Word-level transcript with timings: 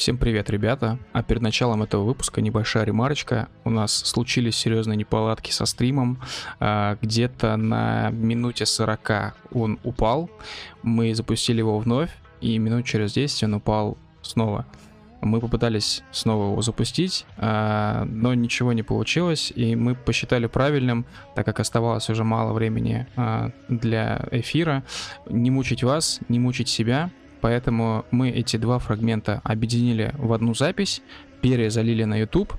Всем 0.00 0.16
привет, 0.16 0.48
ребята. 0.48 0.98
А 1.12 1.22
перед 1.22 1.42
началом 1.42 1.82
этого 1.82 2.04
выпуска 2.04 2.40
небольшая 2.40 2.84
ремарочка. 2.84 3.50
У 3.64 3.70
нас 3.70 3.92
случились 3.92 4.56
серьезные 4.56 4.96
неполадки 4.96 5.50
со 5.50 5.66
стримом. 5.66 6.22
А, 6.58 6.96
где-то 7.02 7.58
на 7.58 8.08
минуте 8.08 8.64
40 8.64 9.34
он 9.52 9.78
упал. 9.84 10.30
Мы 10.82 11.14
запустили 11.14 11.58
его 11.58 11.78
вновь, 11.78 12.08
и 12.40 12.56
минут 12.56 12.86
через 12.86 13.12
10 13.12 13.42
он 13.42 13.54
упал 13.56 13.98
снова. 14.22 14.64
Мы 15.20 15.38
попытались 15.38 16.02
снова 16.12 16.52
его 16.52 16.62
запустить, 16.62 17.26
а, 17.36 18.06
но 18.06 18.32
ничего 18.32 18.72
не 18.72 18.82
получилось, 18.82 19.52
и 19.54 19.76
мы 19.76 19.94
посчитали 19.94 20.46
правильным, 20.46 21.04
так 21.34 21.44
как 21.44 21.60
оставалось 21.60 22.08
уже 22.08 22.24
мало 22.24 22.54
времени 22.54 23.06
а, 23.16 23.50
для 23.68 24.26
эфира, 24.30 24.82
не 25.28 25.50
мучить 25.50 25.82
вас, 25.82 26.20
не 26.30 26.38
мучить 26.38 26.70
себя, 26.70 27.10
Поэтому 27.40 28.04
мы 28.10 28.30
эти 28.30 28.56
два 28.56 28.78
фрагмента 28.78 29.40
объединили 29.44 30.14
в 30.18 30.32
одну 30.32 30.54
запись, 30.54 31.02
перезалили 31.40 32.04
на 32.04 32.18
YouTube, 32.20 32.52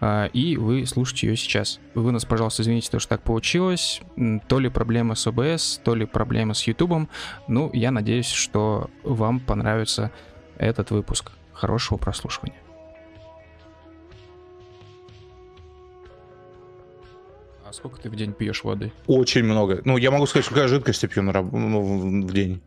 а, 0.00 0.26
и 0.26 0.56
вы 0.56 0.86
слушаете 0.86 1.28
ее 1.28 1.36
сейчас. 1.36 1.80
Вы 1.94 2.12
нас, 2.12 2.24
пожалуйста, 2.24 2.62
извините, 2.62 2.90
то, 2.90 2.98
что 2.98 3.10
так 3.10 3.22
получилось. 3.22 4.00
То 4.48 4.58
ли 4.58 4.68
проблема 4.68 5.14
с 5.14 5.26
OBS, 5.26 5.80
то 5.82 5.94
ли 5.94 6.06
проблема 6.06 6.54
с 6.54 6.66
YouTube. 6.66 7.08
Ну, 7.48 7.70
я 7.72 7.90
надеюсь, 7.90 8.28
что 8.28 8.90
вам 9.02 9.40
понравится 9.40 10.10
этот 10.56 10.90
выпуск. 10.90 11.32
Хорошего 11.52 11.98
прослушивания. 11.98 12.56
А 17.64 17.72
сколько 17.72 18.00
ты 18.00 18.08
в 18.08 18.16
день 18.16 18.32
пьешь 18.32 18.64
воды? 18.64 18.92
Очень 19.06 19.44
много. 19.44 19.82
Ну, 19.84 19.98
я 19.98 20.10
могу 20.10 20.26
сказать, 20.26 20.46
сколько 20.46 20.68
жидкости 20.68 21.06
пью 21.06 21.22
на, 21.22 21.32
ну, 21.32 22.22
в 22.22 22.32
день. 22.32 22.62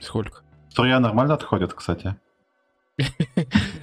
Сколько? 0.00 0.43
Струя 0.74 0.98
нормально 0.98 1.34
отходит, 1.34 1.72
кстати. 1.72 2.16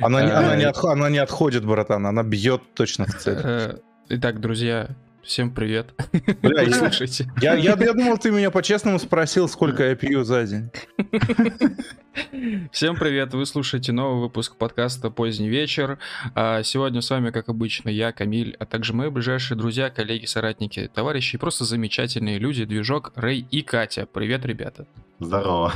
Она, 0.02 0.26
не, 0.26 0.32
она, 0.32 0.56
не 0.58 0.66
отх, 0.66 0.84
она 0.84 1.10
не 1.10 1.20
отходит, 1.20 1.64
братан, 1.66 2.06
она 2.06 2.22
бьет 2.22 2.62
точно 2.74 3.06
в 3.06 3.18
цель. 3.18 3.38
Э, 3.42 3.78
итак, 4.10 4.42
друзья, 4.42 4.90
всем 5.24 5.52
привет. 5.52 5.94
Бля, 6.42 6.64
я, 6.64 6.74
слушайте. 6.74 7.32
Я, 7.42 7.54
я, 7.54 7.78
я 7.80 7.94
думал, 7.94 8.18
ты 8.18 8.30
меня 8.32 8.52
по-честному 8.52 9.00
спросил, 9.00 9.48
сколько 9.48 9.88
я 9.88 9.96
пью 9.96 10.26
за 10.26 10.44
день. 10.46 10.70
Всем 12.74 12.98
привет, 12.98 13.34
вы 13.34 13.46
слушаете 13.46 13.94
новый 13.94 14.20
выпуск 14.20 14.58
подкаста 14.58 15.10
«Поздний 15.10 15.48
вечер». 15.48 15.98
А 16.36 16.62
сегодня 16.64 17.00
с 17.00 17.10
вами, 17.10 17.32
как 17.32 17.48
обычно, 17.48 17.88
я, 17.88 18.12
Камиль, 18.12 18.58
а 18.60 18.66
также 18.66 18.94
мои 18.94 19.10
ближайшие 19.10 19.58
друзья, 19.58 19.90
коллеги, 19.90 20.26
соратники, 20.26 20.92
товарищи, 20.94 21.38
просто 21.38 21.64
замечательные 21.64 22.38
люди, 22.38 22.66
движок 22.66 23.14
Рэй 23.16 23.48
и 23.50 23.62
Катя. 23.62 24.06
Привет, 24.12 24.46
ребята. 24.46 24.88
Здорово. 25.20 25.74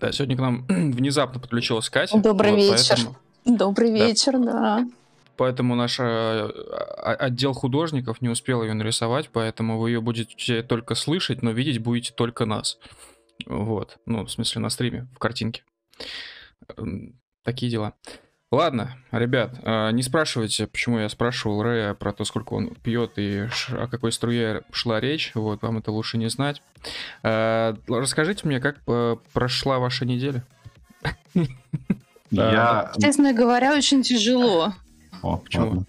Да, 0.00 0.12
сегодня 0.12 0.36
к 0.36 0.40
нам 0.40 0.66
внезапно 0.68 1.40
подключилась 1.40 1.88
Катя. 1.88 2.18
Добрый 2.18 2.52
вот, 2.52 2.60
вечер. 2.60 2.96
Поэтому... 2.96 3.16
Добрый 3.44 3.92
вечер, 3.92 4.32
да. 4.38 4.52
да. 4.52 4.88
Поэтому 5.36 5.74
наш 5.74 6.00
э, 6.00 6.48
отдел 7.02 7.52
художников 7.52 8.22
не 8.22 8.28
успел 8.28 8.62
ее 8.62 8.72
нарисовать, 8.72 9.28
поэтому 9.30 9.78
вы 9.78 9.90
ее 9.90 10.00
будете 10.00 10.62
только 10.62 10.94
слышать, 10.94 11.42
но 11.42 11.50
видеть 11.50 11.78
будете 11.78 12.12
только 12.14 12.46
нас. 12.46 12.78
Вот. 13.44 13.98
Ну, 14.06 14.24
в 14.24 14.30
смысле, 14.30 14.62
на 14.62 14.70
стриме, 14.70 15.06
в 15.14 15.18
картинке. 15.18 15.62
Такие 17.44 17.70
дела. 17.70 17.92
Ладно, 18.56 18.96
ребят, 19.12 19.50
а, 19.64 19.90
не 19.90 20.02
спрашивайте, 20.02 20.66
почему 20.66 20.98
я 20.98 21.10
спрашивал 21.10 21.62
Рэя 21.62 21.92
про 21.92 22.14
то, 22.14 22.24
сколько 22.24 22.54
он 22.54 22.70
пьет 22.70 23.18
и 23.18 23.48
о 23.70 23.86
какой 23.86 24.12
струе 24.12 24.62
шла 24.72 24.98
речь. 24.98 25.32
Вот, 25.34 25.60
вам 25.60 25.76
это 25.76 25.92
лучше 25.92 26.16
не 26.16 26.30
знать. 26.30 26.62
А, 27.22 27.76
расскажите 27.86 28.48
мне, 28.48 28.58
как 28.58 28.78
э, 28.86 29.16
прошла 29.34 29.78
ваша 29.78 30.06
неделя? 30.06 30.42
Я... 32.30 32.92
Честно 32.98 33.34
говоря, 33.34 33.74
очень 33.74 34.02
тяжело. 34.02 34.72
О, 35.20 35.36
почему? 35.36 35.84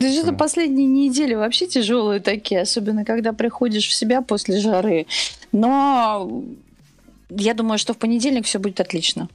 Да 0.00 0.12
что-то 0.12 0.32
последние 0.32 0.88
недели 0.88 1.34
вообще 1.34 1.68
тяжелые 1.68 2.18
такие, 2.18 2.62
особенно 2.62 3.04
когда 3.04 3.32
приходишь 3.32 3.86
в 3.86 3.92
себя 3.92 4.22
после 4.22 4.58
жары. 4.58 5.06
Но 5.52 6.42
я 7.28 7.54
думаю, 7.54 7.78
что 7.78 7.94
в 7.94 7.98
понедельник 7.98 8.46
все 8.46 8.58
будет 8.58 8.80
отлично. 8.80 9.28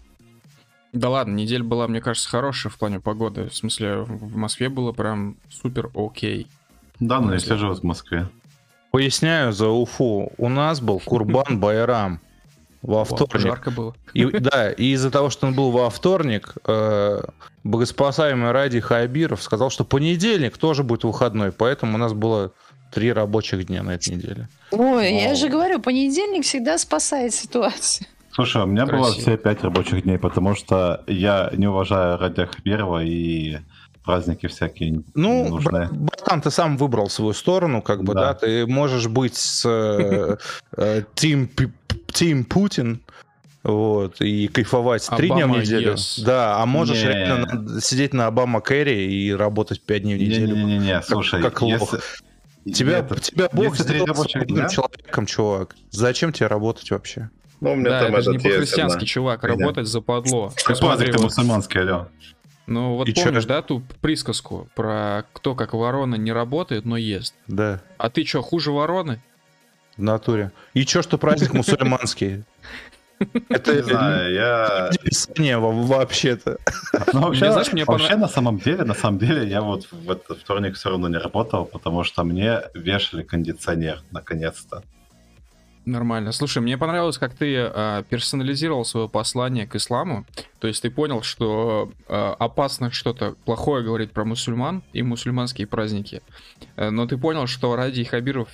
Да 0.95 1.09
ладно, 1.09 1.35
неделя 1.35 1.63
была, 1.63 1.89
мне 1.89 2.00
кажется, 2.00 2.29
хорошая 2.29 2.72
в 2.72 2.78
плане 2.78 3.01
погоды. 3.01 3.50
В 3.50 3.56
смысле, 3.56 3.97
в 3.97 4.38
Москве 4.38 4.69
было 4.69 4.94
прям 4.94 5.35
супер 5.51 5.91
окей. 5.94 6.47
Да, 7.01 7.19
но 7.19 7.33
если 7.33 7.56
живут 7.56 7.79
в 7.79 7.83
Москве. 7.83 8.29
Поясняю 8.91 9.51
за 9.51 9.67
Уфу. 9.67 10.31
У 10.38 10.47
нас 10.47 10.79
был 10.79 11.01
Курбан 11.01 11.59
Байрам 11.59 12.22
во 12.81 13.03
вторник. 13.03 13.39
жарко 13.39 13.72
было. 13.72 13.94
И, 14.13 14.25
да, 14.25 14.72
и 14.72 14.94
из-за 14.94 15.11
того, 15.11 15.29
что 15.29 15.47
он 15.47 15.53
был 15.53 15.72
во 15.72 15.89
вторник, 15.89 16.53
э, 16.66 17.22
богоспасаемый 17.66 18.51
Ради 18.51 18.79
Хайбиров 18.79 19.44
сказал, 19.44 19.69
что 19.72 19.83
понедельник 19.83 20.57
тоже 20.57 20.83
будет 20.83 21.03
выходной, 21.03 21.51
поэтому 21.51 21.95
у 21.95 21.97
нас 21.97 22.13
было 22.13 22.53
три 22.94 23.12
рабочих 23.12 23.66
дня 23.66 23.83
на 23.83 23.95
этой 23.95 24.16
неделе. 24.16 24.47
Ой, 24.72 24.79
Вау. 24.79 25.22
я 25.22 25.35
же 25.35 25.50
говорю, 25.50 25.81
понедельник 25.81 26.45
всегда 26.45 26.77
спасает 26.77 27.33
ситуацию. 27.33 28.07
Слушай, 28.35 28.63
у 28.63 28.66
меня 28.66 28.85
Красиво. 28.85 29.06
было 29.06 29.13
все 29.13 29.38
пять 29.38 29.63
рабочих 29.63 30.03
дней, 30.03 30.18
потому 30.18 30.56
что 30.56 31.06
я 31.07 31.50
не 31.53 31.68
уважаю 31.68 32.18
Радия 32.18 32.47
Хабирова 32.47 33.01
и 33.01 33.59
праздники 34.03 34.47
всякие 34.47 35.03
ну, 35.13 35.47
нужны. 35.47 35.88
братан, 35.90 36.41
ты 36.41 36.51
сам 36.51 36.75
выбрал 36.75 37.09
свою 37.09 37.31
сторону, 37.31 37.81
как 37.81 38.03
бы, 38.03 38.13
да, 38.13 38.34
да 38.34 38.34
ты 38.34 38.68
можешь 38.68 39.07
быть 39.07 39.35
с 39.35 39.66
э, 39.66 40.35
э, 40.75 41.03
Тим 41.16 41.50
Тим 42.07 42.44
Путин, 42.44 43.00
вот, 43.63 44.19
и 44.19 44.50
кайфовать 44.50 45.07
три 45.16 45.29
дня 45.29 45.47
в 45.47 45.51
неделю. 45.51 45.94
Yes. 45.94 46.22
Да, 46.25 46.62
а 46.62 46.66
можешь 46.66 47.01
не. 47.01 47.07
реально 47.07 47.79
сидеть 47.79 48.13
на 48.13 48.28
Обама 48.28 48.59
Кэрри 48.59 49.13
и 49.13 49.34
работать 49.34 49.81
пять 49.81 50.03
дней 50.03 50.18
в 50.18 50.19
неделю. 50.19 50.57
Не-не-не, 50.57 51.01
слушай, 51.03 51.41
как, 51.41 51.62
лох. 51.62 51.95
Тебя, 52.66 52.97
это, 52.97 53.18
тебя 53.22 53.47
Бог 53.53 53.78
сделал 53.78 54.25
человеком, 54.25 55.25
чувак. 55.25 55.75
Зачем 55.91 56.34
тебе 56.34 56.47
работать 56.47 56.91
вообще? 56.91 57.29
Ну, 57.61 57.73
у 57.73 57.75
меня 57.75 57.89
да, 57.89 57.99
там 58.01 58.16
это 58.16 58.21
же 58.21 58.31
не 58.31 58.39
по-христиански, 58.39 58.99
да. 58.99 59.05
чувак, 59.05 59.43
работать 59.43 59.88
западло. 59.88 60.51
Пазик 60.81 61.13
ты 61.16 61.21
мусульманский, 61.21 61.81
алло. 61.81 62.07
Ну 62.67 62.95
вот 62.95 63.07
и 63.07 63.13
помнишь, 63.13 63.43
чё? 63.43 63.49
да, 63.49 63.61
ту 63.61 63.83
присказку 64.01 64.67
про 64.75 65.25
кто 65.33 65.53
как 65.53 65.73
ворона 65.73 66.15
не 66.15 66.31
работает, 66.31 66.85
но 66.85 66.97
ест? 66.97 67.35
Да. 67.47 67.79
А 67.97 68.09
ты 68.09 68.25
что, 68.25 68.41
хуже 68.41 68.71
вороны? 68.71 69.21
В 69.97 70.01
натуре. 70.01 70.51
И 70.73 70.85
чё, 70.85 71.01
что 71.01 71.17
праздник 71.17 71.53
мусульманский? 71.53 72.44
Это 73.49 73.75
не 73.75 73.83
знаю, 73.83 74.33
я... 74.33 74.89
Писание 75.01 75.57
вообще-то. 75.57 76.57
Ну, 77.13 77.21
вообще, 77.21 77.51
знаешь, 77.51 77.71
мне 77.71 77.85
вообще 77.85 78.15
на 78.15 78.27
самом 78.27 78.57
деле, 78.57 78.83
на 78.83 78.94
самом 78.94 79.19
деле, 79.19 79.47
я 79.47 79.61
вот 79.61 79.88
в 79.91 80.11
этот 80.11 80.39
вторник 80.39 80.75
все 80.75 80.89
равно 80.89 81.07
не 81.07 81.17
работал, 81.17 81.65
потому 81.65 82.03
что 82.03 82.23
мне 82.23 82.63
вешали 82.73 83.23
кондиционер, 83.23 84.01
наконец-то. 84.11 84.83
Нормально. 85.85 86.31
Слушай, 86.31 86.63
мне 86.63 86.78
понравилось, 86.78 87.18
как 87.18 87.35
ты 87.35 87.56
э, 87.56 88.03
персонализировал 88.09 88.85
свое 88.85 89.07
послание 89.07 89.68
к 89.68 89.75
исламу. 89.75 90.25
То 90.59 90.68
есть 90.68 90.81
ты 90.81 90.90
понял, 90.90 91.22
что 91.22 91.91
э, 92.07 92.35
опасно 92.40 92.91
что-то 92.91 93.35
плохое 93.46 93.84
говорить 93.84 94.12
про 94.12 94.25
мусульман 94.25 94.81
и 94.94 95.03
мусульманские 95.03 95.68
праздники. 95.68 96.24
Э, 96.75 96.90
но 96.90 97.06
ты 97.06 97.18
понял, 97.18 97.45
что 97.45 97.75
ради 97.75 98.03
Хабиров 98.03 98.50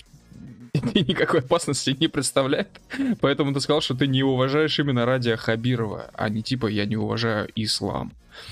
никакой 0.94 1.40
опасности 1.40 1.96
не 1.97 2.09
представляет. 2.09 2.81
Поэтому 3.22 3.53
ты 3.53 3.62
сказал, 3.62 3.81
что 3.81 3.96
ты 3.96 4.08
не 4.08 4.24
уважаешь 4.24 4.78
именно 4.80 5.06
ради 5.06 5.34
Хабирова, 5.36 6.12
а 6.14 6.28
не 6.28 6.44
типа 6.44 6.68
я 6.68 6.86
не 6.86 6.97
уважаю 6.97 7.50
ислам. 7.56 8.12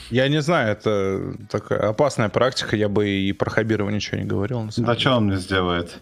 Я 0.09 0.27
не 0.27 0.41
знаю, 0.41 0.71
это 0.71 1.33
такая 1.49 1.89
опасная 1.89 2.29
практика, 2.29 2.75
я 2.75 2.89
бы 2.89 3.09
и 3.09 3.33
про 3.33 3.49
Хабирова 3.49 3.89
ничего 3.89 4.17
не 4.17 4.25
говорил. 4.25 4.69
Да 4.77 4.97
что 4.97 5.15
он 5.15 5.25
мне 5.25 5.37
сделает? 5.37 5.99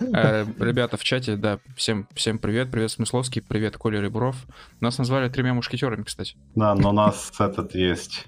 Э, 0.00 0.46
ребята 0.58 0.96
в 0.96 1.04
чате, 1.04 1.36
да, 1.36 1.58
всем, 1.76 2.08
всем 2.14 2.38
привет, 2.38 2.70
привет 2.70 2.90
Смысловский, 2.90 3.42
привет 3.42 3.76
Коля 3.76 4.00
Ребров. 4.00 4.36
Нас 4.80 4.98
назвали 4.98 5.28
тремя 5.28 5.54
мушкетерами, 5.54 6.02
кстати. 6.02 6.36
Да, 6.54 6.74
но 6.74 6.90
у 6.90 6.92
нас 6.92 7.32
этот 7.38 7.74
есть 7.74 8.26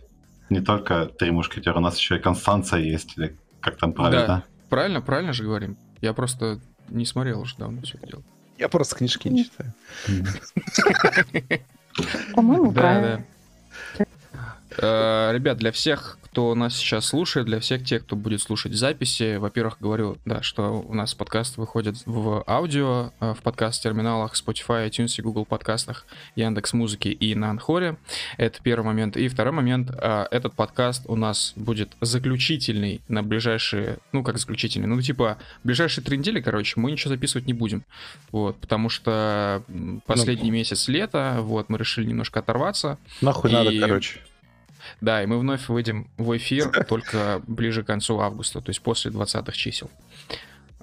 не 0.51 0.61
только 0.61 1.07
три 1.07 1.31
мушкетера, 1.31 1.79
у 1.79 1.81
нас 1.81 1.99
еще 1.99 2.17
и 2.17 2.21
Констанция 2.21 2.81
есть, 2.81 3.17
или 3.17 3.37
как 3.61 3.77
там 3.77 3.93
правильно? 3.93 4.27
Да, 4.27 4.45
правильно, 4.69 5.01
правильно 5.01 5.33
же 5.33 5.45
говорим. 5.45 5.77
Я 6.01 6.13
просто 6.13 6.61
не 6.89 7.05
смотрел 7.05 7.41
уже 7.41 7.57
давно 7.57 7.83
все 7.83 7.99
это 7.99 8.07
дело. 8.07 8.23
Я 8.59 8.69
просто 8.69 8.97
книжки 8.97 9.29
не 9.29 9.45
читаю. 9.45 9.73
По-моему, 12.35 12.73
правильно. 12.73 13.25
Да, 13.99 14.07
да. 14.33 15.29
Э, 15.31 15.33
ребят, 15.35 15.59
для 15.59 15.73
всех, 15.73 16.19
кто 16.37 16.55
нас 16.55 16.77
сейчас 16.77 17.07
слушает, 17.07 17.47
для 17.47 17.61
всех 17.61 17.83
тех, 17.83 18.03
кто 18.03 18.15
будет 18.15 18.43
слушать 18.43 18.75
записи, 18.75 19.37
во-первых, 19.37 19.79
говорю, 19.81 20.19
да, 20.27 20.43
что 20.43 20.85
у 20.87 20.93
нас 20.93 21.15
подкаст 21.15 21.57
выходит 21.57 21.97
в 22.05 22.45
аудио, 22.47 23.13
э, 23.21 23.33
в 23.33 23.41
подкаст-терминалах 23.43 24.35
Spotify, 24.35 24.87
iTunes 24.87 25.15
и 25.17 25.23
Google 25.23 25.47
подкастах, 25.47 26.05
Яндекс 26.35 26.75
Музыки 26.75 27.09
и 27.09 27.35
на 27.35 27.49
Анхоре. 27.49 27.97
Это 28.37 28.59
первый 28.63 28.85
момент. 28.85 29.17
И 29.17 29.29
второй 29.29 29.55
момент, 29.55 29.91
э, 29.91 30.27
этот 30.31 30.53
подкаст 30.53 31.05
у 31.07 31.17
нас 31.17 31.55
будет 31.57 31.97
заключительный 32.03 33.01
на 33.09 33.23
ближайшие, 33.23 33.97
ну 34.13 34.23
как 34.23 34.37
заключительный, 34.37 34.89
ну 34.89 35.01
типа 35.01 35.39
ближайшие 35.65 36.05
три 36.05 36.19
недели, 36.19 36.43
короче, 36.43 36.79
мы 36.79 36.93
ничего 36.93 37.15
записывать 37.15 37.47
не 37.47 37.55
будем. 37.55 37.83
Вот, 38.31 38.59
потому 38.59 38.91
что 38.91 39.63
последний 40.05 40.51
ну, 40.51 40.57
месяц 40.59 40.87
лета, 40.89 41.39
вот, 41.41 41.71
мы 41.71 41.79
решили 41.79 42.05
немножко 42.05 42.41
оторваться. 42.41 42.99
Нахуй 43.23 43.51
и... 43.51 43.55
надо, 43.55 43.81
короче. 43.81 44.21
Да, 45.01 45.23
и 45.23 45.27
мы 45.27 45.39
вновь 45.39 45.69
выйдем 45.69 46.09
в 46.17 46.37
эфир 46.37 46.71
только 46.89 47.43
ближе 47.47 47.83
к 47.83 47.87
концу 47.87 48.19
августа, 48.21 48.61
то 48.61 48.71
есть 48.71 48.83
после 48.83 49.11
20-х 49.11 49.53
чисел. 49.53 49.91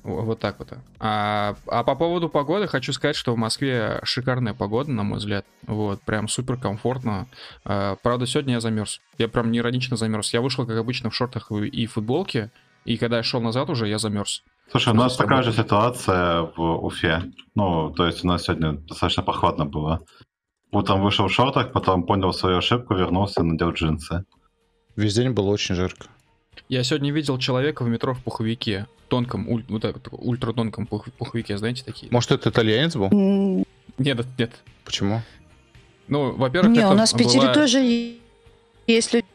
Вот 0.03 0.39
так 0.39 0.59
вот. 0.59 0.67
А, 1.00 1.55
а 1.67 1.83
по 1.85 1.95
поводу 1.95 2.27
погоды 2.27 2.67
хочу 2.67 2.91
сказать, 2.91 3.15
что 3.15 3.33
в 3.33 3.38
Москве 3.38 4.01
шикарная 4.03 4.53
погода, 4.53 4.91
на 4.91 5.03
мой 5.03 5.19
взгляд. 5.19 5.45
Вот, 5.65 6.01
прям 6.01 6.27
супер 6.27 6.57
комфортно. 6.57 7.27
А, 7.63 7.95
правда, 8.03 8.27
сегодня 8.27 8.55
я 8.55 8.59
замерз. 8.59 9.00
Я 9.17 9.29
прям 9.29 9.50
не 9.50 9.59
иронично 9.59 9.95
замерз. 9.95 10.33
Я 10.33 10.41
вышел, 10.41 10.65
как 10.65 10.77
обычно, 10.77 11.09
в 11.09 11.15
шортах 11.15 11.51
и 11.51 11.85
футболке. 11.85 12.51
И 12.83 12.97
когда 12.97 13.17
я 13.17 13.23
шел 13.23 13.39
назад 13.39 13.69
уже, 13.69 13.88
я 13.88 13.97
замерз. 13.97 14.44
Слушай, 14.69 14.91
у 14.91 14.97
нас 14.97 15.15
такая 15.15 15.41
же 15.41 15.53
ситуация 15.53 16.50
в 16.55 16.85
Уфе. 16.85 17.31
Ну, 17.55 17.91
то 17.91 18.05
есть 18.05 18.25
у 18.25 18.27
нас 18.27 18.44
сегодня 18.44 18.73
достаточно 18.73 19.23
похватно 19.23 19.65
было. 19.65 20.01
Утром 20.73 21.03
вышел 21.03 21.27
в 21.27 21.31
шортах, 21.31 21.71
потом 21.71 22.03
понял 22.03 22.33
свою 22.33 22.57
ошибку, 22.57 22.95
вернулся, 22.95 23.43
надел 23.43 23.71
джинсы. 23.73 24.25
Весь 24.95 25.13
день 25.13 25.29
было 25.29 25.51
очень 25.51 25.75
жарко. 25.75 26.07
Я 26.67 26.83
сегодня 26.83 27.11
видел 27.11 27.37
человека 27.37 27.83
в 27.83 27.87
метро 27.89 28.15
в 28.15 28.23
пуховике. 28.23 28.87
Тонком, 29.07 29.47
уль, 29.47 29.63
вот 29.69 29.83
так, 29.83 29.97
ультратонком 30.11 30.87
пух, 30.87 31.05
пуховике, 31.19 31.57
знаете, 31.57 31.83
такие. 31.83 32.11
Может, 32.11 32.31
это 32.31 32.49
итальянец 32.49 32.95
был? 32.95 33.09
Нет, 33.99 34.25
нет. 34.39 34.51
Почему? 34.83 35.21
Ну, 36.07 36.31
во-первых, 36.31 36.75
Не, 36.75 36.87
у 36.87 36.93
нас 36.93 37.13
в 37.13 37.17
Питере 37.17 37.41
была... 37.41 37.53
тоже 37.53 38.17
есть 38.87 39.13
люди. 39.13 39.27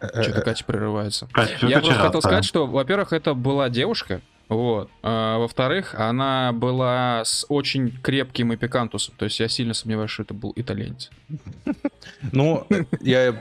Что-то 0.00 0.42
Катя 0.42 0.64
прерывается. 0.64 1.28
Катя, 1.30 1.66
Я 1.68 1.78
просто 1.78 2.00
хотел 2.00 2.20
сказать, 2.20 2.44
что, 2.44 2.66
во-первых, 2.66 3.12
это 3.12 3.34
была 3.34 3.68
девушка, 3.68 4.22
вот. 4.48 4.90
А, 5.02 5.38
во-вторых, 5.38 5.94
она 5.94 6.52
была 6.52 7.22
с 7.24 7.44
очень 7.48 7.90
крепким 8.02 8.54
эпикантусом. 8.54 9.14
То 9.18 9.26
есть 9.26 9.40
я 9.40 9.48
сильно 9.48 9.74
сомневаюсь, 9.74 10.10
что 10.10 10.22
это 10.22 10.34
был 10.34 10.52
итальянец. 10.56 11.10
Ну, 12.32 12.66
я 13.00 13.34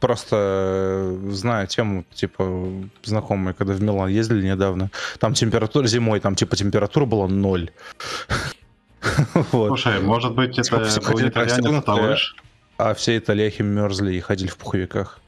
просто 0.00 1.16
знаю 1.28 1.66
тему, 1.66 2.04
типа, 2.12 2.66
знакомые, 3.04 3.54
когда 3.54 3.74
в 3.74 3.82
Милан 3.82 4.08
ездили 4.08 4.46
недавно. 4.46 4.90
Там 5.18 5.34
температура 5.34 5.86
зимой, 5.86 6.20
там 6.20 6.34
типа 6.34 6.56
температура 6.56 7.04
была 7.04 7.28
ноль. 7.28 7.70
Слушай, 9.50 10.00
может 10.00 10.34
быть, 10.34 10.58
это 10.58 10.78
был 10.78 11.20
итальянец, 11.20 12.34
а, 12.78 12.94
все 12.94 13.18
итальяхи 13.18 13.62
мерзли 13.62 14.14
и 14.14 14.20
ходили 14.20 14.48
в 14.48 14.56
пуховиках. 14.56 15.20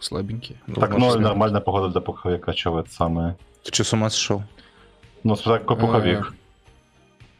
Слабенькие. 0.00 0.58
Так, 0.74 0.96
ну, 0.96 1.18
нормальная 1.18 1.60
погода 1.60 1.88
для 1.88 2.00
пуховика, 2.00 2.52
что 2.54 2.78
это 2.78 2.92
самое. 2.92 3.36
Ты 3.68 3.74
что, 3.74 3.84
с 3.84 3.92
ума 3.92 4.08
сошел? 4.08 4.42
Ну, 5.24 5.36
какой 5.36 5.76
пуховик. 5.76 6.28
А, 6.30 6.34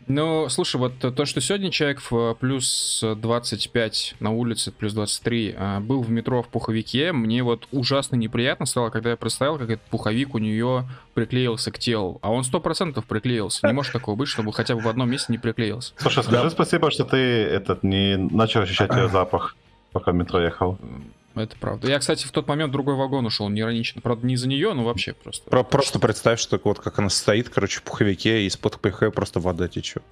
ну, 0.09 0.47
слушай, 0.51 0.77
вот 0.77 0.99
то, 0.99 1.25
что 1.25 1.41
сегодня 1.41 1.71
человек 1.71 2.03
в 2.11 2.35
плюс 2.35 3.03
25 3.03 4.17
на 4.21 4.31
улице, 4.31 4.71
плюс 4.71 4.93
23, 4.93 5.55
а, 5.57 5.81
был 5.81 6.03
в 6.03 6.11
метро 6.11 6.43
в 6.43 6.49
пуховике, 6.49 7.13
мне 7.13 7.43
вот 7.43 7.67
ужасно 7.73 8.17
неприятно 8.17 8.67
стало, 8.67 8.91
когда 8.91 9.11
я 9.11 9.17
представил, 9.17 9.57
как 9.57 9.71
этот 9.71 9.87
пуховик 9.87 10.35
у 10.35 10.39
нее 10.39 10.87
приклеился 11.15 11.71
к 11.71 11.79
телу. 11.79 12.19
А 12.21 12.31
он 12.31 12.45
сто 12.45 12.61
процентов 12.61 13.07
приклеился. 13.07 13.67
Не 13.67 13.73
может 13.73 13.95
такого 13.95 14.15
быть, 14.15 14.29
чтобы 14.29 14.53
хотя 14.53 14.75
бы 14.75 14.83
в 14.83 14.89
одном 14.89 15.11
месте 15.11 15.33
не 15.33 15.39
приклеился. 15.39 15.95
Слушай, 15.97 16.25
скажи 16.25 16.43
да. 16.43 16.51
спасибо, 16.51 16.91
что 16.91 17.05
ты 17.05 17.17
этот 17.17 17.83
не 17.83 18.19
начал 18.19 18.61
ощущать 18.61 18.95
ее 18.95 19.09
запах, 19.09 19.57
пока 19.93 20.13
в 20.13 20.15
метро 20.15 20.43
ехал. 20.43 20.79
Это 21.35 21.57
правда. 21.59 21.89
Я, 21.89 21.99
кстати, 21.99 22.27
в 22.27 22.33
тот 22.33 22.49
момент 22.49 22.71
в 22.71 22.73
другой 22.73 22.97
вагон 22.97 23.27
ушел, 23.27 23.49
не 23.49 23.61
иронично. 23.61 24.01
Правда, 24.01 24.27
не 24.27 24.37
за 24.37 24.49
нее, 24.49 24.73
но 24.75 24.85
вообще 24.85 25.13
просто. 25.13 25.49
Про 25.49 25.63
просто 25.63 25.99
представь, 25.99 26.41
что 26.41 26.61
вот 26.65 26.81
как 26.81 26.99
она 26.99 27.11
стоит, 27.11 27.49
короче, 27.49 27.81
в 27.81 27.83
пуховике, 27.83 28.43
и 28.43 28.47
из-под 28.47 28.81
ПХ 28.81 29.13
просто 29.15 29.41
вода 29.41 29.69
течет. 29.69 30.03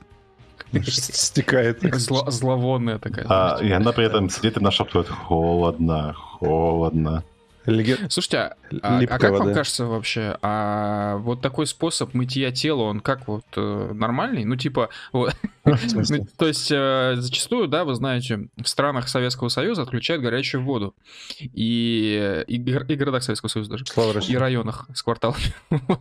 Стекает. 0.82 1.80
Зловонная 1.98 2.98
такая. 2.98 3.26
А, 3.28 3.58
и 3.62 3.70
она 3.70 3.92
при 3.92 4.06
этом 4.06 4.30
сидит 4.30 4.56
и 4.56 4.60
нашептывает 4.60 5.08
холодно, 5.08 6.14
холодно. 6.14 7.24
Леген... 7.66 8.10
Слушайте, 8.10 8.38
а, 8.38 8.54
а, 8.82 9.00
а 9.00 9.18
как 9.18 9.32
вам 9.32 9.52
кажется 9.52 9.86
вообще, 9.86 10.38
а 10.42 11.16
вот 11.18 11.40
такой 11.40 11.66
способ 11.66 12.14
мытья 12.14 12.52
тела, 12.52 12.82
он 12.82 13.00
как 13.00 13.26
вот 13.26 13.44
э, 13.56 13.92
нормальный? 13.92 14.44
Ну, 14.44 14.56
типа, 14.56 14.90
вот, 15.12 15.34
ну, 15.64 16.26
то 16.36 16.46
есть 16.46 16.70
э, 16.70 17.14
зачастую, 17.16 17.68
да, 17.68 17.84
вы 17.84 17.94
знаете, 17.94 18.48
в 18.56 18.68
странах 18.68 19.08
Советского 19.08 19.48
Союза 19.48 19.82
отключают 19.82 20.22
горячую 20.22 20.62
воду. 20.62 20.94
И, 21.40 22.44
и, 22.46 22.56
и 22.56 22.96
городах 22.96 23.22
Советского 23.22 23.48
Союза 23.48 23.72
даже. 23.72 23.86
Слава 23.86 24.18
и 24.18 24.36
районах 24.36 24.88
с 24.94 25.02
кварталами. 25.02 25.36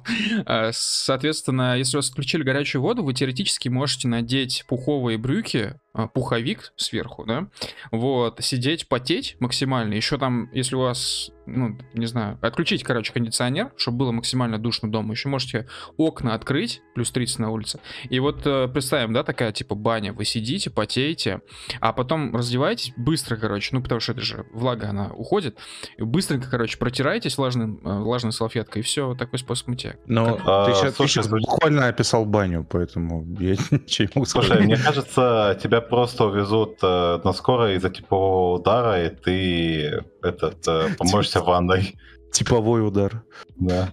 А, 0.45 0.69
соответственно, 0.73 1.77
если 1.77 1.97
у 1.97 1.99
вас 1.99 2.09
отключили 2.09 2.43
горячую 2.43 2.81
воду, 2.81 3.03
вы 3.03 3.13
теоретически 3.13 3.69
можете 3.69 4.07
надеть 4.07 4.63
пуховые 4.67 5.17
брюки, 5.17 5.75
пуховик 6.13 6.73
сверху, 6.75 7.25
да, 7.25 7.47
вот, 7.91 8.43
сидеть, 8.43 8.87
потеть 8.87 9.37
максимально, 9.39 9.93
еще 9.93 10.17
там, 10.17 10.49
если 10.51 10.75
у 10.75 10.81
вас, 10.81 11.31
ну, 11.45 11.77
не 11.93 12.05
знаю, 12.05 12.37
отключить, 12.41 12.83
короче, 12.83 13.13
кондиционер, 13.13 13.71
чтобы 13.77 13.99
было 13.99 14.11
максимально 14.11 14.59
душно 14.59 14.91
дома, 14.91 15.13
еще 15.13 15.29
можете 15.29 15.67
окна 15.97 16.33
открыть, 16.33 16.81
плюс 16.93 17.11
30 17.11 17.39
на 17.39 17.49
улице, 17.51 17.79
и 18.09 18.19
вот 18.19 18.45
э, 18.45 18.67
представим, 18.67 19.13
да, 19.13 19.23
такая 19.23 19.51
типа 19.51 19.75
баня, 19.75 20.13
вы 20.13 20.25
сидите, 20.25 20.69
потеете, 20.69 21.41
а 21.79 21.93
потом 21.93 22.35
раздеваетесь 22.35 22.93
быстро, 22.97 23.37
короче, 23.37 23.69
ну, 23.73 23.81
потому 23.81 24.01
что 24.01 24.11
это 24.11 24.21
же 24.21 24.45
влага, 24.51 24.89
она 24.89 25.11
уходит, 25.13 25.57
и 25.97 26.03
быстренько, 26.03 26.49
короче, 26.49 26.77
протираетесь 26.77 27.37
влажным, 27.37 27.79
э, 27.83 27.99
влажной 27.99 28.33
салфеткой, 28.33 28.81
и 28.81 28.83
все, 28.83 29.15
такой 29.15 29.39
способ 29.39 29.67
мытья. 29.69 29.95
Но 30.05 30.39
а, 30.45 30.65
ты, 30.65 30.73
сейчас, 30.73 30.95
слушай, 30.95 31.21
ты 31.21 31.29
сейчас 31.29 31.29
буквально 31.29 31.87
описал 31.87 32.25
баню, 32.25 32.65
поэтому 32.69 33.25
я 33.39 33.51
ничего 33.71 34.07
не 34.07 34.11
могу 34.15 34.25
сказать. 34.25 34.47
Слушай, 34.47 34.65
мне 34.65 34.77
кажется, 34.77 35.59
тебя 35.61 35.81
просто 35.89 36.25
увезут 36.25 36.79
э, 36.81 37.19
на 37.23 37.33
скорой 37.33 37.75
из-за 37.75 37.89
типового 37.89 38.55
удара, 38.55 39.03
и 39.03 39.09
ты 39.09 40.03
этот 40.21 40.67
э, 40.67 40.89
поможешься 40.97 41.41
ванной. 41.41 41.95
Типовой 42.31 42.85
удар. 42.85 43.23
Да. 43.55 43.91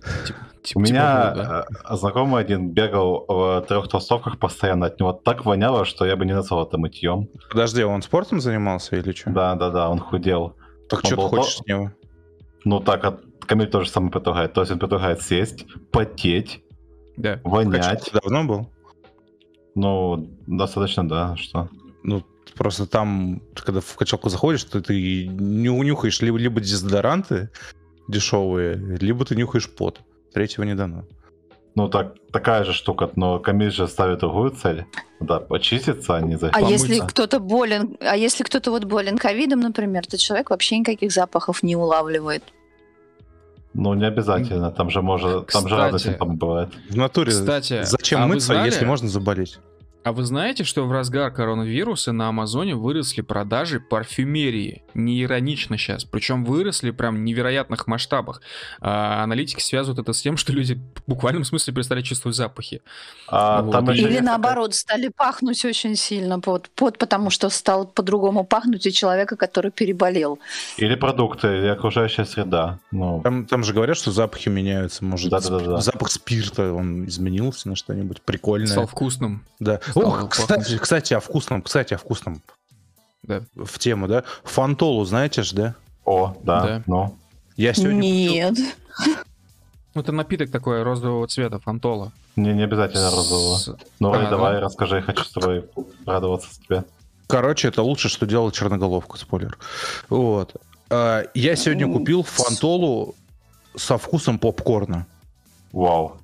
Тип, 0.63 0.77
У 0.77 0.81
меня 0.81 1.33
да. 1.35 1.67
Э, 1.89 1.97
знакомый 1.97 2.43
один 2.43 2.71
бегал 2.71 3.25
в 3.29 3.65
трех 3.69 3.89
толстовках 3.89 4.39
постоянно, 4.39 4.87
от 4.87 5.01
него 5.01 5.13
так 5.13 5.45
воняло, 5.45 5.85
что 5.85 6.05
я 6.05 6.17
бы 6.17 6.25
не 6.25 6.35
назвал 6.35 6.67
это 6.67 6.79
мытьем. 6.79 7.29
Подожди, 7.51 7.83
он 7.83 8.03
спортом 8.03 8.41
занимался 8.41 8.97
или 8.97 9.13
что? 9.13 9.31
Да, 9.31 9.55
да, 9.55 9.71
да, 9.71 9.91
он 9.91 9.99
худел. 9.99 10.55
Так 10.89 11.01
он 11.01 11.07
что 11.07 11.17
ты 11.17 11.23
хочешь 11.23 11.57
с 11.57 11.67
него? 11.67 11.93
Ну 12.65 12.81
так, 12.81 13.05
от... 13.05 13.21
Камиль 13.41 13.69
тоже 13.69 13.91
самое 13.91 14.13
предлагает. 14.13 14.53
То 14.53 14.61
есть 14.61 14.73
он 14.73 14.79
предлагает 14.79 15.21
сесть, 15.21 15.67
потеть, 15.91 16.63
да. 17.17 17.41
вонять. 17.43 18.11
давно 18.13 18.45
был? 18.45 18.71
Ну, 19.75 20.29
достаточно, 20.47 21.09
да, 21.09 21.37
что. 21.37 21.69
Ну, 22.03 22.25
просто 22.55 22.87
там, 22.87 23.43
когда 23.55 23.81
в 23.81 23.97
качалку 23.97 24.29
заходишь, 24.29 24.65
то 24.65 24.81
ты 24.81 25.27
не 25.27 25.71
унюхаешь 25.71 26.21
либо, 26.21 26.39
либо 26.39 26.61
дезодоранты 26.61 27.51
дешевые, 28.09 28.77
либо 29.01 29.25
ты 29.25 29.37
нюхаешь 29.37 29.69
пот. 29.69 30.01
Третьего 30.33 30.65
не 30.65 30.75
дано. 30.75 31.05
Ну, 31.75 31.89
так, 31.89 32.15
такая 32.31 32.65
же 32.65 32.73
штука, 32.73 33.11
но 33.17 33.39
Камиль 33.39 33.71
же 33.71 33.89
ставит 33.89 34.21
другую 34.21 34.51
цель. 34.51 34.85
Да, 35.21 35.41
почиститься, 35.41 36.17
а 36.17 36.21
не 36.21 36.37
за 36.37 36.51
А 36.53 36.61
если 36.61 36.99
кто-то 36.99 37.39
болен, 37.39 37.97
а 38.01 38.17
если 38.17 38.45
кто-то 38.45 38.71
вот 38.71 38.85
болен 38.85 39.17
ковидом, 39.17 39.61
например, 39.61 40.07
то 40.07 40.19
человек 40.19 40.51
вообще 40.51 40.79
никаких 40.79 41.13
запахов 41.13 41.63
не 41.63 41.77
улавливает. 41.77 42.43
Ну, 43.75 43.95
не 43.95 44.07
обязательно, 44.07 44.71
там 44.71 44.91
же 44.91 45.01
может, 45.01 45.47
там 45.47 45.67
же 45.67 45.77
разные 45.77 46.01
симптомы 46.01 46.35
бывают. 46.35 46.75
В 46.91 46.97
натуре, 46.97 47.33
Кстати, 47.33 47.85
зачем 47.85 48.23
а 48.23 48.27
мыться, 48.27 48.53
если 48.53 48.85
можно 48.85 49.09
заболеть? 49.09 49.59
А 50.05 50.13
вы 50.13 50.25
знаете, 50.25 50.65
что 50.65 50.85
в 50.85 50.93
разгар 50.93 51.33
коронавируса 51.33 52.13
на 52.13 52.29
Амазоне 52.29 52.75
выросли 52.75 53.21
продажи 53.21 53.79
парфюмерии? 53.79 54.83
Не 54.95 55.23
иронично 55.23 55.79
сейчас. 55.79 56.05
Причем 56.05 56.45
выросли 56.45 56.91
прям 56.91 57.17
в 57.17 57.19
невероятных 57.21 57.87
масштабах. 57.87 58.43
А, 58.81 59.23
аналитики 59.23 59.61
связывают 59.61 60.01
это 60.01 60.13
с 60.13 60.21
тем, 60.21 60.37
что 60.37 60.53
люди 60.53 60.75
в 60.75 61.11
буквальном 61.11 61.45
смысле 61.45 61.73
перестали 61.73 62.03
чувствовать 62.03 62.37
запахи. 62.37 62.83
А, 63.29 63.63
вот. 63.63 63.73
там 63.73 63.91
Или 63.93 64.19
наоборот, 64.19 64.75
стали 64.75 65.09
пахнуть 65.09 65.65
очень 65.65 65.95
сильно. 65.95 66.41
Вот, 66.45 66.71
вот 66.79 66.99
потому 66.99 67.31
что 67.31 67.49
стал 67.49 67.87
по-другому 67.87 68.45
пахнуть 68.45 68.87
у 68.87 68.91
человека, 68.91 69.37
который 69.37 69.71
переболел. 69.71 70.41
Или 70.79 70.97
продукты, 70.97 71.59
или 71.59 71.67
окружающая 71.69 72.25
среда. 72.25 72.81
Ну. 72.91 73.21
Там, 73.23 73.47
там 73.47 73.63
же 73.63 73.73
говорят, 73.73 73.97
что 73.97 74.11
запахи 74.11 74.49
меняются. 74.49 75.05
Может, 75.05 75.31
да, 75.31 75.41
да, 75.41 75.61
да, 75.61 75.77
запах 75.79 76.11
спирта, 76.11 76.73
он 76.73 77.07
изменился 77.07 77.69
на 77.69 77.77
что-нибудь 77.77 78.21
прикольное. 78.23 78.67
Стал 78.67 78.87
вкусным. 78.89 79.47
Да. 79.61 79.81
Ох, 79.95 80.29
кстати, 80.31 80.79
кстати, 80.79 81.15
о 81.15 81.21
вкусном, 81.21 81.63
кстати, 81.63 81.95
о 81.95 81.99
вкусном. 81.99 82.43
Да. 83.23 83.43
В 83.55 83.79
тему, 83.79 84.09
да? 84.09 84.25
Фантолу 84.45 85.05
знаете 85.05 85.43
же, 85.43 85.55
да? 85.55 85.75
О, 86.05 86.37
да, 86.43 86.63
Да. 86.63 86.83
ну. 86.87 87.17
Я 87.57 87.75
сегодня 87.75 88.01
Нет. 88.01 88.59
Ну, 89.95 90.01
это 90.01 90.11
напиток 90.13 90.51
такой 90.51 90.83
розового 90.83 91.27
цвета, 91.29 91.59
фантола. 91.59 92.13
Не, 92.35 92.55
не 92.55 92.63
обязательно 92.65 93.11
розового. 93.11 93.59
С- 93.59 93.77
Ну, 94.01 94.13
А, 94.13 94.31
давай, 94.31 94.55
да? 94.55 94.61
расскажи, 94.61 94.97
я 94.97 95.03
хочу 95.03 95.23
с 95.25 95.31
тобой 95.31 95.67
радоваться 96.07 96.53
с 96.55 96.59
тебе. 96.59 96.85
Короче, 97.27 97.69
это 97.69 97.83
лучше, 97.83 98.09
что 98.09 98.25
делал 98.27 98.51
черноголовка, 98.51 99.19
спойлер. 99.19 99.59
Вот. 100.09 100.57
А, 100.91 101.25
Я 101.35 101.57
сегодня 101.57 101.87
купил 101.93 102.23
фантолу 102.23 103.15
со 103.77 103.99
вкусом 103.99 104.39
попкорна. 104.39 105.07
Вау. 105.73 106.17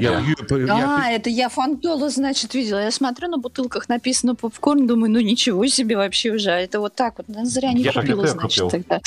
Я, 0.00 0.20
я- 0.20 0.96
А, 1.04 1.10
это 1.10 1.30
я 1.30 1.48
фантола, 1.48 2.08
значит, 2.10 2.54
видела. 2.54 2.78
Я 2.82 2.90
смотрю, 2.90 3.28
на 3.28 3.38
бутылках 3.38 3.88
написано 3.88 4.34
попкорн, 4.34 4.86
думаю, 4.86 5.10
ну 5.12 5.20
ничего 5.20 5.66
себе 5.66 5.96
вообще 5.96 6.32
уже. 6.32 6.50
А 6.50 6.58
Это 6.58 6.80
вот 6.80 6.94
так 6.94 7.18
вот. 7.18 7.28
Ну, 7.28 7.44
Зря 7.44 7.72
не 7.72 7.82
Я 7.82 7.92
купила, 7.92 8.26
значит, 8.26 8.62
купил? 8.62 8.70
тогда. 8.82 9.00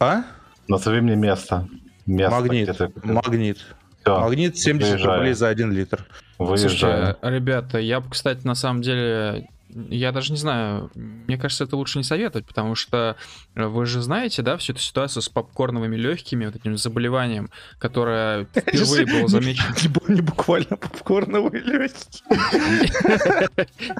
А? 0.00 0.24
Назови 0.68 1.00
мне 1.00 1.16
место. 1.16 1.66
Место, 2.06 2.34
Магнит. 2.36 2.80
Магнит. 3.04 3.58
Всё, 4.02 4.20
Магнит 4.20 4.56
70 4.58 4.90
выезжаю. 4.92 5.16
рублей 5.16 5.32
за 5.34 5.48
1 5.48 5.72
литр. 5.72 6.06
выезжаю. 6.38 7.16
Слушайте, 7.18 7.18
ребята, 7.22 7.78
я 7.78 8.00
бы, 8.00 8.10
кстати, 8.10 8.46
на 8.46 8.54
самом 8.54 8.82
деле, 8.82 9.48
я 9.68 10.12
даже 10.12 10.32
не 10.32 10.38
знаю, 10.38 10.90
мне 10.94 11.36
кажется, 11.36 11.64
это 11.64 11.76
лучше 11.76 11.98
не 11.98 12.04
советовать, 12.04 12.46
потому 12.46 12.74
что 12.74 13.16
э, 13.54 13.64
вы 13.66 13.86
же 13.86 14.00
знаете, 14.02 14.42
да, 14.42 14.56
всю 14.56 14.72
эту 14.72 14.82
ситуацию 14.82 15.22
с 15.22 15.28
попкорновыми 15.28 15.96
легкими, 15.96 16.46
вот 16.46 16.56
этим 16.56 16.76
заболеванием, 16.76 17.50
которое 17.78 18.46
впервые 18.46 19.06
было 19.06 19.28
замечено. 19.28 19.74
Не 19.82 19.88
бу- 19.88 20.12
Не 20.12 20.20
буквально 20.22 20.76
попкорновые 20.76 21.62
легкие. 21.62 22.22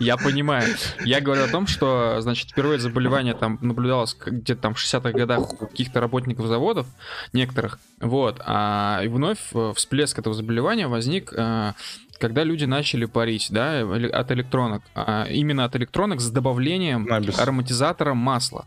Я 0.00 0.16
понимаю. 0.16 0.74
Я 1.04 1.20
говорю 1.20 1.44
о 1.44 1.48
том, 1.48 1.66
что, 1.66 2.20
значит, 2.20 2.50
впервые 2.50 2.78
заболевание 2.78 3.34
там 3.34 3.58
наблюдалось 3.60 4.16
где-то 4.26 4.60
там 4.62 4.74
в 4.74 4.78
60-х 4.78 5.12
годах 5.12 5.52
у 5.52 5.66
каких-то 5.66 6.00
работников 6.00 6.46
заводов, 6.46 6.86
некоторых, 7.32 7.78
вот, 8.00 8.40
а 8.44 9.02
вновь 9.06 9.38
э, 9.54 9.72
всплеск 9.76 10.18
этого 10.18 10.34
заболевания 10.34 10.88
возник, 10.88 11.32
э, 11.36 11.72
когда 12.18 12.44
люди 12.44 12.64
начали 12.64 13.04
парить, 13.04 13.48
да, 13.50 13.80
от 13.80 14.32
электронок, 14.32 14.82
а 14.94 15.26
именно 15.28 15.64
от 15.64 15.76
электронок 15.76 16.20
с 16.20 16.30
добавлением 16.30 17.04
Набис. 17.04 17.38
ароматизатора 17.38 18.14
масла 18.14 18.66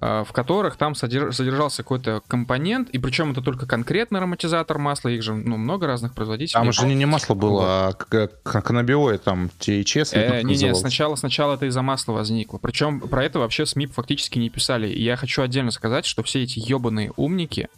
э, 0.00 0.24
в 0.26 0.32
которых 0.32 0.76
там 0.76 0.92
содерж- 0.92 1.32
содержался 1.32 1.82
какой-то 1.82 2.22
компонент, 2.26 2.90
и 2.90 2.98
причем 2.98 3.30
это 3.32 3.40
только 3.40 3.66
конкретный 3.66 4.18
ароматизатор 4.18 4.78
масла, 4.78 5.10
их 5.10 5.22
же 5.22 5.34
ну, 5.34 5.56
много 5.56 5.86
разных 5.86 6.14
производителей. 6.14 6.54
Там 6.60 6.72
же 6.72 6.86
не, 6.86 6.94
не 6.94 7.06
масло 7.06 7.34
было, 7.34 7.88
а 7.88 7.92
каннабиоид, 7.92 9.22
там 9.22 9.50
THS. 9.60 10.10
Э, 10.12 10.42
не, 10.42 10.56
не, 10.56 10.74
сначала, 10.74 11.14
сначала 11.16 11.54
это 11.54 11.66
из-за 11.66 11.82
масла 11.82 12.12
возникло. 12.12 12.58
Причем 12.58 13.00
про 13.00 13.24
это 13.24 13.38
вообще 13.38 13.66
СМИ 13.66 13.86
фактически 13.86 14.38
не 14.38 14.50
писали. 14.50 14.88
И 14.88 15.02
я 15.02 15.16
хочу 15.16 15.42
отдельно 15.42 15.70
сказать, 15.70 16.04
что 16.04 16.22
все 16.22 16.42
эти 16.42 16.58
ебаные 16.58 17.12
умники, 17.16 17.68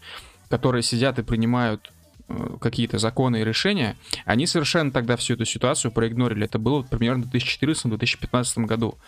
которые 0.48 0.82
сидят 0.82 1.18
и 1.18 1.22
принимают 1.22 1.90
какие-то 2.60 2.98
законы 2.98 3.40
и 3.40 3.44
решения, 3.44 3.96
они 4.24 4.46
совершенно 4.46 4.90
тогда 4.90 5.16
всю 5.16 5.34
эту 5.34 5.44
ситуацию 5.44 5.92
проигнорили. 5.92 6.44
Это 6.44 6.58
было 6.58 6.82
примерно 6.82 7.24
в 7.24 7.30
2014-2015 7.30 8.64
году. 8.64 8.98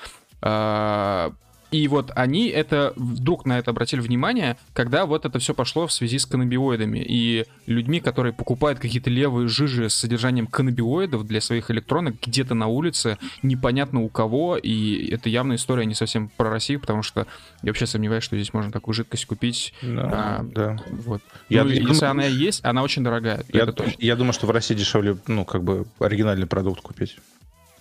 А, 1.70 1.74
И 1.76 1.88
вот 1.88 2.10
они 2.14 2.48
это 2.48 2.92
вдруг 2.96 3.44
на 3.44 3.58
это 3.58 3.70
обратили 3.72 4.00
внимание, 4.00 4.56
когда 4.72 5.04
вот 5.06 5.24
это 5.24 5.38
все 5.38 5.54
пошло 5.54 5.86
в 5.86 5.92
связи 5.92 6.18
с 6.18 6.26
каннабиоидами 6.26 6.98
и 7.06 7.44
людьми, 7.66 8.00
которые 8.00 8.32
покупают 8.32 8.78
какие-то 8.78 9.10
левые 9.10 9.48
жижи 9.48 9.88
с 9.90 9.94
содержанием 9.94 10.46
каннабиоидов 10.46 11.26
для 11.26 11.40
своих 11.40 11.70
электронок 11.70 12.16
где-то 12.24 12.54
на 12.54 12.66
улице, 12.68 13.18
непонятно 13.42 14.00
у 14.02 14.08
кого, 14.08 14.56
и 14.56 15.08
это 15.10 15.28
явная 15.28 15.56
история 15.56 15.86
не 15.86 15.94
совсем 15.94 16.30
про 16.36 16.50
Россию, 16.50 16.80
потому 16.80 17.02
что 17.02 17.26
я 17.62 17.70
вообще 17.70 17.86
сомневаюсь, 17.86 18.24
что 18.24 18.36
здесь 18.36 18.52
можно 18.54 18.70
такую 18.72 18.94
жидкость 18.94 19.26
купить. 19.26 19.74
Да, 19.82 20.10
А, 20.12 20.42
да. 20.44 20.76
Вот. 20.90 21.22
Я- 21.48 21.64
Ну, 21.64 21.70
я 21.70 21.74
если 21.76 21.86
думаю- 21.86 22.10
она 22.10 22.24
есть, 22.24 22.64
она 22.64 22.82
очень 22.82 23.02
дорогая. 23.02 23.44
Я, 23.52 23.66
я 23.98 24.16
думаю, 24.16 24.32
что 24.32 24.46
в 24.46 24.50
России 24.50 24.74
дешевле, 24.74 25.16
ну, 25.26 25.44
как 25.44 25.62
бы, 25.64 25.86
оригинальный 25.98 26.46
продукт 26.46 26.80
купить. 26.80 27.16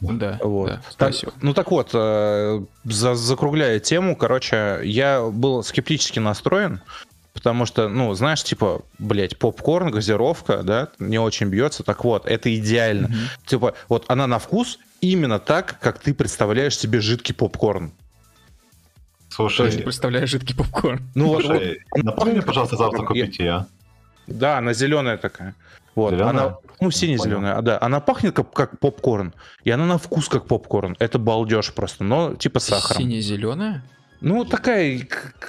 Да, 0.01 0.39
Вот. 0.43 0.67
да, 0.69 0.75
Так, 0.97 1.13
спасибо. 1.13 1.33
ну 1.41 1.53
так 1.53 1.71
вот, 1.71 1.91
э, 1.93 2.61
за- 2.83 3.15
закругляя 3.15 3.79
тему, 3.79 4.15
короче, 4.15 4.81
я 4.83 5.21
был 5.23 5.63
скептически 5.63 6.19
настроен, 6.19 6.81
потому 7.33 7.65
что, 7.65 7.87
ну, 7.87 8.13
знаешь, 8.13 8.43
типа, 8.43 8.81
блядь, 8.99 9.37
попкорн, 9.37 9.91
газировка, 9.91 10.63
да, 10.63 10.89
не 10.99 11.17
очень 11.17 11.47
бьется. 11.47 11.83
Так 11.83 12.03
вот, 12.03 12.25
это 12.25 12.53
идеально. 12.55 13.07
Мгм. 13.07 13.17
Типа, 13.45 13.73
вот 13.89 14.05
она 14.09 14.27
на 14.27 14.37
вкус 14.39 14.79
именно 15.01 15.39
так, 15.39 15.79
как 15.79 15.99
ты 15.99 16.13
представляешь 16.13 16.77
себе 16.77 16.99
жидкий 16.99 17.33
попкорн. 17.33 17.91
То 19.35 19.43
есть 19.47 19.55
Слушай, 19.57 19.83
представляешь 19.83 20.29
жидкий 20.29 20.55
попкорн. 20.55 21.01
Ну 21.13 21.39
слушай, 21.41 21.81
вот, 21.91 22.03
напомни 22.03 22.33
мне, 22.33 22.41
пожалуйста, 22.41 22.77
завтра 22.77 23.01
Я- 23.01 23.07
купить 23.07 23.39
ее. 23.39 23.65
Да, 24.27 24.57
она 24.57 24.73
зеленая 24.73 25.17
такая. 25.17 25.55
Вот, 25.95 26.11
Зелёная? 26.13 26.29
она, 26.29 26.57
ну, 26.81 26.91
сине-зеленая, 26.91 27.61
да. 27.61 27.77
Она 27.81 27.99
пахнет 28.01 28.35
как, 28.35 28.51
как 28.51 28.79
попкорн, 28.79 29.33
и 29.63 29.71
она 29.71 29.85
на 29.85 29.97
вкус 29.97 30.27
как 30.27 30.45
попкорн. 30.45 30.95
Это 30.99 31.17
балдеж 31.19 31.73
просто, 31.73 32.03
но 32.03 32.35
типа 32.35 32.59
с 32.59 32.65
сахаром. 32.65 33.01
Сине-зеленая? 33.01 33.81
Ну, 34.21 34.43
такая, 34.45 34.99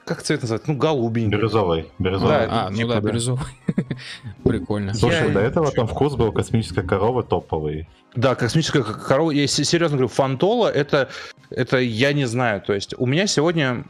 как 0.05 0.23
цвет 0.23 0.43
называется? 0.43 0.71
Ну, 0.71 0.77
голубенькая. 0.77 1.39
Бирюзовый. 1.39 1.87
Бирюзовый. 1.99 2.33
Да, 2.47 2.67
А, 2.67 2.71
ну 2.71 2.77
типа, 2.77 2.89
да, 2.95 3.01
да. 3.01 3.09
бирюзовый. 3.09 3.47
Прикольно. 4.45 4.95
Слушай, 4.95 5.29
Я- 5.29 5.35
до 5.35 5.41
этого 5.41 5.71
там 5.73 5.87
вкус 5.87 6.15
был 6.15 6.33
космической 6.33 6.85
коровы 6.85 7.23
топовый. 7.23 7.89
Да, 8.15 8.35
космическая 8.35 8.83
корова. 8.83 9.31
Я 9.31 9.47
се- 9.47 9.65
серьезно 9.65 9.97
говорю, 9.97 10.09
фантола 10.09 10.69
это, 10.69 11.09
это 11.51 11.79
я 11.79 12.13
не 12.13 12.25
знаю. 12.27 12.61
То 12.61 12.73
есть 12.73 12.95
у 12.99 13.07
меня 13.07 13.27
сегодня 13.27 13.85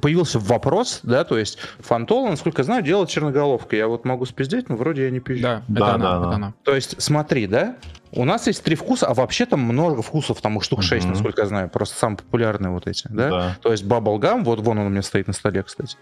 появился 0.00 0.38
вопрос, 0.38 1.00
да, 1.02 1.24
то 1.24 1.38
есть 1.38 1.58
фантола, 1.78 2.28
насколько 2.30 2.60
я 2.60 2.64
знаю, 2.64 2.82
делает 2.82 3.08
черноголовка. 3.08 3.76
Я 3.76 3.88
вот 3.88 4.04
могу 4.04 4.24
спиздеть, 4.26 4.68
но 4.68 4.76
вроде 4.76 5.04
я 5.04 5.10
не 5.10 5.20
пизжу. 5.20 5.42
Да, 5.42 5.62
Да, 5.68 5.80
это 5.86 5.94
она, 5.94 6.04
да, 6.10 6.16
это 6.18 6.28
да. 6.28 6.34
она. 6.36 6.54
То 6.64 6.74
есть 6.74 7.00
смотри, 7.00 7.46
да, 7.46 7.76
у 8.12 8.24
нас 8.24 8.46
есть 8.46 8.62
три 8.62 8.76
вкуса, 8.76 9.06
а 9.06 9.14
вообще 9.14 9.46
там 9.46 9.60
много 9.60 10.02
вкусов, 10.02 10.40
там 10.40 10.56
их 10.56 10.64
штук 10.64 10.80
Мгм. 10.80 10.86
6, 10.88 11.06
насколько 11.06 11.42
я 11.42 11.48
знаю, 11.48 11.68
просто 11.68 11.96
самые 11.96 12.18
популярные 12.18 12.70
вот 12.70 12.86
эти, 12.86 13.06
да. 13.08 13.30
Да. 13.30 13.56
То 13.62 13.72
есть 13.72 13.84
Bubblegum, 13.84 14.44
вот 14.44 14.60
вон 14.60 14.78
он 14.78 14.86
у 14.86 14.90
меня 14.90 15.02
стоит 15.02 15.26
на 15.26 15.32
столе, 15.32 15.62
кстати. 15.62 15.96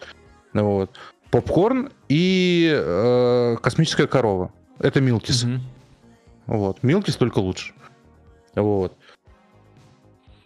Ну 0.52 0.64
Вот. 0.64 0.90
Попкорн 1.30 1.90
и 2.10 2.70
э, 2.74 3.56
космическая 3.62 4.06
корова. 4.06 4.52
Это 4.78 5.00
Милкис. 5.00 5.44
Мгм. 5.44 5.60
Вот. 6.46 6.82
Милкис 6.82 7.16
только 7.16 7.38
лучше. 7.38 7.72
Вот. 8.54 8.94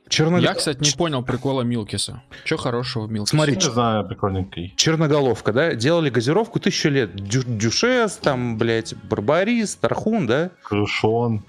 Черного... 0.08 0.40
Я, 0.40 0.54
кстати, 0.54 0.78
не 0.82 0.92
понял 0.96 1.22
прикола 1.24 1.62
Милкиса. 1.62 2.22
Че 2.44 2.56
хорошего 2.56 3.06
в 3.06 3.12
Милкисе? 3.12 3.36
Смотри, 3.36 3.54
Не 3.56 3.60
знаю, 3.60 4.06
прикольненький. 4.06 4.72
Черноголовка, 4.76 5.52
да? 5.52 5.74
Делали 5.74 6.10
газировку 6.10 6.60
тысячу 6.60 6.88
лет. 6.90 7.14
Дю- 7.14 7.44
Дюшес, 7.44 8.16
там, 8.16 8.56
блядь, 8.56 8.94
Барбарис, 8.94 9.74
Тархун, 9.76 10.26
да? 10.26 10.50
Крушон. 10.62 11.42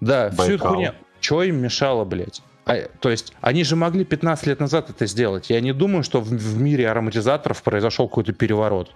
Да, 0.00 0.30
всю 0.30 0.42
эту 0.42 0.48
Байкал. 0.64 0.74
хуйню. 0.74 0.92
Чего 1.20 1.42
им 1.44 1.56
мешало, 1.62 2.04
блядь? 2.04 2.42
А, 2.66 2.76
то 3.00 3.08
есть, 3.08 3.32
они 3.40 3.64
же 3.64 3.76
могли 3.76 4.04
15 4.04 4.46
лет 4.46 4.60
назад 4.60 4.90
это 4.90 5.06
сделать. 5.06 5.50
Я 5.50 5.60
не 5.60 5.72
думаю, 5.72 6.02
что 6.02 6.20
в, 6.20 6.28
в 6.28 6.60
мире 6.60 6.88
ароматизаторов 6.90 7.62
произошел 7.62 8.08
какой-то 8.08 8.32
переворот 8.32 8.90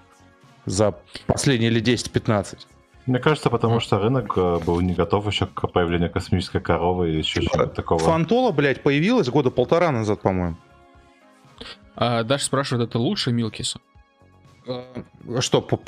за 0.67 0.95
последние 1.27 1.71
лет 1.71 1.87
10-15. 1.87 2.59
Мне 3.07 3.21
кажется, 3.21 3.51
потому 3.51 3.79
что 3.81 3.99
рынок 4.01 4.33
э, 4.37 4.59
был 4.65 4.81
не 4.81 4.93
готов 4.95 5.27
еще 5.29 5.47
к 5.47 5.69
появлению 5.69 6.11
космической 6.11 6.61
коровы 6.61 7.13
и 7.13 7.19
еще 7.19 7.41
чего-то 7.41 7.69
такого. 7.69 8.01
Фантола, 8.01 8.51
блядь, 8.51 8.83
появилась 8.83 9.29
года 9.29 9.51
полтора 9.51 9.93
назад, 9.93 10.21
по-моему. 10.23 10.57
А, 11.95 12.25
Даша 12.25 12.45
спрашивает, 12.47 12.89
это 12.89 12.99
лучше 12.99 13.31
Милкиса? 13.33 13.79
Э, 14.67 14.83
Что, 15.41 15.63
по- 15.63 15.81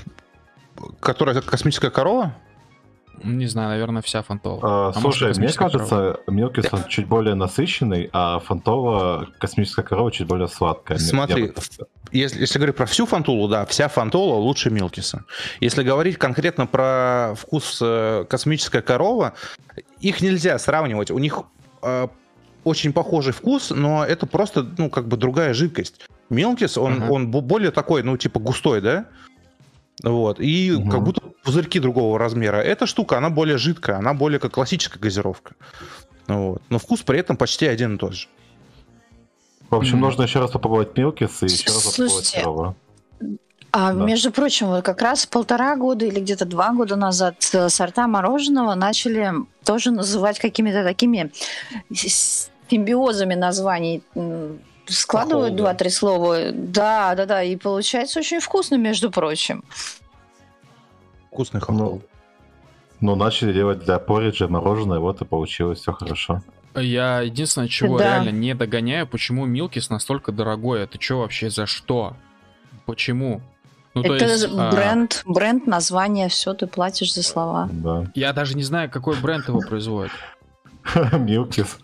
которая 1.01 1.41
космическая 1.43 1.91
корова? 1.91 2.35
Не 3.25 3.47
знаю, 3.47 3.69
наверное, 3.71 4.03
вся 4.03 4.23
фантола. 4.23 4.61
А, 4.63 4.89
А 4.89 4.93
слушай, 5.01 5.29
может, 5.29 5.39
мне 5.43 5.53
кажется, 5.53 6.21
Милкис 6.27 6.67
он 6.73 6.85
чуть 6.89 7.07
более 7.07 7.35
насыщенный, 7.35 8.09
а 8.13 8.39
Фантова, 8.41 9.29
космическая 9.39 9.83
корова, 9.83 10.11
чуть 10.13 10.27
более 10.27 10.49
сладкая. 10.49 10.99
Смотри, 10.99 11.43
я 11.47 11.49
бы 11.49 11.55
Если, 12.13 12.41
если 12.41 12.59
говорить 12.59 12.77
про 12.77 12.87
всю 12.87 13.07
фантулу, 13.07 13.49
да, 13.49 13.65
вся 13.67 13.89
фантола 13.89 14.35
лучше 14.37 14.71
Милкиса. 14.71 15.25
Если 15.61 15.83
говорить 15.83 16.17
конкретно 16.19 16.67
про 16.67 17.35
вкус 17.37 17.79
э, 17.83 18.25
космическая 18.29 18.83
корова, 18.83 19.35
их 20.01 20.21
нельзя 20.21 20.59
сравнивать. 20.59 21.11
У 21.11 21.19
них 21.19 21.43
э, 21.83 22.09
очень 22.65 22.93
похожий 22.93 23.33
вкус, 23.33 23.71
но 23.71 24.05
это 24.05 24.27
просто, 24.27 24.67
ну, 24.79 24.91
как 24.91 25.07
бы 25.09 25.17
другая 25.17 25.55
жидкость. 25.55 26.01
Милкис, 26.31 26.77
он, 26.79 27.03
Ага. 27.03 27.13
он 27.13 27.31
бо- 27.31 27.41
более 27.41 27.71
такой, 27.71 28.03
ну, 28.03 28.17
типа 28.17 28.39
густой, 28.41 28.81
да? 28.81 29.07
Вот. 30.05 30.39
И 30.41 30.71
Мгм. 30.73 30.91
как 30.91 31.03
будто 31.03 31.23
пузырьки 31.45 31.81
другого 31.81 32.19
размера. 32.19 32.57
Эта 32.59 32.87
штука, 32.87 33.19
она 33.19 33.31
более 33.31 33.59
жидкая, 33.59 33.97
она 33.99 34.15
более 34.15 34.39
как 34.39 34.53
классическая 34.53 34.99
газировка. 35.01 35.55
Вот. 36.27 36.63
Но 36.69 36.79
вкус 36.79 37.01
при 37.03 37.19
этом 37.19 37.37
почти 37.37 37.67
один 37.67 37.97
и 37.97 37.99
тот 37.99 38.15
же. 38.15 38.29
В 39.71 39.75
общем, 39.75 40.01
нужно 40.01 40.23
еще 40.23 40.39
раз 40.41 40.51
попробовать 40.51 40.97
Милкис 40.97 41.43
и 41.43 41.47
еще 41.47 41.67
раз 41.67 41.85
попробовать 41.85 42.33
корову. 42.33 42.77
А 43.71 43.93
Да. 43.93 44.05
между 44.05 44.31
прочим, 44.33 44.69
вот 44.69 44.83
как 44.83 45.03
раз 45.03 45.27
полтора 45.27 45.77
года 45.77 46.07
или 46.07 46.21
где-то 46.21 46.47
два 46.47 46.73
года 46.73 46.97
назад 46.97 47.37
э, 47.53 47.69
сорта 47.69 48.07
мороженого 48.09 48.75
начали 48.75 49.31
тоже 49.65 49.91
называть 49.91 50.39
какими-то 50.39 50.85
такими 50.85 51.31
симбиозами 51.93 53.35
названий. 53.35 54.03
Складывают 54.89 55.57
два-три 55.57 55.91
слова. 55.91 56.51
Да, 56.53 57.15
да, 57.15 57.27
да. 57.27 57.43
И 57.43 57.57
получается 57.57 58.21
очень 58.21 58.41
вкусно, 58.41 58.77
между 58.77 59.11
прочим. 59.11 59.63
Вкусный 61.31 61.61
хохол. 61.61 62.03
Ну, 63.01 63.15
начали 63.15 63.53
делать 63.53 63.81
для 63.81 63.99
пориджа 63.99 64.49
мороженое, 64.49 64.99
вот 64.99 65.21
и 65.21 65.25
получилось, 65.25 65.81
все 65.81 65.93
хорошо. 65.93 66.43
Я 66.75 67.21
единственное, 67.21 67.69
чего 67.69 67.99
Да. 67.99 68.05
реально 68.05 68.31
не 68.31 68.55
догоняю, 68.55 69.07
почему 69.07 69.47
Милкис 69.47 69.89
настолько 69.91 70.33
дорогой. 70.33 70.83
Это 70.83 71.01
что 71.01 71.21
вообще 71.21 71.49
за 71.51 71.67
что? 71.67 72.17
Почему? 72.87 73.41
Ну, 73.95 74.03
то 74.03 74.15
Это 74.15 74.27
есть, 74.27 74.49
а, 74.57 74.71
бренд, 74.71 75.23
бренд, 75.27 75.67
название, 75.67 76.29
все, 76.29 76.55
ты 76.55 76.67
платишь 76.67 77.15
за 77.15 77.23
слова. 77.23 77.69
Да. 77.73 78.07
я 78.15 78.33
даже 78.33 78.57
не 78.57 78.63
знаю, 78.63 78.91
какой 78.91 79.17
бренд 79.21 79.49
его 79.49 79.61
производит. 79.61 80.13
Милкис. 81.13 81.79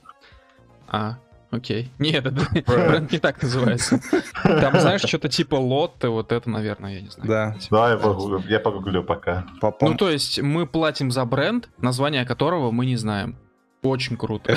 А, 0.88 1.16
окей. 1.54 1.90
Нет, 1.98 2.26
это 2.26 2.46
бренд 2.66 3.10
не 3.12 3.18
так 3.18 3.42
называется. 3.42 4.00
Там, 4.42 4.78
знаешь, 4.80 5.00
что-то 5.06 5.28
типа 5.28 5.54
лотты, 5.56 6.08
вот 6.08 6.32
это, 6.32 6.48
наверное, 6.50 6.94
я 6.94 7.00
не 7.00 7.08
знаю. 7.10 7.28
Да. 7.28 7.56
Да, 7.70 7.90
я 7.90 7.96
погуглю, 7.96 8.42
я 8.48 8.60
погуглю 8.60 9.02
пока. 9.04 9.44
Попом- 9.60 9.90
Ну, 9.90 9.94
то 9.96 10.10
есть 10.10 10.40
мы 10.40 10.66
платим 10.66 11.10
за 11.10 11.24
бренд, 11.24 11.68
название 11.78 12.24
которого 12.24 12.70
мы 12.70 12.86
не 12.86 12.96
знаем. 12.96 13.36
Очень 13.82 14.16
круто. 14.16 14.56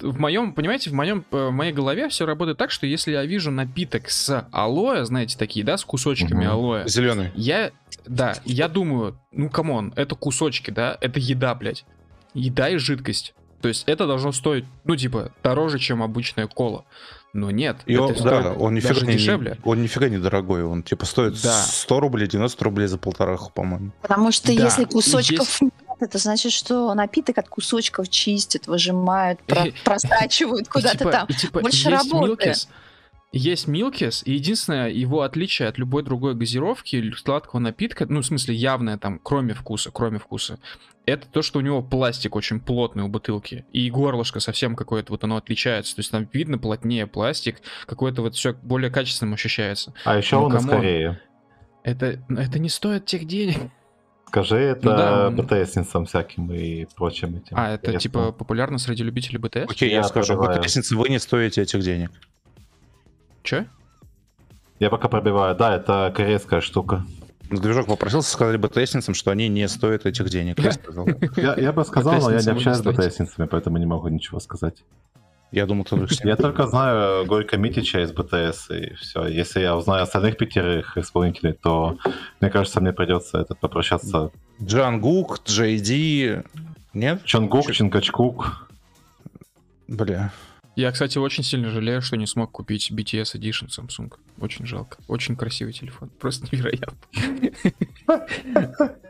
В 0.00 0.18
моем, 0.20 0.52
понимаете, 0.52 0.90
в 0.90 0.92
моем, 0.92 1.24
э, 1.30 1.46
в 1.48 1.50
моей 1.50 1.72
голове 1.72 2.10
все 2.10 2.26
работает 2.26 2.58
так, 2.58 2.70
что 2.70 2.86
если 2.86 3.12
я 3.12 3.24
вижу 3.24 3.50
напиток 3.50 4.10
с 4.10 4.46
алоэ, 4.52 5.04
знаете, 5.06 5.38
такие, 5.38 5.64
да, 5.64 5.78
с 5.78 5.84
кусочками 5.84 6.44
Мгм. 6.44 6.50
алоэ, 6.52 6.86
Зеленый. 6.86 7.30
я, 7.34 7.70
да, 8.06 8.34
я 8.44 8.68
думаю, 8.68 9.18
ну, 9.32 9.48
come 9.48 9.74
on, 9.74 9.94
это 9.96 10.14
кусочки, 10.14 10.70
да, 10.70 10.98
это 11.00 11.18
еда, 11.18 11.54
блядь. 11.54 11.86
Еда 12.34 12.68
и 12.68 12.76
жидкость. 12.76 13.34
То 13.60 13.68
есть 13.68 13.84
это 13.86 14.06
должно 14.06 14.32
стоить, 14.32 14.64
ну, 14.84 14.96
типа, 14.96 15.32
дороже, 15.42 15.78
чем 15.78 16.02
обычная 16.02 16.46
кола. 16.46 16.84
Но 17.32 17.50
нет, 17.52 17.76
И 17.86 17.92
это 17.92 18.02
он, 18.02 18.16
стоит 18.16 18.42
да, 18.42 18.52
он 18.54 18.74
нифига 18.74 18.94
даже 18.94 19.06
не, 19.06 19.12
дешевле. 19.12 19.56
он 19.62 19.82
нифига 19.82 20.08
не 20.08 20.18
дорогой, 20.18 20.64
он 20.64 20.82
типа 20.82 21.06
стоит 21.06 21.40
Да. 21.42 21.62
100 21.62 22.00
рублей, 22.00 22.26
90 22.26 22.64
рублей 22.64 22.88
за 22.88 22.98
полтораху, 22.98 23.52
по-моему. 23.52 23.92
Потому 24.02 24.32
что 24.32 24.48
Да, 24.48 24.52
если 24.64 24.84
кусочков 24.84 25.60
нет, 25.60 25.72
это 26.00 26.18
значит, 26.18 26.50
что 26.50 26.92
напиток 26.94 27.38
от 27.38 27.48
кусочков 27.48 28.08
чистят, 28.08 28.66
выжимают, 28.66 29.40
про- 29.44 29.66
просачивают 29.84 30.66
куда-то 30.68 30.98
типа- 30.98 31.12
там. 31.12 31.26
типа 31.28 31.60
Больше 31.60 31.88
есть 31.88 32.12
работы. 32.12 32.54
Есть 33.32 33.68
Милкис, 33.68 34.22
и 34.24 34.32
единственное 34.32 34.90
его 34.90 35.22
отличие 35.22 35.68
от 35.68 35.78
любой 35.78 36.02
другой 36.02 36.34
газировки 36.34 36.96
или 36.96 37.12
сладкого 37.12 37.60
напитка, 37.60 38.06
ну, 38.08 38.22
в 38.22 38.26
смысле, 38.26 38.56
явное 38.56 38.98
там, 38.98 39.20
кроме 39.22 39.54
вкуса, 39.54 39.92
кроме 39.92 40.18
вкуса, 40.18 40.58
это 41.06 41.28
то, 41.28 41.40
что 41.40 41.60
у 41.60 41.62
него 41.62 41.80
пластик 41.80 42.34
очень 42.34 42.58
плотный 42.58 43.04
у 43.04 43.08
бутылки, 43.08 43.64
и 43.72 43.88
горлышко 43.88 44.40
совсем 44.40 44.74
какое-то 44.74 45.12
вот 45.12 45.22
оно 45.22 45.36
отличается, 45.36 45.94
то 45.94 46.00
есть 46.00 46.10
там 46.10 46.28
видно 46.32 46.58
плотнее 46.58 47.06
пластик, 47.06 47.58
какое-то 47.86 48.22
вот 48.22 48.34
все 48.34 48.52
более 48.52 48.90
качественным 48.90 49.34
ощущается. 49.34 49.94
А 50.04 50.16
еще 50.16 50.36
Ну, 50.36 50.46
он 50.46 50.52
камон. 50.52 50.70
Кореи. 50.70 51.18
Это, 51.84 52.20
это 52.28 52.58
не 52.58 52.68
стоит 52.68 53.06
тех 53.06 53.26
денег. 53.26 53.58
Скажи 54.26 54.56
это 54.56 54.88
Ну 54.88 54.96
да, 54.96 55.30
БТСницам 55.30 56.06
всяким 56.06 56.52
и 56.52 56.86
прочим 56.96 57.36
этим. 57.36 57.56
А, 57.56 57.74
это 57.74 57.90
интересным. 57.90 58.00
типа 58.00 58.32
популярно 58.32 58.78
среди 58.78 59.02
любителей 59.02 59.38
БТС? 59.38 59.68
Окей, 59.68 59.90
я, 59.90 59.96
Я 59.96 60.02
скажу, 60.04 60.40
лестницы, 60.40 60.96
вы 60.96 61.08
не 61.08 61.18
стоите 61.18 61.62
этих 61.62 61.80
денег. 61.80 62.12
Че? 63.42 63.66
Я 64.78 64.90
пока 64.90 65.08
пробиваю. 65.08 65.54
Да, 65.56 65.74
это 65.76 66.12
корейская 66.16 66.60
штука. 66.60 67.04
Движок 67.50 67.86
попросился, 67.86 68.30
сказали 68.30 68.56
БТСницам, 68.56 69.14
что 69.14 69.30
они 69.32 69.48
не 69.48 69.66
стоят 69.68 70.06
этих 70.06 70.28
денег. 70.30 70.58
Я 70.60 70.72
сказал. 70.72 71.06
Я, 71.36 71.54
я 71.56 71.72
бы 71.72 71.84
сказал, 71.84 72.20
но 72.20 72.30
я 72.30 72.40
не 72.40 72.50
общаюсь 72.50 72.78
с. 72.78 72.82
БТСницами, 72.82 73.46
поэтому 73.46 73.78
не 73.78 73.86
могу 73.86 74.08
ничего 74.08 74.38
сказать. 74.38 74.84
Я 75.50 75.66
думал, 75.66 75.82
кто 75.84 75.98
Я 76.22 76.36
только 76.36 76.68
знаю 76.68 77.26
Горько 77.26 77.56
Митича 77.56 78.02
из 78.02 78.12
БТС, 78.12 78.70
и 78.70 78.94
все. 78.94 79.26
Если 79.26 79.60
я 79.60 79.76
узнаю 79.76 80.04
остальных 80.04 80.36
пятерых 80.36 80.96
исполнителей, 80.96 81.54
то, 81.54 81.98
мне 82.40 82.50
кажется, 82.50 82.80
мне 82.80 82.92
придется 82.92 83.38
этот 83.40 83.58
попрощаться. 83.58 84.30
Джангук, 84.62 85.40
Джей 85.44 85.80
Ди. 85.80 86.42
Нет? 86.94 87.24
Чонгук, 87.24 87.66
Чё- 87.66 87.72
Чингачкук. 87.72 88.68
Бля. 89.88 90.32
Я, 90.80 90.92
кстати, 90.92 91.18
очень 91.18 91.44
сильно 91.44 91.68
жалею, 91.70 92.00
что 92.00 92.16
не 92.16 92.26
смог 92.26 92.52
купить 92.52 92.90
BTS 92.90 93.36
Edition 93.38 93.68
Samsung. 93.68 94.14
Очень 94.40 94.64
жалко. 94.64 94.96
Очень 95.08 95.36
красивый 95.36 95.74
телефон. 95.74 96.10
Просто 96.18 96.46
невероятно. 96.52 96.96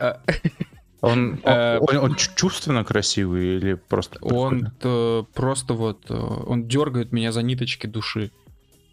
А, 0.01 0.21
Он, 1.01 1.41
Э, 1.45 1.79
он, 1.79 1.97
он 1.97 2.15
чу- 2.17 2.33
чувственно 2.35 2.85
красивый 2.85 3.57
или 3.57 3.75
просто... 3.75 4.19
Он 4.21 4.73
э, 4.83 5.23
просто 5.33 5.75
вот... 5.75 6.11
э, 6.11 6.15
Он 6.15 6.67
дергает 6.69 7.13
меня 7.13 7.33
за 7.33 7.43
ниточки 7.43 7.87
души. 7.87 8.33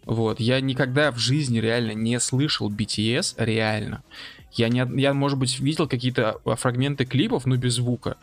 Вот. 0.06 0.40
Я 0.40 0.60
никогда 0.60 1.10
в 1.10 1.18
жизни 1.18 1.58
реально 1.58 1.92
не 1.92 2.18
слышал 2.20 2.70
BTS, 2.70 3.34
реально. 3.36 4.04
Я, 4.52 4.68
не, 4.68 4.86
я 5.00 5.12
может 5.12 5.38
быть, 5.38 5.60
видел 5.60 5.86
какие-то 5.86 6.40
а, 6.46 6.56
фрагменты 6.56 7.04
клипов, 7.04 7.44
но 7.44 7.56
без 7.56 7.74
звука. 7.74 8.16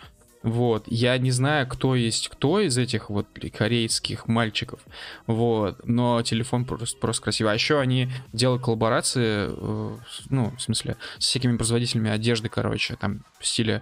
Вот. 0.45 0.83
Я 0.87 1.17
не 1.17 1.31
знаю, 1.31 1.67
кто 1.67 1.95
есть 1.95 2.29
кто 2.29 2.59
из 2.59 2.77
этих 2.77 3.09
вот 3.09 3.27
корейских 3.51 4.27
мальчиков. 4.27 4.79
Вот. 5.25 5.81
Но 5.85 6.21
телефон 6.21 6.65
просто, 6.65 6.99
просто 6.99 7.23
красивый. 7.23 7.51
А 7.51 7.55
еще 7.55 7.79
они 7.79 8.09
делают 8.31 8.61
коллаборации, 8.63 9.47
э, 9.49 9.97
ну, 10.29 10.53
в 10.55 10.61
смысле, 10.61 10.97
с 11.17 11.25
всякими 11.25 11.57
производителями 11.57 12.11
одежды, 12.11 12.47
короче, 12.47 12.95
там, 12.95 13.23
в 13.39 13.47
стиле... 13.47 13.81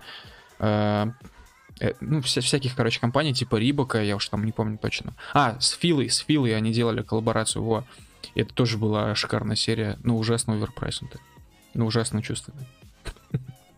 э, 0.60 1.08
э, 1.82 1.93
ну, 1.99 2.19
вся- 2.19 2.39
всяких, 2.41 2.76
короче, 2.76 3.02
компаний, 3.02 3.34
типа 3.34 3.58
Рибока, 3.58 4.02
я 4.02 4.15
уж 4.15 4.30
там 4.30 4.45
не 4.45 4.54
помню 4.54 4.78
точно. 4.78 5.15
А, 5.34 5.60
с 5.60 5.71
Филой, 5.71 6.10
с 6.10 6.19
Филой 6.19 6.56
они 6.56 6.71
делали 6.71 7.02
коллаборацию, 7.02 7.62
во. 7.62 7.84
Это 8.36 8.54
тоже 8.54 8.78
была 8.78 9.13
шикарная 9.15 9.58
серия, 9.58 9.99
ну, 10.02 10.17
ужасно 10.17 10.54
оверпрайснутая. 10.54 11.21
Ну, 11.73 11.86
ужасно 11.88 12.21
чувственная. 12.23 12.67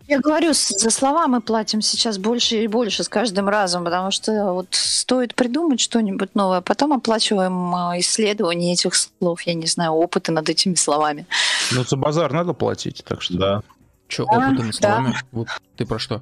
Я 0.08 0.20
говорю, 0.20 0.54
за 0.54 0.90
слова 0.92 1.28
мы 1.28 1.42
платим 1.42 1.82
сейчас 1.82 2.20
больше 2.20 2.58
и 2.58 2.68
больше 2.68 3.04
с 3.04 3.10
каждым 3.10 3.50
разом, 3.50 3.84
потому 3.84 4.12
что 4.12 4.54
вот 4.54 4.68
стоит 4.70 5.34
придумать 5.34 5.80
что-нибудь 5.80 6.36
новое, 6.36 6.60
а 6.60 6.62
потом 6.62 6.94
оплачиваем 6.94 7.74
а, 7.74 8.00
исследование 8.00 8.74
этих 8.74 8.94
слов, 8.94 9.42
я 9.42 9.56
не 9.56 9.66
знаю, 9.66 9.94
опыты 9.94 10.32
над 10.32 10.48
этими 10.48 10.76
словами. 10.76 11.26
Ну, 11.72 11.84
за 11.84 11.98
базар 11.98 12.32
надо 12.32 12.54
платить, 12.54 13.04
так 13.04 13.22
что... 13.22 13.38
Да. 13.38 13.62
Че, 14.08 14.26
Да, 14.26 14.38
опытными 14.38 14.72
да. 14.72 14.74
словами? 14.74 15.16
Вот 15.32 15.48
ты 15.76 15.86
про 15.86 15.98
что? 15.98 16.22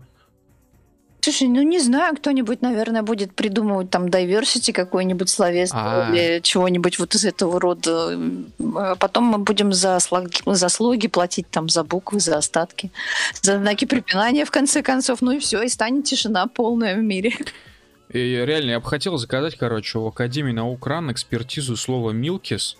Слушай, 1.23 1.47
ну 1.47 1.61
не 1.61 1.79
знаю, 1.79 2.17
кто-нибудь, 2.17 2.61
наверное, 2.61 3.01
будет 3.01 3.33
придумывать 3.33 3.89
там 3.89 4.07
diversity 4.07 4.73
какой-нибудь 4.73 5.29
словесный 5.29 5.79
А. 5.81 6.09
или 6.11 6.41
чего-нибудь 6.41 6.99
вот 6.99 7.15
из 7.15 7.23
этого 7.23 7.61
рода. 7.61 8.19
А 8.75 8.95
Потом 8.95 9.23
мы 9.23 9.37
будем 9.37 9.71
за 9.71 9.97
слоги, 10.01 10.41
за 10.45 10.67
слоги 10.67 11.07
платить 11.07 11.49
там 11.49 11.69
за 11.69 11.85
буквы, 11.85 12.19
за 12.19 12.37
остатки, 12.37 12.91
за 13.41 13.57
знаки 13.57 13.85
препинания 13.85 14.43
в 14.43 14.51
конце 14.51 14.81
концов. 14.83 15.21
Ну 15.21 15.31
и 15.31 15.39
все, 15.39 15.61
и 15.61 15.69
станет 15.69 16.03
тишина 16.03 16.47
полная 16.47 16.97
в 16.97 17.01
мире. 17.01 17.31
И 18.09 18.19
реально, 18.45 18.71
я 18.71 18.79
бы 18.81 18.85
хотел 18.85 19.15
заказать, 19.15 19.55
короче, 19.57 19.99
у 19.99 20.07
Академии 20.07 20.51
наук 20.51 20.85
РАН 20.85 21.13
экспертизу 21.13 21.77
слова 21.77 22.11
«милкис». 22.11 22.75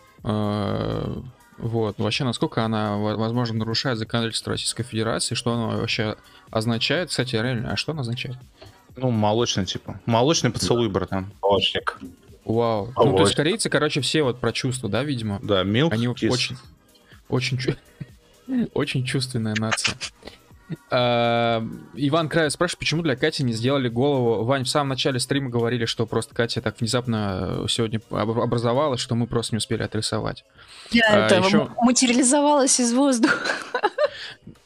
Вот, 1.64 1.98
вообще, 1.98 2.26
насколько 2.26 2.66
она, 2.66 2.98
во- 2.98 3.16
возможно, 3.16 3.60
нарушает 3.60 3.98
законодательство 3.98 4.52
Российской 4.52 4.84
Федерации, 4.84 5.34
что 5.34 5.54
она 5.54 5.78
вообще 5.78 6.18
означает. 6.52 7.08
Кстати, 7.10 7.38
реально, 7.38 7.72
а 7.72 7.78
что 7.78 7.94
она 7.94 8.02
означает? 8.02 8.36
Ну, 8.98 9.12
молочный, 9.12 9.66
типа. 9.66 9.98
Молочный 10.06 10.52
поцелуй, 10.52 10.90
братан. 10.90 11.32
Молочник. 11.42 11.98
Вау. 12.44 12.92
А 12.98 13.06
Ну, 13.06 13.16
то 13.16 13.24
есть 13.24 13.36
корейцы, 13.36 13.70
короче, 13.70 14.02
все 14.02 14.24
вот 14.24 14.42
про 14.42 14.52
чувства, 14.52 14.90
да, 14.90 15.06
видимо? 15.06 15.40
Да, 15.42 15.64
milk 15.64 15.94
Они 15.94 16.08
kiss. 16.08 16.28
очень, 16.30 16.58
очень, 17.30 17.60
очень 18.74 19.06
чувственная 19.06 19.56
нация. 19.56 19.96
А, 20.90 21.64
Иван 21.96 22.30
Краев 22.30 22.52
спрашивает, 22.52 22.80
почему 22.80 23.02
для 23.04 23.16
Кати 23.16 23.44
не 23.44 23.54
сделали 23.54 23.90
голову. 23.90 24.44
Вань, 24.46 24.64
в 24.64 24.70
самом 24.70 24.90
начале 24.90 25.20
стрима 25.20 25.50
говорили, 25.50 25.86
что 25.86 26.06
просто 26.06 26.34
Катя 26.36 26.62
так 26.62 26.80
внезапно 26.80 27.64
э, 27.64 27.66
сегодня 27.70 28.00
об- 28.12 28.40
образовалась, 28.40 29.00
что 29.00 29.16
мы 29.16 29.28
просто 29.28 29.56
не 29.56 29.58
успели 29.58 29.84
отрисовать. 29.84 30.46
Я 30.92 31.04
А, 31.10 31.26
это 31.26 31.36
ещё- 31.36 31.70
материализовалась 31.82 32.80
из 32.80 32.94
воздуха. 32.94 33.48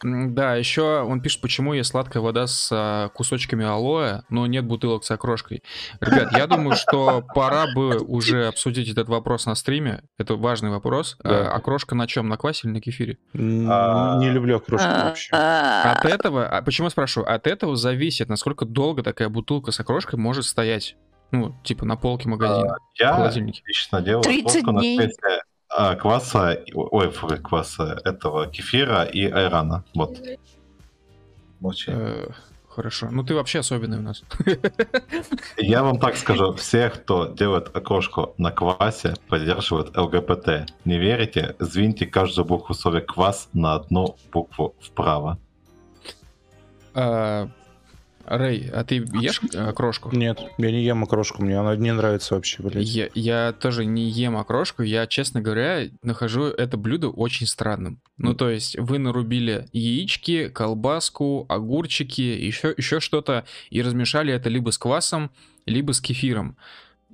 Да, 0.03 0.55
еще 0.55 1.01
он 1.01 1.21
пишет, 1.21 1.41
почему 1.41 1.73
есть 1.73 1.89
сладкая 1.89 2.21
вода 2.21 2.45
с 2.47 2.69
а, 2.71 3.09
кусочками 3.09 3.65
алоэ, 3.65 4.21
но 4.29 4.45
нет 4.45 4.65
бутылок 4.65 5.03
с 5.03 5.11
окрошкой. 5.11 5.63
Ребят, 5.99 6.31
я 6.33 6.47
думаю, 6.47 6.75
что 6.75 7.23
пора 7.33 7.65
бы 7.73 7.97
уже 7.97 8.47
обсудить 8.47 8.89
этот 8.89 9.09
вопрос 9.09 9.45
на 9.45 9.55
стриме. 9.55 10.03
Это 10.17 10.35
важный 10.35 10.69
вопрос. 10.69 11.17
Да. 11.23 11.51
А, 11.51 11.55
окрошка 11.55 11.95
на 11.95 12.07
чем? 12.07 12.29
На 12.29 12.37
квасе 12.37 12.67
или 12.67 12.73
на 12.75 12.81
кефире? 12.81 13.17
А, 13.33 14.17
Не 14.19 14.29
люблю 14.29 14.57
окрошку 14.57 14.87
вообще. 14.87 15.35
От 15.35 16.05
этого, 16.05 16.47
а 16.47 16.61
почему 16.61 16.87
я 16.87 16.91
спрашиваю? 16.91 17.33
От 17.33 17.47
этого 17.47 17.75
зависит, 17.75 18.29
насколько 18.29 18.65
долго 18.65 19.03
такая 19.03 19.29
бутылка 19.29 19.71
с 19.71 19.79
окрошкой 19.79 20.19
может 20.19 20.45
стоять. 20.45 20.95
Ну, 21.31 21.53
типа 21.63 21.85
на 21.85 21.97
полке 21.97 22.29
магазина, 22.29 22.77
в 22.95 22.99
Я 22.99 23.13
холодильнике. 23.15 23.61
лично 23.65 24.01
делаю 24.01 24.23
30 24.23 24.49
сборку 24.61 24.71
на 24.71 24.79
дней. 24.79 25.09
Кваса, 25.95 26.51
и- 26.53 26.73
ой, 26.73 27.09
фу, 27.11 27.27
кваса 27.43 28.01
этого 28.03 28.47
кефира 28.47 29.03
и 29.03 29.25
айрана. 29.29 29.83
Вот. 29.93 30.19
Молчи. 31.59 31.91
Э, 31.91 32.27
хорошо. 32.67 33.09
Ну 33.11 33.23
ты 33.23 33.35
вообще 33.35 33.59
особенный 33.59 33.97
у 33.97 34.01
нас. 34.01 34.23
Я 35.57 35.83
вам 35.83 35.99
так 35.99 36.15
скажу, 36.17 36.53
все, 36.53 36.89
кто 36.89 37.27
делает 37.27 37.75
окрошку 37.75 38.33
на 38.37 38.51
квасе, 38.51 39.13
поддерживают 39.27 39.95
ЛГБТ. 39.97 40.71
Не 40.85 40.97
верите? 40.97 41.55
Звиньте 41.59 42.05
каждую 42.05 42.45
букву 42.45 42.73
в 42.73 42.77
слове 42.77 43.01
квас 43.01 43.49
на 43.53 43.75
одну 43.75 44.15
букву 44.31 44.75
вправо. 44.79 45.37
А, 46.93 47.49
Рэй, 48.27 48.69
а 48.73 48.83
ты 48.83 48.95
ешь 49.13 49.41
э, 49.53 49.71
крошку? 49.71 50.13
Нет, 50.13 50.39
я 50.57 50.71
не 50.71 50.83
ем 50.83 51.03
окрошку, 51.03 51.43
мне 51.43 51.57
она 51.57 51.75
не 51.77 51.93
нравится 51.93 52.35
вообще, 52.35 52.61
блядь. 52.61 52.85
Я, 52.85 53.09
я 53.13 53.53
тоже 53.53 53.85
не 53.85 54.09
ем 54.09 54.35
окрошку, 54.35 54.83
я, 54.83 55.07
честно 55.07 55.41
говоря, 55.41 55.87
нахожу 56.03 56.43
это 56.43 56.75
блюдо 56.75 57.09
очень 57.09 57.47
странным. 57.47 58.01
Ну, 58.17 58.33
то 58.33 58.49
есть, 58.49 58.77
вы 58.77 58.99
нарубили 58.99 59.67
яички, 59.71 60.49
колбаску, 60.49 61.45
огурчики, 61.47 62.21
еще, 62.21 62.73
еще 62.75 62.99
что-то, 62.99 63.45
и 63.69 63.81
размешали 63.81 64.33
это 64.33 64.49
либо 64.49 64.71
с 64.71 64.77
квасом, 64.77 65.31
либо 65.65 65.93
с 65.93 66.01
кефиром. 66.01 66.57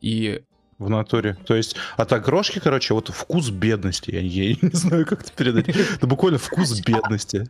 И 0.01 0.41
В 0.79 0.89
натуре. 0.89 1.37
То 1.45 1.55
есть 1.55 1.75
от 1.97 2.11
окрошки, 2.11 2.59
короче, 2.59 2.93
вот 2.93 3.09
вкус 3.09 3.49
бедности. 3.49 4.11
Я, 4.11 4.21
я 4.21 4.55
не 4.61 4.69
знаю, 4.73 5.05
как 5.05 5.21
это 5.21 5.31
передать. 5.31 5.69
Это 5.69 6.07
буквально 6.07 6.39
вкус 6.39 6.79
бедности. 6.81 7.47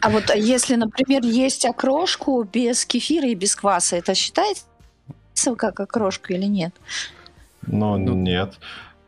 А 0.00 0.10
вот 0.10 0.30
а 0.30 0.36
если, 0.36 0.76
например, 0.76 1.22
есть 1.24 1.64
окрошку 1.64 2.42
без 2.44 2.84
кефира 2.86 3.28
и 3.28 3.34
без 3.34 3.54
кваса, 3.54 3.96
это 3.96 4.14
считается 4.14 4.64
как 5.56 5.78
окрошка 5.80 6.32
или 6.32 6.46
нет? 6.46 6.74
Но 7.66 7.96
Ну, 7.98 8.14
нет. 8.14 8.54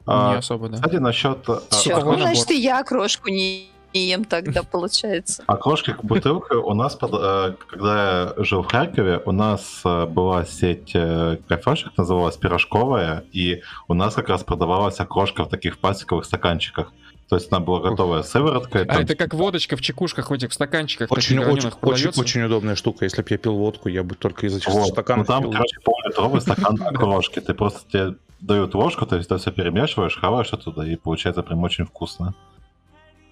не 0.07 0.13
А, 0.15 0.39
особо, 0.39 0.69
да. 0.69 0.77
Кстати, 0.77 0.97
насчет 0.97 1.49
а, 1.49 1.61
какой 1.71 2.17
ну, 2.17 2.23
значит, 2.23 2.51
и 2.51 2.61
я 2.61 2.81
окрошку 2.81 3.29
не 3.29 3.71
ем 3.93 4.25
тогда, 4.25 4.63
получается. 4.63 5.43
окрошки 5.47 5.93
к 5.93 6.05
бутылке 6.05 6.55
у 6.57 6.75
нас, 6.75 6.95
под- 6.95 7.15
э, 7.15 7.55
когда 7.69 8.33
я 8.37 8.45
жил 8.45 8.63
в 8.63 8.67
Харькове, 8.67 9.21
у 9.25 9.33
нас 9.33 9.81
э, 9.85 10.07
была 10.07 10.45
сеть 10.45 10.91
э, 10.95 11.39
кафешек, 11.49 11.97
называлась 11.97 12.37
«Пирожковая», 12.37 13.25
и 13.33 13.63
у 13.89 13.95
нас 13.95 14.15
как 14.15 14.29
раз 14.29 14.45
продавалась 14.45 15.01
окрошка 15.01 15.45
в 15.45 15.49
таких 15.49 15.79
пластиковых 15.79 16.25
стаканчиках. 16.25 16.93
То 17.29 17.37
есть 17.37 17.53
она 17.53 17.61
была 17.61 17.81
готовая 17.81 18.23
сыворотка. 18.23 18.81
А 18.81 18.85
там 18.87 19.03
это 19.03 19.15
как 19.15 19.35
водочка 19.35 19.77
в 19.77 19.83
чекушках, 19.83 20.31
в 20.31 20.33
этих 20.33 20.51
стаканчиках 20.53 21.11
Очень, 21.11 21.39
очень, 21.41 21.71
очень, 21.83 22.09
очень 22.19 22.43
удобная 22.43 22.75
штука. 22.75 23.05
Если 23.05 23.21
бы 23.21 23.27
я 23.31 23.37
пил 23.37 23.55
водку, 23.55 23.91
я 23.91 24.03
бы 24.03 24.15
только 24.15 24.47
из 24.47 24.57
этих 24.57 24.69
Вот. 24.69 24.79
Ну, 24.81 24.87
стаканов 24.87 25.27
там, 25.27 25.43
пил. 25.43 25.53
короче, 25.53 25.77
пол-литровый 25.85 26.41
стакан 26.41 26.79
окрошки. 26.87 27.41
Ты 27.41 27.53
просто 27.53 27.81
тебе 27.91 28.15
дают 28.41 28.75
ложку, 28.75 29.05
то 29.05 29.17
есть 29.17 29.29
ты 29.29 29.37
все 29.37 29.51
перемешиваешь, 29.51 30.17
хаваешь 30.17 30.53
оттуда, 30.55 30.83
и 30.83 30.97
получается 30.97 31.43
прям 31.43 31.63
очень 31.65 31.85
вкусно. 31.85 32.35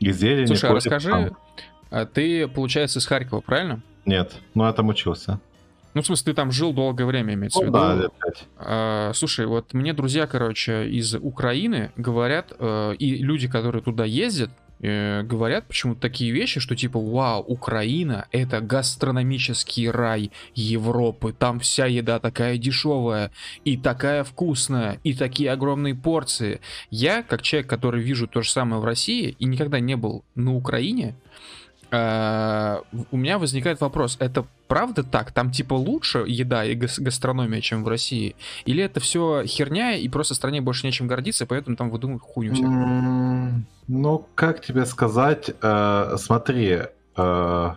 И 0.01 0.13
зелень, 0.13 0.47
Слушай, 0.47 0.71
а 0.71 0.75
расскажи, 0.75 1.11
там. 1.11 1.37
а 1.91 2.07
ты, 2.07 2.49
получается, 2.49 2.99
из 2.99 3.07
Харькова, 3.07 3.41
правильно? 3.41 3.81
Нет, 4.05 4.35
ну 4.55 4.65
я 4.67 4.73
там 4.73 4.89
учился. 4.89 5.41
Ну, 5.95 6.03
в 6.03 6.07
смысле, 6.07 6.33
ты 6.33 6.37
там 6.37 6.53
жил 6.53 6.75
долгое 6.75 7.07
время, 7.07 7.33
имеется 7.33 7.59
в 7.59 7.63
Ну 7.63 7.69
виду. 7.69 7.79
да, 7.79 7.95
лет 7.95 8.13
пять. 8.23 8.45
А, 8.59 9.13
слушай, 9.15 9.47
вот 9.47 9.73
мне 9.73 9.95
друзья, 9.95 10.27
короче, 10.27 10.87
из 10.91 11.15
Украины 11.15 11.91
говорят, 11.97 12.53
э, 12.59 12.95
и 12.99 13.17
люди, 13.17 13.49
которые 13.49 13.81
туда 13.83 14.05
ездят, 14.05 14.51
э, 14.81 15.23
говорят 15.23 15.67
почему-то 15.67 16.01
такие 16.01 16.31
вещи, 16.33 16.61
что 16.61 16.75
типа, 16.75 17.01
вау, 17.01 17.43
Украина— 17.43 18.27
это 18.33 18.61
гастрономический 18.61 19.91
рай 19.91 20.31
Европы, 20.55 21.33
там 21.33 21.61
вся 21.61 21.87
еда 21.87 22.19
такая 22.19 22.59
дешевая, 22.59 23.31
и 23.65 23.77
такая 23.77 24.25
вкусная, 24.25 25.01
и 25.05 25.15
такие 25.15 25.51
огромные 25.51 25.95
порции. 25.95 26.61
Я, 26.91 27.23
как 27.23 27.43
человек, 27.43 27.69
который 27.69 28.03
вижу 28.03 28.27
то 28.27 28.43
же 28.43 28.51
самое 28.51 28.81
в 28.81 28.85
России, 28.85 29.37
и 29.39 29.45
никогда 29.45 29.81
не 29.81 29.97
был 29.97 30.25
на 30.35 30.55
Украине, 30.55 31.15
у 31.91 33.17
меня 33.17 33.39
возникает 33.39 33.81
вопрос, 33.81 34.17
это 34.21 34.45
правда 34.69 35.03
так? 35.05 35.33
Там 35.33 35.51
типа 35.51 35.75
лучше 35.75 36.25
еда 36.27 36.65
и 36.65 36.75
гас- 36.75 36.99
гастрономия, 36.99 37.61
чем 37.61 37.85
в 37.85 37.89
России? 37.89 38.35
Или 38.65 38.83
это 38.83 39.01
все 39.01 39.45
херня, 39.47 39.95
и 39.95 40.09
просто 40.09 40.35
стране 40.35 40.61
больше 40.61 40.87
нечем 40.87 41.07
гордиться, 41.07 41.47
поэтому 41.47 41.77
там 41.77 41.91
выдумывают 41.91 42.23
хуйню 42.23 42.55
всякую? 42.55 43.65
Ну, 43.89 44.27
как 44.35 44.65
тебе 44.65 44.85
сказать, 44.85 45.51
э, 45.63 46.17
смотри, 46.19 46.81
э, 47.17 47.71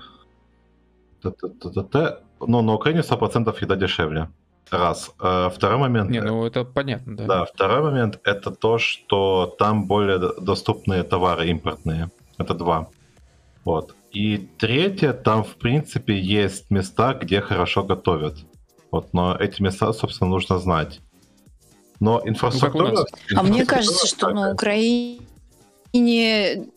ну, 2.39 2.61
на 2.61 2.73
Украине 2.73 3.01
100% 3.01 3.61
еда 3.61 3.75
дешевле. 3.75 4.29
Раз. 4.71 5.11
Э, 5.19 5.49
Второй 5.55 5.77
момент. 5.79 6.09
Не, 6.11 6.21
ну 6.21 6.45
это 6.45 6.63
понятно, 6.63 7.15
да. 7.17 7.25
Да, 7.25 7.45
второй 7.45 7.81
момент 7.81 8.19
это 8.23 8.51
то, 8.51 8.77
что 8.77 9.55
там 9.57 9.87
более 9.87 10.19
доступные 10.39 11.03
товары 11.03 11.47
импортные. 11.47 12.09
Это 12.37 12.53
два. 12.53 12.87
Вот. 13.65 13.95
И 14.11 14.37
третье, 14.57 15.13
там 15.13 15.43
в 15.43 15.55
принципе 15.55 16.19
есть 16.19 16.71
места, 16.71 17.13
где 17.13 17.41
хорошо 17.41 17.83
готовят. 17.83 18.37
Вот, 18.91 19.13
но 19.13 19.35
эти 19.35 19.61
места, 19.61 19.93
собственно, 19.93 20.31
нужно 20.31 20.57
знать. 20.57 20.99
Но 21.99 22.21
инфраструктура... 22.25 22.91
нас. 22.91 23.05
А 23.35 23.43
мне 23.43 23.65
кажется, 23.65 24.07
что 24.07 24.31
на. 24.31 24.53
Украине... 24.53 25.19
Не 25.93 26.69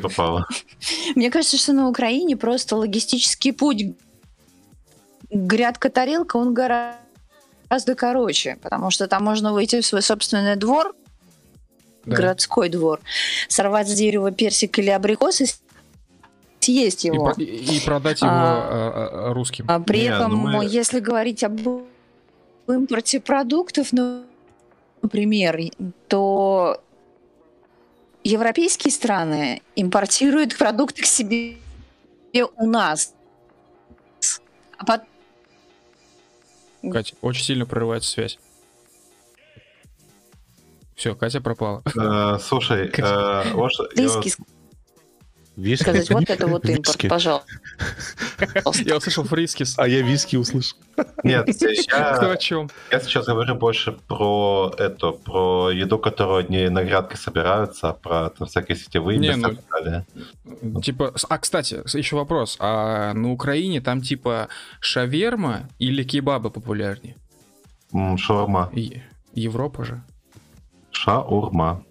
попало. 0.00 0.46
Мне 1.14 1.30
кажется, 1.30 1.58
что 1.58 1.74
на 1.74 1.88
Украине 1.88 2.38
просто 2.38 2.74
логистический 2.74 3.52
путь 3.52 3.94
грядка-тарелка, 5.30 6.38
он 6.38 6.54
гораздо 6.54 7.94
короче, 7.94 8.56
потому 8.62 8.90
что 8.90 9.08
там 9.08 9.24
можно 9.24 9.52
выйти 9.52 9.82
в 9.82 9.86
свой 9.86 10.00
собственный 10.00 10.56
двор, 10.56 10.94
Да. 12.06 12.16
городской 12.16 12.68
двор, 12.68 13.00
сорвать 13.48 13.88
с 13.88 13.94
дерева 13.94 14.30
персик 14.30 14.78
или 14.78 14.90
абрикос 14.90 15.40
и 15.40 15.46
съесть 16.60 17.04
его. 17.04 17.32
и- 17.36 17.42
и 17.44 17.80
продать 17.84 18.20
его 18.20 18.30
А. 18.30 18.34
а, 18.34 19.30
а, 19.30 19.34
русским. 19.34 19.64
А 19.68 19.80
при 19.80 20.00
Не, 20.00 20.04
этом, 20.06 20.32
ну 20.32 20.36
мы- 20.58 20.64
если 20.66 21.00
говорить 21.00 21.42
об 21.44 21.60
импорте 22.66 23.20
продуктов, 23.20 23.88
ну, 23.92 24.24
например, 25.02 25.58
то 26.08 26.80
европейские 28.22 28.90
страны 28.92 29.60
импортируют 29.76 30.56
продукты 30.56 31.02
к 31.02 31.06
себе 31.06 31.56
у 32.56 32.66
нас. 32.66 33.12
А 34.78 34.84
пот- 34.86 35.02
Катя, 36.90 37.14
очень 37.22 37.44
сильно 37.44 37.66
прерывается 37.66 38.10
связь. 38.10 38.38
Все, 40.94 41.14
Катя 41.14 41.40
пропала. 41.40 41.82
Э, 41.96 42.38
Слушай, 42.40 42.90
э, 42.96 43.44
Виски. 45.56 45.82
сказать, 45.82 46.10
вот 46.10 46.28
это 46.28 46.46
вот 46.48 46.64
импорт, 46.68 46.86
Виски. 46.88 47.08
пожалуйста. 47.08 47.48
Я 48.84 48.96
услышал 48.96 49.22
Friskies. 49.24 49.78
А 49.78 49.86
я 49.86 50.02
виски 50.02 50.34
услышал. 50.36 50.76
нет, 51.22 51.46
Кто 51.88 52.26
о 52.26 52.30
я, 52.30 52.36
чем? 52.36 52.68
я 52.90 53.00
сейчас 53.00 53.26
говорю 53.26 53.54
больше 53.54 53.92
про 53.92 54.74
эту, 54.78 55.12
про 55.12 55.70
еду, 55.70 55.98
которую 55.98 56.38
они 56.46 56.68
на 56.68 56.82
грядке 56.82 57.16
собираются, 57.16 57.92
про 57.92 58.30
там, 58.30 58.48
всякие 58.48 58.76
сетевые 58.76 59.18
Не, 59.18 59.28
места 59.28 59.48
ну- 59.48 59.52
и 59.52 59.56
так 59.56 59.66
далее. 59.70 60.06
Типа, 60.82 61.14
а, 61.28 61.38
кстати, 61.38 61.82
еще 61.96 62.16
вопрос. 62.16 62.56
А 62.58 63.12
на 63.14 63.30
Украине 63.32 63.80
там 63.80 64.00
типа 64.00 64.48
шаверма 64.80 65.68
или 65.78 66.02
кебабы 66.02 66.50
популярнее? 66.50 67.16
Шаурма. 68.16 68.70
И- 68.74 69.02
Европа 69.34 69.84
же. 69.84 70.02
Шаурма. 71.04 71.82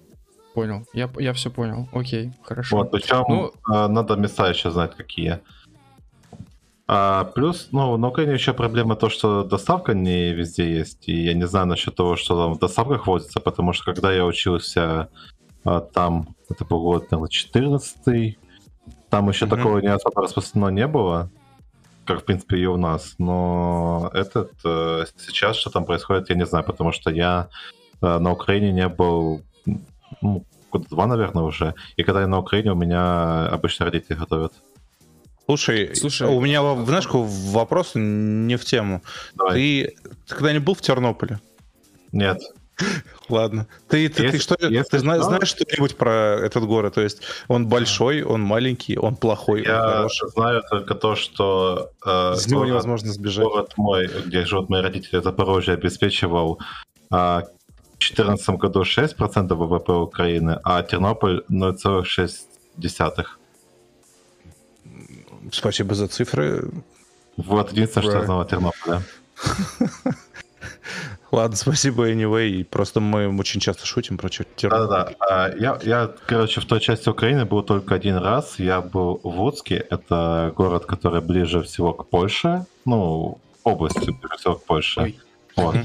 Понял. 0.55 0.85
Я, 0.93 1.09
я 1.17 1.33
все 1.33 1.49
понял. 1.49 1.87
Окей, 1.93 2.31
хорошо. 2.43 2.77
Вот, 2.77 2.91
причем 2.91 3.23
Ну- 3.27 3.51
э, 3.73 3.87
надо 3.87 4.15
места 4.15 4.49
еще 4.49 4.71
знать, 4.71 4.95
какие. 4.95 5.39
А, 6.87 7.23
плюс, 7.23 7.69
ну, 7.71 7.97
на 7.97 8.07
Украине 8.09 8.33
еще 8.33 8.53
проблема 8.53 8.95
то, 8.95 9.09
что 9.09 9.43
доставка 9.43 9.93
не 9.93 10.33
везде 10.33 10.77
есть. 10.79 11.07
И 11.09 11.23
я 11.23 11.33
не 11.33 11.47
знаю 11.47 11.67
насчет 11.67 11.95
того, 11.95 12.15
что 12.15 12.35
там 12.35 12.53
в 12.53 12.59
доставках 12.59 13.07
возится, 13.07 13.39
потому 13.39 13.73
что 13.73 13.85
когда 13.85 14.11
я 14.11 14.25
учился 14.25 15.09
а, 15.65 15.79
там, 15.79 16.35
это 16.49 16.65
был 16.65 16.81
год, 16.81 17.09
наверное, 17.11 17.29
14 17.29 18.37
там 19.09 19.29
еще 19.29 19.45
Мгм. 19.45 19.55
такого 19.57 19.77
не 19.79 19.87
особо 19.87 20.23
распространено 20.23 20.69
не 20.69 20.87
было, 20.87 21.29
как, 22.05 22.21
в 22.21 22.25
принципе, 22.25 22.57
и 22.57 22.65
у 22.65 22.77
нас. 22.77 23.15
Но 23.17 24.09
этот, 24.13 24.51
э, 24.65 25.05
сейчас 25.17 25.55
что 25.55 25.69
там 25.69 25.85
происходит, 25.85 26.29
я 26.29 26.35
не 26.35 26.45
знаю, 26.45 26.65
потому 26.65 26.91
что 26.91 27.11
я 27.11 27.47
на 28.03 28.31
Украине 28.31 28.71
не 28.71 28.87
был 28.87 29.41
ну, 30.21 30.45
года 30.71 30.85
два, 30.89 31.07
наверное, 31.07 31.43
уже. 31.43 31.73
И 31.97 32.03
когда 32.03 32.21
я 32.21 32.27
на 32.27 32.39
Украине, 32.39 32.71
у 32.71 32.75
меня 32.75 33.47
обычно 33.47 33.85
родители 33.85 34.15
готовят. 34.15 34.53
Слушай, 35.45 35.93
Слушай, 35.95 36.27
у 36.29 36.39
меня, 36.39 36.61
в- 36.61 36.85
знаешь, 36.85 37.05
вопрос 37.09 37.91
не 37.95 38.55
в 38.57 38.63
тему. 38.65 39.01
Давай. 39.35 39.55
Ты, 39.55 39.95
ты 40.27 40.35
когда-нибудь 40.35 40.65
был 40.65 40.73
в 40.75 40.81
Тернополе? 40.81 41.39
Нет. 42.11 42.41
Ладно. 43.29 43.67
Ты, 43.87 44.09
ты, 44.09 44.15
ты 44.15 44.23
Если- 44.23 44.37
что, 44.39 44.55
если 44.59 44.89
ты 44.91 44.99
зна- 44.99 45.15
что- 45.15 45.23
знаешь 45.25 45.47
что-нибудь 45.49 45.95
про 45.97 46.39
этот 46.41 46.65
город? 46.65 46.93
То 46.95 47.01
есть 47.01 47.21
он 47.47 47.67
большой, 47.67 48.23
он 48.23 48.41
маленький, 48.41 48.97
он 48.97 49.15
плохой, 49.15 49.61
он 49.61 49.67
Я 49.67 49.81
хороший. 49.81 50.29
знаю 50.29 50.63
только 50.69 50.95
то, 50.95 51.15
что 51.15 51.91
э, 52.05 52.33
Из 52.35 52.47
него 52.47 52.59
город, 52.61 52.69
невозможно 52.71 53.11
сбежать. 53.13 53.45
город 53.45 53.73
мой, 53.77 54.07
где 54.25 54.45
живут 54.45 54.69
мои 54.69 54.81
родители, 54.81 55.21
Запорожье, 55.21 55.73
обеспечивал 55.75 56.59
а, 57.11 57.43
в 57.62 57.62
2014 58.11 58.49
году 58.57 58.81
6% 58.81 59.53
ВВП 59.53 59.93
Украины, 59.93 60.59
а 60.63 60.83
Тернополь 60.83 61.43
0,6%. 61.49 63.25
Спасибо 65.51 65.95
за 65.95 66.07
цифры. 66.07 66.69
Вот, 67.37 67.71
единственное, 67.71 68.09
что 68.09 68.17
я 68.17 68.25
знал 68.25 68.41
о 68.41 68.45
Тернополе. 68.45 69.01
Ладно, 71.31 71.57
спасибо 71.57 72.11
anyway. 72.11 72.63
Просто 72.63 72.99
мы 72.99 73.27
очень 73.39 73.59
часто 73.59 73.87
шутим 73.87 74.17
про 74.17 74.29
Тернополь. 74.29 74.87
Да-да-да. 74.87 75.53
Я, 75.57 75.79
я, 75.83 76.11
короче, 76.27 76.61
в 76.61 76.65
той 76.65 76.79
части 76.79 77.09
Украины 77.09 77.45
был 77.45 77.63
только 77.63 77.95
один 77.95 78.17
раз. 78.17 78.59
Я 78.59 78.81
был 78.81 79.19
в 79.23 79.39
Луцке. 79.41 79.77
Это 79.89 80.53
город, 80.55 80.85
который 80.85 81.21
ближе 81.21 81.63
всего 81.63 81.93
к 81.93 82.07
Польше. 82.07 82.65
Ну, 82.85 83.39
область, 83.63 83.97
ближе 83.99 84.37
всего 84.37 84.55
к 84.55 84.63
Польше. 84.63 85.01
Ой. 85.01 85.19
Вот. 85.55 85.75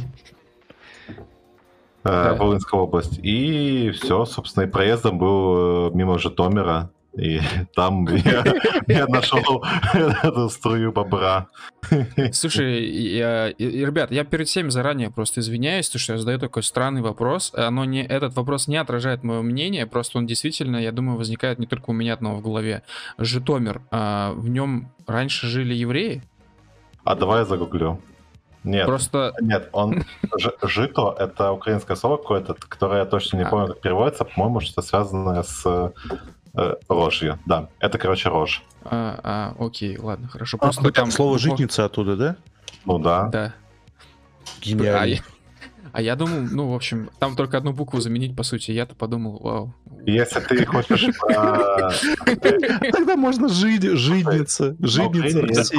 Э, 2.09 2.37
Волынская 2.37 2.81
область. 2.81 3.18
И 3.23 3.90
все, 3.90 4.25
собственно, 4.25 4.64
и 4.64 4.68
проездом 4.71 5.18
был 5.18 5.88
э, 5.88 5.90
мимо 5.94 6.18
Житомира. 6.18 6.90
И 7.16 7.40
там 7.75 8.07
я, 8.07 8.44
я 8.87 9.07
нашел 9.07 9.64
эту 10.23 10.49
струю 10.51 10.92
бобра. 10.92 11.49
Слушай, 12.33 12.85
я, 12.85 13.49
и- 13.49 13.85
ребят, 13.85 14.11
я 14.12 14.25
перед 14.25 14.47
всеми 14.49 14.68
заранее 14.71 15.11
просто 15.11 15.40
извиняюсь, 15.40 15.88
то, 15.88 15.99
что 15.99 16.12
я 16.14 16.18
задаю 16.18 16.38
такой 16.38 16.62
странный 16.62 17.03
вопрос. 17.03 17.53
Оно 17.55 17.85
не, 17.85 18.05
этот 18.05 18.35
вопрос 18.37 18.68
не 18.68 18.77
отражает 18.77 19.25
мое 19.25 19.42
мнение, 19.42 19.87
просто 19.87 20.18
он 20.18 20.27
действительно, 20.27 20.77
я 20.77 20.92
думаю, 20.92 21.18
возникает 21.18 21.59
не 21.59 21.66
только 21.66 21.90
у 21.90 21.92
меня 21.92 22.14
одного 22.14 22.37
в 22.37 22.42
голове. 22.42 22.83
Житомир, 23.18 23.83
а, 23.90 24.33
в 24.35 24.49
нем 24.49 24.90
раньше 25.07 25.47
жили 25.47 25.75
евреи? 25.75 26.23
А 27.05 27.14
давай 27.14 27.40
я 27.40 27.44
загуглю. 27.47 28.01
Нет, 28.64 28.87
Просто 28.87 29.33
нет, 29.40 29.68
он 29.73 30.05
жито 30.62 31.14
это 31.18 31.53
украинское 31.53 31.97
слово 31.97 32.16
какое-то, 32.16 32.55
которое 32.55 33.01
я 33.01 33.05
точно 33.07 33.38
не 33.38 33.44
А. 33.44 33.49
помню, 33.49 33.68
как 33.68 33.81
переводится. 33.81 34.25
По-моему, 34.25 34.61
что-то 34.61 34.83
связанное 34.83 35.42
с 35.42 35.92
э, 36.55 36.75
рожью. 36.88 37.38
Да, 37.47 37.68
это, 37.79 37.99
короче, 37.99 38.29
рожь. 38.29 38.62
А, 38.85 39.55
а, 39.59 39.64
окей, 39.64 39.97
ладно, 39.99 40.29
хорошо. 40.29 40.59
А, 40.61 40.66
Просто 40.66 40.90
там 40.92 41.11
слово 41.11 41.38
житница 41.38 41.85
оттуда, 41.85 42.16
да? 42.16 42.37
Ну 42.85 42.99
да. 42.99 43.29
Да. 43.29 43.55
Гениально. 44.61 45.18
А 45.99 46.01
я 46.01 46.15
думал, 46.15 46.43
ну, 46.53 46.69
в 46.69 46.75
общем, 46.77 47.11
там 47.19 47.35
только 47.35 47.59
одну 47.59 47.73
букву 47.73 47.99
заменить, 47.99 48.37
по 48.37 48.45
сути. 48.45 48.71
Я-то 48.71 48.95
подумал, 48.95 49.41
вау. 49.43 49.75
Если 50.07 50.39
ты 50.39 50.65
хочешь 50.65 51.09
про... 51.19 51.91
Тогда 52.93 53.17
можно 53.17 53.49
жить, 53.49 53.83
жидница, 53.83 54.77
На 54.79 54.87
жидница. 54.87 55.75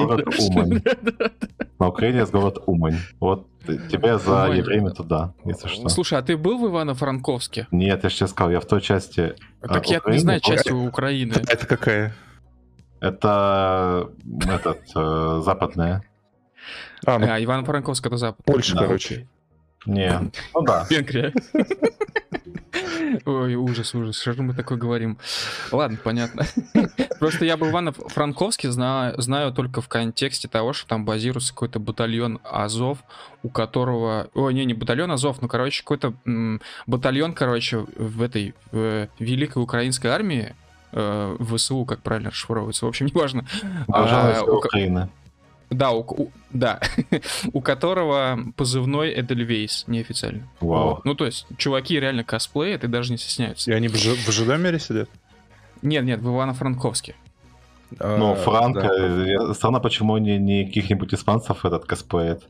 На 1.80 1.88
Украине 1.88 2.20
есть 2.20 2.34
город 2.34 2.58
Умань. 2.66 2.98
Вот 3.22 3.48
тебе 3.66 4.18
за 4.20 4.48
евреями 4.48 4.90
туда, 4.90 5.34
если 5.46 5.70
что. 5.70 5.88
Слушай, 5.88 6.20
а 6.20 6.22
ты 6.22 6.36
был 6.36 6.58
в 6.58 6.66
Ивано-Франковске? 6.66 7.68
Нет, 7.72 8.04
я 8.04 8.10
же 8.10 8.18
тебе 8.18 8.28
сказал, 8.28 8.52
я 8.52 8.60
в 8.60 8.66
той 8.66 8.82
части... 8.82 9.36
Так 9.62 9.86
А, 9.88 9.90
я 9.90 10.02
не 10.06 10.18
знаю 10.18 10.42
частью 10.42 10.84
Украины. 10.84 11.32
Это 11.48 11.66
какая? 11.66 12.14
Это 13.00 14.10
этот, 14.50 14.82
э, 14.94 15.42
западная. 15.46 16.04
А, 17.06 17.20
ну, 17.20 17.28
А, 17.30 17.40
Ивано-Франковск 17.40 18.06
это 18.06 18.18
запад. 18.18 18.46
Польша, 18.46 18.76
Да, 18.76 18.82
короче. 18.82 19.30
Не, 19.86 20.32
ну 20.54 20.62
да. 20.62 20.86
Венгрия. 20.90 21.34
Ой, 23.26 23.56
ужас, 23.56 23.96
ужас, 23.96 24.20
что 24.20 24.34
же 24.34 24.42
мы 24.44 24.54
такое 24.54 24.78
говорим? 24.78 25.18
Ладно, 25.72 25.98
понятно. 26.04 26.46
Просто 27.20 27.46
я 27.46 27.58
был 27.58 27.68
в 27.68 27.70
Ивано-Франковске, 27.72 28.70
знаю, 28.70 29.20
знаю 29.20 29.52
только 29.52 29.82
в 29.82 29.88
контексте 29.88 30.48
того, 30.48 30.74
что 30.74 30.88
там 30.88 31.06
базируется 31.06 31.54
какой-то 31.54 31.80
батальон 31.80 32.40
Азов, 32.44 33.00
у 33.44 33.50
которого... 33.50 34.30
Ой, 34.36 34.54
не, 34.54 34.66
не 34.66 34.74
батальон 34.74 35.12
Азов, 35.12 35.42
ну, 35.42 35.48
короче, 35.48 35.82
какой-то 35.84 36.14
батальон, 36.86 37.34
короче, 37.34 37.86
в 37.96 38.22
этой 38.22 38.54
в 38.72 39.08
Великой 39.20 39.64
Украинской 39.64 40.08
армии, 40.08 40.56
э, 40.92 41.38
ВСУ, 41.40 41.86
как 41.86 42.02
правильно 42.02 42.30
расшифровывается, 42.30 42.86
в 42.86 42.90
общем, 42.90 43.08
неважно. 43.08 43.46
А, 43.88 44.04
Пожалуйста, 44.04 44.44
у 44.44 44.60
ко- 44.62 44.68
Украины. 44.68 45.10
Да, 45.70 45.92
у, 45.92 46.00
у- 46.02 46.32
да, 46.52 46.80
у 47.54 47.62
которого 47.62 48.40
позывной 48.56 49.14
Эдельвейс, 49.20 49.84
неофициально. 49.88 50.48
Вау. 50.62 50.90
Вот. 50.96 51.06
Ну, 51.06 51.14
то 51.16 51.26
есть, 51.26 51.46
чуваки 51.58 52.00
реально 52.00 52.24
косплеят 52.24 52.84
и 52.84 52.88
даже 52.88 53.12
не 53.12 53.18
стесняются. 53.18 53.72
И 53.72 53.74
они 53.74 53.88
в 53.88 53.96
Жи- 53.96 54.16
в 54.16 54.32
Житомире 54.32 54.80
сидят? 54.80 55.10
Нет, 55.82 56.04
нет, 56.04 56.20
в 56.22 56.28
Ивано-Франковске. 56.28 57.14
Ну, 58.00 58.32
А, 58.34 58.36
Франко, 58.36 58.82
да. 58.82 59.26
я- 59.26 59.54
странно, 59.54 59.80
почему 59.80 60.18
не, 60.18 60.38
не 60.38 60.66
каких-нибудь 60.66 61.14
испанцев 61.14 61.64
этот 61.66 61.86
косплеит. 61.86 62.44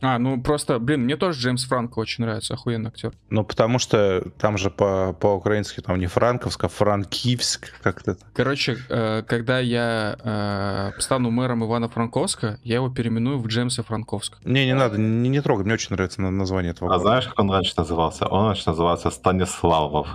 А, 0.00 0.18
ну 0.18 0.40
просто, 0.40 0.78
блин, 0.78 1.02
мне 1.02 1.16
тоже 1.16 1.40
Джеймс 1.40 1.64
Франко 1.64 1.98
очень 1.98 2.22
нравится, 2.24 2.54
охуенный 2.54 2.90
актер. 2.90 3.12
Ну, 3.30 3.44
потому 3.44 3.78
что 3.80 4.30
там 4.38 4.56
же 4.56 4.70
по- 4.70 5.12
по-украински 5.12 5.80
там 5.80 5.98
не 5.98 6.06
Франковск, 6.06 6.62
а 6.64 6.68
Франкивск, 6.68 7.72
как-то. 7.82 8.16
Короче, 8.32 8.78
э, 8.88 9.22
когда 9.26 9.58
я 9.58 10.92
э, 10.94 11.00
стану 11.00 11.30
мэром 11.30 11.64
Ивано-Франковска, 11.64 12.58
я 12.62 12.76
его 12.76 12.90
переименую 12.90 13.38
в 13.38 13.46
Джеймса 13.48 13.82
Франковск. 13.82 14.38
Не, 14.44 14.66
не 14.66 14.74
надо, 14.74 14.98
не, 14.98 15.28
не 15.28 15.40
трогай, 15.40 15.64
мне 15.64 15.74
очень 15.74 15.88
нравится 15.90 16.20
на- 16.22 16.30
название 16.30 16.70
этого 16.70 16.88
А 16.88 16.98
города. 16.98 17.08
знаешь, 17.08 17.26
как 17.26 17.38
он 17.40 17.50
раньше 17.50 17.74
назывался? 17.76 18.26
Он 18.28 18.46
раньше 18.46 18.68
назывался 18.68 19.10
Станиславов. 19.10 20.08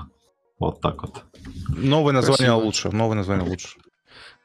Вот 0.60 0.80
так 0.80 1.02
вот. 1.02 1.24
Новое 1.76 2.14
название 2.14 2.46
Красиво. 2.48 2.64
лучше, 2.66 2.90
новое 2.92 3.16
название 3.18 3.46
лучше. 3.50 3.80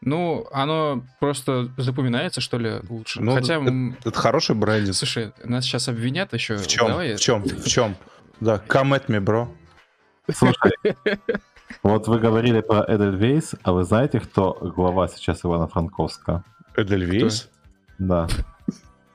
Ну, 0.01 0.47
оно 0.53 1.03
просто 1.19 1.71
запоминается, 1.77 2.41
что 2.41 2.59
ли, 2.59 2.81
лучше. 2.89 3.21
Ну, 3.21 3.35
Хотя, 3.35 3.55
это- 3.61 3.95
Это 4.09 4.19
хороший 4.19 4.55
брендинг. 4.55 4.95
слушай, 4.95 5.33
нас 5.45 5.65
сейчас 5.65 5.89
обвинят 5.89 6.33
еще. 6.35 6.57
В 6.57 6.67
чем? 6.67 6.87
Давай. 6.89 7.17
В 7.17 7.21
чем? 7.21 7.43
В 7.43 7.67
чем? 7.67 7.97
Да, 8.41 8.63
come 8.69 8.97
at 8.97 9.07
me, 9.07 9.21
bro. 9.21 9.49
Слушай, 10.33 10.73
вот 11.83 12.07
вы 12.07 12.19
говорили 12.21 12.61
про 12.61 12.85
Эдельвейс, 12.87 13.55
а 13.63 13.73
вы 13.73 13.83
знаете, 13.85 14.21
кто 14.21 14.53
глава 14.77 15.09
сейчас 15.09 15.45
Ивана-Франковска? 15.45 16.45
Эдельвейс? 16.77 17.51
Да. 17.99 18.29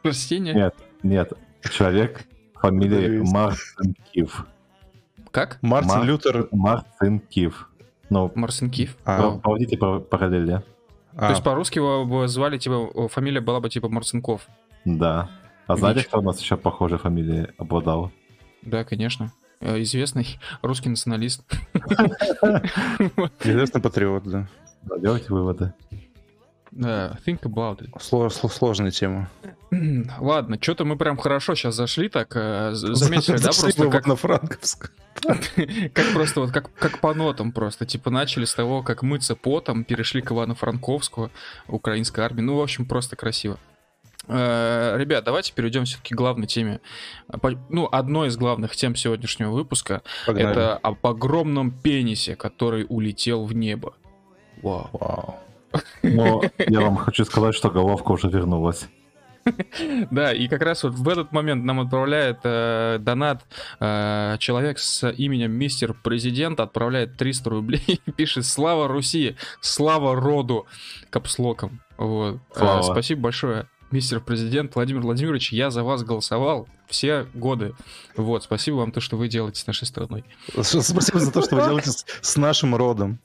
Прости, 0.01 0.39
не? 0.39 0.53
Нет, 0.53 0.75
нет. 1.01 1.31
Человек 1.71 2.25
фамилией 2.55 3.05
Эдельвейс. 3.07 3.31
Марцинкив. 3.31 4.45
Как? 5.31 5.59
Мартин 5.61 5.89
Мар- 5.91 6.05
Лютер. 6.05 6.47
Марцинкив. 6.51 7.69
Ну, 8.09 8.31
Марсен 8.35 8.69
Киев. 8.69 8.95
А, 9.05 9.17
про- 9.17 9.39
проводите 9.39 9.77
пар- 9.77 10.01
параллели. 11.15 11.19
То 11.19 11.25
а, 11.27 11.29
есть 11.31 11.43
по-русски 11.43 11.77
его 11.77 12.05
бы 12.05 12.27
звали, 12.27 12.57
типа, 12.57 13.07
фамилия 13.07 13.41
была 13.41 13.59
бы 13.59 13.69
типа 13.69 13.89
Марцинков. 13.89 14.47
Да. 14.85 15.29
А 15.67 15.75
знаете, 15.75 15.99
Вич. 15.99 16.07
кто 16.07 16.19
у 16.19 16.21
нас 16.21 16.39
еще 16.41 16.57
похожей 16.57 16.97
фамилией 16.97 17.47
обладал? 17.57 18.11
Да, 18.63 18.83
конечно. 18.83 19.31
Э, 19.59 19.81
Известный 19.81 20.39
русский 20.61 20.89
националист. 20.89 21.43
известный 23.43 23.81
патриот. 23.81 24.23
Да, 24.25 24.47
Делайте 24.97 25.27
выводы. 25.29 25.73
Да, 26.75 27.17
think 27.25 27.41
about 27.41 27.81
it. 27.81 27.89
Сло- 27.99 28.29
сло- 28.29 28.49
сложная 28.49 28.91
тема. 28.91 29.29
Ладно, 30.19 30.57
что-то 30.59 30.85
мы 30.85 30.97
прям 30.97 31.17
хорошо 31.17 31.53
сейчас 31.55 31.75
зашли, 31.75 32.09
так 32.09 32.31
э, 32.35 32.71
заметили, 32.73 33.37
да, 33.37 33.51
просто 33.51 33.89
как, 33.89 34.07
Ивано-Франковск. 34.07 34.91
как 35.93 36.13
просто 36.13 36.41
вот 36.41 36.51
как, 36.51 36.73
как 36.73 36.99
по 36.99 37.13
нотам 37.13 37.51
просто, 37.51 37.85
типа 37.85 38.09
начали 38.09 38.45
с 38.45 38.55
того, 38.55 38.81
как 38.81 39.03
мыться 39.03 39.35
потом, 39.35 39.83
перешли 39.83 40.21
к 40.21 40.31
Ивано-Франковску, 40.31 41.29
украинской 41.67 42.21
армии, 42.21 42.41
ну, 42.41 42.55
в 42.57 42.61
общем, 42.61 42.85
просто 42.85 43.15
красиво. 43.15 43.59
Э, 44.27 44.95
Ребят, 44.97 45.23
давайте 45.25 45.53
перейдем 45.53 45.85
все-таки 45.85 46.15
к 46.15 46.17
главной 46.17 46.47
теме. 46.47 46.79
Ну, 47.69 47.87
одной 47.91 48.29
из 48.29 48.37
главных 48.37 48.75
тем 48.75 48.95
сегодняшнего 48.95 49.51
выпуска 49.51 50.01
Погнали. 50.25 50.49
это 50.51 50.77
об 50.77 51.05
огромном 51.05 51.69
пенисе, 51.71 52.35
который 52.35 52.85
улетел 52.89 53.45
в 53.45 53.53
небо. 53.53 53.93
Вау. 54.61 54.89
Вау. 54.93 55.35
Но 56.01 56.43
я 56.57 56.81
вам 56.81 56.97
хочу 56.97 57.25
сказать, 57.25 57.55
что 57.55 57.69
головка 57.69 58.11
уже 58.11 58.29
вернулась. 58.29 58.87
Да, 60.09 60.31
и 60.31 60.47
как 60.47 60.61
раз 60.61 60.83
вот 60.83 60.93
в 60.93 61.09
этот 61.09 61.33
момент 61.33 61.65
нам 61.65 61.81
отправляет 61.81 62.39
э, 62.45 62.97
донат 63.01 63.43
э, 63.81 64.37
человек 64.39 64.79
с 64.79 65.09
именем 65.11 65.51
Мистер 65.51 65.93
Президент, 65.93 66.61
отправляет 66.61 67.17
300 67.17 67.49
рублей 67.49 67.83
и 68.05 68.11
пишет 68.11 68.45
«Слава 68.45 68.87
Руси! 68.87 69.35
Слава 69.59 70.15
роду!» 70.15 70.65
капслоком. 71.09 71.81
Вот. 71.97 72.35
Э, 72.55 72.57
Слава. 72.57 72.81
спасибо 72.83 73.21
большое, 73.23 73.67
Мистер 73.91 74.21
Президент 74.21 74.75
Владимир 74.75 75.01
Владимирович, 75.01 75.51
я 75.51 75.71
за 75.71 75.83
вас 75.83 76.03
голосовал 76.03 76.69
все 76.87 77.27
годы. 77.33 77.75
Вот, 78.15 78.43
спасибо 78.43 78.75
вам 78.75 78.93
то, 78.93 79.01
что 79.01 79.17
вы 79.17 79.27
делаете 79.27 79.59
с 79.59 79.67
нашей 79.67 79.87
страной. 79.87 80.23
Спасибо 80.53 81.19
за 81.19 81.31
то, 81.33 81.41
что 81.41 81.57
вы 81.57 81.61
делаете 81.67 81.91
с- 81.91 82.05
с 82.21 82.37
нашим 82.37 82.75
родом. 82.75 83.19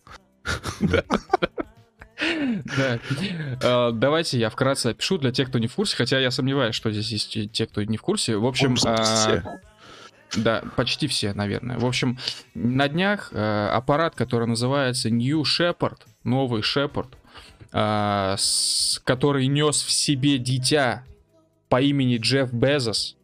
Да. 2.20 2.98
Э, 3.62 3.92
Давайте 3.92 4.38
я 4.38 4.50
вкратце 4.50 4.88
опишу 4.88 5.18
для 5.18 5.30
тех, 5.32 5.48
кто 5.48 5.58
не 5.58 5.66
в 5.66 5.74
курсе, 5.74 5.96
хотя 5.96 6.18
я 6.18 6.30
сомневаюсь, 6.30 6.74
что 6.74 6.90
здесь 6.90 7.10
есть 7.10 7.52
те, 7.52 7.66
кто 7.66 7.82
не 7.82 7.96
в 7.96 8.02
курсе. 8.02 8.36
В 8.36 8.46
общем, 8.46 8.76
а, 8.84 9.42
Да, 10.36 10.62
почти 10.76 11.06
все, 11.06 11.32
наверное. 11.32 11.78
В 11.78 11.86
общем, 11.86 12.18
на 12.54 12.88
днях 12.88 13.30
э, 13.32 13.68
аппарат, 13.72 14.14
который 14.14 14.46
называется 14.46 15.10
New 15.10 15.42
Shepard, 15.42 15.98
новый 16.24 16.62
Shepard, 16.62 17.14
э, 17.72 18.36
который 19.04 19.46
нес 19.46 19.82
в 19.82 19.90
себе 19.90 20.38
дитя 20.38 21.04
по 21.68 21.80
имени 21.80 22.18
Джефф 22.18 22.52
Безос, 22.52 23.16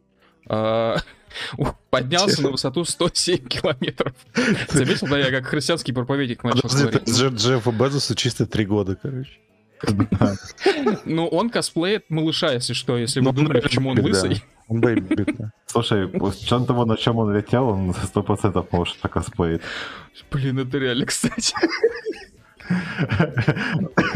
поднялся 1.90 2.42
на 2.42 2.50
высоту 2.50 2.84
107 2.84 3.48
километров. 3.48 4.14
Заметил, 4.68 5.06
да, 5.08 5.18
я 5.18 5.30
как 5.30 5.46
христианский 5.46 5.92
проповедник 5.92 6.44
начал 6.44 6.68
говорить. 6.68 7.02
Дже- 7.08 7.34
Джеффа 7.34 7.70
Безоса 7.72 8.14
чисто 8.14 8.46
три 8.46 8.64
года, 8.66 8.96
короче. 9.00 9.30
Ну, 11.04 11.26
он 11.26 11.50
косплеит 11.50 12.08
малыша, 12.08 12.52
если 12.52 12.72
что, 12.72 12.96
если 12.96 13.20
вы 13.20 13.32
думали, 13.32 13.60
почему 13.60 13.90
он 13.90 13.98
лысый. 14.00 14.42
Он 14.68 14.80
baby, 14.80 15.24
да. 15.38 15.50
Слушай, 15.66 16.08
с 16.32 16.36
чем 16.38 16.64
того, 16.64 16.86
на 16.86 16.96
чем 16.96 17.18
он 17.18 17.34
летел, 17.36 17.68
он 17.68 17.94
сто 18.04 18.22
процентов 18.22 18.72
может 18.72 18.98
так 19.00 19.12
косплеить. 19.12 19.60
Блин, 20.30 20.58
это 20.60 20.78
реально, 20.78 21.04
кстати. 21.04 21.54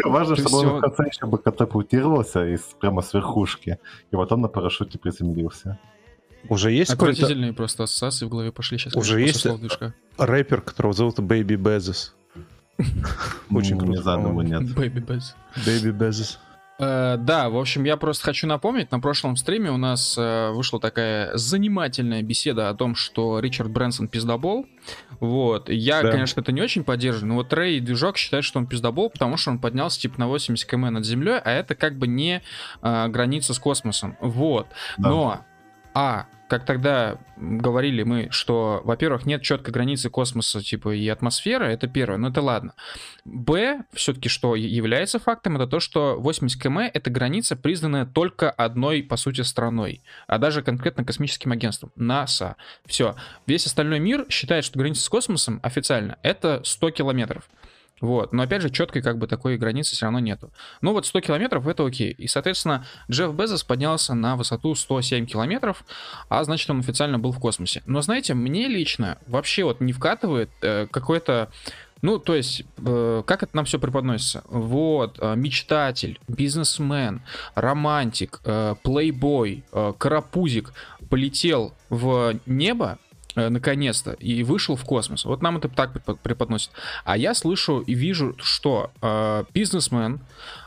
Важно, 0.04 0.36
чтобы 0.36 0.58
он 0.58 0.78
в 0.78 0.80
конце 0.80 1.04
еще 1.08 1.26
бы 1.26 1.36
катапультировался 1.38 2.46
из, 2.46 2.60
прямо 2.80 3.02
с 3.02 3.12
верхушки, 3.12 3.78
и 4.10 4.16
потом 4.16 4.40
на 4.40 4.48
парашюте 4.48 4.98
приземлился. 4.98 5.78
Уже 6.48 6.70
есть 6.72 6.90
Отвратительные 6.92 7.52
просто 7.52 7.84
ассоциации 7.84 8.26
в 8.26 8.28
голове 8.28 8.52
пошли 8.52 8.78
сейчас. 8.78 8.94
Уже 8.94 9.20
есть- 9.20 9.44
движка. 9.58 9.94
рэпер, 10.18 10.60
которого 10.60 10.92
зовут 10.94 11.18
Baby 11.20 11.56
Bezos. 11.56 12.14
Очень 13.50 13.72
М, 13.74 13.78
круто, 13.80 14.02
думаю, 14.02 14.22
по-моему. 14.22 14.42
нет. 14.60 14.76
Baby 14.76 15.04
Bez. 15.04 15.34
Baby 15.66 15.90
Bezos. 15.90 16.38
Э, 16.80 17.16
да, 17.18 17.50
в 17.50 17.56
общем, 17.58 17.82
я 17.82 17.96
просто 17.96 18.22
хочу 18.22 18.46
напомнить, 18.46 18.92
на 18.92 19.00
прошлом 19.00 19.34
стриме 19.36 19.72
у 19.72 19.76
нас 19.76 20.14
э, 20.16 20.50
вышла 20.52 20.78
такая 20.78 21.36
занимательная 21.36 22.22
беседа 22.22 22.68
о 22.68 22.74
том, 22.74 22.94
что 22.94 23.40
Ричард 23.40 23.68
Брэнсон 23.72 24.06
пиздобол. 24.06 24.64
Вот. 25.18 25.68
Я, 25.70 26.02
Да. 26.02 26.12
конечно, 26.12 26.40
это 26.40 26.52
не 26.52 26.62
очень 26.62 26.84
поддерживаю, 26.84 27.30
но 27.30 27.34
вот 27.34 27.52
Рэй 27.52 27.78
и 27.78 27.80
Движок 27.80 28.16
считают, 28.16 28.44
что 28.44 28.60
он 28.60 28.68
пиздобол, 28.68 29.10
потому 29.10 29.36
что 29.36 29.50
он 29.50 29.58
поднялся 29.58 29.98
типа 30.00 30.20
на 30.20 30.28
80 30.28 30.70
км 30.70 30.90
над 30.92 31.04
землей, 31.04 31.40
а 31.44 31.50
это 31.50 31.74
как 31.74 31.98
бы 31.98 32.06
не 32.06 32.42
э, 32.80 33.08
граница 33.08 33.54
с 33.54 33.58
космосом. 33.58 34.16
Вот. 34.20 34.68
Да. 34.98 35.08
Но, 35.10 35.40
а, 35.94 36.26
как 36.48 36.64
тогда 36.64 37.18
говорили 37.36 38.02
мы, 38.02 38.28
что, 38.30 38.80
во-первых, 38.84 39.26
нет 39.26 39.42
четкой 39.42 39.72
границы 39.72 40.08
космоса, 40.10 40.62
типа, 40.62 40.94
и 40.94 41.06
атмосферы, 41.08 41.66
это 41.66 41.86
первое, 41.86 42.16
но 42.16 42.28
это 42.28 42.40
ладно. 42.40 42.74
Б, 43.24 43.84
все-таки, 43.92 44.28
что 44.28 44.56
является 44.56 45.18
фактом, 45.18 45.56
это 45.56 45.66
то, 45.66 45.78
что 45.78 46.16
80 46.18 46.60
км— 46.60 46.90
это 46.94 47.10
граница, 47.10 47.54
признанная 47.54 48.06
только 48.06 48.50
одной, 48.50 49.02
по 49.02 49.16
сути, 49.16 49.42
страной, 49.42 50.02
а 50.26 50.38
даже 50.38 50.62
конкретно 50.62 51.04
космическим 51.04 51.52
агентством, 51.52 51.92
НАСА. 51.96 52.56
Все. 52.86 53.14
Весь 53.46 53.66
остальной 53.66 53.98
мир 53.98 54.26
считает, 54.30 54.64
что 54.64 54.78
граница 54.78 55.02
с 55.02 55.08
космосом 55.08 55.60
официально— 55.62 56.18
это 56.22 56.62
100 56.64 56.90
километров. 56.90 57.48
Вот. 58.00 58.32
Но 58.32 58.42
опять 58.42 58.62
же, 58.62 58.70
четкой 58.70 59.02
как 59.02 59.18
бы 59.18 59.26
такой 59.26 59.56
границы 59.56 59.94
все 59.94 60.06
равно 60.06 60.20
нету. 60.20 60.50
Ну 60.80 60.92
вот 60.92 61.06
100 61.06 61.20
километров 61.20 61.66
это 61.66 61.84
окей. 61.84 62.12
И, 62.12 62.26
соответственно, 62.28 62.84
Джефф 63.10 63.34
Безос 63.34 63.64
поднялся 63.64 64.14
на 64.14 64.36
высоту 64.36 64.74
107 64.74 65.26
километров, 65.26 65.84
а 66.28 66.42
значит, 66.44 66.70
он 66.70 66.80
официально 66.80 67.18
был 67.18 67.32
в 67.32 67.38
космосе. 67.38 67.82
Но 67.86 68.00
знаете, 68.00 68.34
мне 68.34 68.68
лично 68.68 69.18
вообще 69.26 69.64
вот 69.64 69.80
не 69.80 69.92
вкатывает 69.92 70.50
э, 70.62 70.86
какой-то 70.90 71.50
ну, 72.00 72.18
то 72.18 72.36
есть, 72.36 72.64
э, 72.78 73.22
как 73.26 73.42
это 73.42 73.56
нам 73.56 73.64
все 73.64 73.78
преподносится? 73.78 74.44
Вот, 74.48 75.18
э, 75.20 75.34
мечтатель, 75.34 76.20
бизнесмен, 76.28 77.22
романтик, 77.56 78.40
э, 78.44 78.76
плейбой, 78.82 79.64
э, 79.72 79.92
карапузик 79.98 80.72
полетел 81.10 81.74
в 81.88 82.38
небо, 82.46 82.98
наконец-то, 83.48 84.12
и 84.12 84.42
вышел 84.42 84.76
в 84.76 84.84
космос. 84.84 85.24
Вот 85.24 85.42
нам 85.42 85.56
это 85.58 85.68
так 85.68 85.92
препод- 85.92 86.18
преподносит. 86.20 86.70
А 87.04 87.16
я 87.16 87.34
слышу 87.34 87.80
и 87.80 87.94
вижу, 87.94 88.34
что 88.38 88.90
э, 89.00 89.44
бизнесмен 89.54 90.20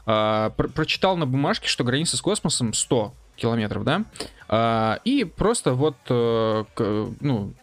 э, 0.05 0.49
пр- 0.55 0.69
прочитал 0.69 1.17
на 1.17 1.25
бумажке, 1.25 1.67
что 1.67 1.83
граница 1.83 2.17
с 2.17 2.21
космосом 2.21 2.73
100 2.73 3.13
километров, 3.35 3.83
да, 3.83 4.03
А, 4.47 4.99
и 5.05 5.23
просто 5.23 5.73
вот, 5.73 5.95
э, 6.09 6.63
к- 6.73 7.07
ну, 7.21 7.53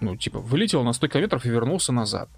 ну, 0.00 0.16
типа, 0.16 0.38
вылетел 0.38 0.82
на 0.84 0.92
100 0.92 1.08
километров 1.08 1.44
и 1.46 1.48
вернулся 1.50 1.92
назад. 1.92 2.28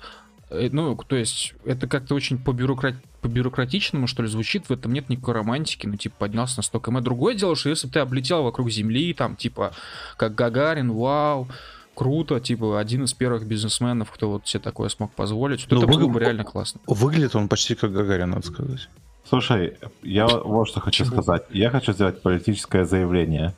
Э, 0.51 0.69
Ну, 0.73 0.97
то 0.97 1.17
есть, 1.17 1.55
это 1.65 1.87
как-то 1.89 2.15
очень 2.15 2.39
по-бюрократ... 2.39 2.95
по-бюрократичному, 3.21 4.07
что 4.07 4.23
ли, 4.23 4.29
звучит, 4.29 4.69
в 4.69 4.73
этом 4.73 4.93
нет 4.93 5.09
никакой 5.09 5.35
романтики, 5.35 5.87
ну, 5.87 5.97
типа, 5.97 6.15
поднялся 6.19 6.59
на 6.59 6.63
100 6.63 6.79
км. 6.81 7.01
Другое 7.03 7.35
дело, 7.35 7.57
что 7.57 7.69
если 7.71 7.87
бы 7.89 7.93
ты 7.93 7.99
облетел 8.01 8.43
вокруг 8.45 8.71
Земли, 8.71 9.13
там, 9.15 9.37
типа, 9.37 9.73
как 10.17 10.35
Гагарин, 10.35 10.93
вау, 10.93 11.49
круто, 11.97 12.39
типа, 12.39 12.79
один 12.79 13.05
из 13.05 13.13
первых 13.15 13.45
бизнесменов, 13.47 14.11
кто 14.13 14.31
вот 14.31 14.47
себе 14.47 14.63
такое 14.63 14.89
смог 14.91 15.11
позволить, 15.13 15.63
вот 15.63 15.73
Ну, 15.73 15.79
это 15.79 15.87
вы- 15.93 15.99
было 15.99 16.09
бы 16.09 16.21
реально 16.21 16.45
классно. 16.45 16.81
Выглядит 16.87 17.35
он 17.35 17.49
почти 17.49 17.75
как 17.75 17.93
Гагарин, 17.93 18.31
надо 18.31 18.47
сказать. 18.47 18.89
Слушай, 19.29 19.77
я 20.03 20.29
вот 20.29 20.69
что 20.69 20.81
хочу 20.81 21.05
Чего? 21.05 21.21
сказать. 21.23 21.43
Я 21.51 21.71
хочу 21.71 21.93
сделать 21.93 22.23
политическое 22.23 22.85
заявление. 22.85 23.55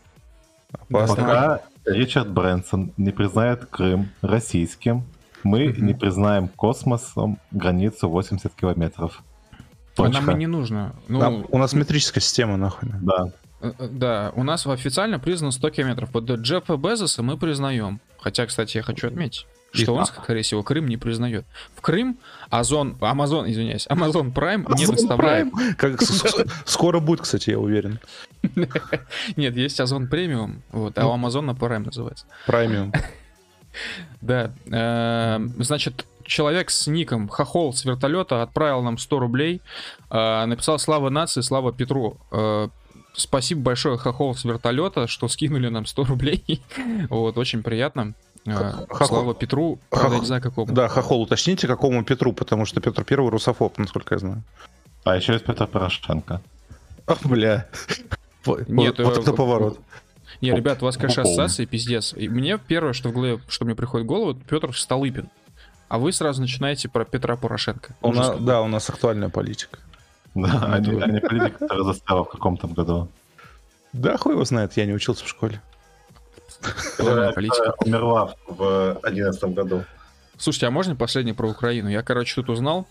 Опасно. 0.72 1.16
Пока 1.16 1.60
Ричард 1.84 2.28
Брэнсон 2.30 2.92
не 2.96 3.10
признает 3.10 3.66
Крым 3.66 4.08
российским, 4.22 5.04
мы 5.44 5.68
Мгм. 5.68 5.86
не 5.86 5.94
признаем 5.94 6.48
космосом 6.48 7.38
границу 7.50 8.08
80 8.08 8.54
километров. 8.54 9.22
Точка. 9.94 10.22
нам 10.22 10.36
и 10.36 10.38
не 10.38 10.46
нужно. 10.46 10.92
Ну, 11.08 11.18
Нам- 11.18 11.44
у 11.50 11.58
нас 11.58 11.72
метрическая 11.72 12.22
система, 12.22 12.56
нахуй. 12.56 12.88
Да. 13.02 13.32
Э, 13.60 13.72
э, 13.78 13.88
Да, 13.90 14.32
у 14.36 14.44
нас 14.44 14.64
официально 14.64 15.18
признано 15.18 15.50
100 15.50 15.70
километров. 15.70 16.10
Вот 16.12 16.30
Джеффа 16.30 16.76
Безоса 16.76 17.24
мы 17.24 17.36
признаем. 17.36 17.98
Хотя, 18.18 18.46
кстати, 18.46 18.76
я 18.76 18.82
хочу 18.82 19.06
отметить, 19.08 19.46
что 19.72 19.94
он, 19.94 20.06
скорее 20.06 20.42
всего, 20.42 20.62
Крым 20.62 20.86
не 20.88 20.96
признает. 20.96 21.44
В 21.76 21.80
Крым 21.80 22.18
Озон, 22.50 22.96
Амазон, 23.00 23.50
извиняюсь, 23.50 23.86
Амазон 23.88 24.32
Прайм 24.32 24.66
не. 24.76 24.84
Prime? 24.86 25.74
Как 25.76 26.00
скоро 26.66 27.00
будет, 27.00 27.20
кстати, 27.22 27.50
я 27.50 27.58
уверен. 27.58 28.00
Нет, 29.36 29.56
есть 29.56 29.80
Озон 29.80 30.08
Премиум, 30.08 30.62
вот, 30.72 30.96
а 30.98 31.02
Ну. 31.02 31.10
у 31.10 31.12
Амазона 31.12 31.54
Прайм 31.54 31.84
называется. 31.84 32.26
Премиум. 32.46 32.92
Да, 34.20 34.50
э, 34.66 35.38
значит, 35.58 36.06
человек 36.24 36.70
с 36.70 36.88
ником 36.88 37.28
Хохол 37.28 37.72
с 37.72 37.84
вертолета 37.84 38.42
отправил 38.42 38.82
нам 38.82 38.98
100 38.98 39.18
рублей, 39.20 39.60
э, 40.10 40.44
написал 40.46 40.78
«Слава 40.80 41.10
нации, 41.10 41.42
слава 41.42 41.72
Петру». 41.72 42.18
Э, 43.18 43.20
Спасибо 43.20 43.62
большое, 43.62 43.98
Хохол 43.98 44.34
с 44.34 44.44
вертолета, 44.44 45.06
что 45.06 45.28
скинули 45.28 45.68
нам 45.68 45.86
100 45.86 46.04
рублей. 46.04 46.62
Вот, 47.10 47.36
очень 47.38 47.62
приятно. 47.62 48.14
Э, 48.46 48.50
Хохол- 48.88 49.06
Слава 49.06 49.34
Петру, 49.34 49.78
правда, 49.90 50.08
я 50.08 50.14
Хохол- 50.16 50.20
не 50.20 50.26
знаю 50.26 50.42
какому. 50.42 50.72
Да, 50.72 50.88
Хохол, 50.88 51.22
уточните, 51.22 51.66
какому 51.66 52.04
Петру, 52.04 52.32
потому 52.32 52.64
что 52.64 52.80
Петр 52.80 53.04
Первый 53.04 53.30
русофоб, 53.30 53.76
насколько 53.78 54.14
я 54.14 54.18
знаю. 54.18 54.42
А 55.04 55.16
еще 55.16 55.32
есть 55.32 55.44
Петр 55.44 55.66
Порошенко. 55.66 56.40
Ах, 57.06 57.24
бля. 57.24 57.66
Вот 58.44 58.68
Нет, 58.68 58.98
вот 58.98 59.18
э, 59.18 59.20
это 59.20 59.32
поворот. 59.32 59.80
Не, 60.40 60.52
ребят, 60.52 60.82
у 60.82 60.86
вас, 60.86 60.96
конечно, 60.96 61.22
ассоциации 61.22 61.64
пиздец. 61.64 62.14
И 62.14 62.28
мне 62.28 62.58
первое, 62.58 62.92
что 62.92 63.08
в 63.08 63.12
голове, 63.12 63.40
что 63.48 63.64
мне 63.64 63.74
приходит 63.74 64.04
в 64.04 64.08
голову, 64.08 64.32
это 64.32 64.40
Петр 64.48 64.76
Столыпин. 64.76 65.28
А 65.88 65.98
вы 65.98 66.12
сразу 66.12 66.42
начинаете 66.42 66.88
про 66.88 67.04
Петра 67.04 67.36
Порошенко. 67.36 67.96
У 68.02 68.12
нас, 68.12 68.38
да, 68.38 68.60
у 68.60 68.68
нас 68.68 68.88
актуальная 68.90 69.30
политика. 69.30 69.78
Да, 70.34 70.66
Ну, 70.68 70.72
они, 70.72 71.02
они 71.02 71.20
политика, 71.20 71.58
которая 71.58 71.84
застряла 71.84 72.24
в 72.24 72.30
каком-то 72.30 72.66
году. 72.68 73.08
Да, 73.92 74.16
хуй 74.16 74.34
его 74.34 74.44
знает, 74.44 74.76
я 74.76 74.86
не 74.86 74.92
учился 74.92 75.24
в 75.24 75.28
школе. 75.28 75.60
Политика. 76.96 77.74
умерла 77.84 78.34
в 78.46 78.94
2011 79.02 79.44
году. 79.54 79.84
Слушайте, 80.36 80.66
а 80.66 80.70
можно 80.70 80.96
последнее 80.96 81.34
про 81.34 81.48
Украину? 81.48 81.88
Я, 81.88 82.02
короче, 82.02 82.34
тут 82.36 82.50
узнал. 82.50 82.86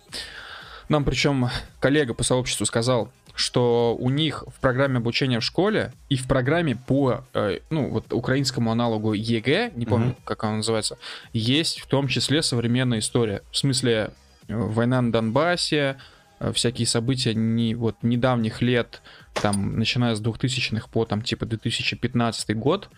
Нам 0.89 1.03
причем 1.03 1.49
коллега 1.79 2.13
по 2.13 2.23
сообществу 2.23 2.65
сказал, 2.65 3.09
что 3.35 3.95
у 3.99 4.09
них 4.09 4.43
в 4.47 4.59
программе 4.59 4.97
обучения 4.97 5.39
в 5.39 5.43
школе 5.43 5.93
и 6.09 6.15
в 6.15 6.27
программе 6.27 6.75
по, 6.75 7.23
э, 7.33 7.59
ну, 7.69 7.89
вот 7.89 8.11
украинскому 8.13 8.71
аналогу 8.71 9.13
ЕГЭ, 9.13 9.71
не 9.75 9.85
помню, 9.85 10.07
Мгм. 10.07 10.15
как 10.23 10.43
она 10.45 10.57
называется, 10.57 10.97
есть 11.33 11.79
в 11.81 11.87
том 11.87 12.07
числе 12.07 12.41
современная 12.41 12.99
история. 12.99 13.43
В 13.51 13.57
смысле, 13.57 14.11
э, 14.47 14.55
война 14.55 15.01
на 15.01 15.11
Донбассе, 15.11 15.77
э, 15.77 15.95
всякие 16.53 16.85
события 16.87 17.33
не, 17.33 17.75
вот, 17.75 17.95
недавних 18.03 18.61
лет, 18.61 19.01
там, 19.33 19.77
начиная 19.79 20.15
с 20.15 20.21
2000-х 20.21 20.87
по, 20.91 21.05
там, 21.05 21.21
типа, 21.21 21.45
2015 21.45 22.55
год, 22.57 22.89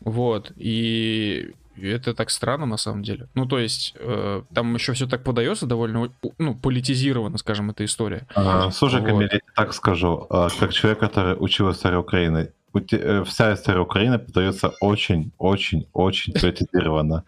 вот, 0.00 0.52
и 0.56 1.52
это 1.80 2.14
так 2.14 2.30
странно 2.30 2.64
на 2.66 2.76
самом 2.78 3.02
деле. 3.02 3.28
Ну, 3.34 3.46
то 3.46 3.58
есть, 3.58 3.94
э, 3.98 4.42
там 4.54 4.74
еще 4.74 4.92
все 4.94 5.06
так 5.06 5.22
подается 5.24 5.66
довольно, 5.66 6.10
ну, 6.38 6.54
политизировано, 6.54 7.38
скажем, 7.38 7.70
эта 7.70 7.84
история. 7.84 8.26
А, 8.34 8.70
Слушай, 8.70 9.00
Вот. 9.00 9.08
Камиль, 9.10 9.28
я 9.32 9.40
так 9.54 9.74
скажу. 9.74 10.26
а, 10.30 10.48
Как 10.58 10.72
человек, 10.72 11.00
который 11.00 11.36
учил 11.38 11.70
историю 11.70 12.00
Украины, 12.00 12.52
э, 12.92 13.24
вся 13.24 13.52
история 13.54 13.80
Украины 13.80 14.18
подается 14.18 14.72
очень-очень-очень 14.80 16.32
политизированно. 16.40 17.24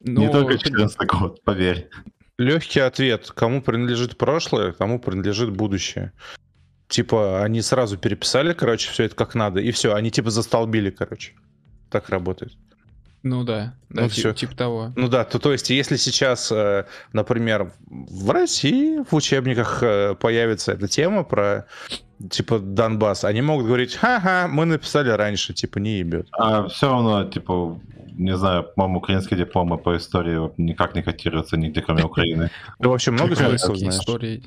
Не 0.00 0.26
Но 0.26 0.32
только 0.32 0.54
это- 0.54 0.64
14 0.64 1.06
год, 1.08 1.42
поверь. 1.42 1.88
Легкий 2.38 2.80
ответ. 2.80 3.30
Кому 3.34 3.62
принадлежит 3.62 4.18
прошлое, 4.18 4.72
кому 4.72 4.98
принадлежит 4.98 5.50
будущее. 5.50 6.12
Типа, 6.88 7.42
они 7.42 7.62
сразу 7.62 7.96
переписали, 7.98 8.52
короче, 8.52 8.90
все 8.90 9.04
это 9.04 9.16
как 9.16 9.34
надо, 9.34 9.60
и 9.60 9.70
все, 9.72 9.94
они 9.94 10.10
типа 10.10 10.30
застолбили, 10.30 10.90
короче. 10.90 11.32
Так 11.90 12.10
работает. 12.10 12.52
Ну 13.22 13.42
да, 13.42 13.74
да, 13.88 14.02
Ну 14.02 14.08
ти- 14.08 14.20
всё. 14.20 14.32
типа 14.32 14.54
того. 14.54 14.92
Ну 14.94 15.08
да, 15.08 15.24
то, 15.24 15.40
то 15.40 15.50
есть, 15.50 15.70
если 15.70 15.96
сейчас, 15.96 16.52
э, 16.52 16.84
например, 17.12 17.72
в 17.88 18.30
России 18.30 19.02
в 19.10 19.12
учебниках 19.14 19.82
э, 19.82 20.14
появится 20.14 20.72
эта 20.72 20.86
тема 20.86 21.24
про 21.24 21.66
типа 22.30 22.60
Донбасс, 22.60 23.24
они 23.24 23.42
могут 23.42 23.66
говорить, 23.66 23.96
ха-ха, 23.96 24.46
мы 24.46 24.64
написали 24.64 25.08
раньше, 25.10 25.54
типа 25.54 25.78
не 25.78 25.98
ебет. 25.98 26.28
А 26.32 26.68
все 26.68 26.88
равно, 26.88 27.24
типа, 27.24 27.80
не 28.16 28.36
знаю, 28.36 28.64
по-моему, 28.74 28.98
украинские 28.98 29.38
дипломы 29.38 29.78
по 29.78 29.96
истории 29.96 30.50
никак 30.56 30.94
не 30.94 31.02
котируются 31.02 31.56
нигде, 31.56 31.82
кроме 31.82 32.04
Украины. 32.04 32.50
Ты 32.80 32.88
вообще 32.88 33.10
много 33.10 33.36
такие 33.36 33.58
знаешь? 33.58 34.42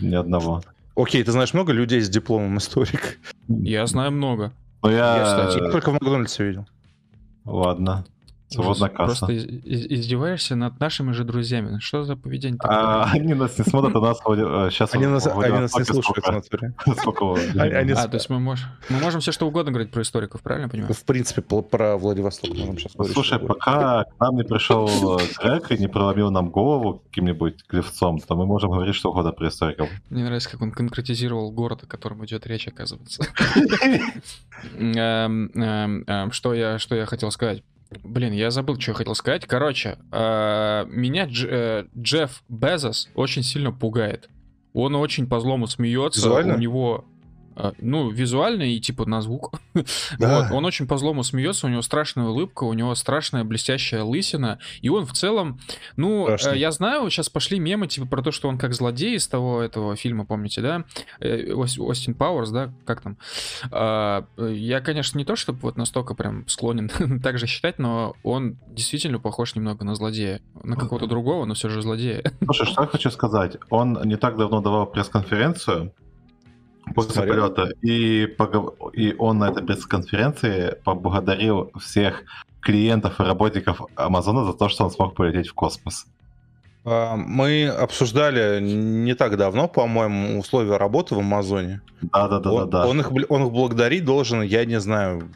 Ни 0.00 0.14
одного. 0.14 0.62
Окей, 0.96 1.24
ты 1.24 1.32
знаешь 1.32 1.54
много 1.54 1.72
людей 1.72 2.00
с 2.00 2.08
дипломом 2.08 2.58
историк? 2.58 3.18
Я 3.48 3.86
знаю 3.86 4.12
много. 4.12 4.52
Но 4.82 4.90
я... 4.90 5.16
Я, 5.16 5.24
кстати, 5.24 5.58
только 5.70 5.90
в 5.90 5.94
Макдональдсе 5.94 6.44
видел. 6.44 6.66
Ладно. 7.44 8.04
Свободная 8.54 8.88
касса. 8.88 9.26
Просто 9.26 9.32
из- 9.32 9.44
из- 9.46 9.86
издеваешься 10.00 10.56
над 10.56 10.78
нашими 10.80 11.12
же 11.12 11.24
друзьями. 11.24 11.78
Что 11.80 12.04
за 12.04 12.16
поведение 12.16 12.58
такое? 12.58 12.76
А, 12.76 13.10
они 13.12 13.34
нас 13.34 13.58
не 13.58 13.64
смотрят, 13.64 13.96
у 13.96 14.00
нас 14.00 14.18
сейчас... 14.18 14.94
Они 14.94 15.06
нас, 15.06 15.26
не 15.26 15.84
слушают, 15.84 16.24
А, 17.56 18.08
то 18.08 18.16
есть 18.16 18.30
мы 18.30 18.40
можем, 18.40 18.68
мы 18.88 18.98
можем 18.98 19.20
все 19.20 19.32
что 19.32 19.46
угодно 19.46 19.72
говорить 19.72 19.90
про 19.90 20.02
историков, 20.02 20.42
правильно 20.42 20.66
я 20.66 20.70
понимаю? 20.70 20.94
В 20.94 21.04
принципе, 21.04 21.42
про 21.42 21.96
Владивосток 21.96 22.50
можем 22.50 22.78
сейчас 22.78 22.94
говорить. 22.94 23.14
Слушай, 23.14 23.38
пока 23.38 24.04
к 24.04 24.20
нам 24.20 24.36
не 24.36 24.44
пришел 24.44 25.18
э, 25.18 25.22
Грег 25.40 25.70
и 25.72 25.78
не 25.78 25.88
проломил 25.88 26.30
нам 26.30 26.50
голову 26.50 27.02
каким-нибудь 27.08 27.64
клевцом, 27.66 28.18
то 28.18 28.36
мы 28.36 28.46
можем 28.46 28.70
говорить 28.70 28.94
что 28.94 29.10
угодно 29.10 29.32
про 29.32 29.48
историков. 29.48 29.88
Мне 30.10 30.24
нравится, 30.24 30.50
как 30.50 30.62
он 30.62 30.70
конкретизировал 30.70 31.50
город, 31.50 31.84
о 31.84 31.86
котором 31.86 32.24
идет 32.24 32.46
речь, 32.46 32.68
оказывается. 32.68 33.24
Эм, 34.78 35.50
эм, 35.54 36.04
эм, 36.06 36.32
Что 36.32 36.54
я 36.54 36.78
что 36.78 36.94
я 36.94 37.06
хотел 37.06 37.30
сказать? 37.30 37.62
Блин, 38.02 38.32
я 38.32 38.50
забыл, 38.50 38.78
что 38.80 38.92
я 38.92 38.94
хотел 38.96 39.14
сказать. 39.14 39.46
Короче, 39.46 39.98
э, 40.12 40.84
меня 40.88 41.26
Дж- 41.26 41.48
э, 41.48 41.84
Джефф 41.96 42.42
Безос 42.48 43.08
очень 43.14 43.42
сильно 43.42 43.72
пугает. 43.72 44.28
Он 44.72 44.94
очень 44.96 45.26
по 45.28 45.38
злому 45.40 45.66
смеется. 45.66 46.20
Визуально? 46.20 46.54
У 46.54 46.58
него 46.58 47.04
ну, 47.78 48.10
визуально 48.10 48.62
и 48.62 48.80
типа 48.80 49.06
на 49.06 49.20
звук. 49.20 49.52
Да. 50.18 50.48
Вот, 50.48 50.56
он 50.56 50.64
очень 50.64 50.86
по 50.86 50.96
злому 50.96 51.22
смеется, 51.22 51.66
у 51.66 51.70
него 51.70 51.82
страшная 51.82 52.26
улыбка, 52.26 52.64
у 52.64 52.72
него 52.72 52.94
страшная 52.94 53.44
блестящая 53.44 54.02
лысина, 54.04 54.58
и 54.80 54.88
он 54.88 55.04
в 55.06 55.12
целом, 55.12 55.58
ну, 55.96 56.28
э, 56.28 56.56
я 56.56 56.70
знаю, 56.70 57.08
сейчас 57.10 57.28
пошли 57.28 57.58
мемы 57.58 57.86
типа 57.86 58.06
про 58.06 58.22
то, 58.22 58.30
что 58.30 58.48
он 58.48 58.58
как 58.58 58.74
злодей 58.74 59.16
из 59.16 59.26
того 59.26 59.60
этого 59.60 59.96
фильма, 59.96 60.24
помните, 60.24 60.60
да? 60.60 60.84
Э, 61.20 61.52
Ос- 61.52 61.78
Остин 61.78 62.14
Пауэрс, 62.14 62.50
да, 62.50 62.72
как 62.84 63.00
там? 63.00 63.18
А, 63.70 64.26
э, 64.36 64.52
я, 64.54 64.80
конечно, 64.80 65.18
не 65.18 65.24
то, 65.24 65.36
чтобы 65.36 65.58
вот 65.60 65.76
настолько 65.76 66.14
прям 66.14 66.46
склонен 66.48 66.88
так 67.22 67.38
же 67.38 67.46
считать, 67.46 67.78
но 67.78 68.14
он 68.22 68.58
действительно 68.68 69.18
похож 69.18 69.54
немного 69.54 69.84
на 69.84 69.94
злодея, 69.94 70.40
на 70.62 70.76
какого-то 70.76 71.06
другого, 71.06 71.44
но 71.44 71.54
все 71.54 71.68
же 71.68 71.82
злодея. 71.82 72.22
Слушай, 72.44 72.66
что 72.66 72.82
я 72.82 72.88
хочу 72.88 73.10
сказать. 73.10 73.56
Он 73.70 74.00
не 74.04 74.16
так 74.16 74.36
давно 74.36 74.60
давал 74.60 74.86
пресс-конференцию 74.86 75.92
после 76.94 77.22
полета, 77.22 77.70
и, 77.82 78.26
погов- 78.26 78.74
и 78.92 79.14
он 79.18 79.38
на 79.38 79.50
этой 79.50 79.62
пресс-конференции 79.64 80.76
поблагодарил 80.84 81.70
всех 81.80 82.24
клиентов 82.60 83.20
и 83.20 83.22
работников 83.22 83.82
Амазона 83.94 84.44
за 84.44 84.52
то, 84.52 84.68
что 84.68 84.84
он 84.84 84.90
смог 84.90 85.14
полететь 85.14 85.48
в 85.48 85.54
космос. 85.54 86.06
А, 86.84 87.16
Мы 87.16 87.68
обсуждали 87.68 88.60
не 88.60 89.14
так 89.14 89.36
давно, 89.36 89.68
по-моему, 89.68 90.38
условия 90.38 90.76
работы 90.76 91.14
в 91.14 91.18
Амазоне. 91.18 91.80
Да-да-да-да. 92.02 92.52
Он, 92.52 92.70
да. 92.70 92.86
он 92.86 93.00
их, 93.00 93.30
он 93.30 93.44
их 93.44 93.52
благодарить 93.52 94.04
должен, 94.04 94.42
я 94.42 94.64
не 94.64 94.80
знаю, 94.80 95.30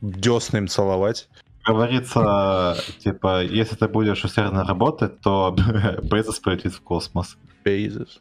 десна 0.00 0.58
им 0.58 0.68
целовать. 0.68 1.28
Говорится, 1.64 2.76
типа, 2.98 3.42
если 3.42 3.76
ты 3.76 3.86
будешь 3.86 4.24
усердно 4.24 4.64
работать, 4.64 5.20
то 5.20 5.54
Безос 6.02 6.40
полетит 6.40 6.72
в 6.72 6.80
космос. 6.80 7.36
Безос. 7.64 8.20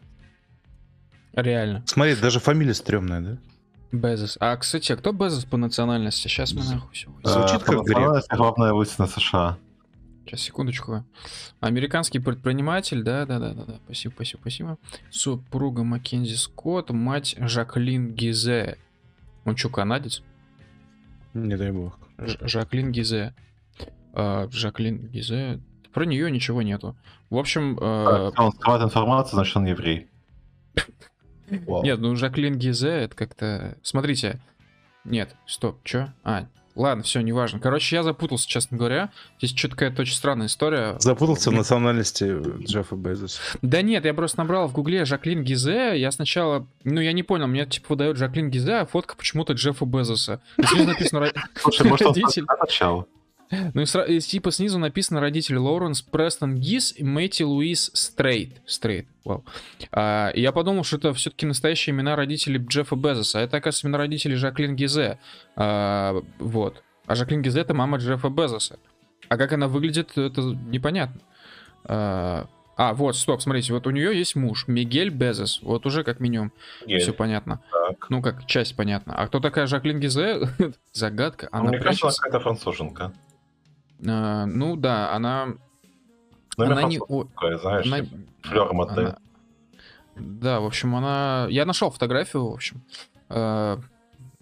Реально. 1.41 1.83
Смотри, 1.85 2.15
даже 2.15 2.39
фамилия 2.39 2.73
стрёмная, 2.73 3.21
да? 3.21 3.37
Безос. 3.91 4.37
А, 4.39 4.55
кстати, 4.57 4.91
а 4.91 4.97
кто 4.97 5.11
Безос 5.11 5.45
по 5.45 5.57
национальности? 5.57 6.27
Сейчас 6.27 6.53
мы 6.53 6.63
нахуй 6.63 6.93
все. 6.93 7.09
Звучит 7.23 7.61
Э, 7.61 7.65
как 7.65 7.75
национальности 7.77 8.35
главная 8.35 8.73
лысина 8.73 9.07
США. 9.07 9.57
Сейчас, 10.25 10.41
секундочку. 10.41 11.03
Американский 11.59 12.19
предприниматель, 12.19 13.01
да, 13.01 13.25
да, 13.25 13.39
да, 13.39 13.53
да, 13.53 13.63
да. 13.65 13.79
Спасибо, 13.85 14.11
спасибо, 14.13 14.41
спасибо. 14.41 14.77
Супруга 15.09 15.83
Маккензи 15.83 16.35
Скотт, 16.35 16.91
мать 16.91 17.35
Жаклин 17.39 18.13
Гизе. 18.13 18.77
Он 19.45 19.57
что, 19.57 19.69
канадец? 19.69 20.21
Не 21.33 21.57
дай 21.57 21.71
бог. 21.71 21.97
Ж- 22.19 22.37
Жаклин 22.41 22.91
Гизе. 22.91 23.33
А, 24.13 24.47
Жаклин 24.51 25.07
Гизе. 25.07 25.61
Про 25.93 26.05
нее 26.05 26.29
ничего 26.29 26.61
нету. 26.61 26.95
В 27.31 27.37
общем, 27.37 27.75
э, 27.81 28.25
Если 28.27 28.39
он 28.41 28.51
скрывает 28.51 28.83
информацию, 28.83 29.33
значит 29.35 29.57
он 29.57 29.65
еврей. 29.65 30.07
Вау. 31.67 31.83
нет, 31.83 31.99
ну 31.99 32.15
Жаклин 32.15 32.55
Гизе, 32.57 32.89
это 32.89 33.15
как-то... 33.15 33.77
Смотрите. 33.83 34.39
Нет, 35.05 35.35
стоп, 35.47 35.77
чё? 35.83 36.09
А, 36.23 36.45
ладно, 36.75 37.03
все, 37.03 37.21
неважно. 37.21 37.59
Короче, 37.59 37.95
я 37.95 38.03
запутался, 38.03 38.47
честно 38.47 38.77
говоря. 38.77 39.09
Здесь 39.39 39.57
что-то 39.57 39.75
какая-то 39.75 40.01
очень 40.01 40.13
странная 40.13 40.47
история. 40.47 40.97
Запутался 40.99 41.49
в 41.51 41.53
национальности 41.53 42.37
Джеффа 42.65 42.95
Безоса. 42.95 43.39
Да 43.61 43.81
нет, 43.81 44.05
я 44.05 44.13
просто 44.13 44.39
набрал 44.39 44.67
в 44.67 44.73
гугле 44.73 45.05
Жаклин 45.05 45.43
Гизе, 45.43 45.99
я 45.99 46.11
сначала, 46.11 46.67
ну 46.83 46.99
я 47.01 47.13
не 47.13 47.23
понял, 47.23 47.47
мне 47.47 47.65
типа 47.65 47.87
выдают 47.89 48.17
Жаклин 48.17 48.49
Гизе, 48.49 48.75
а 48.75 48.85
фотка 48.85 49.15
почему-то 49.15 49.53
Джеффа 49.53 49.85
Безоса. 49.85 50.41
Снизу 50.63 50.85
написано 50.87 51.19
ро- 51.25 51.33
Слушай, 51.61 51.87
может 51.87 52.07
он 52.07 52.13
родитель? 52.13 52.45
Ну 53.73 53.81
и 53.81 53.85
и 54.15 54.19
типа 54.19 54.51
снизу 54.51 54.77
написано 54.77 55.19
родители 55.19 55.57
Лоуренс 55.57 56.01
Престон 56.01 56.55
Гиз 56.55 56.93
и 56.95 57.03
Мэтти 57.03 57.43
Луис 57.43 57.89
Стрейт. 57.93 58.61
Стрейт, 58.65 59.07
вау. 59.23 59.43
А, 59.91 60.29
и 60.29 60.41
я 60.41 60.51
подумал, 60.51 60.83
что 60.83 60.97
это 60.97 61.13
все-таки 61.13 61.45
настоящие 61.45 61.95
имена 61.95 62.15
родителей 62.15 62.63
Джеффа 62.63 62.95
Безоса, 62.95 63.39
а 63.39 63.41
это, 63.41 63.57
оказывается, 63.57 63.87
имена 63.87 63.97
родителей 63.97 64.35
Жаклин 64.35 64.75
Гизе. 64.75 65.19
А, 65.55 66.21
вот. 66.37 66.83
А 67.07 67.15
Жаклин 67.15 67.41
Гизе 67.41 67.61
это 67.61 67.73
мама 67.73 67.97
Джеффа 67.97 68.29
Безоса. 68.29 68.77
А 69.29 69.37
как 69.37 69.53
она 69.53 69.67
выглядит, 69.67 70.17
это 70.17 70.41
непонятно. 70.41 71.21
А, 71.85 72.47
а, 72.77 72.93
вот, 72.93 73.17
стоп, 73.17 73.41
смотрите, 73.41 73.73
вот 73.73 73.87
у 73.87 73.89
нее 73.89 74.17
есть 74.17 74.35
муж, 74.35 74.65
Мигель 74.67 75.09
Безос. 75.09 75.59
Вот 75.63 75.85
уже 75.85 76.03
как 76.03 76.19
минимум 76.19 76.53
все 76.85 77.13
понятно. 77.13 77.61
Так. 77.71 78.09
Ну, 78.09 78.21
как 78.21 78.45
часть 78.45 78.75
понятно. 78.75 79.15
А 79.15 79.27
кто 79.27 79.39
такая 79.39 79.67
Жаклин 79.67 79.99
Гизе? 79.99 80.47
Загадка. 80.93 81.49
Она 81.51 81.71
Мне 81.71 81.79
кажется, 81.79 82.05
она 82.05 82.11
прячется. 82.11 82.21
какая-то 82.21 82.39
француженка. 82.39 83.13
А, 84.07 84.45
ну 84.45 84.75
да, 84.75 85.13
она... 85.13 85.53
Ну, 86.57 86.65
она 86.65 86.83
не... 86.83 86.97
французское, 86.99 87.57
знаешь, 87.57 87.85
она- 87.87 87.99
типа, 87.99 88.15
она- 89.03 89.17
Да, 90.15 90.59
в 90.59 90.65
общем, 90.65 90.95
она... 90.95 91.47
Я 91.49 91.65
нашел 91.65 91.89
фотографию, 91.89 92.47
в 92.49 92.53
общем. 92.53 92.81
А, 93.29 93.79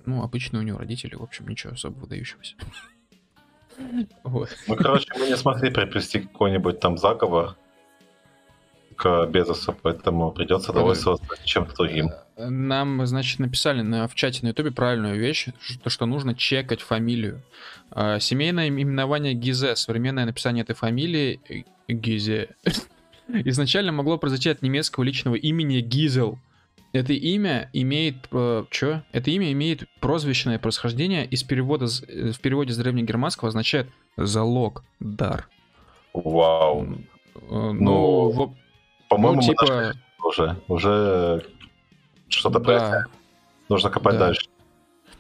Ну, 0.06 0.24
обычно 0.24 0.60
у 0.60 0.62
нее 0.62 0.76
родители, 0.78 1.16
в 1.16 1.22
общем, 1.24 1.48
ничего 1.48 1.74
особо 1.74 1.96
выдающегося. 2.00 2.56
Вот. 4.24 4.50
Ну, 4.68 4.76
короче, 4.76 5.08
мы 5.20 5.28
не 5.28 5.38
смогли 5.38 5.70
приплести 5.70 6.22
какой-нибудь 6.22 6.80
там 6.80 6.98
заговор 6.98 7.56
к 8.98 9.28
Безосу, 9.28 9.76
поэтому 9.82 10.32
придется 10.32 10.74
довольствоваться 10.74 11.26
чем-то 11.46 11.76
другим. 11.76 12.10
Нам, 12.38 13.06
значит, 13.06 13.40
написали 13.40 13.82
на, 13.82 14.08
в 14.08 14.16
чате 14.16 14.40
на 14.44 14.50
ютубе 14.50 14.72
правильную 14.72 15.18
вещь, 15.18 15.48
что, 15.60 15.90
что 15.90 16.06
нужно 16.06 16.36
чекать 16.36 16.82
фамилию. 16.82 17.44
А, 17.92 18.20
семейное 18.20 18.68
именование 18.68 19.34
Гизе, 19.34 19.76
современное 19.76 20.26
написание 20.26 20.64
этой 20.64 20.76
фамилии 20.76 21.40
э, 21.48 21.64
Гизе, 21.88 22.50
изначально 23.28 23.92
могло 23.92 24.18
произойти 24.18 24.50
от 24.50 24.62
немецкого 24.62 25.04
личного 25.04 25.36
имени 25.36 25.80
Гизел. 25.80 26.40
Это 26.94 27.14
имя 27.14 27.70
имеет... 27.74 28.16
Э, 28.32 28.66
чё? 28.72 29.04
Это 29.12 29.30
имя 29.30 29.52
имеет 29.52 29.84
прозвищное 30.00 30.58
происхождение 30.58 31.26
из 31.26 31.44
перевода, 31.44 31.86
э, 32.08 32.32
в 32.32 32.40
переводе 32.40 32.74
с 32.74 32.78
древнегерманского 32.78 33.50
означает 33.50 33.90
«залог», 34.18 34.84
«дар». 35.00 35.48
Вау. 36.14 36.88
Э, 37.36 37.72
Ну, 37.74 38.34
Ну, 38.34 38.56
По-моему, 39.10 39.42
ну, 39.42 39.48
мы 39.48 39.54
типа... 39.54 39.66
нашли 39.66 40.00
уже. 40.24 40.58
Уже 40.68 41.46
что-то 42.30 42.60
Да. 42.60 42.66
происходит. 42.66 43.08
Нужно 43.70 43.90
копать 43.90 44.14
Да. 44.14 44.20
дальше. 44.28 44.48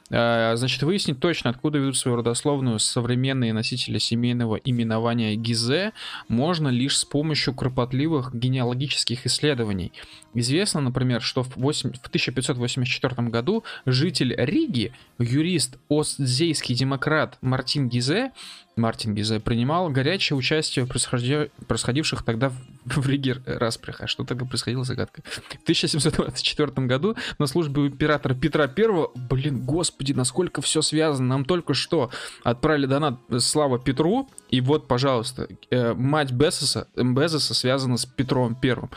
А, 0.10 0.56
Значит, 0.56 0.84
выяснить 0.84 1.20
точно, 1.20 1.50
откуда 1.50 1.80
ведут 1.80 1.98
свою 1.98 2.18
родословную 2.18 2.80
современные 2.80 3.52
носители 3.52 3.98
семейного 3.98 4.56
именования 4.56 5.36
Гизе, 5.36 5.92
можно 6.30 6.70
лишь 6.70 6.98
с 6.98 7.04
помощью 7.04 7.54
кропотливых 7.54 8.34
генеалогических 8.34 9.26
исследований. 9.26 9.92
Известно, 10.34 10.80
например, 10.80 11.22
что 11.22 11.44
в, 11.44 11.58
8 11.58 11.92
в 11.94 12.08
1584 12.08 13.28
году 13.28 13.66
житель 13.86 14.34
Риги, 14.38 14.94
юрист 15.20 15.78
остзейский 15.90 16.74
демократ 16.76 17.38
Мартин 17.42 17.90
Гизе, 17.90 18.32
Мартин 18.78 19.16
Гизе 19.16 19.40
принимал 19.40 19.90
горячее 19.90 20.38
участие 20.38 20.86
в 20.86 20.90
происходи- 20.90 21.50
происходивших 21.68 22.24
тогда 22.24 22.50
в, 22.50 22.56
в 22.86 23.10
Риге 23.10 23.42
распрях. 23.46 24.02
А 24.02 24.08
что 24.08 24.24
тогда 24.24 24.46
происходило, 24.46 24.84
загадка. 24.84 25.22
В 25.26 25.64
1724 25.64 26.88
году 26.88 27.16
на 27.40 27.48
службе 27.48 27.88
императора 27.88 28.34
Петра 28.34 28.66
I, 28.66 29.08
блин, 29.30 29.62
господи, 29.62 30.14
насколько 30.14 30.62
все 30.62 30.82
связано. 30.82 31.28
Нам 31.28 31.46
только 31.46 31.74
что 31.74 32.12
отправили 32.44 32.86
донат 32.86 33.20
э, 33.30 33.40
Слава 33.40 33.80
Петру, 33.80 34.30
и 34.50 34.62
вот, 34.62 34.88
пожалуйста, 34.88 35.48
э, 35.70 35.94
мать 35.94 36.32
Безоса, 36.32 36.88
Безоса 36.96 37.54
связана 37.54 37.98
с 37.98 38.06
Петром 38.06 38.56
Первым. 38.56 38.90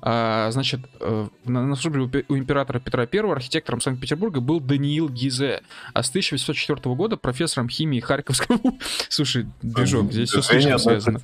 А, 0.00 0.50
значит, 0.50 0.80
э, 1.00 1.28
на, 1.44 1.76
службе 1.76 2.00
у, 2.00 2.08
пе- 2.08 2.24
у 2.28 2.36
императора 2.36 2.78
Петра 2.80 3.06
I 3.10 3.32
архитектором 3.32 3.80
Санкт-Петербурга 3.80 4.40
был 4.40 4.60
Даниил 4.60 5.08
Гизе, 5.08 5.62
а 5.92 6.02
с 6.02 6.08
1804 6.10 6.94
года 6.94 7.16
профессором 7.16 7.68
химии 7.68 8.00
Харьковского 8.00 8.58
Слушай, 9.24 9.46
движок, 9.62 10.12
здесь 10.12 10.28
все 10.28 10.42
слишком 10.42 10.78
связано. 10.78 11.18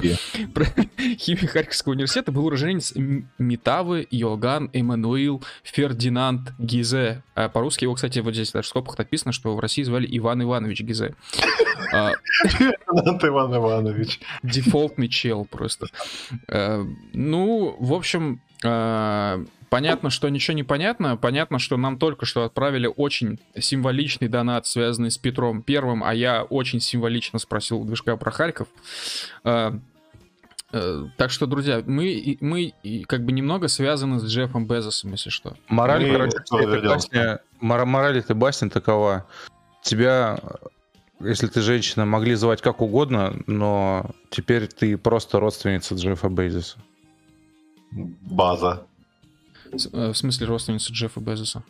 Про 0.55 0.64
химию 1.18 1.48
Харьковского 1.48 1.92
университета 1.92 2.32
был 2.32 2.46
уроженец 2.46 2.94
Метавы, 3.38 4.07
Йоган, 4.11 4.70
Эммануил, 4.72 5.42
Фердинанд 5.64 6.55
Гизе. 6.59 7.22
А 7.34 7.51
по-русски 7.51 7.84
его, 7.84 7.94
кстати, 7.94 8.20
вот 8.20 8.32
здесь 8.32 8.53
даже 8.53 8.64
в 8.64 8.68
скобках 8.70 8.96
написано, 8.96 9.32
что 9.32 9.55
в 9.55 9.61
России 9.61 9.82
звали 9.82 10.09
Иван 10.11 10.42
Иванович 10.42 10.80
Гизе. 10.80 11.14
Фердинанд 12.42 13.22
Иван 13.22 13.55
Иванович. 13.55 14.20
Дефолтный 14.42 15.09
чел 15.09 15.44
просто. 15.44 15.88
А, 16.48 16.82
ну, 17.12 17.76
в 17.78 17.92
общем, 17.92 18.40
а, 18.40 18.49
Понятно, 19.70 20.11
что 20.11 20.28
ничего 20.28 20.56
не 20.56 20.64
понятно. 20.64 21.16
Понятно, 21.16 21.61
что 21.61 21.76
нам 21.76 21.96
только 21.96 22.26
что 22.26 22.44
отправили 22.44 22.92
очень 22.94 23.38
символичный 23.56 24.26
донат, 24.26 24.66
связанный 24.66 25.12
с 25.12 25.16
Петром 25.16 25.62
Первым, 25.62 26.02
а 26.02 26.12
я 26.12 26.42
очень 26.42 26.80
символично 26.80 27.38
спросил 27.38 27.80
у 27.80 27.84
движка 27.84 28.16
про 28.16 28.32
Харьков. 28.32 28.66
А, 29.44 29.78
э, 30.72 31.04
так 31.16 31.30
что, 31.30 31.46
друзья, 31.46 31.84
мы, 31.86 32.36
мы 32.40 32.74
как 33.06 33.24
бы 33.24 33.30
немного 33.30 33.68
связаны 33.68 34.18
с 34.18 34.24
Джеффом 34.24 34.66
Безосом, 34.66 35.12
если 35.12 35.30
что. 35.30 35.56
Мораль, 35.68 36.04
мы 36.04 36.12
короче, 36.14 36.38
этой 36.52 36.88
басни, 36.88 37.38
мораль 37.61 38.18
этой 38.18 38.34
басни 38.34 38.68
такова. 38.68 39.28
Тебя, 39.82 40.40
если 41.20 41.46
ты 41.46 41.61
женщина, 41.61 42.04
могли 42.04 42.34
звать 42.34 42.61
как 42.61 42.82
угодно, 42.82 43.36
но 43.46 44.11
теперь 44.30 44.66
ты 44.66 44.98
просто 44.98 45.38
родственница 45.38 45.94
Джеффа 45.94 46.28
Безоса. 46.28 46.78
База. 47.93 48.86
Э, 49.93 50.11
в 50.11 50.14
смысле 50.14 50.47
родственница 50.47 50.93
Джеффа 50.93 51.20
Безоса? 51.20 51.62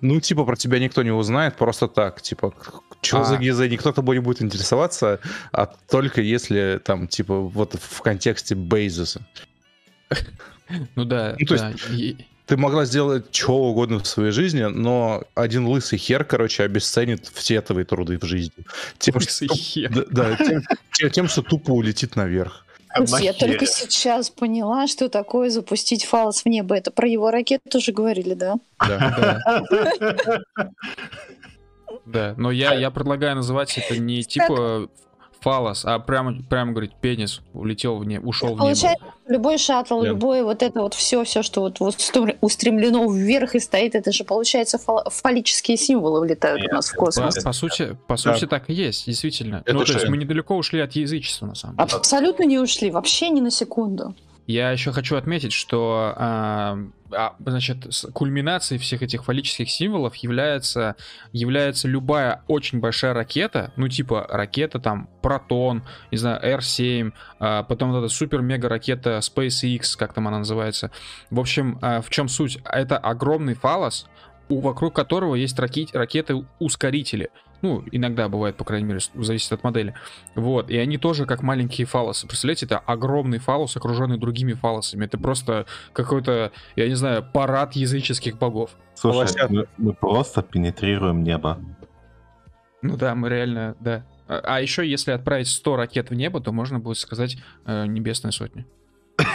Ну, 0.00 0.20
типа, 0.20 0.44
про 0.44 0.56
тебя 0.56 0.78
никто 0.78 1.02
не 1.02 1.10
узнает 1.10 1.56
просто 1.56 1.88
так. 1.88 2.20
Типа, 2.20 2.54
что 3.00 3.20
а. 3.20 3.24
за 3.24 3.36
гиза, 3.38 3.68
никто 3.68 3.92
тобой 3.92 4.16
не 4.16 4.22
будет 4.22 4.42
интересоваться, 4.42 5.20
а 5.52 5.66
только 5.66 6.20
если 6.20 6.80
там, 6.84 7.08
типа, 7.08 7.40
вот 7.40 7.76
в 7.80 8.02
контексте 8.02 8.54
Бейзоса. 8.54 9.26
Ну 10.94 11.04
да, 11.04 11.36
ну, 11.38 11.46
то 11.46 11.56
да. 11.56 11.72
Есть, 11.90 12.16
ты 12.46 12.56
могла 12.56 12.84
сделать 12.84 13.34
что 13.34 13.56
угодно 13.56 14.00
в 14.00 14.06
своей 14.06 14.32
жизни, 14.32 14.64
но 14.64 15.24
один 15.34 15.66
лысый 15.66 15.98
хер, 15.98 16.24
короче, 16.24 16.64
обесценит 16.64 17.30
все 17.32 17.60
твои 17.60 17.84
труды 17.84 18.18
в 18.18 18.24
жизни. 18.24 18.64
Тем, 18.98 19.14
лысый 19.16 19.48
что, 19.48 19.56
хер. 19.56 20.06
Да, 20.10 20.36
тем, 20.36 21.10
тем, 21.10 21.28
что 21.28 21.42
тупо 21.42 21.70
улетит 21.70 22.16
наверх. 22.16 22.65
Я 23.20 23.32
только 23.32 23.66
сейчас 23.66 24.30
поняла, 24.30 24.86
что 24.86 25.08
такое 25.08 25.50
запустить 25.50 26.04
фалос 26.04 26.42
в 26.42 26.46
небо. 26.46 26.76
Это 26.76 26.90
про 26.90 27.08
его 27.08 27.30
ракету 27.30 27.68
тоже 27.70 27.92
говорили, 27.92 28.34
да? 28.34 28.56
Да. 28.78 29.62
Да, 32.04 32.34
но 32.36 32.52
я, 32.52 32.72
я 32.74 32.90
предлагаю 32.92 33.34
называть 33.34 33.76
это 33.78 33.98
не 33.98 34.22
типа 34.22 34.88
фалос, 35.40 35.84
а 35.84 35.98
прямо, 35.98 36.34
прямо 36.48 36.72
говорить, 36.72 36.92
пенис 37.00 37.40
улетел 37.54 37.98
в 37.98 38.04
небо, 38.04 38.26
ушел 38.26 38.54
в 38.54 38.60
небо. 38.60 38.94
любой 39.28 39.58
шаттл, 39.58 40.02
yeah. 40.02 40.08
любое 40.08 40.44
вот 40.44 40.62
это 40.62 40.80
вот 40.80 40.94
все, 40.94 41.24
все, 41.24 41.42
что 41.42 41.60
вот, 41.62 41.80
вот 41.80 41.96
устремлено 42.40 43.10
вверх 43.10 43.54
и 43.54 43.60
стоит, 43.60 43.94
это 43.94 44.12
же 44.12 44.24
получается 44.24 44.78
фал- 44.78 45.04
фаллические 45.10 45.76
символы 45.76 46.20
улетают 46.20 46.62
yeah. 46.62 46.70
у 46.70 46.74
нас 46.74 46.88
в 46.88 46.94
космос. 46.94 47.36
По, 47.36 47.42
по 47.42 47.52
сути, 47.52 47.96
по 48.06 48.16
сути 48.16 48.42
да. 48.42 48.46
так 48.46 48.70
и 48.70 48.74
есть, 48.74 49.06
действительно. 49.06 49.62
Это 49.64 49.74
ну, 49.74 49.84
то 49.84 49.92
есть 49.92 50.08
мы 50.08 50.16
недалеко 50.16 50.56
ушли 50.56 50.80
от 50.80 50.92
язычества, 50.92 51.46
на 51.46 51.54
самом 51.54 51.76
деле. 51.76 51.88
Абсолютно 51.92 52.44
не 52.44 52.58
ушли, 52.58 52.90
вообще 52.90 53.30
ни 53.30 53.40
на 53.40 53.50
секунду. 53.50 54.14
Я 54.46 54.70
еще 54.70 54.92
хочу 54.92 55.16
отметить, 55.16 55.52
что 55.52 56.14
а, 56.16 56.78
а, 57.12 57.34
значит, 57.44 57.78
кульминацией 58.12 58.80
всех 58.80 59.02
этих 59.02 59.24
фаллических 59.24 59.68
символов 59.68 60.14
является, 60.16 60.96
является 61.32 61.88
любая 61.88 62.42
очень 62.46 62.78
большая 62.78 63.12
ракета, 63.12 63.72
ну 63.76 63.88
типа 63.88 64.26
ракета 64.28 64.78
там 64.78 65.08
Протон, 65.20 65.82
не 66.10 66.18
знаю, 66.18 66.40
R7, 66.58 67.12
а, 67.38 67.62
потом 67.64 67.92
вот 67.92 67.98
эта 67.98 68.08
супер-мега 68.08 68.68
ракета 68.68 69.18
SpaceX, 69.18 69.96
как 69.98 70.12
там 70.12 70.28
она 70.28 70.38
называется. 70.38 70.90
В 71.30 71.40
общем, 71.40 71.78
а, 71.82 72.00
в 72.00 72.10
чем 72.10 72.28
суть? 72.28 72.58
Это 72.64 72.98
огромный 72.98 73.54
фалос, 73.54 74.06
у, 74.48 74.60
вокруг 74.60 74.94
которого 74.94 75.34
есть 75.34 75.58
ракет, 75.58 75.90
ракеты-ускорители. 75.92 77.30
Ну, 77.66 77.82
иногда 77.90 78.28
бывает, 78.28 78.56
по 78.56 78.62
крайней 78.64 78.86
мере, 78.86 79.00
зависит 79.14 79.50
от 79.50 79.64
модели. 79.64 79.92
Вот, 80.36 80.70
и 80.70 80.76
они 80.76 80.98
тоже 80.98 81.26
как 81.26 81.42
маленькие 81.42 81.84
фалосы. 81.84 82.28
Представляете, 82.28 82.66
это 82.66 82.78
огромный 82.78 83.38
фалос, 83.38 83.76
окруженный 83.76 84.18
другими 84.18 84.52
фалосами. 84.52 85.04
Это 85.04 85.18
просто 85.18 85.66
какой-то, 85.92 86.52
я 86.76 86.86
не 86.86 86.94
знаю, 86.94 87.26
парад 87.32 87.72
языческих 87.72 88.38
богов. 88.38 88.70
Слушай, 88.94 89.48
мы, 89.48 89.66
мы 89.78 89.94
просто 89.94 90.42
пенетрируем 90.42 91.24
небо. 91.24 91.58
Ну 92.82 92.96
да, 92.96 93.16
мы 93.16 93.30
реально, 93.30 93.74
да. 93.80 94.06
А, 94.28 94.40
а 94.44 94.60
еще, 94.60 94.88
если 94.88 95.10
отправить 95.10 95.48
100 95.48 95.76
ракет 95.76 96.10
в 96.10 96.14
небо, 96.14 96.40
то 96.40 96.52
можно 96.52 96.78
будет 96.78 96.98
сказать 96.98 97.36
э, 97.64 97.86
небесная 97.86 98.30
сотня. 98.30 98.64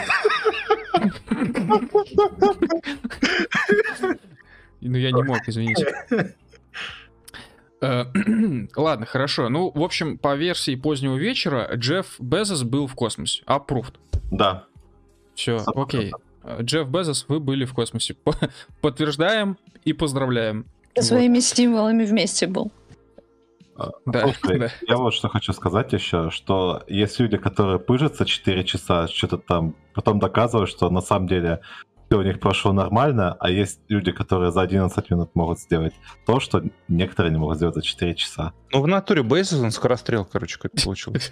Ну, 4.83 4.97
я 4.97 5.11
не 5.11 5.21
мог, 5.21 5.37
извините. 5.45 5.85
Э, 7.81 8.05
ладно, 8.75 9.05
хорошо. 9.05 9.49
Ну, 9.49 9.71
в 9.73 9.81
общем, 9.81 10.17
по 10.17 10.35
версии 10.35 10.75
позднего 10.75 11.17
вечера, 11.17 11.69
Джефф 11.75 12.19
Безос 12.19 12.63
был 12.63 12.87
в 12.87 12.95
космосе. 12.95 13.43
Approved. 13.47 13.95
Да. 14.29 14.65
Все, 15.35 15.57
окей. 15.75 16.13
Э, 16.43 16.59
Джефф 16.61 16.87
Безос, 16.87 17.25
вы 17.27 17.39
были 17.39 17.65
в 17.65 17.73
космосе. 17.73 18.15
Подтверждаем 18.81 19.57
и 19.83 19.93
поздравляем. 19.93 20.65
Своими 20.97 21.35
вот. 21.35 21.43
стимулами 21.43 22.05
вместе 22.05 22.47
был. 22.47 22.71
А, 23.77 23.89
да, 24.05 24.33
Слушай, 24.33 24.59
да. 24.59 24.69
Я 24.87 24.97
вот 24.97 25.13
что 25.13 25.29
хочу 25.29 25.53
сказать 25.53 25.93
еще, 25.93 26.29
что 26.29 26.83
есть 26.87 27.19
люди, 27.19 27.37
которые 27.37 27.79
пыжатся 27.79 28.25
4 28.25 28.63
часа, 28.63 29.07
что-то 29.07 29.37
там, 29.37 29.75
потом 29.95 30.19
доказывают, 30.19 30.69
что 30.69 30.89
на 30.89 31.01
самом 31.01 31.27
деле 31.27 31.61
все 32.11 32.17
у 32.17 32.23
них 32.23 32.41
прошло 32.41 32.73
нормально, 32.73 33.37
а 33.39 33.49
есть 33.49 33.79
люди, 33.87 34.11
которые 34.11 34.51
за 34.51 34.61
11 34.61 35.09
минут 35.11 35.29
могут 35.33 35.59
сделать 35.59 35.93
то, 36.25 36.41
что 36.41 36.61
некоторые 36.89 37.31
не 37.31 37.37
могут 37.37 37.55
сделать 37.55 37.75
за 37.75 37.81
4 37.81 38.15
часа. 38.15 38.51
Ну, 38.73 38.81
в 38.81 38.87
натуре 38.87 39.23
Бейзис, 39.23 39.53
он 39.61 39.71
скорострел, 39.71 40.25
короче, 40.25 40.59
как 40.59 40.73
получилось. 40.83 41.31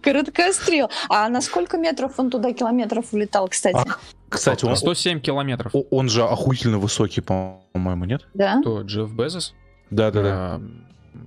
Короткострел. 0.00 0.90
А 1.08 1.28
на 1.28 1.40
сколько 1.40 1.76
метров 1.76 2.12
он 2.20 2.30
туда 2.30 2.52
километров 2.52 3.12
улетал, 3.12 3.48
кстати? 3.48 3.78
А, 3.78 3.96
кстати, 4.28 4.64
он... 4.64 4.76
107 4.76 5.18
километров. 5.18 5.72
Он 5.90 6.08
же 6.08 6.22
охуительно 6.22 6.78
высокий, 6.78 7.20
по-моему, 7.20 8.04
нет? 8.04 8.28
Да. 8.32 8.60
Кто, 8.60 8.82
Джефф 8.82 9.12
Безос? 9.12 9.54
Да-да-да. 9.90 10.60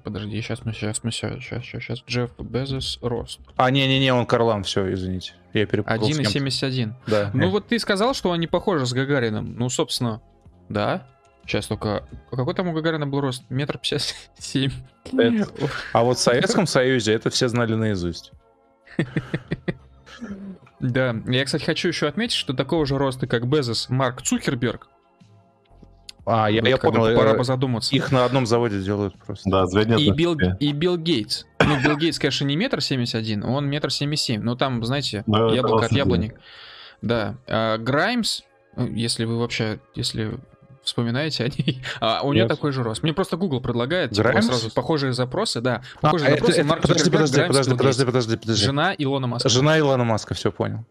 Подожди, 0.04 0.42
сейчас 0.42 0.66
мы, 0.66 0.74
сейчас 0.74 1.04
мы, 1.04 1.12
сейчас, 1.12 1.42
сейчас, 1.42 1.64
сейчас. 1.64 2.04
Джефф 2.08 2.32
Безос 2.38 3.00
рост. 3.02 3.40
А, 3.56 3.72
не-не-не, 3.72 4.14
он 4.14 4.26
Карлан, 4.26 4.64
все, 4.64 4.92
извините. 4.94 5.34
Я 5.54 5.66
перепутал 5.66 6.10
1,71. 6.10 6.94
Да. 7.08 7.32
Ну 7.34 7.50
вот 7.50 7.68
ты 7.68 7.80
сказал, 7.80 8.14
что 8.14 8.32
они 8.34 8.48
похожи 8.48 8.86
с 8.86 8.92
Гагарином. 8.92 9.56
Ну, 9.56 9.70
собственно, 9.70 10.22
да. 10.68 11.08
Сейчас 11.46 11.68
только... 11.68 12.06
Какой 12.32 12.54
там 12.54 12.70
у 12.70 12.74
Гагарина 12.74 13.06
был 13.06 13.22
рост? 13.22 13.44
Метр 13.50 13.78
пятьдесят 13.78 14.16
семь. 14.38 14.72
А 15.94 16.04
вот 16.04 16.18
в 16.18 16.22
Советском 16.22 16.68
Союзе 16.68 17.14
это 17.14 17.30
все 17.30 17.48
знали 17.48 17.74
наизусть. 17.74 18.32
Да, 20.80 21.16
я, 21.28 21.46
кстати, 21.46 21.64
хочу 21.64 21.88
еще 21.88 22.10
отметить, 22.10 22.36
что 22.36 22.54
такого 22.54 22.86
же 22.86 22.98
роста, 22.98 23.26
как 23.26 23.48
Безос, 23.48 23.88
Марк 23.88 24.22
Цукерберг, 24.22 24.90
а, 26.26 26.50
я, 26.50 26.62
я 26.68 26.78
понял. 26.78 27.16
Пора 27.18 27.34
бы 27.36 27.44
задуматься. 27.44 27.96
Их 27.96 28.12
на 28.12 28.26
одном 28.26 28.46
заводе 28.46 28.82
делают 28.82 29.16
просто. 29.26 29.50
Да, 29.50 29.66
звенят. 29.66 30.00
И 30.00 30.12
Билл, 30.12 30.38
и 30.60 30.72
Билл 30.72 30.98
Гейтс. 30.98 31.46
Ну, 31.60 31.82
Билл 31.82 31.98
Гейтс, 31.98 32.20
конечно, 32.20 32.46
не 32.46 32.56
метр 32.56 32.82
семьдесят 32.82 33.16
один, 33.16 33.44
он 33.44 33.68
метр 33.70 33.92
семьдесят 33.92 34.26
семь. 34.26 34.42
Но 34.42 34.56
там, 34.56 34.84
знаете, 34.84 35.24
да, 35.28 35.48
яблоко 35.48 35.86
от 35.86 35.92
яблони. 35.92 36.34
Да. 37.02 37.36
А, 37.48 37.78
Граймс, 37.78 38.42
ну, 38.76 38.88
если 38.88 39.26
вы 39.26 39.38
вообще, 39.38 39.80
если 39.96 40.40
вспоминаете 40.84 41.46
о 41.46 41.48
ней. 41.50 41.82
А 42.00 42.22
у 42.24 42.34
нее 42.34 42.48
такой 42.48 42.72
же 42.72 42.84
рост. 42.84 43.04
Мне 43.04 43.14
просто 43.14 43.38
Google 43.38 43.62
предлагает 43.62 44.12
типа, 44.12 44.42
сразу 44.42 44.72
похожие 44.72 45.14
запросы, 45.14 45.62
да. 45.62 45.82
А, 45.98 46.08
похожие 46.08 46.30
а, 46.30 46.32
запросы. 46.32 46.62
Это, 46.62 46.74
это, 46.74 46.82
подожди, 46.82 47.10
подожди, 47.10 47.36
Граймс, 47.36 47.58
подожди, 47.58 47.76
подожди, 47.76 48.06
подожди, 48.06 48.38
подожди. 48.38 48.66
Жена 48.66 48.96
Илона 48.98 49.28
Маска. 49.28 49.50
Жена 49.50 49.80
Илона 49.80 50.04
Маска, 50.04 50.34
все 50.34 50.52
понял. 50.52 50.86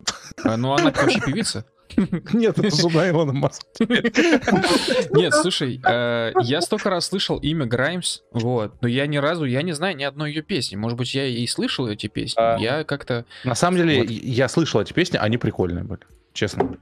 А, 0.44 0.56
ну, 0.56 0.72
она 0.72 0.90
вообще 0.90 1.20
певица. 1.20 1.64
Нет, 2.32 2.58
это 2.58 2.74
жена 2.74 3.08
Илона 3.08 3.32
Маска. 3.32 3.66
Нет, 3.80 5.34
слушай, 5.34 5.80
э, 5.84 6.32
я 6.42 6.60
столько 6.60 6.90
раз 6.90 7.06
слышал 7.06 7.38
имя 7.38 7.66
Граймс, 7.66 8.20
вот, 8.32 8.80
но 8.80 8.88
я 8.88 9.06
ни 9.06 9.18
разу, 9.18 9.44
я 9.44 9.62
не 9.62 9.72
знаю 9.72 9.96
ни 9.96 10.04
одной 10.04 10.30
ее 10.30 10.42
песни. 10.42 10.76
Может 10.76 10.98
быть, 10.98 11.14
я 11.14 11.26
и 11.26 11.46
слышал 11.46 11.88
эти 11.88 12.06
песни. 12.06 12.40
А, 12.40 12.56
я 12.58 12.84
как-то... 12.84 13.24
На 13.44 13.54
самом 13.54 13.78
деле, 13.78 14.04
я 14.04 14.48
слышал 14.48 14.80
эти 14.80 14.92
песни, 14.92 15.18
они 15.18 15.38
прикольные 15.38 15.84
были, 15.84 16.00
честно. 16.32 16.76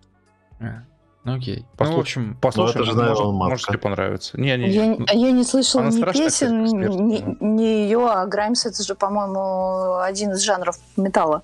А, 0.60 0.84
ну 1.24 1.34
окей. 1.34 1.66
ну, 1.78 1.96
в 1.96 2.00
общем, 2.00 2.36
послушаем, 2.40 2.86
ну, 2.86 2.94
может, 2.94 3.24
может 3.26 3.66
тебе 3.66 3.78
понравится. 3.78 4.40
Не, 4.40 4.56
не, 4.56 4.70
я, 4.70 4.86
ну, 4.86 5.06
я 5.12 5.32
не 5.32 5.44
слышал 5.44 5.82
ни 5.82 6.12
песен, 6.12 6.64
ни, 6.64 7.44
ни 7.44 7.62
ее, 7.62 8.08
а 8.08 8.24
Граймс 8.26 8.64
это 8.64 8.82
же, 8.82 8.94
по-моему, 8.94 9.98
один 9.98 10.32
из 10.32 10.42
жанров 10.42 10.76
металла. 10.96 11.42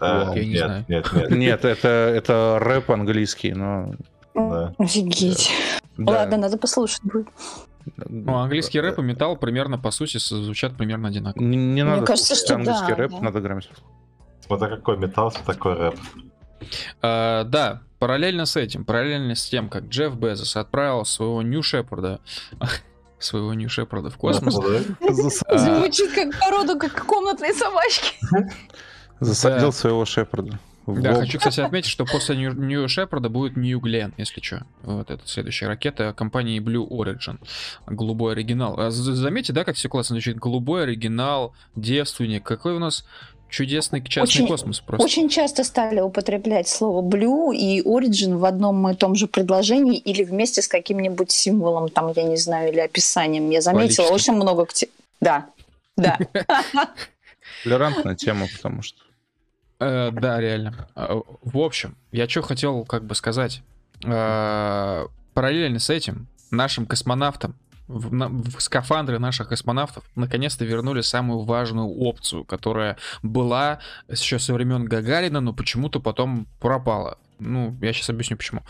А, 0.00 0.32
я 0.34 0.44
не 0.44 0.50
нет, 0.50 0.64
знаю. 0.64 0.84
Нет, 0.88 1.12
нет. 1.12 1.30
Нет, 1.30 1.64
это, 1.64 1.88
это 1.88 2.58
рэп 2.60 2.90
английский, 2.90 3.52
но... 3.52 3.94
Да. 4.34 4.72
Офигеть. 4.78 5.50
Да. 5.96 6.12
Ладно, 6.12 6.36
надо 6.36 6.58
послушать 6.58 7.02
будет. 7.02 7.28
Ну, 7.96 8.36
английский 8.36 8.80
рэп 8.80 8.98
и 8.98 9.02
металл 9.02 9.36
примерно, 9.36 9.78
по 9.78 9.90
сути, 9.90 10.18
звучат 10.18 10.76
примерно 10.76 11.08
одинаково. 11.08 11.42
Не, 11.42 11.56
не 11.56 11.56
Мне 11.56 11.84
надо 11.84 12.06
кажется, 12.06 12.34
слушать 12.34 12.44
что 12.44 12.54
английский 12.56 12.90
да, 12.90 12.94
рэп, 12.94 13.10
да. 13.12 13.20
надо 13.20 13.40
грамотно. 13.40 13.76
Смотря 14.46 14.68
какой 14.68 14.98
металл, 14.98 15.32
такой 15.46 15.74
рэп. 15.74 15.94
А, 17.02 17.44
да, 17.44 17.82
параллельно 17.98 18.46
с 18.46 18.56
этим, 18.56 18.84
параллельно 18.84 19.34
с 19.34 19.48
тем, 19.48 19.68
как 19.68 19.84
Джефф 19.84 20.14
Безос 20.16 20.56
отправил 20.56 21.04
своего 21.04 21.42
Нью 21.42 21.62
Шепарда, 21.62 22.20
своего 23.18 23.54
Нью 23.54 23.68
Шепарда 23.68 24.10
в 24.10 24.16
космос, 24.16 24.58
а, 25.46 25.58
Звучит 25.58 26.12
как 26.12 26.38
породу, 26.38 26.78
как 26.78 27.04
комнатные 27.04 27.52
собачки. 27.52 28.14
Засадил 29.20 29.72
своего 29.72 30.04
Шепарда. 30.04 30.58
Да, 30.86 31.16
хочу, 31.16 31.36
кстати, 31.38 31.60
отметить, 31.60 31.90
что 31.90 32.06
после 32.06 32.34
Нью, 32.36 32.88
Шепарда 32.88 33.28
будет 33.28 33.56
Нью 33.56 33.78
Глен, 33.78 34.14
если 34.16 34.40
что. 34.40 34.64
Вот 34.82 35.10
это 35.10 35.20
следующая 35.26 35.66
ракета 35.66 36.14
компании 36.14 36.60
Blue 36.60 36.88
Origin. 36.88 37.38
Голубой 37.86 38.32
оригинал. 38.32 38.80
А 38.80 38.90
заметьте, 38.90 39.52
да, 39.52 39.64
как 39.64 39.76
все 39.76 39.90
классно 39.90 40.14
звучит? 40.14 40.38
Голубой 40.38 40.84
оригинал, 40.84 41.54
девственник. 41.76 42.42
Какой 42.42 42.72
у 42.74 42.78
нас 42.78 43.04
чудесный 43.48 44.02
частный 44.04 44.42
Очень- 44.42 44.48
космос 44.48 44.80
просто. 44.80 45.04
Очень 45.04 45.28
часто 45.28 45.64
стали 45.64 46.00
употреблять 46.00 46.68
слово 46.68 47.02
blue 47.02 47.54
и 47.54 47.82
origin 47.82 48.36
в 48.36 48.44
одном 48.44 48.88
и 48.88 48.94
том 48.94 49.14
же 49.14 49.26
предложении 49.26 49.98
или 49.98 50.24
вместе 50.24 50.62
с 50.62 50.68
каким-нибудь 50.68 51.30
символом, 51.30 51.88
там, 51.88 52.12
я 52.14 52.22
не 52.24 52.36
знаю, 52.36 52.72
или 52.72 52.80
описанием. 52.80 53.50
Я 53.50 53.60
заметила 53.60 54.06
очень 54.06 54.34
много... 54.34 54.66
Да, 55.20 55.46
да. 55.96 56.18
Толерантная 57.64 58.14
тема, 58.14 58.46
потому 58.56 58.82
что. 58.82 59.00
Э, 59.80 60.10
да, 60.12 60.40
реально. 60.40 60.88
А, 60.94 61.20
В 61.42 61.58
общем, 61.58 61.96
я 62.12 62.28
что 62.28 62.42
хотел 62.42 62.84
как 62.84 63.04
бы 63.04 63.14
сказать. 63.14 63.62
Э, 64.04 65.06
Параллельно 65.34 65.78
с 65.78 65.90
этим 65.90 66.26
нашим 66.50 66.86
космонавтам 66.86 67.54
в, 67.88 68.12
на- 68.12 68.28
в 68.28 68.60
скафандры 68.60 69.18
наших 69.18 69.48
космонавтов 69.48 70.04
наконец-то 70.14 70.64
вернули 70.64 71.00
самую 71.00 71.40
важную 71.40 71.88
опцию, 71.88 72.44
которая 72.44 72.96
была 73.22 73.80
еще 74.08 74.38
со 74.38 74.54
времен 74.54 74.84
Гагарина, 74.84 75.40
но 75.40 75.52
почему-то 75.52 76.00
потом 76.00 76.46
пропала. 76.60 77.18
Ну, 77.38 77.76
я 77.80 77.92
сейчас 77.92 78.10
объясню 78.10 78.36
почему. 78.36 78.62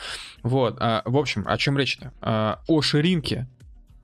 Вот, 0.42 0.76
а, 0.78 1.02
в 1.04 1.16
общем, 1.16 1.44
о 1.46 1.56
чем 1.56 1.78
речь-то? 1.78 2.12
А, 2.20 2.60
о 2.66 2.80
ширинке. 2.82 3.46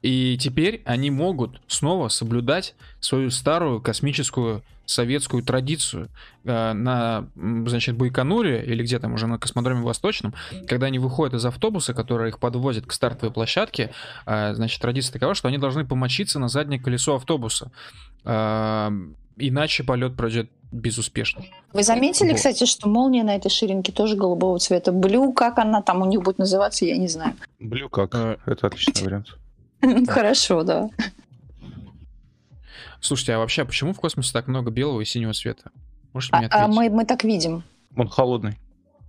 И 0.05 0.37
теперь 0.39 0.83
они 0.85 1.11
могут 1.11 1.63
снова 1.67 2.09
соблюдать 2.09 2.75
свою 3.01 3.31
старую 3.31 3.81
космическую 3.81 4.63
советскую 4.85 5.43
традицию 5.43 6.11
э, 6.45 6.73
на, 6.75 7.27
значит, 7.35 7.97
Байконуре 7.97 8.63
или 8.67 8.83
где 8.83 8.99
там 8.99 9.15
уже 9.15 9.27
на 9.27 9.39
космодроме 9.39 9.81
Восточном, 9.81 10.35
когда 10.69 10.89
они 10.89 10.99
выходят 10.99 11.33
из 11.33 11.47
автобуса, 11.47 11.95
который 11.95 12.29
их 12.29 12.39
подвозит 12.39 12.85
к 12.85 12.93
стартовой 12.93 13.33
площадке, 13.33 13.93
э, 14.27 14.53
значит, 14.53 14.83
традиция 14.83 15.15
такова, 15.15 15.35
что 15.35 15.49
они 15.49 15.57
должны 15.57 15.87
помочиться 15.87 16.39
на 16.39 16.49
заднее 16.49 16.79
колесо 16.79 17.15
автобуса. 17.15 17.73
Э, 18.27 18.91
Иначе 19.37 19.85
полет 19.85 20.17
пройдет 20.17 20.51
безуспешно. 20.71 21.45
Вы 21.73 21.83
заметили, 21.83 22.29
Вот. 22.29 22.37
кстати, 22.37 22.67
что 22.67 22.89
молния 22.89 23.25
на 23.25 23.35
этой 23.35 23.51
ширинке 23.51 23.91
тоже 23.91 24.17
голубого 24.17 24.59
цвета? 24.59 24.93
Блю, 24.93 25.33
как 25.33 25.59
она 25.59 25.83
там 25.83 26.03
у 26.03 26.05
них 26.05 26.23
будет 26.23 26.39
называться, 26.39 26.85
я 26.85 26.97
не 26.99 27.09
знаю. 27.09 27.35
Блю 27.59 27.89
как? 27.89 28.15
Э. 28.15 28.37
Это 28.45 28.67
отличный 28.67 29.03
вариант. 29.03 29.39
Хорошо, 30.09 30.63
да. 30.63 30.89
Слушайте, 33.01 33.35
а 33.35 33.39
вообще, 33.39 33.63
а 33.63 33.65
почему 33.65 33.93
в 33.93 34.01
космосе 34.01 34.33
так 34.33 34.47
много 34.49 34.71
белого 34.71 35.01
и 35.01 35.05
синего 35.05 35.35
цвета? 35.35 35.71
Можете 36.13 36.33
А, 36.35 36.39
мне 36.39 36.47
а 36.49 36.65
ответить? 36.65 36.77
мы, 36.77 36.91
мы 36.91 37.05
так 37.05 37.25
видим. 37.25 37.63
Он 37.97 38.09
холодный. 38.09 38.59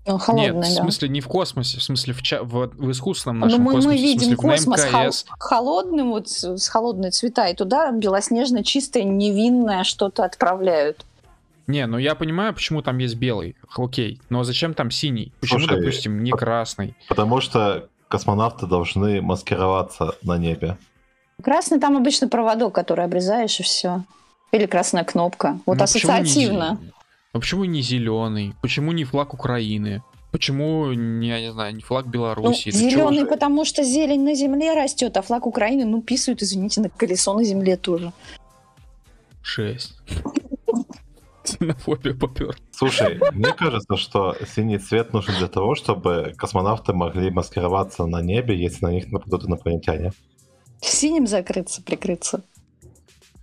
Ну, 0.08 0.18
холодный, 0.20 0.46
Нет, 0.48 0.56
в 0.56 0.60
да. 0.76 0.82
смысле 0.84 1.10
не 1.10 1.22
в 1.22 1.28
космосе, 1.28 1.80
в 1.80 1.84
смысле 1.84 2.14
в, 2.14 2.22
ча- 2.22 2.44
в, 2.44 2.68
в 2.76 2.92
искусственном 2.92 3.40
Ну, 3.40 3.46
нашем 3.46 3.62
мы, 3.64 3.72
космосе, 3.74 3.88
мы 3.88 3.94
в 3.96 3.98
смысле 3.98 4.14
видим 4.14 4.28
в- 4.38 4.44
на 4.44 4.50
космос 4.52 4.86
хол- 4.86 5.06
МКС. 5.06 5.26
холодным, 5.40 6.10
вот 6.12 6.30
с, 6.30 6.68
холодные 6.68 7.12
цвета, 7.12 7.48
и 7.48 7.56
туда 7.56 7.92
белоснежно 7.92 8.64
чистое, 8.64 9.04
невинное 9.04 9.84
что-то 9.84 10.24
отправляют. 10.24 11.06
Не, 11.66 11.88
ну 11.88 11.98
я 11.98 12.14
понимаю, 12.14 12.54
почему 12.54 12.84
там 12.84 13.00
есть 13.00 13.16
белый, 13.16 13.56
окей, 13.76 14.22
но 14.30 14.44
зачем 14.44 14.76
там 14.76 14.92
синий? 14.92 15.32
Почему, 15.40 15.62
Слушай, 15.62 15.80
допустим, 15.80 16.22
не 16.24 16.32
красный? 16.32 16.96
Потому 17.10 17.42
что 17.42 17.90
космонавты 18.08 18.68
должны 18.68 19.22
маскироваться 19.22 20.16
на 20.22 20.38
небе. 20.38 20.78
Красный 21.42 21.80
там 21.80 21.98
обычно 21.98 22.28
проводок, 22.28 22.74
который 22.74 23.06
обрезаешь, 23.06 23.60
и 23.60 23.64
все. 23.64 24.04
Или 24.52 24.66
красная 24.66 25.04
кнопка. 25.04 25.60
Вот 25.66 25.78
Ну, 25.78 25.86
почему 25.86 26.12
не 26.14 26.20
ассоциативно. 26.20 26.80
Ну 27.34 27.40
почему 27.40 27.66
не 27.66 27.82
зеленый? 27.82 28.56
Почему 28.62 28.92
не 28.94 29.04
флаг 29.04 29.34
Украины? 29.34 30.02
Почему, 30.32 30.92
не, 30.92 31.30
я 31.30 31.42
не 31.42 31.52
знаю, 31.52 31.76
не 31.76 31.82
флаг 31.82 32.06
Ну, 32.06 32.12
Беларуси? 32.12 32.72
Чего 32.72 32.90
зеленый, 32.90 33.26
потому 33.26 33.66
что 33.66 33.84
зелень 33.84 34.24
на 34.24 34.36
земле 34.36 34.74
растет, 34.74 35.16
а 35.18 35.22
флаг 35.22 35.46
Украины, 35.46 35.86
ну, 35.86 36.02
писают, 36.02 36.42
извините, 36.42 36.82
на 36.82 36.90
колесо 36.90 37.34
на 37.34 37.44
земле 37.44 37.78
тоже. 37.78 38.12
Шесть. 39.42 39.94
Ксенофобия 41.46 42.14
попер. 42.14 42.58
Слушай, 42.72 43.20
мне 43.32 43.54
кажется, 43.54 43.96
что 43.98 44.36
синий 44.56 44.78
цвет 44.80 45.14
нужен 45.14 45.36
для 45.38 45.48
того, 45.48 45.76
чтобы 45.76 46.34
космонавты 46.38 46.94
могли 46.94 47.30
маскироваться 47.32 48.06
на 48.06 48.22
небе, 48.22 48.60
если 48.60 48.86
на 48.86 48.92
них 48.92 49.12
нападут 49.12 49.46
инопланетяне. 49.46 50.12
Синим 50.82 51.28
закрыться, 51.28 51.82
прикрыться. 51.82 52.42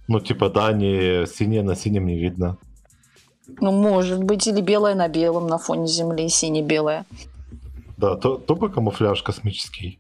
Ну, 0.09 0.20
типа, 0.20 0.50
да, 0.50 0.72
не 0.72 1.26
синее 1.26 1.62
на 1.62 1.76
синем 1.76 2.07
не 2.07 2.18
видно. 2.18 2.59
Ну, 3.61 3.70
может 3.72 4.22
быть, 4.22 4.46
или 4.46 4.61
белое 4.61 4.94
на 4.94 5.09
белом 5.09 5.46
на 5.46 5.59
фоне 5.59 5.86
земли, 5.86 6.28
сине-белое. 6.28 7.05
Да, 7.96 8.16
то, 8.16 8.36
тупо 8.36 8.68
камуфляж 8.68 9.22
космический. 9.22 9.98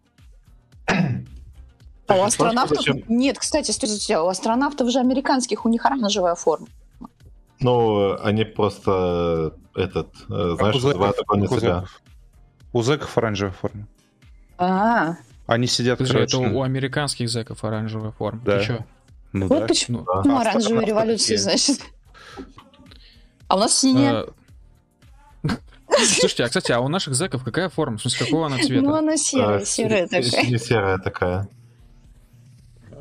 А 2.06 2.16
у 2.16 2.22
астронавтов... 2.22 2.78
зачем- 2.78 3.02
Нет, 3.08 3.38
кстати, 3.38 3.70
у 4.16 4.26
астронавтов 4.26 4.90
же 4.90 4.98
американских, 4.98 5.64
у 5.64 5.68
них 5.68 5.86
оранжевая 5.86 6.34
форма. 6.34 6.66
Ну, 7.62 8.16
они 8.22 8.44
просто 8.44 9.54
этот, 9.74 10.08
э, 10.28 10.56
знаешь, 10.58 10.76
у 10.76 10.78
зэков, 10.80 10.84
называют 10.94 11.16
такое 11.16 11.38
на 11.40 11.46
как 11.46 11.52
у 11.56 11.60
себя. 11.60 11.74
зэков. 11.76 12.02
У 12.72 12.82
зэков 12.82 13.18
оранжевая 13.18 13.52
форма. 13.54 13.86
А, 14.58 15.16
Они 15.46 15.66
сидят, 15.66 15.98
короче, 15.98 16.18
это 16.24 16.38
у 16.38 16.62
американских 16.62 17.28
зэков 17.28 17.64
оранжевая 17.64 18.12
форма. 18.12 18.40
Да. 18.44 18.58
Ты 18.58 18.64
чё? 18.66 18.78
ну 19.32 19.46
вот 19.46 19.60
да. 19.60 19.66
почему 19.66 20.02
Да. 20.04 20.22
ну, 20.24 20.36
А 20.36 20.40
оранжевая 20.42 20.84
революция, 20.86 21.38
значит. 21.38 21.80
А 23.48 23.56
у 23.56 23.58
нас 23.58 23.76
синяя. 23.78 24.26
э, 25.44 25.48
Слушайте, 25.98 26.44
а 26.44 26.46
кстати, 26.48 26.72
а 26.72 26.80
у 26.80 26.88
наших 26.88 27.14
зэков 27.14 27.44
какая 27.44 27.68
форма? 27.68 27.98
В 27.98 28.00
смысле, 28.00 28.26
какого 28.26 28.46
она 28.46 28.56
цвета? 28.58 28.82
Ну, 28.82 28.94
она 28.94 29.16
серая, 29.16 29.58
А, 29.60 29.64
серая 29.64 30.04
такая. 30.06 30.22
Сине-серая 30.22 30.98
такая. 30.98 31.48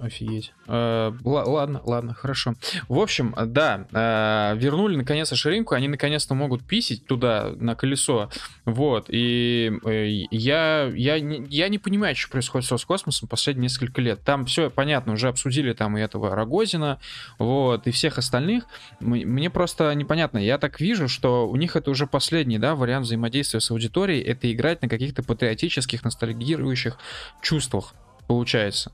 Офигеть. 0.02 0.52
Э, 0.68 1.14
ла- 1.24 1.44
ладно, 1.44 1.80
ладно, 1.86 2.16
хорошо. 2.16 2.56
В 2.90 3.00
общем, 3.00 3.36
да, 3.38 3.86
э, 3.92 4.58
вернули 4.58 4.96
наконец-то 4.96 5.36
ширинку, 5.36 5.76
они 5.76 5.88
наконец-то 5.88 6.34
могут 6.34 6.66
писить 6.66 7.06
туда, 7.06 7.52
на 7.56 7.76
колесо. 7.76 8.32
Вот, 8.66 9.06
и 9.10 9.72
э, 9.86 10.08
я, 10.32 10.92
я, 10.96 11.20
не, 11.20 11.46
я 11.50 11.70
не 11.70 11.78
понимаю, 11.78 12.16
что 12.16 12.32
происходит 12.32 12.68
с 12.68 12.86
космосом 12.86 13.30
последние 13.30 13.64
несколько 13.64 14.02
лет. 14.02 14.22
Там 14.24 14.46
все 14.46 14.72
понятно, 14.72 15.14
уже 15.14 15.28
обсудили 15.28 15.74
там 15.74 15.96
и 15.96 16.02
этого 16.02 16.36
Рогозина, 16.36 17.00
вот, 17.38 17.86
и 17.86 17.92
всех 17.92 18.18
остальных. 18.18 18.66
Мне 19.00 19.52
просто 19.52 19.94
непонятно, 19.94 20.40
я 20.40 20.58
так 20.58 20.80
вижу, 20.82 21.08
что 21.08 21.48
у 21.48 21.56
них 21.58 21.76
это 21.76 21.92
уже 21.92 22.08
последний, 22.08 22.58
да, 22.58 22.74
вариант 22.74 23.06
взаимодействия 23.06 23.60
с 23.60 23.70
аудиторией, 23.70 24.24
это 24.24 24.52
играть 24.52 24.82
на 24.82 24.90
каких-то 24.90 25.22
патриотических, 25.22 26.04
ностальгирующих 26.04 26.98
чувствах, 27.44 27.94
получается. 28.28 28.92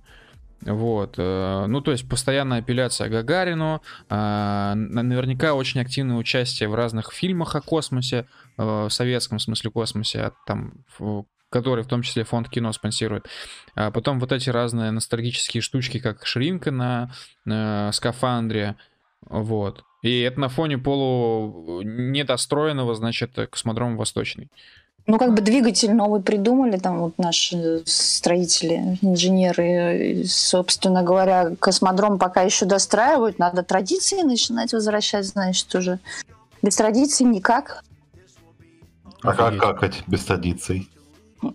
Вот, 0.62 1.16
э, 1.18 1.66
ну 1.68 1.82
то 1.82 1.92
есть 1.92 2.10
постоянная 2.10 2.60
апелляция 2.60 3.10
Гагарину, 3.10 3.82
а, 4.10 4.74
на- 4.76 5.04
наверняка 5.04 5.54
очень 5.54 5.82
активное 5.82 6.18
участие 6.18 6.68
в 6.68 6.76
разных 6.76 7.14
фильмах 7.14 7.56
о 7.56 7.62
космосе, 7.62 8.26
э, 8.58 8.64
в 8.64 8.90
советском 8.90 9.40
смысле 9.40 9.70
космосе, 9.70 10.22
от 10.22 10.34
там, 10.46 10.74
который 11.50 11.84
в 11.84 11.88
том 11.88 12.02
числе 12.02 12.24
фонд 12.24 12.50
кино 12.50 12.74
спонсирует. 12.74 13.28
А 13.76 13.92
потом 13.92 14.20
вот 14.20 14.32
эти 14.32 14.50
разные 14.50 14.92
ностальгические 14.92 15.62
штучки, 15.62 16.00
как 16.00 16.26
ширинка 16.26 16.72
на 16.72 17.12
э, 17.46 17.92
скафандре, 17.94 18.76
вот. 19.22 19.84
И 20.02 20.22
это 20.22 20.40
на 20.40 20.50
фоне 20.50 20.78
полу 20.78 21.82
недостроенного, 21.84 22.96
значит, 22.96 23.36
космодрома 23.50 23.98
Восточный. 23.98 24.50
Ну, 25.08 25.18
как 25.18 25.34
бы 25.34 25.42
двигатель 25.42 25.94
новый 25.94 26.22
придумали, 26.22 26.78
там 26.78 27.00
вот 27.00 27.18
наши 27.18 27.82
строители, 27.86 29.00
инженеры, 29.02 30.12
и, 30.12 30.24
собственно 30.26 31.02
говоря, 31.02 31.56
космодром 31.60 32.20
пока 32.20 32.42
еще 32.42 32.66
достраивают, 32.66 33.40
надо 33.40 33.64
традиции 33.64 34.22
начинать 34.22 34.74
возвращать, 34.74 35.26
значит, 35.26 35.74
уже. 35.74 36.00
Без 36.62 36.76
традиций 36.76 37.26
никак. 37.26 37.84
А 39.22 39.34
как 39.34 39.58
какать 39.58 40.04
без 40.08 40.26
традиций? 40.26 40.90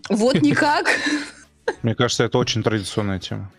Вот 0.09 0.40
никак. 0.40 0.86
Мне 1.82 1.94
кажется, 1.94 2.24
это 2.24 2.38
очень 2.38 2.62
традиционная 2.62 3.18
тема. 3.18 3.50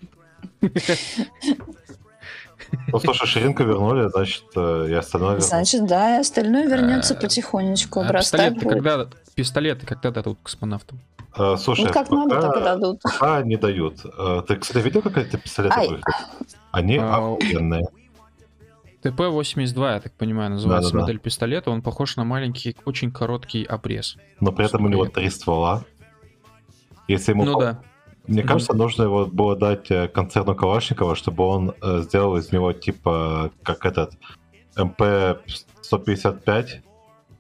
Ну, 2.88 3.00
слушай, 3.00 3.28
ширинку 3.28 3.64
вернули, 3.64 4.10
значит, 4.10 4.46
э, 4.56 4.88
и 4.90 4.94
остальное. 4.94 5.40
Значит, 5.40 5.86
да, 5.86 6.18
и 6.18 6.20
остальное 6.20 6.66
вернется 6.68 7.14
Э, 7.14 7.20
потихонечку. 7.20 8.00
А 8.00 8.24
будет. 8.50 8.70
когда, 8.70 9.08
пистолеты 9.34 9.86
когда 9.86 10.12
дадут 10.12 10.40
космонавтам? 10.44 11.00
Э, 11.38 11.56
Слушай, 11.58 11.86
Ну, 11.88 11.94
как 11.94 12.10
надо, 12.12 12.36
пока- 12.36 12.48
так 12.52 12.58
и 12.58 12.64
дадут. 12.64 13.02
пока 13.02 13.42
не 13.44 13.56
дают. 13.58 14.06
Э, 14.18 14.42
Ты, 14.48 14.56
кстати, 14.58 14.84
видел, 14.84 15.02
как 15.02 15.18
эти 15.18 15.36
пистолеты 15.36 15.76
Ай. 15.80 15.88
выглядят? 15.88 16.06
Они 16.72 16.98
А, 16.98 17.18
охуенные. 17.34 17.86
ТП-82, 19.04 19.94
я 19.96 20.00
так 20.00 20.14
понимаю, 20.14 20.52
называется 20.52 20.92
Да-да-да. 20.92 21.04
модель 21.04 21.20
пистолета. 21.20 21.72
Он 21.72 21.82
похож 21.82 22.16
на 22.16 22.24
маленький, 22.24 22.78
очень 22.86 23.12
короткий 23.12 23.64
обрез. 23.66 24.16
Но 24.40 24.52
при 24.54 24.66
этом 24.66 24.86
у 24.86 24.88
него 24.88 25.06
три 25.08 25.30
ствола. 25.30 25.84
Если 27.08 27.32
ему 27.34 27.44
Ну 27.46 27.60
да. 27.60 27.82
Мне 28.28 28.42
кажется, 28.44 28.74
нужно 28.74 29.04
его 29.04 29.26
было 29.26 29.58
дать 29.58 29.92
э, 29.92 30.08
концерну 30.08 30.56
Калашникова, 30.56 31.16
чтобы 31.18 31.44
он 31.44 31.74
э, 31.82 32.00
сделал 32.04 32.38
из 32.38 32.54
него 32.54 32.72
типа 32.72 33.52
как 33.64 33.86
этот 33.86 34.14
МП-155, 34.78 36.68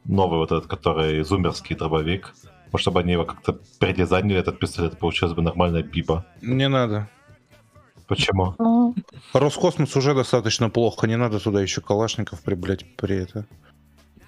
новый 0.05 0.39
вот 0.39 0.51
этот, 0.51 0.67
который 0.67 1.23
зумерский 1.23 1.75
дробовик. 1.75 2.33
Может, 2.71 2.83
чтобы 2.83 3.01
они 3.01 3.13
его 3.13 3.25
как-то 3.25 3.59
передизайнили, 3.79 4.39
этот 4.39 4.59
пистолет, 4.59 4.97
получилось 4.97 5.33
бы 5.33 5.41
нормальная 5.41 5.83
биба. 5.83 6.25
Не 6.41 6.67
надо. 6.67 7.07
Почему? 8.07 8.55
Ну, 8.59 8.95
Роскосмос 9.33 9.95
уже 9.95 10.13
достаточно 10.13 10.69
плохо, 10.69 11.07
не 11.07 11.15
надо 11.17 11.39
туда 11.39 11.61
еще 11.61 11.81
калашников 11.81 12.41
приблять 12.41 12.95
при 12.97 13.15
это. 13.23 13.45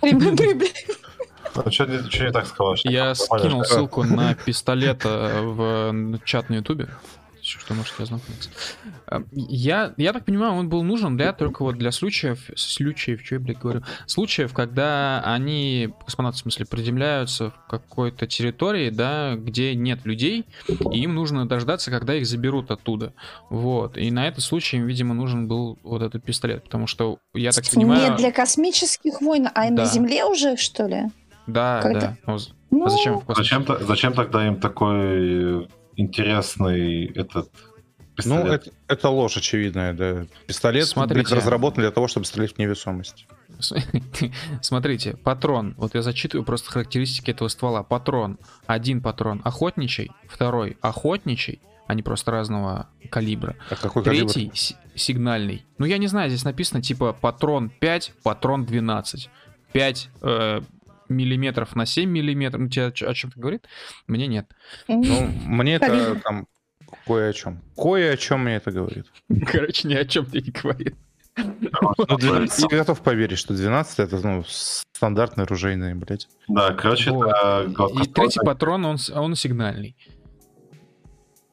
приб- 0.02 0.68
Ну, 1.56 1.72
что 1.72 1.86
не, 1.86 2.32
так 2.32 2.46
с 2.46 2.52
Калашниковым? 2.52 2.94
Я 3.08 3.16
скинул 3.16 3.64
ссылку 3.64 4.04
на 4.04 4.34
пистолет 4.36 5.02
э, 5.06 5.42
в 5.42 6.20
чат 6.26 6.50
на 6.50 6.56
ютубе. 6.56 6.90
Если 7.46 7.60
Что 7.60 7.76
можете 7.76 8.02
ознакомиться. 8.02 8.50
Э, 9.08 9.20
Я, 9.32 9.94
я 9.98 10.14
так 10.14 10.26
понимаю, 10.26 10.54
он 10.54 10.68
был 10.68 10.82
нужен 10.82 11.16
для 11.16 11.32
только 11.32 11.62
вот 11.62 11.78
для 11.78 11.92
случаев, 11.92 12.40
случаев, 12.56 13.22
что 13.24 13.36
я, 13.36 13.40
блядь, 13.42 13.60
говорю, 13.60 13.84
случаев, 14.08 14.52
когда 14.52 15.22
они, 15.24 15.90
космонавты, 16.06 16.40
в 16.40 16.42
смысле, 16.42 16.66
приземляются 16.66 17.52
в 17.52 17.70
какой-то 17.70 18.26
территории, 18.26 18.90
да, 18.90 19.36
где 19.36 19.76
нет 19.76 20.06
людей, 20.06 20.46
и 20.92 21.00
им 21.04 21.14
нужно 21.14 21.48
дождаться, 21.48 21.92
когда 21.92 22.16
их 22.16 22.26
заберут 22.26 22.72
оттуда. 22.72 23.14
Вот. 23.52 23.96
И 23.98 24.10
на 24.10 24.28
этот 24.28 24.44
случай 24.44 24.78
им, 24.78 24.88
видимо, 24.88 25.14
нужен 25.14 25.48
был 25.48 25.78
вот 25.84 26.02
этот 26.02 26.24
пистолет, 26.24 26.64
потому 26.64 26.88
что, 26.88 27.20
я 27.36 27.52
так 27.52 27.64
понимаю... 27.72 28.12
Не 28.12 28.18
для 28.18 28.32
космических 28.32 29.22
войн, 29.22 29.50
а 29.54 29.70
Да. 29.70 29.84
на 29.84 29.86
Земле 29.86 30.26
уже, 30.26 30.58
что 30.58 30.88
ли? 30.88 31.04
Да, 31.46 31.80
когда- 31.84 32.18
да. 32.26 32.38
Ну, 32.72 32.86
А 32.86 32.90
зачем? 32.90 33.22
Зачем, 33.28 33.66
зачем 33.82 34.14
тогда 34.14 34.48
им 34.48 34.60
такой 34.60 35.62
э, 35.62 35.68
интересный 35.96 37.06
этот 37.06 37.50
Ну, 37.54 38.14
пистолет? 38.16 38.68
это, 38.68 38.72
это 38.88 39.10
ложь 39.10 39.38
очевидная, 39.38 39.94
да. 39.94 40.26
Пистолет 40.48 40.88
Смотрите. 40.88 41.36
разработан 41.36 41.82
для 41.84 41.92
того, 41.92 42.08
чтобы 42.08 42.26
стрелять 42.26 42.54
в 42.56 42.60
невесомость. 42.60 43.28
Смотрите, 44.62 45.16
патрон. 45.18 45.76
Вот 45.78 45.96
я 45.96 46.02
зачитываю 46.02 46.46
просто 46.46 46.72
характеристики 46.72 47.32
этого 47.32 47.48
ствола. 47.48 47.84
Патрон. 47.84 48.38
Один 48.66 49.02
патрон 49.02 49.42
охотничий, 49.44 50.12
второй 50.28 50.78
охотничий, 50.82 51.62
они 51.88 52.02
просто 52.04 52.32
разного 52.32 52.88
калибра. 53.10 53.56
А 53.70 53.76
какой 53.76 54.04
Третий 54.04 54.52
си- 54.54 54.76
сигнальный. 54.96 55.66
Ну, 55.78 55.86
я 55.86 55.98
не 55.98 56.08
знаю, 56.08 56.30
здесь 56.30 56.44
написано 56.44 56.82
типа 56.82 57.14
патрон 57.14 57.70
5, 57.70 58.14
патрон 58.24 58.66
12. 58.66 59.30
5 59.72 60.10
э, 60.22 60.62
миллиметров 61.10 61.76
на 61.76 61.86
7 61.86 62.10
миллиметров. 62.10 62.62
Ну, 62.62 62.70
тебе 62.70 62.88
о 62.88 63.14
чем-то 63.14 63.40
говорит? 63.40 63.68
Мне 64.08 64.28
нет. 64.28 64.52
Ну, 64.88 65.28
мне 65.46 65.76
это 65.76 66.20
там 66.24 66.48
кое 67.06 67.30
о 67.30 67.34
чем. 67.34 67.62
Кое 67.76 68.14
о 68.14 68.18
чем 68.18 68.44
мне 68.44 68.56
это 68.56 68.72
говорит. 68.72 69.06
Короче, 69.52 69.88
ни 69.88 69.94
о 69.94 70.06
чем 70.06 70.26
тебе 70.26 70.42
не 70.42 70.52
говорит. 70.52 70.96
Ну, 71.38 72.18
12 72.18 72.72
я 72.72 72.78
готов 72.78 73.02
поверить, 73.02 73.38
что 73.38 73.54
12 73.54 74.00
это 74.00 74.20
ну, 74.26 74.44
стандартный 74.94 75.44
оружейный, 75.44 75.94
блядь. 75.94 76.30
Да, 76.48 76.74
короче, 76.74 77.12
Вот. 77.12 77.28
это 77.28 78.04
И 78.04 78.08
третий 78.08 78.40
патрон, 78.40 78.86
он, 78.86 78.98
он 79.14 79.36
сигнальный. 79.36 79.96
Так 80.72 80.80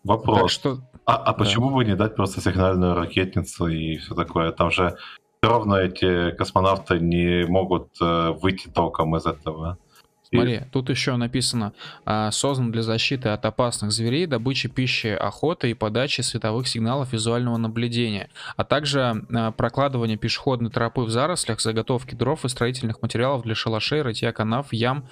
вопрос. 0.05 0.53
что 0.53 0.81
А, 1.05 1.17
а 1.17 1.33
почему 1.33 1.71
бы 1.71 1.85
не 1.85 1.97
дать 1.97 2.17
просто 2.17 2.41
сигнальную 2.41 2.95
ракетницу 2.95 3.67
и 3.67 3.99
все 3.99 4.15
такое? 4.15 4.53
Там 4.53 4.71
же 4.71 4.97
все 5.43 5.51
равно 5.51 5.81
эти 5.81 6.31
космонавты 6.37 7.01
не 7.01 7.47
могут 7.47 7.89
э, 8.01 8.31
выйти 8.31 8.69
толком 8.69 9.17
из 9.17 9.27
этого. 9.27 9.77
Смотри, 10.23 10.63
тут 10.73 10.89
еще 10.89 11.17
написано, 11.17 11.75
а, 12.07 12.31
создан 12.31 12.73
для 12.73 12.83
защиты 12.83 13.29
от 13.29 13.45
опасных 13.45 13.93
зверей, 13.93 14.25
добычи 14.25 14.67
пищи, 14.71 15.09
охоты 15.09 15.71
и 15.71 15.75
подачи 15.75 16.23
световых 16.23 16.67
сигналов 16.67 17.13
визуального 17.13 17.59
наблюдения, 17.59 18.31
а 18.57 18.65
также 18.65 19.27
а, 19.31 19.51
прокладывание 19.53 20.17
пешеходной 20.17 20.71
тропы 20.71 21.03
в 21.03 21.11
зарослях, 21.11 21.61
заготовки 21.61 22.15
дров 22.15 22.47
и 22.47 22.49
строительных 22.49 23.03
материалов 23.03 23.43
для 23.43 23.55
шалашей, 23.55 24.01
рытья 24.01 24.33
канав, 24.33 24.73
ям 24.73 25.07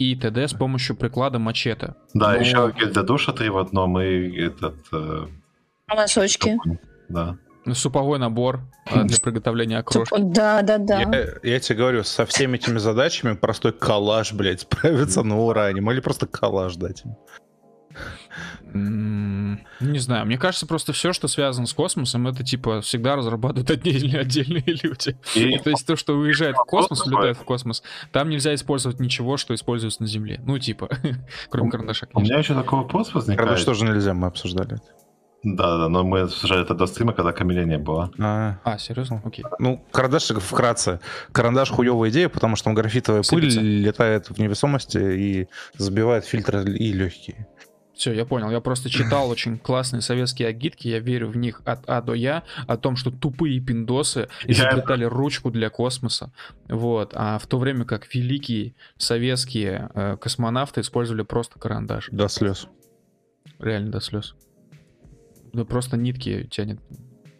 и 0.00 0.16
т.д. 0.16 0.48
с 0.48 0.54
помощью 0.54 0.96
приклада 0.96 1.38
мачете. 1.38 1.94
Да, 2.14 2.32
Ну, 2.32 2.40
еще 2.40 2.74
гель 2.76 2.90
для 2.90 3.02
душа 3.04 3.32
три 3.32 3.50
в 3.50 3.58
одном 3.58 4.00
и 4.00 4.40
этот... 4.40 4.74
э, 4.92 5.26
носочки. 5.88 6.58
да. 7.08 7.38
Суповой 7.72 8.18
набор 8.18 8.60
а, 8.86 9.04
для 9.04 9.18
приготовления 9.18 9.78
окрошки. 9.78 10.14
Да, 10.18 10.62
да, 10.62 10.78
да. 10.78 11.00
Я, 11.00 11.26
я 11.42 11.60
тебе 11.60 11.78
говорю, 11.78 12.04
со 12.04 12.26
всеми 12.26 12.56
этими 12.56 12.78
задачами 12.78 13.34
простой 13.34 13.72
коллаж, 13.72 14.32
блядь, 14.32 14.60
справится 14.62 15.22
на 15.22 15.38
ура. 15.38 15.72
Не 15.72 15.80
могли 15.80 16.00
просто 16.00 16.26
коллаж 16.26 16.76
дать 16.76 17.04
им. 17.04 17.16
Не 18.74 19.98
знаю, 19.98 20.26
мне 20.26 20.36
кажется, 20.36 20.66
просто 20.66 20.92
все, 20.92 21.12
что 21.12 21.28
связано 21.28 21.66
с 21.66 21.72
космосом, 21.72 22.26
это 22.26 22.42
типа 22.42 22.80
всегда 22.80 23.14
разрабатывают 23.14 23.70
отдельные, 23.70 24.20
отдельные 24.20 24.64
люди. 24.66 25.16
И 25.36 25.58
То 25.64 25.70
есть 25.70 25.86
то, 25.86 25.94
что 25.94 26.14
уезжает 26.14 26.56
в 26.56 26.64
космос, 26.64 27.06
улетает 27.06 27.36
в 27.36 27.44
космос, 27.44 27.84
там 28.10 28.28
нельзя 28.28 28.52
использовать 28.54 28.98
ничего, 28.98 29.36
что 29.36 29.54
используется 29.54 30.02
на 30.02 30.08
Земле. 30.08 30.40
Ну, 30.44 30.58
типа, 30.58 30.88
кроме 31.50 31.70
карандаша, 31.70 32.08
у 32.14 32.20
меня 32.20 32.38
еще 32.38 32.54
такой 32.54 32.80
вопрос 32.80 33.14
возникает. 33.14 33.38
Правда, 33.38 33.62
что 33.62 33.74
же 33.74 33.84
нельзя, 33.84 34.12
мы 34.12 34.26
обсуждали 34.26 34.74
это. 34.74 35.03
Да, 35.44 35.76
да, 35.76 35.88
но 35.88 36.02
мы 36.04 36.20
обсуждали 36.20 36.62
это 36.62 36.74
до 36.74 36.86
стрима, 36.86 37.12
когда 37.12 37.32
Камиля 37.32 37.64
не 37.64 37.78
было. 37.78 38.10
А, 38.18 38.58
А, 38.64 38.78
серьезно? 38.78 39.20
Окей. 39.24 39.44
ну, 39.58 39.84
карандаш 39.92 40.30
вкратце. 40.30 41.00
Карандаш 41.32 41.70
хуевая 41.70 42.10
идея, 42.10 42.28
потому 42.30 42.56
что 42.56 42.64
там 42.64 42.74
графитовая 42.74 43.22
Сыпется. 43.22 43.60
пыль 43.60 43.82
летает 43.84 44.30
в 44.30 44.38
невесомости 44.38 44.98
и 44.98 45.48
забивает 45.76 46.24
фильтры 46.24 46.64
и 46.64 46.92
легкие. 46.92 47.46
Все, 47.94 48.12
я 48.12 48.24
понял. 48.24 48.50
Я 48.50 48.60
просто 48.60 48.88
читал 48.88 49.28
очень 49.30 49.58
классные 49.58 50.00
советские 50.00 50.48
агитки, 50.48 50.88
я 50.88 50.98
верю 50.98 51.28
в 51.28 51.36
них 51.36 51.60
от 51.64 51.88
А 51.88 52.00
до 52.00 52.14
Я, 52.14 52.42
о 52.66 52.76
том, 52.76 52.96
что 52.96 53.10
тупые 53.10 53.60
пиндосы 53.60 54.28
изобретали 54.46 55.04
ручку 55.04 55.50
для 55.50 55.68
космоса. 55.68 56.32
Вот. 56.68 57.12
А 57.14 57.38
в 57.38 57.46
то 57.46 57.58
время 57.58 57.84
как 57.84 58.12
великие 58.14 58.74
советские 58.96 59.90
э, 59.94 60.16
космонавты 60.16 60.80
использовали 60.80 61.22
просто 61.22 61.58
карандаш. 61.58 62.08
До 62.10 62.28
слез. 62.28 62.66
Реально 63.58 63.92
до 63.92 64.00
слез. 64.00 64.34
Да 65.54 65.64
просто 65.64 65.96
нитки 65.96 66.46
тянет 66.50 66.80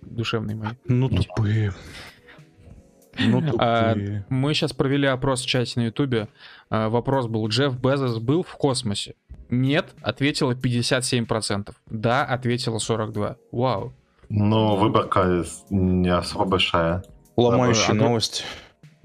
душевные 0.02 0.56
мои. 0.56 0.70
Ну, 0.86 1.08
тупые. 1.08 1.72
Ну, 3.18 3.42
А. 3.58 3.94
Мы 4.28 4.54
сейчас 4.54 4.72
провели 4.72 5.06
опрос 5.06 5.42
в 5.42 5.46
чате 5.46 5.80
на 5.80 5.84
Ютубе. 5.86 6.28
А, 6.70 6.88
Вопрос 6.88 7.26
был, 7.26 7.46
Джефф 7.48 7.78
Безос 7.78 8.18
был 8.18 8.42
в 8.42 8.52
космосе? 8.56 9.14
Нет, 9.50 9.94
ответило 10.00 10.52
57%. 10.52 11.74
Да, 11.90 12.24
ответило 12.24 12.78
42%. 12.78 13.36
Вау. 13.52 13.92
Ну, 14.28 14.76
выборка 14.76 15.44
не 15.70 16.08
особо 16.08 16.44
большая. 16.44 17.04
Ломающая 17.36 17.92
а, 17.92 17.94
новость. 17.94 18.44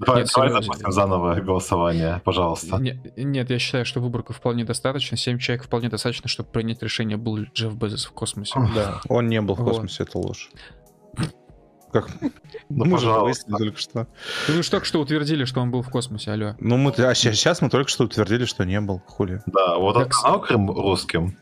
Давай, 0.00 0.22
Нет, 0.22 0.30
давай 0.34 0.50
запустим 0.62 0.92
заново 0.92 1.34
голосование, 1.36 2.22
пожалуйста. 2.24 2.78
Не- 2.78 2.98
Нет, 3.16 3.50
я 3.50 3.58
считаю, 3.58 3.84
что 3.84 4.00
выборка 4.00 4.32
вполне 4.32 4.64
достаточно. 4.64 5.16
7 5.18 5.38
человек 5.38 5.64
вполне 5.64 5.88
достаточно, 5.90 6.28
чтобы 6.28 6.48
принять 6.48 6.82
решение, 6.82 7.18
был 7.18 7.36
ли 7.36 7.50
Джефф 7.54 7.74
Безос 7.74 8.06
в 8.06 8.12
космосе. 8.12 8.54
Да, 8.74 9.00
он 9.08 9.28
не 9.28 9.40
был 9.42 9.54
в 9.54 9.58
Вот. 9.60 9.68
космосе, 9.72 10.04
это 10.04 10.16
ложь. 10.18 10.50
Как? 11.92 12.08
Ну, 12.70 12.84
мы 12.84 12.98
же 12.98 13.06
пожалуйста. 13.08 13.22
выяснили 13.50 13.68
только 13.70 13.78
что. 13.80 14.06
Вы 14.48 14.62
же 14.62 14.70
только 14.70 14.86
что 14.86 15.00
утвердили, 15.00 15.44
что 15.44 15.60
он 15.60 15.70
был 15.70 15.82
в 15.82 15.90
космосе, 15.90 16.30
алло. 16.32 16.54
Ну, 16.60 16.76
мы, 16.78 16.92
а 16.92 17.14
сейчас 17.14 17.60
мы 17.60 17.68
только 17.68 17.90
что 17.90 18.04
утвердили, 18.04 18.44
что 18.46 18.64
не 18.64 18.80
был. 18.80 19.02
Хули. 19.06 19.42
Да, 19.46 19.76
вот 19.76 19.94
Так 19.94 20.12
он 20.24 20.40
Крым 20.40 20.70
русским. 20.70 21.36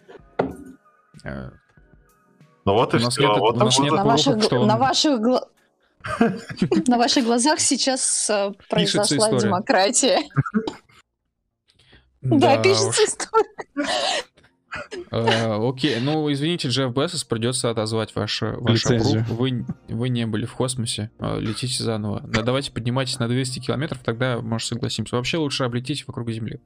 Э, 1.25 1.51
Ну 2.65 2.73
вот 2.75 2.95
и 2.95 2.97
У 2.97 3.01
нас 3.01 3.13
все. 3.15 3.29
нет- 3.29 3.39
вот 3.39 3.57
нет 3.79 3.93
на, 3.93 4.05
ваших, 4.05 4.43
что 4.43 4.61
он- 4.61 4.67
на 4.67 4.77
ваших 4.79 5.21
на 6.87 6.99
ваших 6.99 7.25
глазах 7.25 7.61
сейчас 7.61 8.29
э, 8.31 8.53
произошла 8.69 9.31
демократия. 9.39 10.21
Да, 12.23 12.57
пишется 12.63 13.05
история. 13.05 14.25
Э, 15.11 15.69
Окей, 15.69 15.99
ну 16.01 16.31
извините, 16.33 16.69
Джефф 16.69 16.93
Безос, 16.93 17.25
придется 17.25 17.71
отозвать 17.71 18.15
ваш, 18.15 18.43
Лицензию. 18.43 19.23
аппрув. 19.23 19.39
Вы, 19.39 19.67
вы 19.89 20.09
не 20.09 20.27
были 20.27 20.45
в 20.47 20.55
космосе, 20.55 21.11
э, 21.19 21.41
летите 21.41 21.83
заново. 21.83 22.21
Да, 22.27 22.43
давайте 22.43 22.73
поднимайтесь 22.73 23.19
на 23.19 23.29
200 23.29 23.61
километров, 23.61 24.01
тогда, 24.05 24.39
может, 24.41 24.69
согласимся. 24.69 25.17
Вообще 25.17 25.39
лучше 25.39 25.65
облетите 25.65 26.05
вокруг 26.07 26.31
Земли. 26.31 26.61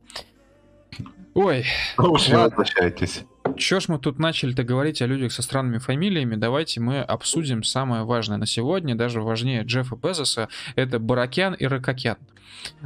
Ой, 1.34 1.64
Ладно. 1.97 2.40
возвращайтесь. 2.40 3.22
Чё 3.57 3.80
ж 3.80 3.88
мы 3.88 3.98
тут 3.98 4.18
начали-то 4.18 4.64
говорить 4.64 5.03
о 5.03 5.07
людях 5.07 5.32
со 5.32 5.42
странными 5.42 5.78
фамилиями, 5.78 6.36
давайте 6.36 6.80
мы 6.80 7.00
обсудим 7.00 7.62
самое 7.62 8.05
важное 8.05 8.38
на 8.38 8.46
сегодня, 8.46 8.94
даже 8.94 9.20
важнее 9.20 9.62
Джеффа 9.62 9.96
Безоса, 9.96 10.48
это 10.76 10.98
Баракян 10.98 11.55
и 11.55 11.66
Ракакян. 11.66 12.16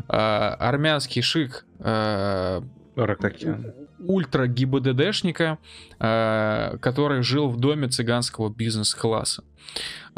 А, 0.08 0.54
армянский 0.58 1.22
шик, 1.22 1.66
а, 1.80 2.62
Рококен. 2.96 3.74
ультра 3.98 4.46
ГИБДДшника, 4.46 5.58
э, 5.98 6.76
который 6.80 7.22
жил 7.22 7.48
в 7.48 7.58
доме 7.58 7.88
цыганского 7.88 8.48
бизнес-класса. 8.48 9.44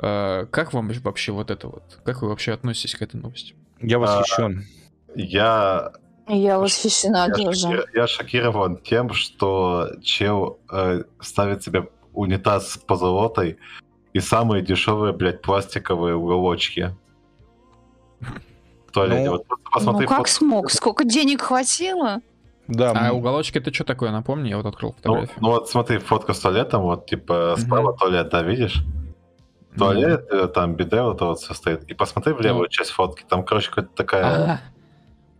Э, 0.01 0.47
как 0.51 0.73
вам 0.73 0.89
вообще 0.89 1.33
вот 1.33 1.51
это 1.51 1.67
вот? 1.67 1.99
Как 2.05 2.23
вы 2.23 2.29
вообще 2.29 2.53
относитесь 2.53 2.95
к 2.95 3.03
этой 3.03 3.17
новости? 3.21 3.57
Я 3.81 3.99
восхищен. 3.99 4.65
Я 5.15 5.93
Я 6.29 6.59
восхищена 6.59 7.27
Я, 7.29 7.35
тоже. 7.35 7.69
шоки- 7.77 7.97
я 7.97 8.07
шокирован 8.07 8.77
тем, 8.77 9.13
что 9.13 9.89
чел 10.03 10.59
э, 10.71 11.03
ставит 11.21 11.63
себе 11.63 11.89
унитаз 12.13 12.73
с 12.73 12.77
позолотой 12.79 13.59
и 14.13 14.21
самые 14.21 14.63
дешевые, 14.63 15.13
блядь, 15.13 15.41
пластиковые 15.43 16.15
уголочки. 16.17 16.95
В 18.21 18.93
туалете. 18.93 19.25
Ну, 19.27 19.31
вот 19.33 19.47
просто 19.47 19.65
посмотри 19.73 20.03
ну 20.05 20.09
как 20.09 20.19
фото- 20.19 20.31
смог? 20.31 20.71
Сколько 20.71 21.05
денег 21.05 21.43
хватило? 21.43 22.21
Да, 22.67 22.91
А 22.93 23.09
м, 23.11 23.17
уголочки 23.17 23.57
это 23.59 23.73
что 23.73 23.85
такое? 23.85 24.11
Напомни, 24.11 24.49
я 24.51 24.57
вот 24.59 24.67
открыл 24.67 24.91
Ну, 24.91 24.97
фотографию. 24.97 25.37
ну 25.41 25.51
вот 25.51 25.71
смотри, 25.71 25.99
фотка 25.99 26.35
с 26.35 26.41
туалетом, 26.41 26.83
вот 26.83 27.07
типа 27.07 27.55
справа 27.59 27.97
туалет, 27.97 28.29
да, 28.31 28.43
видишь? 28.43 28.83
Туалет, 29.77 30.27
э, 30.31 30.49
там 30.49 30.75
биде 30.75 31.01
вот 31.03 31.17
это 31.17 31.27
вот 31.27 31.39
все 31.41 31.55
стоит. 31.55 31.85
И 31.85 31.95
посмотри 31.95 32.33
в 32.33 32.41
левую 32.41 32.65
Ну. 32.65 32.69
часть 32.69 32.91
фотки, 32.91 33.25
там, 33.29 33.45
короче, 33.45 33.69
какая-то 33.71 33.95
такая 33.95 34.25
А. 34.25 34.61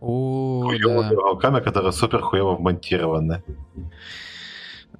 О, 0.01 0.61
хуёвая 0.63 1.09
да. 1.09 1.15
уголками, 1.15 1.59
которая 1.59 1.91
супер 1.91 2.21
хуево 2.21 2.55
вмонтирована. 2.55 3.43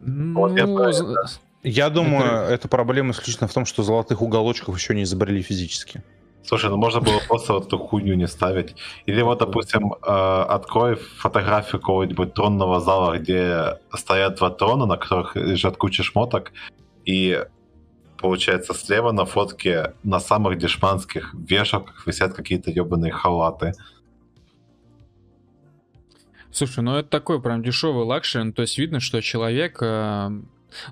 Вот 0.01 0.57
я 0.57 0.65
Ну, 0.65 0.91
з- 0.91 1.39
я 1.63 1.89
думаю, 1.89 2.23
это- 2.25 2.53
эта 2.53 2.67
проблема 2.67 3.11
исключительно 3.11 3.47
в 3.47 3.53
том, 3.53 3.65
что 3.65 3.83
золотых 3.83 4.21
уголочков 4.21 4.75
еще 4.75 4.95
не 4.95 5.03
изобрели 5.03 5.41
физически. 5.41 6.03
Слушай, 6.43 6.69
ну 6.69 6.77
можно 6.77 7.01
было 7.01 7.19
просто 7.27 7.53
вот 7.53 7.67
эту 7.67 7.77
хуйню 7.77 8.15
не 8.15 8.27
ставить. 8.27 8.75
Или 9.05 9.21
вот, 9.21 9.39
допустим, 9.39 9.93
э, 9.93 10.45
открой 10.49 10.95
фотографию 10.95 11.79
какого-нибудь 11.81 12.33
тронного 12.33 12.79
зала, 12.79 13.17
где 13.17 13.77
стоят 13.93 14.35
два 14.37 14.49
трона, 14.49 14.85
на 14.85 14.97
которых 14.97 15.35
лежат 15.35 15.77
куча 15.77 16.01
шмоток, 16.03 16.51
и 17.05 17.45
получается 18.17 18.73
слева 18.73 19.11
на 19.11 19.25
фотке 19.25 19.93
на 20.03 20.19
самых 20.19 20.57
дешманских 20.57 21.33
вешалках 21.33 22.07
висят 22.07 22.33
какие-то 22.33 22.71
ебаные 22.71 23.11
халаты. 23.11 23.73
Слушай, 26.59 26.83
ну 26.83 26.97
это 26.97 27.07
такой 27.07 27.41
прям 27.41 27.63
дешевый 27.63 28.03
luxury, 28.03 28.43
ну, 28.43 28.51
то 28.51 28.63
есть 28.63 28.77
видно, 28.77 28.99
что 28.99 29.21
человек... 29.21 29.77
э, 29.79 30.41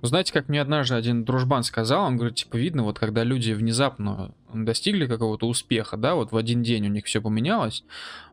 знаете, 0.02 0.32
как 0.32 0.48
мне 0.48 0.62
однажды 0.62 0.96
один 0.96 1.26
дружбан 1.26 1.64
сказал, 1.64 2.06
он 2.06 2.16
говорит, 2.16 2.38
типа, 2.38 2.56
видно, 2.56 2.84
вот 2.84 2.98
когда 2.98 3.26
люди 3.26 3.52
внезапно 3.52 4.32
достигли 4.54 5.08
какого-то 5.08 5.48
успеха, 5.48 5.98
да, 5.98 6.16
вот 6.16 6.32
в 6.32 6.38
один 6.38 6.64
день 6.64 6.86
у 6.88 6.90
них 6.90 7.06
все 7.06 7.22
поменялось, 7.22 7.84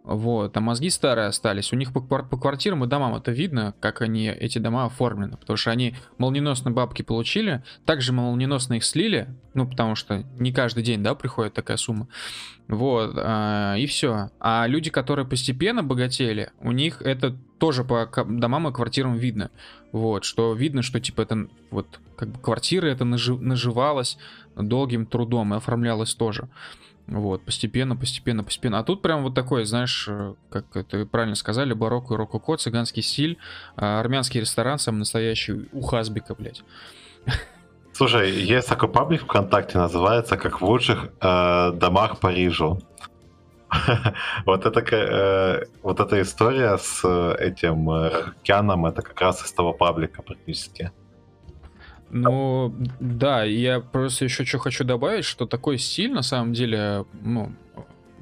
вот, 0.04 0.56
а 0.56 0.60
мозги 0.60 0.90
старые 0.90 1.28
остались, 1.28 1.72
у 1.72 1.76
них 1.76 1.92
по, 1.92 2.00
по 2.00 2.36
квартирам 2.36 2.84
и 2.84 2.86
домам 2.86 3.14
это 3.14 3.32
видно, 3.32 3.74
как 3.80 4.02
они, 4.02 4.28
эти 4.28 4.58
дома 4.58 4.84
оформлены, 4.84 5.36
потому 5.36 5.56
что 5.56 5.70
они 5.70 5.94
молниеносно 6.18 6.70
бабки 6.70 7.02
получили, 7.02 7.62
также 7.84 8.12
молниеносно 8.12 8.74
их 8.74 8.84
слили, 8.84 9.28
ну, 9.54 9.66
потому 9.66 9.94
что 9.94 10.24
не 10.38 10.52
каждый 10.52 10.82
день, 10.82 11.02
да, 11.02 11.14
приходит 11.14 11.54
такая 11.54 11.76
сумма, 11.76 12.08
вот, 12.68 13.14
а, 13.16 13.74
и 13.76 13.86
все. 13.86 14.30
А 14.40 14.66
люди, 14.66 14.90
которые 14.90 15.26
постепенно 15.26 15.82
богатели, 15.82 16.50
у 16.60 16.72
них 16.72 17.02
это 17.02 17.36
тоже 17.58 17.84
по 17.84 18.08
домам 18.26 18.68
и 18.68 18.72
квартирам 18.72 19.16
видно. 19.16 19.50
Вот, 19.92 20.24
что 20.24 20.54
видно, 20.54 20.82
что 20.82 20.98
типа 20.98 21.22
это 21.22 21.46
вот 21.70 22.00
как 22.16 22.30
бы 22.30 22.40
квартира 22.40 22.86
это 22.86 23.04
нажи- 23.04 23.38
наживалась 23.38 24.18
долгим 24.56 25.06
трудом 25.06 25.54
и 25.54 25.56
оформлялась 25.56 26.14
тоже. 26.14 26.48
Вот, 27.06 27.44
постепенно, 27.44 27.96
постепенно, 27.96 28.44
постепенно. 28.44 28.78
А 28.78 28.84
тут 28.84 29.02
прям 29.02 29.22
вот 29.22 29.34
такой, 29.34 29.64
знаешь, 29.66 30.06
э, 30.08 30.34
как 30.48 30.64
это 30.74 31.04
правильно 31.04 31.34
сказали, 31.34 31.74
барокко 31.74 32.14
и 32.14 32.16
рококо, 32.16 32.56
цыганский 32.56 33.02
стиль, 33.02 33.36
а, 33.76 34.00
армянский 34.00 34.40
ресторан, 34.40 34.78
самый 34.78 35.00
настоящий, 35.00 35.68
у 35.72 35.82
Хазбика, 35.82 36.34
блядь. 36.34 36.64
Слушай, 37.92 38.32
есть 38.32 38.68
такой 38.68 38.88
паблик 38.88 39.22
ВКонтакте, 39.22 39.78
называется 39.78 40.36
«Как 40.36 40.60
в 40.60 40.64
лучших 40.64 41.10
э, 41.20 41.72
домах 41.74 42.18
Парижу». 42.20 42.80
Вот 44.46 44.66
это, 44.66 44.80
э, 44.80 45.64
вот 45.82 46.00
эта 46.00 46.20
история 46.20 46.76
с 46.78 47.02
э, 47.04 47.36
этим 47.38 47.90
э, 47.90 48.08
Рокяном, 48.08 48.86
это 48.86 49.02
как 49.02 49.20
раз 49.20 49.44
из 49.44 49.52
того 49.52 49.72
паблика 49.72 50.22
практически. 50.22 50.90
Ну, 52.14 52.72
да, 53.00 53.42
я 53.42 53.80
просто 53.80 54.24
еще 54.24 54.44
что 54.44 54.58
хочу 54.58 54.84
добавить, 54.84 55.24
что 55.24 55.46
такой 55.46 55.78
стиль, 55.78 56.12
на 56.12 56.22
самом 56.22 56.52
деле, 56.52 57.06
ну, 57.20 57.52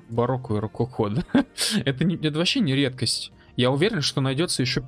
барокко 0.09 0.55
и 0.55 0.59
рококо, 0.61 1.11
да, 1.11 1.23
это, 1.85 2.05
не, 2.05 2.17
это 2.17 2.39
вообще 2.39 2.61
не 2.61 2.75
редкость. 2.75 3.33
Я 3.55 3.71
уверен, 3.71 4.01
что 4.01 4.23
найдется 4.23 4.63
еще 4.63 4.83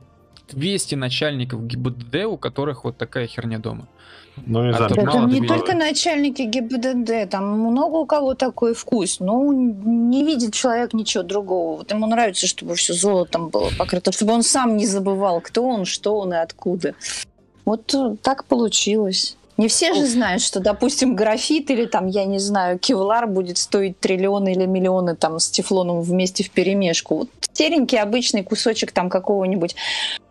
200 0.51 0.95
начальников 0.95 1.67
ГИБДД, 1.67 2.25
у 2.25 2.39
которых 2.39 2.85
вот 2.85 2.97
такая 2.97 3.27
херня 3.27 3.59
дома. 3.59 3.89
Ну, 4.37 4.65
не 4.65 4.71
А 4.71 4.89
знаю, 4.89 4.91
ты 4.95 5.41
не 5.41 5.47
только 5.47 5.75
начальники 5.75 6.43
ГИБДД, 6.43 7.31
там 7.31 7.59
много 7.61 7.97
у 7.97 8.07
кого 8.07 8.35
такой 8.35 8.75
вкус. 8.75 9.21
Ну, 9.21 9.53
не 9.53 10.25
видит 10.25 10.55
человек 10.55 10.95
ничего 10.95 11.23
другого. 11.23 11.79
Вот 11.79 11.91
ему 11.91 12.07
нравится, 12.07 12.47
чтобы 12.47 12.75
все 12.75 12.95
золотом 12.95 13.49
было 13.51 13.71
покрыто, 13.79 14.13
чтобы 14.13 14.33
он 14.33 14.43
сам 14.43 14.77
не 14.77 14.87
забывал, 14.87 15.43
кто 15.43 15.63
он, 15.67 15.85
что 15.85 16.19
он 16.19 16.33
и 16.33 16.37
откуда. 16.37 16.95
Вот 17.65 17.95
э, 17.95 18.17
так 18.23 18.45
получилось. 18.45 19.37
Не 19.57 19.69
все 19.69 19.95
же 19.95 20.05
знают, 20.07 20.43
что, 20.43 20.59
допустим, 20.59 21.15
графит 21.15 21.71
или 21.71 21.87
там, 21.87 22.09
я 22.09 22.25
не 22.25 22.41
знаю, 22.41 22.79
кевлар 22.79 23.29
будет 23.29 23.57
стоить 23.57 24.01
триллионы 24.01 24.53
или 24.53 24.67
миллионы 24.67 25.15
там 25.15 25.39
с 25.39 25.49
тефлоном 25.49 26.01
вместе 26.03 26.43
в 26.43 26.51
перемешку. 26.51 27.19
Вот 27.19 27.29
серенький 27.53 28.01
обычный 28.01 28.43
кусочек 28.43 28.91
там 28.91 29.09
какого-нибудь, 29.09 29.77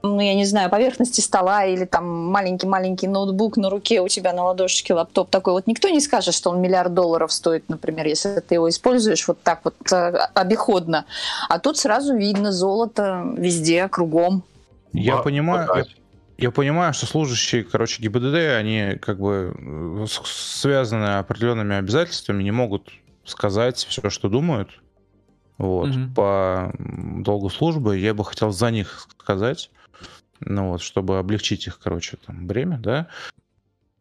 ну, 0.02 0.20
я 0.20 0.34
не 0.34 0.44
знаю, 0.44 0.70
поверхности 0.70 1.22
стола 1.22 1.64
или 1.64 1.86
там 1.86 2.06
маленький-маленький 2.32 3.08
ноутбук 3.08 3.56
на 3.56 3.70
руке 3.70 4.02
у 4.02 4.10
тебя 4.10 4.34
на 4.34 4.44
ладошечке 4.44 4.94
лаптоп 4.94 5.30
такой. 5.30 5.54
Вот 5.54 5.68
никто 5.68 5.88
не 5.88 6.02
скажет, 6.02 6.34
что 6.34 6.50
он 6.50 6.62
миллиард 6.62 6.94
долларов 6.94 7.32
стоит, 7.32 7.70
например, 7.70 8.06
если 8.08 8.42
ты 8.42 8.56
его 8.56 8.68
используешь 8.68 9.26
вот 9.26 9.42
так 9.42 9.62
вот 9.64 9.76
э, 9.94 10.28
обиходно. 10.34 11.06
А 11.48 11.60
тут 11.60 11.78
сразу 11.78 12.14
видно 12.14 12.52
золото 12.52 13.24
везде, 13.38 13.88
кругом. 13.88 14.44
Я 14.92 15.18
понимаю, 15.18 15.70
я. 15.78 15.86
Я 16.38 16.52
понимаю, 16.52 16.94
что 16.94 17.06
служащие, 17.06 17.64
короче, 17.64 18.02
ГИБДД, 18.02 18.58
они 18.58 18.98
как 19.02 19.20
бы 19.20 19.56
э, 19.58 20.06
связаны 20.26 21.18
определенными 21.18 21.76
обязательствами, 21.76 22.44
не 22.44 22.52
могут 22.52 22.92
сказать 23.24 23.78
все, 23.78 24.10
что 24.10 24.30
думают. 24.30 24.70
Вот. 25.58 25.90
Мгм. 25.90 26.14
По 26.14 26.74
долгу 26.78 27.50
службы 27.50 27.98
я 27.98 28.14
бы 28.14 28.26
хотел 28.26 28.52
за 28.52 28.72
них 28.72 29.08
сказать, 29.20 29.70
ну 30.40 30.70
вот, 30.70 30.82
чтобы 30.82 31.20
облегчить 31.20 31.68
их, 31.68 31.80
короче, 31.80 32.18
там, 32.18 32.48
бремя, 32.48 32.78
да. 32.78 33.08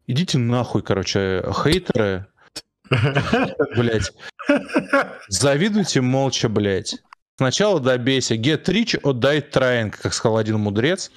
Идите 0.07 0.37
нахуй, 0.37 0.81
короче, 0.81 1.45
хейтеры, 1.63 2.27
блять. 3.75 4.11
Завидуйте 5.29 6.01
молча, 6.01 6.49
блять. 6.49 6.97
Сначала 7.37 7.79
добейся. 7.79 8.35
Get 8.35 8.65
rich 8.65 8.99
or 9.01 9.13
die 9.13 9.49
trying, 9.49 9.91
как 9.91 10.13
сказал 10.13 10.37
один 10.37 10.59
мудрец. 10.59 11.11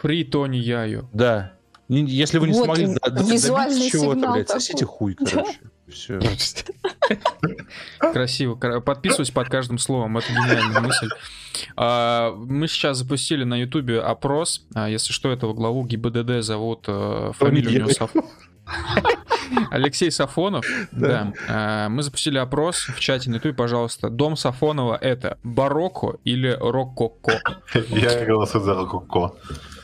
Фри 0.00 0.24
Тони 0.24 0.56
Яю. 0.56 1.08
Да. 1.12 1.52
Если 1.88 2.38
вы 2.38 2.46
не 2.48 2.52
Вот 2.54 2.64
смогли 2.66 2.84
и 2.84 2.94
до- 2.94 3.10
до- 3.10 3.22
визуальный 3.24 3.74
добиться 3.76 3.98
чего-то, 3.98 4.32
блядь, 4.32 4.48
сосите 4.48 4.84
хуй, 4.86 5.14
короче. 5.14 5.58
Все. 5.88 6.20
Красиво. 7.98 8.54
кра- 8.54 8.80
Подписываюсь 8.80 9.30
под 9.30 9.48
каждым 9.48 9.78
словом. 9.78 10.16
Это 10.18 10.28
гениальная 10.32 10.80
мысль. 10.80 11.08
А, 11.76 12.32
Мы 12.36 12.68
сейчас 12.68 12.98
запустили 12.98 13.42
на 13.44 13.54
Ютубе 13.60 14.00
опрос. 14.00 14.64
А, 14.74 14.88
Если 14.88 15.12
что, 15.12 15.30
этого 15.32 15.52
главу 15.52 15.84
ГИБДД 15.84 16.42
зовут 16.44 16.84
э, 16.86 17.32
фамилию 17.36 17.86
у 17.86 17.88
него 17.88 18.08
Алексей 19.72 20.12
Сафонов. 20.12 20.64
Да. 20.92 21.32
А, 21.48 21.88
Мы 21.88 22.02
запустили 22.04 22.38
опрос 22.38 22.76
в 22.86 23.00
чате 23.00 23.30
на 23.30 23.34
Ютубе, 23.36 23.54
пожалуйста. 23.54 24.10
Дом 24.10 24.36
Сафонова 24.36 24.94
это 24.96 25.38
барокко 25.42 26.18
или 26.24 26.56
рококо? 26.60 27.40
Я 27.88 28.24
голосую 28.24 28.62
за 28.62 28.74
Рококо. 28.74 29.34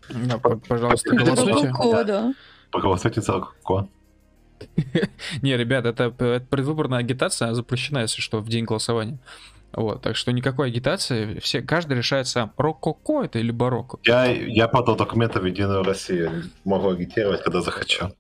Да, 0.09 0.39
Пожалуйста, 0.39 1.15
голосуйте. 1.15 1.73
Да. 2.05 2.35
Проголосуйте 2.71 3.21
за 3.21 3.33
Рококо. 3.33 3.89
Не, 5.43 5.57
ребят, 5.57 5.87
это, 5.87 6.05
это 6.05 6.47
предвыборная 6.49 6.99
агитация, 6.99 7.47
она 7.47 7.55
запрещена, 7.55 7.99
если 8.01 8.21
что, 8.21 8.41
в 8.41 8.49
день 8.49 8.65
голосования. 8.65 9.19
Вот, 9.73 10.01
так 10.01 10.17
что 10.17 10.33
никакой 10.33 10.69
агитации, 10.69 11.39
все, 11.41 11.61
каждый 11.61 11.99
решает 11.99 12.27
сам, 12.27 12.53
рококо 12.57 13.25
это 13.25 13.39
или 13.39 13.51
барокко. 13.51 13.99
Я, 14.05 14.25
я 14.25 14.69
подал 14.69 14.97
документы 14.97 15.39
в 15.41 15.45
Единую 15.45 15.83
Россию. 15.83 16.45
Могу 16.65 16.89
агитировать, 16.89 17.43
когда 17.43 17.61
захочу. 17.61 18.11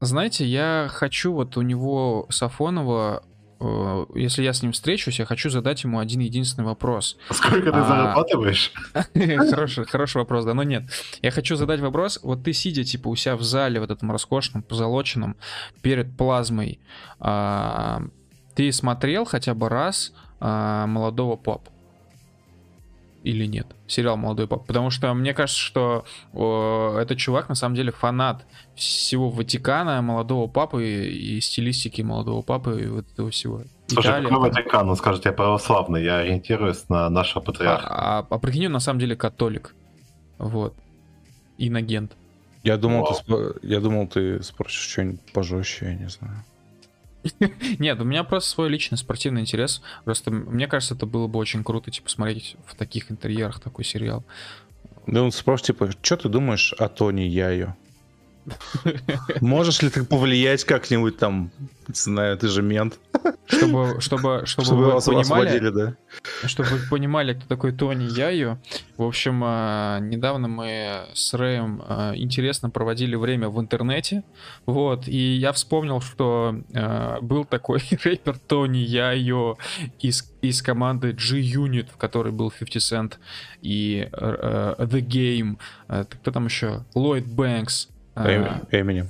Знаете, 0.00 0.44
я 0.44 0.88
хочу 0.90 1.32
вот 1.32 1.56
у 1.56 1.62
него, 1.62 2.26
Сафонова, 2.28 3.22
если 4.14 4.42
я 4.42 4.52
с 4.52 4.62
ним 4.62 4.72
встречусь, 4.72 5.18
я 5.18 5.24
хочу 5.24 5.48
задать 5.48 5.82
ему 5.84 5.98
один 5.98 6.20
единственный 6.20 6.64
вопрос. 6.64 7.16
Сколько 7.30 7.72
ты 7.72 7.78
А. 7.78 7.84
зарабатываешь? 7.84 8.72
Хороший, 9.50 9.84
хороший 9.86 10.18
вопрос, 10.18 10.44
да, 10.44 10.54
но 10.54 10.62
нет. 10.62 10.84
Я 11.22 11.30
хочу 11.30 11.56
задать 11.56 11.80
вопрос, 11.80 12.20
вот 12.22 12.44
ты 12.44 12.52
сидя, 12.52 12.84
типа, 12.84 13.08
у 13.08 13.16
себя 13.16 13.36
в 13.36 13.42
зале, 13.42 13.80
в 13.80 13.90
этом 13.90 14.12
роскошном, 14.12 14.62
позолоченном, 14.62 15.36
перед 15.82 16.16
плазмой, 16.16 16.80
а, 17.18 18.02
ты 18.54 18.72
смотрел 18.72 19.24
хотя 19.24 19.54
бы 19.54 19.68
раз 19.68 20.12
а, 20.40 20.86
молодого 20.86 21.36
папу? 21.36 21.70
Или 23.26 23.44
нет? 23.44 23.66
Сериал 23.88 24.16
«Молодой 24.16 24.46
папа». 24.46 24.64
Потому 24.64 24.90
что 24.90 25.12
мне 25.12 25.34
кажется, 25.34 25.60
что 25.60 26.04
о, 26.32 26.96
этот 26.98 27.18
чувак 27.18 27.48
на 27.48 27.56
самом 27.56 27.74
деле 27.74 27.90
фанат 27.90 28.46
всего 28.76 29.30
Ватикана, 29.30 30.00
молодого 30.00 30.46
папы 30.46 31.08
и 31.08 31.40
стилистики 31.40 32.02
молодого 32.02 32.42
папы 32.42 32.82
и 32.82 32.86
вот 32.86 33.10
этого 33.12 33.30
всего. 33.30 33.62
Слушай, 33.88 34.10
Италия, 34.10 34.28
какой 34.28 34.50
Ватикан? 34.50 34.88
Он 34.88 34.96
скажет, 34.96 35.24
я 35.24 35.32
православный, 35.32 36.04
я 36.04 36.18
ориентируюсь 36.18 36.88
на 36.88 37.10
нашего 37.10 37.42
патриарха. 37.42 37.88
А, 37.88 38.18
а, 38.20 38.26
а 38.30 38.38
прикинь, 38.38 38.66
он 38.66 38.72
на 38.72 38.80
самом 38.80 39.00
деле 39.00 39.16
католик. 39.16 39.74
Вот. 40.38 40.74
Инагент. 41.58 42.12
Я 42.62 42.76
думал, 42.76 43.08
ты, 43.26 43.54
я 43.62 43.80
думал, 43.80 44.06
ты 44.06 44.40
спросишь 44.42 44.88
что-нибудь 44.88 45.32
пожестче, 45.32 45.86
я 45.86 45.94
не 45.94 46.08
знаю. 46.08 46.44
Нет, 47.78 48.00
у 48.00 48.04
меня 48.04 48.24
просто 48.24 48.50
свой 48.50 48.68
личный 48.68 48.98
спортивный 48.98 49.42
интерес. 49.42 49.82
Просто 50.04 50.30
мне 50.30 50.66
кажется, 50.66 50.94
это 50.94 51.06
было 51.06 51.26
бы 51.26 51.38
очень 51.38 51.64
круто, 51.64 51.90
типа, 51.90 52.08
смотреть 52.08 52.56
в 52.66 52.74
таких 52.74 53.10
интерьерах 53.10 53.60
такой 53.60 53.84
сериал. 53.84 54.24
Да 55.06 55.22
он 55.22 55.32
спросит, 55.32 55.66
типа, 55.66 55.90
что 56.02 56.16
ты 56.16 56.28
думаешь 56.28 56.72
о 56.72 56.88
Тони 56.88 57.22
Яйо? 57.22 57.76
Можешь 59.40 59.82
ли 59.82 59.90
ты 59.90 60.04
повлиять 60.04 60.64
как-нибудь 60.64 61.18
там, 61.18 61.50
не 61.88 61.94
знаю, 61.94 62.36
ты 62.38 62.48
же 62.48 62.62
мент. 62.62 62.98
Чтобы, 63.46 64.00
чтобы, 64.00 64.42
чтобы, 64.44 64.64
чтобы 64.64 64.92
вы 64.92 65.00
понимали, 65.00 65.70
да? 65.70 65.96
чтобы 66.46 66.68
вы 66.70 66.78
понимали, 66.88 67.34
кто 67.34 67.46
такой 67.46 67.72
Тони 67.72 68.04
Яю. 68.04 68.60
В 68.96 69.02
общем, 69.02 69.42
а, 69.44 69.98
недавно 70.00 70.48
мы 70.48 71.06
с 71.14 71.34
Рэем 71.34 71.82
а, 71.86 72.12
интересно 72.16 72.70
проводили 72.70 73.14
время 73.14 73.48
в 73.48 73.60
интернете. 73.60 74.24
Вот, 74.64 75.06
и 75.06 75.36
я 75.36 75.52
вспомнил, 75.52 76.00
что 76.00 76.56
а, 76.74 77.20
был 77.20 77.44
такой 77.44 77.80
рэпер 78.04 78.38
Тони 78.38 78.78
Яйо 78.78 79.56
из, 80.00 80.32
из 80.42 80.62
команды 80.62 81.12
G-Unit, 81.12 81.88
в 81.92 81.96
которой 81.96 82.32
был 82.32 82.50
50 82.50 82.76
Cent 82.82 83.14
и 83.62 84.08
The 84.12 85.00
Game. 85.00 85.58
Кто 85.86 86.30
там 86.30 86.46
еще? 86.46 86.84
Ллойд 86.94 87.26
Бэнкс. 87.26 87.88
Эминем. 88.16 89.08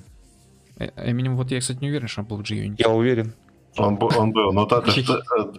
Эминем, 0.96 1.36
вот 1.36 1.50
я, 1.50 1.61
кстати, 1.61 1.78
не 1.80 1.88
уверен, 1.88 2.09
что 2.09 2.22
он 2.22 2.26
был 2.26 2.36
в 2.38 2.42
G-Unit. 2.42 2.76
Я 2.78 2.90
уверен. 2.90 3.34
Он, 3.78 3.98
он 4.00 4.32
был, 4.32 4.52
но 4.52 4.64
это 4.64 4.82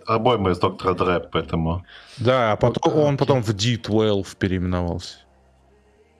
обойма 0.07 0.51
из 0.51 0.59
Доктора 0.59 0.93
Дре, 0.95 1.19
поэтому... 1.31 1.85
Да, 2.17 2.53
а 2.53 2.55
потом, 2.55 2.95
он 2.95 3.17
потом 3.17 3.43
в 3.43 3.49
D12 3.49 4.37
переименовался. 4.37 5.19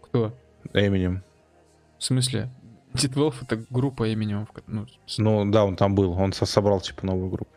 Кто? 0.04 0.32
Эминем. 0.74 1.24
В 1.98 2.04
смысле? 2.04 2.50
D12 2.94 3.34
это 3.42 3.64
группа 3.70 4.14
Эминем. 4.14 4.48
Ну, 4.68 4.86
ну 5.18 5.52
да, 5.52 5.66
он 5.66 5.76
там 5.76 5.96
был, 5.96 6.12
он 6.12 6.34
собрал 6.34 6.82
типа 6.82 7.06
новую 7.06 7.30
группу. 7.30 7.52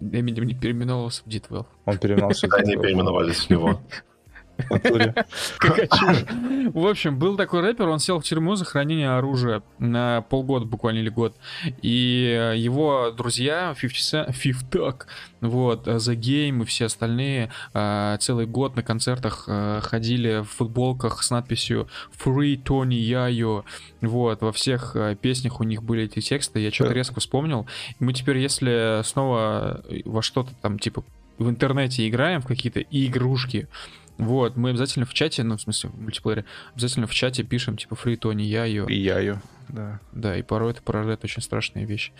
Эминем 0.00 0.44
не 0.44 0.54
переименовался 0.54 1.22
в 1.24 1.28
D12. 1.28 1.66
Он 1.84 1.98
переименовался 1.98 2.48
в 2.48 2.50
D12. 2.50 2.56
Они 2.58 2.76
переименовались 2.76 3.46
в 3.46 3.50
него. 3.50 3.80
В 6.74 6.86
общем, 6.86 7.18
был 7.18 7.36
такой 7.36 7.60
рэпер, 7.60 7.88
он 7.88 7.98
сел 7.98 8.20
в 8.20 8.24
тюрьму 8.24 8.54
за 8.54 8.64
хранение 8.64 9.10
оружия 9.10 9.62
на 9.78 10.22
полгода 10.22 10.66
буквально 10.66 10.98
или 10.98 11.08
год. 11.08 11.36
И 11.82 12.54
его 12.56 13.12
друзья, 13.16 13.74
50 13.80 14.30
Talk, 14.70 15.02
вот, 15.40 15.86
The 15.86 16.14
Game 16.14 16.62
и 16.62 16.64
все 16.64 16.86
остальные 16.86 17.50
а, 17.72 18.16
целый 18.18 18.46
год 18.46 18.76
на 18.76 18.82
концертах 18.82 19.48
ходили 19.82 20.42
в 20.42 20.50
футболках 20.50 21.22
с 21.22 21.30
надписью 21.30 21.88
Free 22.22 22.62
Tony 22.62 23.00
Yayo. 23.00 23.64
Вот, 24.00 24.42
во 24.42 24.52
всех 24.52 24.96
песнях 25.20 25.60
у 25.60 25.64
них 25.64 25.82
были 25.82 26.04
эти 26.04 26.20
тексты. 26.20 26.60
Я 26.60 26.70
что-то 26.70 26.92
резко 26.92 27.20
вспомнил. 27.20 27.66
И 27.98 28.04
мы 28.04 28.12
теперь, 28.12 28.38
если 28.38 29.02
снова 29.04 29.82
во 30.04 30.22
что-то 30.22 30.52
там, 30.60 30.78
типа, 30.78 31.04
в 31.38 31.48
интернете 31.48 32.06
играем 32.06 32.42
в 32.42 32.46
какие-то 32.46 32.80
игрушки, 32.80 33.68
вот, 34.24 34.56
мы 34.56 34.70
обязательно 34.70 35.06
в 35.06 35.14
чате, 35.14 35.42
ну, 35.42 35.56
в 35.56 35.60
смысле, 35.60 35.90
в 35.90 36.00
мультиплеере, 36.00 36.44
обязательно 36.72 37.06
в 37.06 37.14
чате 37.14 37.42
пишем, 37.42 37.76
типа, 37.76 37.94
фри 37.96 38.16
Тони, 38.16 38.42
я 38.42 38.64
ее. 38.64 38.86
И 38.88 38.94
я 38.94 39.18
ее, 39.18 39.40
да. 39.68 40.00
Да, 40.12 40.36
и 40.36 40.42
порой 40.42 40.72
это 40.72 40.82
порождает 40.82 41.24
очень 41.24 41.42
страшные 41.42 41.84
вещи. 41.86 42.12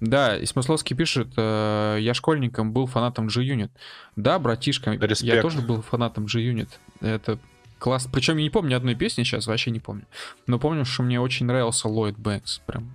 Да, 0.00 0.36
и 0.36 0.46
Смысловский 0.46 0.96
пишет, 0.96 1.28
э, 1.36 1.98
я 2.00 2.14
школьником 2.14 2.72
был 2.72 2.86
фанатом 2.86 3.28
G-Unit. 3.28 3.70
Да, 4.16 4.38
братишка, 4.38 4.92
Респект. 4.92 5.22
я 5.22 5.42
тоже 5.42 5.60
был 5.60 5.82
фанатом 5.82 6.26
G-Unit. 6.26 6.68
Это 7.00 7.38
класс. 7.78 8.08
Причем 8.12 8.36
я 8.36 8.42
не 8.42 8.50
помню 8.50 8.70
ни 8.70 8.74
одной 8.74 8.94
песни 8.94 9.22
сейчас, 9.22 9.46
вообще 9.46 9.70
не 9.70 9.80
помню. 9.80 10.04
Но 10.46 10.58
помню, 10.58 10.84
что 10.84 11.02
мне 11.02 11.20
очень 11.20 11.46
нравился 11.46 11.88
Ллойд 11.88 12.18
Бэнкс. 12.18 12.60
Прям 12.66 12.94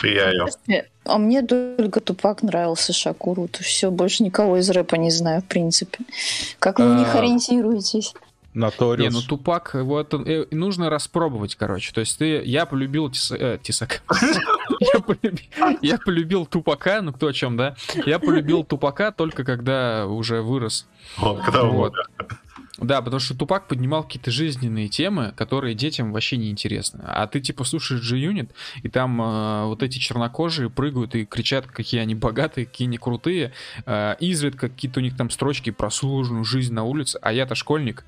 Сияю. 0.00 0.48
А 1.04 1.18
мне 1.18 1.42
только 1.42 2.00
Тупак 2.00 2.42
нравился 2.42 2.92
Шакуру. 2.92 3.48
То 3.48 3.62
все, 3.62 3.90
больше 3.90 4.22
никого 4.22 4.58
из 4.58 4.70
рэпа 4.70 4.94
не 4.96 5.10
знаю, 5.10 5.42
в 5.42 5.46
принципе. 5.46 5.98
Как 6.58 6.78
вы 6.78 6.94
в 6.94 6.98
них 6.98 7.14
а, 7.14 7.18
ориентируетесь? 7.18 8.14
Наториус. 8.54 9.12
Не, 9.12 9.18
ну 9.18 9.22
Тупак, 9.26 9.74
вот 9.74 10.12
э, 10.12 10.46
нужно 10.50 10.90
распробовать, 10.90 11.56
короче. 11.56 11.92
То 11.92 12.00
есть 12.00 12.18
ты, 12.18 12.42
я 12.44 12.66
полюбил 12.66 13.10
тис, 13.10 13.32
э, 13.32 13.58
Тисак. 13.62 14.02
я, 15.80 15.98
полюбил, 15.98 16.44
Тупака, 16.44 17.00
ну 17.00 17.12
кто 17.12 17.28
о 17.28 17.32
чем, 17.32 17.56
да? 17.56 17.76
Я 18.04 18.18
полюбил 18.18 18.62
Тупака 18.62 19.10
только 19.10 19.44
когда 19.44 20.06
уже 20.06 20.42
вырос. 20.42 20.86
Вот, 21.16 21.42
когда 21.42 21.64
вот. 21.64 21.94
Да, 22.82 23.00
потому 23.00 23.20
что 23.20 23.36
Тупак 23.36 23.68
поднимал 23.68 24.02
какие-то 24.02 24.30
жизненные 24.30 24.88
темы, 24.88 25.32
которые 25.36 25.74
детям 25.74 26.12
вообще 26.12 26.36
не 26.36 26.50
интересны. 26.50 27.02
А 27.06 27.26
ты 27.26 27.40
типа 27.40 27.64
слушаешь 27.64 28.02
G-Unit, 28.10 28.50
и 28.82 28.88
там 28.88 29.20
э, 29.20 29.66
вот 29.66 29.82
эти 29.82 29.98
чернокожие 29.98 30.68
прыгают 30.70 31.14
и 31.14 31.24
кричат, 31.24 31.66
какие 31.66 32.00
они 32.00 32.14
богатые, 32.14 32.66
какие 32.66 32.88
они 32.88 32.98
крутые. 32.98 33.52
Э, 33.86 34.16
изредка 34.20 34.68
какие-то 34.68 35.00
у 35.00 35.02
них 35.02 35.16
там 35.16 35.30
строчки 35.30 35.70
про 35.70 35.90
сложную 35.90 36.44
жизнь 36.44 36.74
на 36.74 36.84
улице, 36.84 37.18
а 37.22 37.32
я-то 37.32 37.54
школьник. 37.54 38.04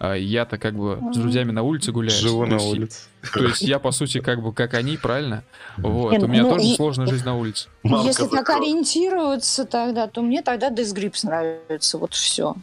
Э, 0.00 0.18
я-то 0.18 0.58
как 0.58 0.74
бы 0.74 0.98
с 1.12 1.16
друзьями 1.16 1.52
на 1.52 1.62
улице 1.62 1.92
гуляю. 1.92 2.18
Живу 2.18 2.46
на 2.46 2.56
улице. 2.58 3.02
То 3.34 3.44
есть 3.44 3.62
я, 3.62 3.78
по 3.78 3.90
сути, 3.90 4.20
как 4.20 4.42
бы 4.42 4.52
как 4.52 4.74
они, 4.74 4.96
правильно? 4.96 5.44
Вот. 5.76 6.22
У 6.22 6.26
меня 6.26 6.42
ну, 6.42 6.50
тоже 6.50 6.74
сложная 6.74 7.06
жизнь 7.06 7.24
на 7.24 7.36
улице. 7.36 7.68
Если 7.84 8.26
так 8.26 8.48
ориентироваться 8.50 9.64
тогда, 9.64 10.06
то 10.06 10.22
мне 10.22 10.42
тогда 10.42 10.70
Death 10.70 10.94
Grips 10.94 11.26
нравится. 11.26 11.98
Вот 11.98 12.14
все. 12.14 12.56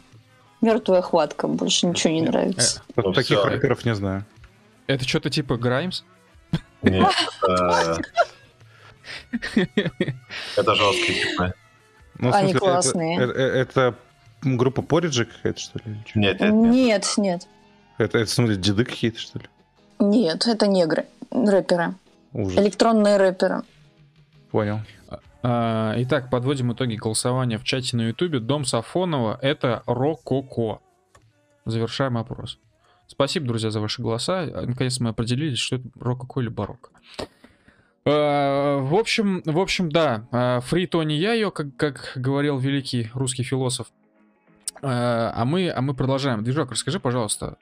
Мертвая 0.62 1.01
хватка, 1.01 1.47
больше 1.47 1.86
ничего 1.86 2.14
не 2.14 2.22
нравится. 2.22 2.82
Э, 2.95 3.01
ну, 3.03 3.14
таких 3.14 3.43
рэперов 3.43 3.86
не 3.86 3.93
знаю. 3.95 4.26
Это 4.88 5.08
что-то 5.08 5.30
типа 5.30 5.58
Граймс? 5.58 6.03
Нет, 6.82 7.12
это 10.55 10.76
жесткие 10.76 11.24
типа. 11.26 11.53
Ну, 12.20 12.34
Они 12.34 12.53
классные. 12.53 13.20
Это 13.20 13.95
группа 14.41 14.82
Porridge 14.82 15.26
какая-то, 15.26 15.60
что 15.60 15.80
ли? 15.80 15.97
Нет, 16.16 16.39
нет, 16.39 16.51
нет. 16.51 17.18
Нет, 17.18 17.47
Это, 17.97 18.18
это, 18.20 18.26
в 18.26 18.34
смысле, 18.34 18.55
деды 18.55 18.86
какие-то, 18.86 19.20
что 19.20 19.39
ли? 19.39 19.45
Нет, 19.99 20.47
это 20.47 20.68
негры, 20.68 21.05
рэперы. 21.32 21.95
Ужас. 22.34 22.58
Электронные 22.58 23.18
рэперы. 23.18 23.64
Понял. 24.51 24.80
А, 25.44 25.94
итак, 25.98 26.30
подводим 26.30 26.74
итоги 26.74 26.96
голосования 26.96 27.58
в 27.58 27.64
чате 27.64 27.96
на 27.96 28.08
Ютубе. 28.08 28.40
Дом 28.40 28.66
Сафонова— 28.66 29.38
это 29.42 29.84
Рококо. 29.86 30.80
Завершаем 31.66 32.18
опрос. 32.18 32.60
Спасибо, 33.08 33.48
друзья, 33.48 33.70
за 33.72 33.80
ваши 33.80 34.02
голоса. 34.02 34.46
Наконец 34.46 35.00
мы 35.00 35.10
определились, 35.10 35.60
что 35.60 35.78
это 35.78 35.88
Рококо 36.00 36.42
или 36.42 36.50
Барокко. 36.50 36.90
А, 38.06 38.80
в 38.80 38.96
общем, 38.96 39.42
в 39.46 39.60
общем, 39.60 39.90
да, 39.92 40.62
Фри 40.66 40.88
Тони 40.88 41.14
Яйо, 41.14 41.52
как, 41.52 41.76
как 41.78 42.14
говорил 42.16 42.58
великий 42.58 43.10
русский 43.14 43.44
философ. 43.44 43.88
А, 44.82 45.34
а 45.36 45.46
мы, 45.46 45.70
а 45.70 45.82
мы 45.82 45.94
продолжаем. 45.94 46.44
Движок, 46.44 46.72
расскажи, 46.72 47.00
пожалуйста, 47.00 47.58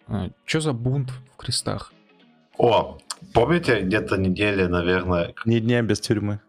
что 0.45 0.59
за 0.61 0.73
бунт 0.73 1.11
в 1.33 1.37
крестах? 1.37 1.93
О, 2.57 2.97
помните, 3.33 3.81
где-то 3.81 4.17
недели, 4.17 4.65
наверное... 4.65 5.33
Ни 5.45 5.59
дня 5.59 5.81
без 5.81 5.99
тюрьмы. 5.99 6.39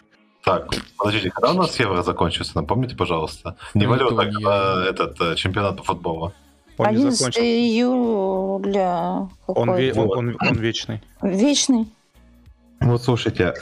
Так, 0.46 0.68
подождите, 0.96 1.30
когда 1.30 1.50
у 1.50 1.54
нас 1.54 1.76
евро 1.80 2.02
закончился? 2.04 2.52
Напомните, 2.54 2.94
пожалуйста. 2.94 3.56
Не 3.74 3.86
валюта, 3.86 4.30
а 4.46 4.84
этот 4.84 5.20
э, 5.20 5.34
чемпионат 5.34 5.76
по 5.76 5.82
футболу. 5.82 6.32
Он 6.78 6.86
11 6.86 7.36
июля. 7.36 9.28
Он, 9.48 9.70
ве- 9.70 9.92
он, 9.98 10.08
он, 10.16 10.36
он 10.40 10.54
вечный. 10.54 11.02
Вечный. 11.20 11.88
Вот 12.80 13.02
слушайте, 13.02 13.54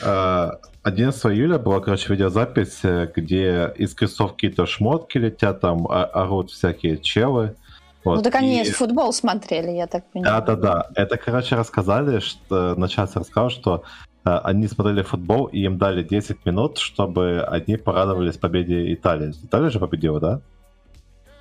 11 0.82 1.24
э, 1.24 1.28
июля 1.30 1.59
была, 1.59 1.80
короче, 1.80 2.12
видеозапись, 2.12 2.80
э, 2.82 3.11
где 3.16 3.72
из 3.78 3.95
крестов 3.95 4.32
какие-то 4.32 4.66
шмотки 4.66 5.16
летят, 5.16 5.62
там 5.62 5.87
орут 5.89 6.51
всякие 6.51 6.99
челы. 6.99 7.57
Вот. 8.05 8.16
Ну 8.16 8.22
так 8.22 8.35
они 8.35 8.61
и... 8.61 8.70
футбол 8.70 9.14
смотрели, 9.14 9.70
я 9.70 9.87
так 9.87 10.05
понимаю. 10.12 10.43
Да-да-да. 10.43 10.91
Это, 10.97 11.16
короче, 11.16 11.57
рассказали, 11.57 12.18
что 12.18 12.74
начальник 12.74 13.16
рассказал, 13.16 13.49
что 13.49 13.85
они 14.25 14.68
смотрели 14.68 15.03
футбол, 15.03 15.47
и 15.47 15.61
им 15.61 15.79
дали 15.79 16.03
10 16.03 16.47
минут, 16.47 16.79
чтобы 16.79 17.43
они 17.43 17.77
порадовались 17.77 18.39
победе 18.39 18.93
Италии. 18.95 19.33
Италия 19.43 19.70
же 19.70 19.79
победила, 19.79 20.18
да? 20.18 20.41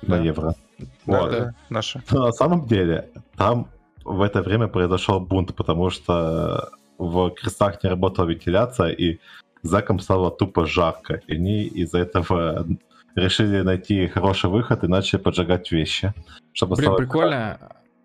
да. 0.02 0.16
На 0.16 0.22
Евро. 0.22 0.54
Да, 0.78 0.86
вот. 1.06 1.30
да, 1.30 1.54
наша. 1.70 2.02
Но 2.10 2.26
на 2.26 2.32
самом 2.32 2.66
деле, 2.66 3.08
там 3.36 3.68
в 4.04 4.20
это 4.20 4.42
время 4.42 4.68
произошел 4.68 5.18
бунт, 5.18 5.54
потому 5.54 5.90
что 5.90 6.70
в 6.98 7.30
крестах 7.30 7.82
не 7.82 7.90
работала 7.90 8.26
вентиляция, 8.26 8.90
и 8.90 9.18
заком 9.62 9.98
стало 9.98 10.30
тупо 10.30 10.66
жарко. 10.66 11.22
И 11.26 11.34
они 11.34 11.64
из-за 11.64 11.98
этого 11.98 12.66
решили 13.14 13.62
найти 13.62 14.06
хороший 14.08 14.50
выход 14.50 14.84
и 14.84 14.88
начали 14.88 15.20
поджигать 15.20 15.72
вещи. 15.72 16.12
Чтобы 16.52 16.76
Блин, 16.76 16.96
прикольно. 16.96 17.58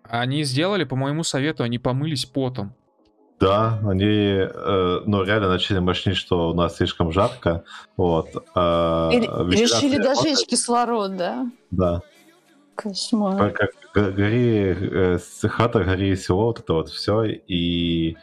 Они 0.04 0.42
сделали, 0.42 0.84
по 0.84 0.96
моему 0.96 1.22
совету, 1.22 1.62
они 1.62 1.78
помылись 1.78 2.24
потом. 2.24 2.72
Да, 3.40 3.78
они, 3.86 4.06
э, 4.06 5.00
ну, 5.06 5.24
реально 5.24 5.48
начали 5.48 5.78
мощнить, 5.78 6.18
что 6.18 6.50
у 6.50 6.54
нас 6.54 6.76
слишком 6.76 7.10
жарко. 7.10 7.64
Вот. 7.96 8.28
А, 8.54 9.08
решили 9.10 9.96
дожечь 9.96 10.46
кислород, 10.46 11.16
да? 11.16 11.50
Да. 11.70 12.02
Кошмар. 12.74 13.50
Как 13.52 13.70
гори, 13.94 14.76
э, 14.78 15.18
хата, 15.48 15.84
гори 15.84 16.16
село, 16.16 16.46
вот 16.46 16.60
это 16.60 16.74
вот 16.74 16.90
все. 16.90 17.24
И 17.24 18.16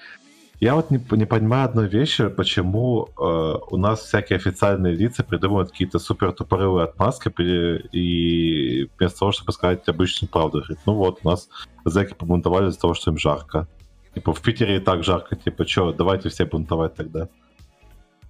я 0.59 0.75
вот 0.75 0.91
не, 0.91 1.03
не 1.11 1.25
понимаю 1.25 1.65
одной 1.65 1.87
вещи, 1.87 2.29
почему 2.29 3.09
э, 3.17 3.55
у 3.71 3.77
нас 3.77 4.01
всякие 4.01 4.37
официальные 4.37 4.95
лица 4.95 5.23
придумывают 5.23 5.71
какие-то 5.71 5.99
супер 5.99 6.31
тупорылые 6.31 6.85
отмазки 6.85 7.31
и 7.91 8.89
вместо 8.97 9.19
того, 9.19 9.31
чтобы 9.31 9.51
сказать 9.51 9.87
обычную 9.87 10.31
правду. 10.31 10.59
Говорит, 10.59 10.79
ну 10.85 10.93
вот, 10.93 11.19
у 11.23 11.29
нас 11.29 11.49
зэки 11.85 12.13
побунтовали 12.13 12.69
из-за 12.69 12.79
того, 12.79 12.93
что 12.93 13.11
им 13.11 13.17
жарко. 13.17 13.67
Типа 14.17 14.33
в 14.33 14.41
Питере 14.41 14.77
и 14.77 14.79
так 14.79 15.03
жарко, 15.03 15.35
типа, 15.35 15.67
что, 15.67 15.93
давайте 15.93 16.29
все 16.29 16.45
бунтовать 16.45 16.95
тогда. 16.95 17.29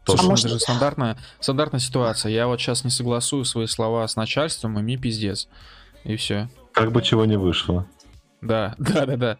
Слушай, 0.05 0.25
а 0.25 0.27
может... 0.27 0.45
это 0.45 0.55
же 0.55 0.59
стандартная, 0.59 1.17
стандартная 1.39 1.79
ситуация. 1.79 2.29
Я 2.29 2.47
вот 2.47 2.59
сейчас 2.59 2.83
не 2.83 2.89
согласую 2.89 3.45
свои 3.45 3.67
слова 3.67 4.05
с 4.05 4.17
начальством, 4.17 4.77
и 4.77 4.81
мне 4.81 4.97
пиздец. 4.97 5.47
И 6.03 6.17
все. 6.17 6.49
Как 6.73 6.91
бы 6.91 7.01
чего 7.01 7.23
не 7.23 7.38
вышло. 7.38 7.88
Да, 8.41 8.75
да, 8.79 9.05
да, 9.05 9.15
да. 9.15 9.38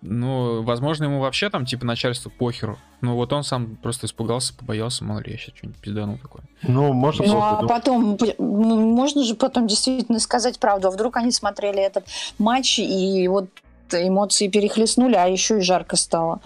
Ну, 0.00 0.62
возможно, 0.62 1.06
ему 1.06 1.18
вообще 1.18 1.50
там, 1.50 1.66
типа, 1.66 1.84
начальство 1.84 2.30
похеру. 2.30 2.78
Ну, 3.00 3.16
вот 3.16 3.32
он 3.32 3.42
сам 3.42 3.74
просто 3.74 4.06
испугался, 4.06 4.54
побоялся, 4.54 5.02
мало 5.02 5.18
ли, 5.18 5.32
я 5.32 5.38
сейчас 5.38 5.56
что-нибудь 5.56 5.80
пизданул 5.80 6.18
такое. 6.18 6.44
Ну, 6.62 6.92
можно... 6.92 7.26
Ну, 7.26 7.42
а 7.42 7.66
потом, 7.66 8.16
ну, 8.38 8.94
можно 8.94 9.24
же 9.24 9.34
потом 9.34 9.66
действительно 9.66 10.20
сказать 10.20 10.60
правду. 10.60 10.86
А 10.86 10.92
вдруг 10.92 11.16
они 11.16 11.32
смотрели 11.32 11.80
этот 11.80 12.06
матч, 12.38 12.78
и 12.78 13.26
вот 13.26 13.48
эмоции 13.94 14.48
перехлестнули, 14.48 15.14
а 15.14 15.26
еще 15.26 15.58
и 15.58 15.60
жарко 15.60 15.96
стало. 15.96 16.40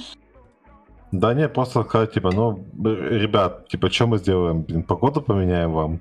Да 1.13 1.33
не, 1.33 1.49
просто 1.49 1.85
сказать, 1.85 2.13
типа, 2.13 2.33
ну, 2.33 2.65
ребят, 2.83 3.69
типа, 3.69 3.91
что 3.91 4.07
мы 4.07 4.19
сделаем? 4.19 4.63
Блин, 4.63 4.83
погоду 4.83 5.23
поменяем 5.23 5.73
вам? 5.73 6.01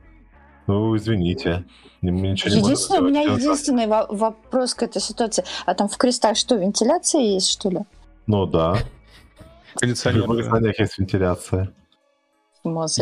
Ну, 0.66 0.96
извините. 0.96 1.66
Ничего 2.02 2.56
Единственное, 2.56 3.02
у 3.02 3.06
меня 3.06 3.22
единственный 3.22 3.88
вопрос 3.88 4.74
к 4.74 4.84
этой 4.84 5.02
ситуации. 5.02 5.46
А 5.66 5.74
там 5.74 5.88
в 5.88 5.98
крестах 5.98 6.36
что, 6.36 6.56
вентиляция 6.56 7.22
есть, 7.22 7.50
что 7.50 7.70
ли? 7.70 7.80
Ну 8.28 8.46
да. 8.46 8.78
Кондиционер. 9.76 10.28
В 10.28 10.80
есть 10.80 11.00
вентиляция. 11.00 11.72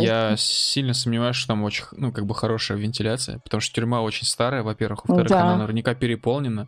Я 0.01 0.36
сильно 0.38 0.93
сомневаюсь, 0.93 1.36
что 1.36 1.49
там 1.49 1.64
очень, 1.64 1.86
ну, 1.91 2.12
как 2.12 2.26
бы 2.26 2.34
хорошая 2.34 2.78
вентиляция, 2.78 3.39
потому 3.39 3.62
что 3.62 3.76
тюрьма 3.76 4.01
очень 4.01 4.26
старая, 4.26 4.64
во-первых, 4.64 5.07
во-вторых, 5.07 5.30
да. 5.30 5.41
она 5.41 5.57
наверняка 5.57 5.93
переполнена, 5.93 6.68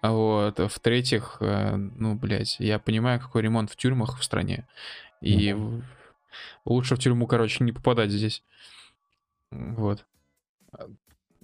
а 0.00 0.12
вот, 0.12 0.58
в-третьих, 0.58 1.36
э, 1.40 1.76
ну, 1.76 2.14
блядь, 2.14 2.56
я 2.58 2.78
понимаю, 2.78 3.20
какой 3.20 3.42
ремонт 3.42 3.70
в 3.70 3.76
тюрьмах 3.76 4.18
в 4.18 4.24
стране, 4.24 4.66
и 5.20 5.50
mm 5.50 5.82
лучше 6.64 6.94
в 6.94 6.98
тюрьму, 6.98 7.26
короче, 7.26 7.64
не 7.64 7.72
попадать 7.72 8.10
здесь, 8.10 8.42
вот. 9.50 10.04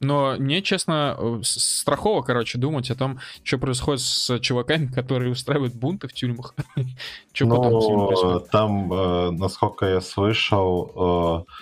Но 0.01 0.37
мне, 0.39 0.61
честно, 0.61 1.17
э, 1.19 1.41
страхово, 1.43 2.23
короче, 2.23 2.59
думать 2.59 2.91
о 2.91 2.95
том, 2.95 3.19
что 3.43 3.59
происходит 3.59 4.03
с 4.03 4.39
чуваками, 4.41 4.87
которые 4.87 5.33
устраивают 5.33 5.75
бунты 5.75 6.07
в 6.09 6.13
тюрьмах. 6.13 6.55
Что 7.33 7.49
потом 7.49 7.81
с 7.81 7.87
ними 7.87 8.07
происходит? 8.07 8.51
Там, 8.51 8.93
э, 8.93 9.31
насколько 9.31 9.87
я 9.87 10.01
слышал, 10.03 11.47
э, 11.49 11.53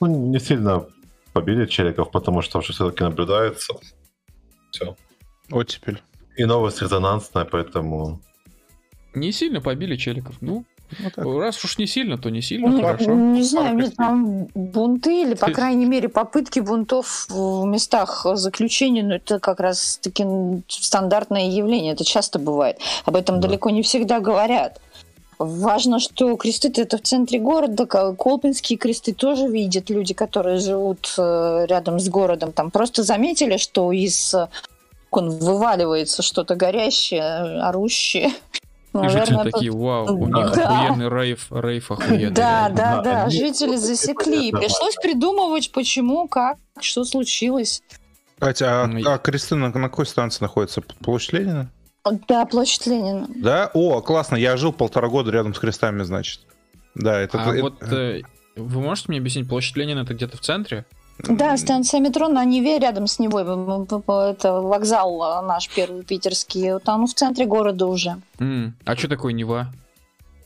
ну, 0.00 0.30
не 0.30 0.38
сильно 0.38 0.86
побили 1.32 1.66
челиков, 1.66 2.10
потому 2.12 2.42
что 2.42 2.58
уже 2.58 2.72
все-таки 2.72 3.02
наблюдается. 3.02 3.74
Все. 4.70 4.96
Оттепель. 5.50 6.00
И 6.36 6.44
новость 6.44 6.82
резонансная, 6.82 7.44
поэтому... 7.44 8.20
Не 9.14 9.32
сильно 9.32 9.60
побили 9.60 9.96
челиков, 9.96 10.36
ну, 10.40 10.64
ну, 11.16 11.38
Раз 11.38 11.62
уж 11.64 11.78
не 11.78 11.86
сильно, 11.86 12.18
то 12.18 12.30
не 12.30 12.42
сильно, 12.42 12.68
ну, 12.68 12.82
хорошо. 12.82 13.12
Не 13.12 13.42
знаю, 13.42 13.74
мне 13.74 13.90
там 13.90 14.46
бунты 14.54 15.22
или, 15.22 15.34
по 15.34 15.50
крайней 15.50 15.86
мере, 15.86 16.08
попытки 16.08 16.60
бунтов 16.60 17.26
в 17.28 17.64
местах 17.64 18.26
заключения, 18.34 19.02
ну, 19.02 19.14
это 19.14 19.38
как 19.38 19.60
раз 19.60 19.98
таки 20.02 20.24
стандартное 20.68 21.48
явление, 21.48 21.92
это 21.92 22.04
часто 22.04 22.38
бывает. 22.38 22.78
Об 23.04 23.16
этом 23.16 23.40
да. 23.40 23.48
далеко 23.48 23.70
не 23.70 23.82
всегда 23.82 24.20
говорят. 24.20 24.80
Важно, 25.38 26.00
что 26.00 26.36
кресты 26.36 26.70
это 26.76 26.98
в 26.98 27.02
центре 27.02 27.38
города, 27.38 27.86
Колпинские 27.86 28.78
кресты 28.78 29.14
тоже 29.14 29.48
видят 29.48 29.88
люди, 29.88 30.12
которые 30.12 30.58
живут 30.58 31.14
э, 31.16 31.64
рядом 31.66 31.98
с 31.98 32.10
городом. 32.10 32.52
Там 32.52 32.70
просто 32.70 33.02
заметили, 33.04 33.56
что 33.56 33.90
из 33.90 34.34
он 35.10 35.30
вываливается 35.30 36.22
что-то 36.22 36.54
горящее, 36.54 37.62
орущее. 37.62 38.30
Наверное, 38.92 39.20
жители 39.20 39.36
тут... 39.36 39.52
такие, 39.52 39.70
вау, 39.70 40.16
у 40.16 40.26
них 40.26 40.52
да. 40.54 40.86
охуенный 40.86 41.08
рейв, 41.08 41.46
рейв 41.50 41.90
охуенный. 41.90 42.30
Да, 42.30 42.68
да, 42.68 42.96
да, 42.96 43.02
да, 43.02 43.30
жители 43.30 43.76
засекли. 43.76 44.50
Пришлось 44.50 44.96
придумывать, 44.96 45.70
почему, 45.72 46.26
как, 46.26 46.58
что 46.80 47.04
случилось. 47.04 47.82
Катя, 48.38 48.84
а, 48.84 49.14
а 49.14 49.18
кресты 49.18 49.54
на, 49.54 49.70
какой 49.70 50.06
станции 50.06 50.42
находятся? 50.42 50.80
Площадь 50.80 51.34
Ленина? 51.34 51.70
Да, 52.26 52.46
площадь 52.46 52.86
Ленина. 52.86 53.26
Да? 53.28 53.70
О, 53.74 54.00
классно, 54.00 54.36
я 54.36 54.56
жил 54.56 54.72
полтора 54.72 55.08
года 55.08 55.30
рядом 55.30 55.54
с 55.54 55.58
крестами, 55.58 56.02
значит. 56.02 56.40
Да, 56.94 57.20
это... 57.20 57.42
А 57.42 57.52
это... 57.52 57.62
вот 57.62 57.82
э, 57.82 58.22
вы 58.56 58.80
можете 58.80 59.08
мне 59.08 59.18
объяснить, 59.18 59.48
площадь 59.48 59.76
Ленина 59.76 60.00
это 60.00 60.14
где-то 60.14 60.36
в 60.36 60.40
центре? 60.40 60.86
Да, 61.28 61.56
станция 61.56 62.00
метро 62.00 62.28
на 62.28 62.44
Неве, 62.44 62.78
рядом 62.78 63.06
с 63.06 63.18
Невой. 63.18 63.42
Это 63.42 64.52
вокзал 64.60 65.22
а, 65.22 65.42
наш 65.42 65.68
первый 65.68 66.02
питерский. 66.02 66.78
Там 66.80 67.06
в 67.06 67.14
центре 67.14 67.46
города 67.46 67.86
уже. 67.86 68.16
Mm. 68.38 68.72
А 68.84 68.96
что 68.96 69.08
такое 69.08 69.32
Нева? 69.32 69.72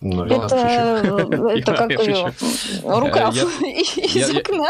Ну, 0.01 0.25
это, 0.25 0.57
это 1.57 1.75
как 1.75 1.91
рукав 2.85 3.35
из 3.63 4.37
окна. 4.37 4.69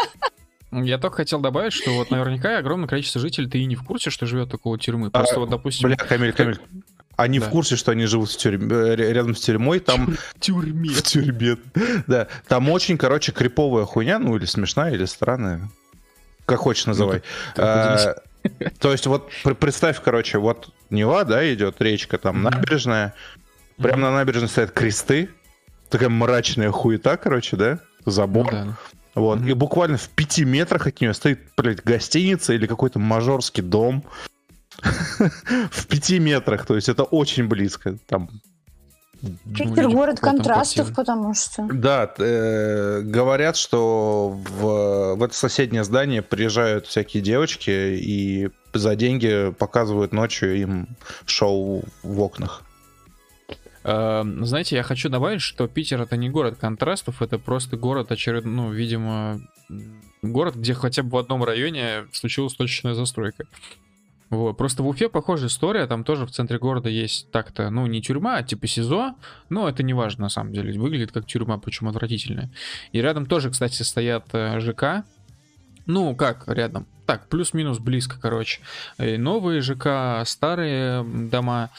Я 0.70 0.98
только 0.98 1.18
хотел 1.18 1.40
добавить, 1.40 1.72
что 1.72 1.92
вот 1.92 2.11
наверняка 2.11 2.59
огромное 2.59 2.88
количество 2.88 3.20
жителей 3.20 3.48
ты 3.48 3.59
и 3.59 3.64
не 3.64 3.76
в 3.76 3.84
курсе, 3.84 4.11
что 4.11 4.26
живет 4.26 4.50
такого 4.50 4.78
тюрьмы. 4.78 5.11
Просто 5.11 5.36
а, 5.36 5.38
вот, 5.40 5.50
допустим... 5.50 5.88
Бля, 5.88 5.96
Камиль, 5.96 6.32
Камиль, 6.32 6.59
они 7.16 7.38
да. 7.38 7.46
в 7.46 7.50
курсе, 7.50 7.76
что 7.76 7.92
они 7.92 8.07
живут 8.07 8.30
в 8.30 8.36
тюрьме, 8.36 8.74
э, 8.74 8.96
рядом 8.96 9.36
с 9.36 9.40
тюрьмой, 9.40 9.78
там... 9.78 10.16
Тюрьме. 10.40 10.88
В 10.94 11.02
тюрьме. 11.02 11.59
Да, 12.07 12.26
там 12.48 12.68
очень, 12.70 12.98
короче, 12.98 13.30
криповая 13.30 13.84
хуйня, 13.84 14.18
ну 14.18 14.36
или 14.36 14.46
смешная, 14.46 14.92
или 14.92 15.05
странная. 15.05 15.70
Как 16.47 16.59
хочешь 16.59 16.86
называй. 16.86 17.22
Ну, 17.57 17.62
а, 17.64 18.14
то 18.78 18.92
есть 18.92 19.07
вот 19.07 19.30
представь, 19.59 20.01
короче, 20.03 20.38
вот 20.38 20.70
Нева, 20.90 21.24
да, 21.24 21.53
идет 21.53 21.80
речка, 21.80 22.18
там 22.18 22.42
набережная, 22.42 23.14
прямо 23.76 24.03
на 24.03 24.12
набережной 24.12 24.49
стоят 24.49 24.70
кресты, 24.70 25.30
такая 25.88 26.09
мрачная 26.09 26.70
хуета, 26.70 27.16
короче, 27.16 27.57
да, 27.57 27.78
забор. 28.05 28.53
Ну 28.53 28.74
вот. 29.22 29.40
И 29.42 29.53
буквально 29.53 29.97
в 29.97 30.09
пяти 30.09 30.45
метрах 30.45 30.86
от 30.86 31.01
нее 31.01 31.14
стоит, 31.14 31.40
блядь, 31.57 31.82
гостиница 31.82 32.53
или 32.53 32.66
какой-то 32.66 32.99
мажорский 32.99 33.62
дом. 33.62 34.05
в 35.70 35.86
пяти 35.86 36.18
метрах, 36.18 36.66
то 36.66 36.74
есть 36.74 36.88
это 36.88 37.05
очень 37.05 37.47
близко. 37.47 37.97
Там 38.09 38.28
Питер 39.56 39.88
город 39.88 40.20
контрастов, 40.20 40.94
потому 40.94 41.34
что... 41.34 41.66
Да, 41.72 42.12
э, 42.18 43.00
говорят, 43.02 43.56
что 43.56 44.30
в, 44.30 45.14
в 45.16 45.22
это 45.22 45.34
соседнее 45.34 45.84
здание 45.84 46.22
приезжают 46.22 46.86
всякие 46.86 47.22
девочки 47.22 47.70
и 47.70 48.50
за 48.72 48.96
деньги 48.96 49.52
показывают 49.58 50.12
ночью 50.12 50.56
им 50.56 50.88
шоу 51.26 51.84
в 52.02 52.20
окнах. 52.20 52.62
Э, 53.84 54.22
знаете, 54.42 54.76
я 54.76 54.82
хочу 54.82 55.08
добавить, 55.08 55.42
что 55.42 55.68
Питер 55.68 56.00
это 56.02 56.16
не 56.16 56.30
город 56.30 56.56
контрастов, 56.58 57.22
это 57.22 57.38
просто 57.38 57.76
город 57.76 58.10
очередной, 58.10 58.52
ну, 58.52 58.70
видимо, 58.70 59.40
город, 60.22 60.56
где 60.56 60.74
хотя 60.74 61.02
бы 61.02 61.10
в 61.10 61.16
одном 61.18 61.44
районе 61.44 62.06
случилась 62.12 62.54
точечная 62.54 62.94
застройка. 62.94 63.44
Вот. 64.35 64.57
Просто 64.57 64.82
в 64.82 64.89
Уфе 64.89 65.09
похожая 65.09 65.49
история, 65.49 65.86
там 65.86 66.05
тоже 66.05 66.27
в 66.27 66.31
центре 66.31 66.59
города 66.59 66.89
есть 66.89 67.31
так-то, 67.31 67.70
ну, 67.70 67.86
не 67.86 68.02
тюрьма, 68.02 68.36
а 68.36 68.43
типа 68.43 68.66
СИЗО, 68.66 69.15
но 69.48 69.69
это 69.69 69.82
не 69.82 69.94
важно 69.94 70.24
на 70.24 70.28
самом 70.28 70.52
деле, 70.52 70.78
выглядит 70.78 71.12
как 71.12 71.27
тюрьма, 71.27 71.59
причем 71.59 71.89
отвратительная. 71.89 72.51
И 72.93 73.01
рядом 73.01 73.27
тоже, 73.27 73.51
кстати, 73.51 73.82
стоят 73.82 74.27
э, 74.32 74.59
ЖК, 74.61 75.05
ну, 75.86 76.16
как 76.16 76.44
рядом, 76.48 76.86
так, 77.06 77.28
плюс-минус 77.28 77.78
близко, 77.78 78.16
короче. 78.20 78.61
И 78.98 79.19
новые 79.19 79.61
ЖК, 79.61 80.27
старые 80.27 81.05
дома. 81.05 81.70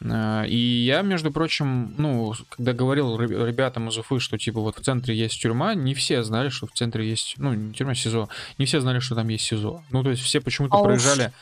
Э, 0.00 0.44
и 0.46 0.56
я, 0.56 1.02
между 1.02 1.30
прочим, 1.30 1.94
ну, 1.96 2.34
когда 2.50 2.72
говорил 2.72 3.18
ребятам 3.18 3.88
из 3.88 3.96
Уфы, 3.96 4.18
что 4.18 4.36
типа 4.36 4.60
вот 4.60 4.78
в 4.78 4.82
центре 4.82 5.16
есть 5.16 5.40
тюрьма, 5.40 5.74
не 5.74 5.94
все 5.94 6.22
знали, 6.24 6.48
что 6.48 6.66
в 6.66 6.72
центре 6.72 7.08
есть, 7.08 7.34
ну, 7.38 7.54
не 7.54 7.72
тюрьма, 7.72 7.94
СИЗО, 7.94 8.28
не 8.58 8.66
все 8.66 8.80
знали, 8.80 8.98
что 8.98 9.14
там 9.14 9.28
есть 9.28 9.44
СИЗО. 9.44 9.84
Ну, 9.90 10.02
то 10.02 10.10
есть 10.10 10.22
все 10.22 10.40
почему-то 10.40 10.76
а 10.78 10.82
проезжали... 10.82 11.26
Уж 11.26 11.32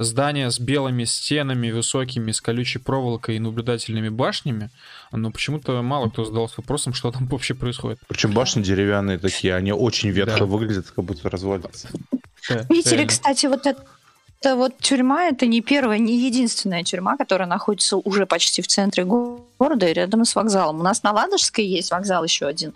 здание 0.00 0.50
с 0.50 0.58
белыми 0.58 1.04
стенами, 1.04 1.70
высокими, 1.70 2.32
с 2.32 2.40
колючей 2.40 2.78
проволокой 2.78 3.36
и 3.36 3.38
наблюдательными 3.38 4.08
башнями, 4.08 4.70
но 5.12 5.30
почему-то 5.30 5.82
мало 5.82 6.08
кто 6.08 6.24
задался 6.24 6.54
вопросом, 6.58 6.94
что 6.94 7.12
там 7.12 7.26
вообще 7.30 7.54
происходит. 7.54 8.00
Причем 8.08 8.32
башни 8.32 8.62
деревянные 8.62 9.18
такие, 9.18 9.54
они 9.54 9.72
очень 9.72 10.10
ветхо 10.10 10.40
да. 10.40 10.44
выглядят, 10.46 10.90
как 10.90 11.04
будто 11.04 11.28
развалятся. 11.30 11.88
В 12.48 12.66
Питере, 12.68 13.06
кстати, 13.06 13.46
вот 13.46 13.66
это 13.66 13.84
это 14.42 14.56
вот 14.56 14.78
тюрьма, 14.78 15.26
это 15.26 15.46
не 15.46 15.60
первая, 15.60 15.98
не 15.98 16.18
единственная 16.18 16.82
тюрьма, 16.82 17.18
которая 17.18 17.46
находится 17.46 17.98
уже 17.98 18.24
почти 18.24 18.62
в 18.62 18.66
центре 18.68 19.04
города 19.04 19.86
и 19.86 19.92
рядом 19.92 20.24
с 20.24 20.34
вокзалом. 20.34 20.80
У 20.80 20.82
нас 20.82 21.02
на 21.02 21.12
Ладожской 21.12 21.66
есть 21.66 21.90
вокзал 21.90 22.24
еще 22.24 22.46
один. 22.46 22.72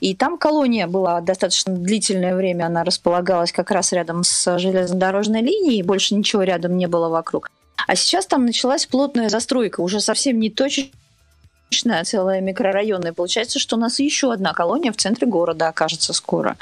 И 0.00 0.14
там 0.14 0.38
колония 0.38 0.86
была 0.86 1.20
достаточно 1.20 1.74
длительное 1.74 2.34
время, 2.34 2.66
она 2.66 2.84
располагалась 2.84 3.52
как 3.52 3.70
раз 3.70 3.92
рядом 3.92 4.22
с 4.22 4.58
железнодорожной 4.58 5.40
линией, 5.40 5.82
больше 5.82 6.14
ничего 6.14 6.42
рядом 6.42 6.76
не 6.76 6.86
было 6.86 7.08
вокруг. 7.08 7.50
А 7.86 7.96
сейчас 7.96 8.26
там 8.26 8.44
началась 8.44 8.86
плотная 8.86 9.28
застройка, 9.28 9.80
уже 9.80 10.00
совсем 10.00 10.38
не 10.40 10.50
точечная, 10.50 12.00
а 12.00 12.04
целая 12.04 12.40
микрорайонная. 12.40 13.12
Получается, 13.12 13.58
что 13.58 13.76
у 13.76 13.78
нас 13.78 13.98
еще 13.98 14.32
одна 14.32 14.52
колония 14.52 14.92
в 14.92 14.96
центре 14.96 15.26
города 15.26 15.68
окажется 15.68 16.12
скоро. 16.12 16.56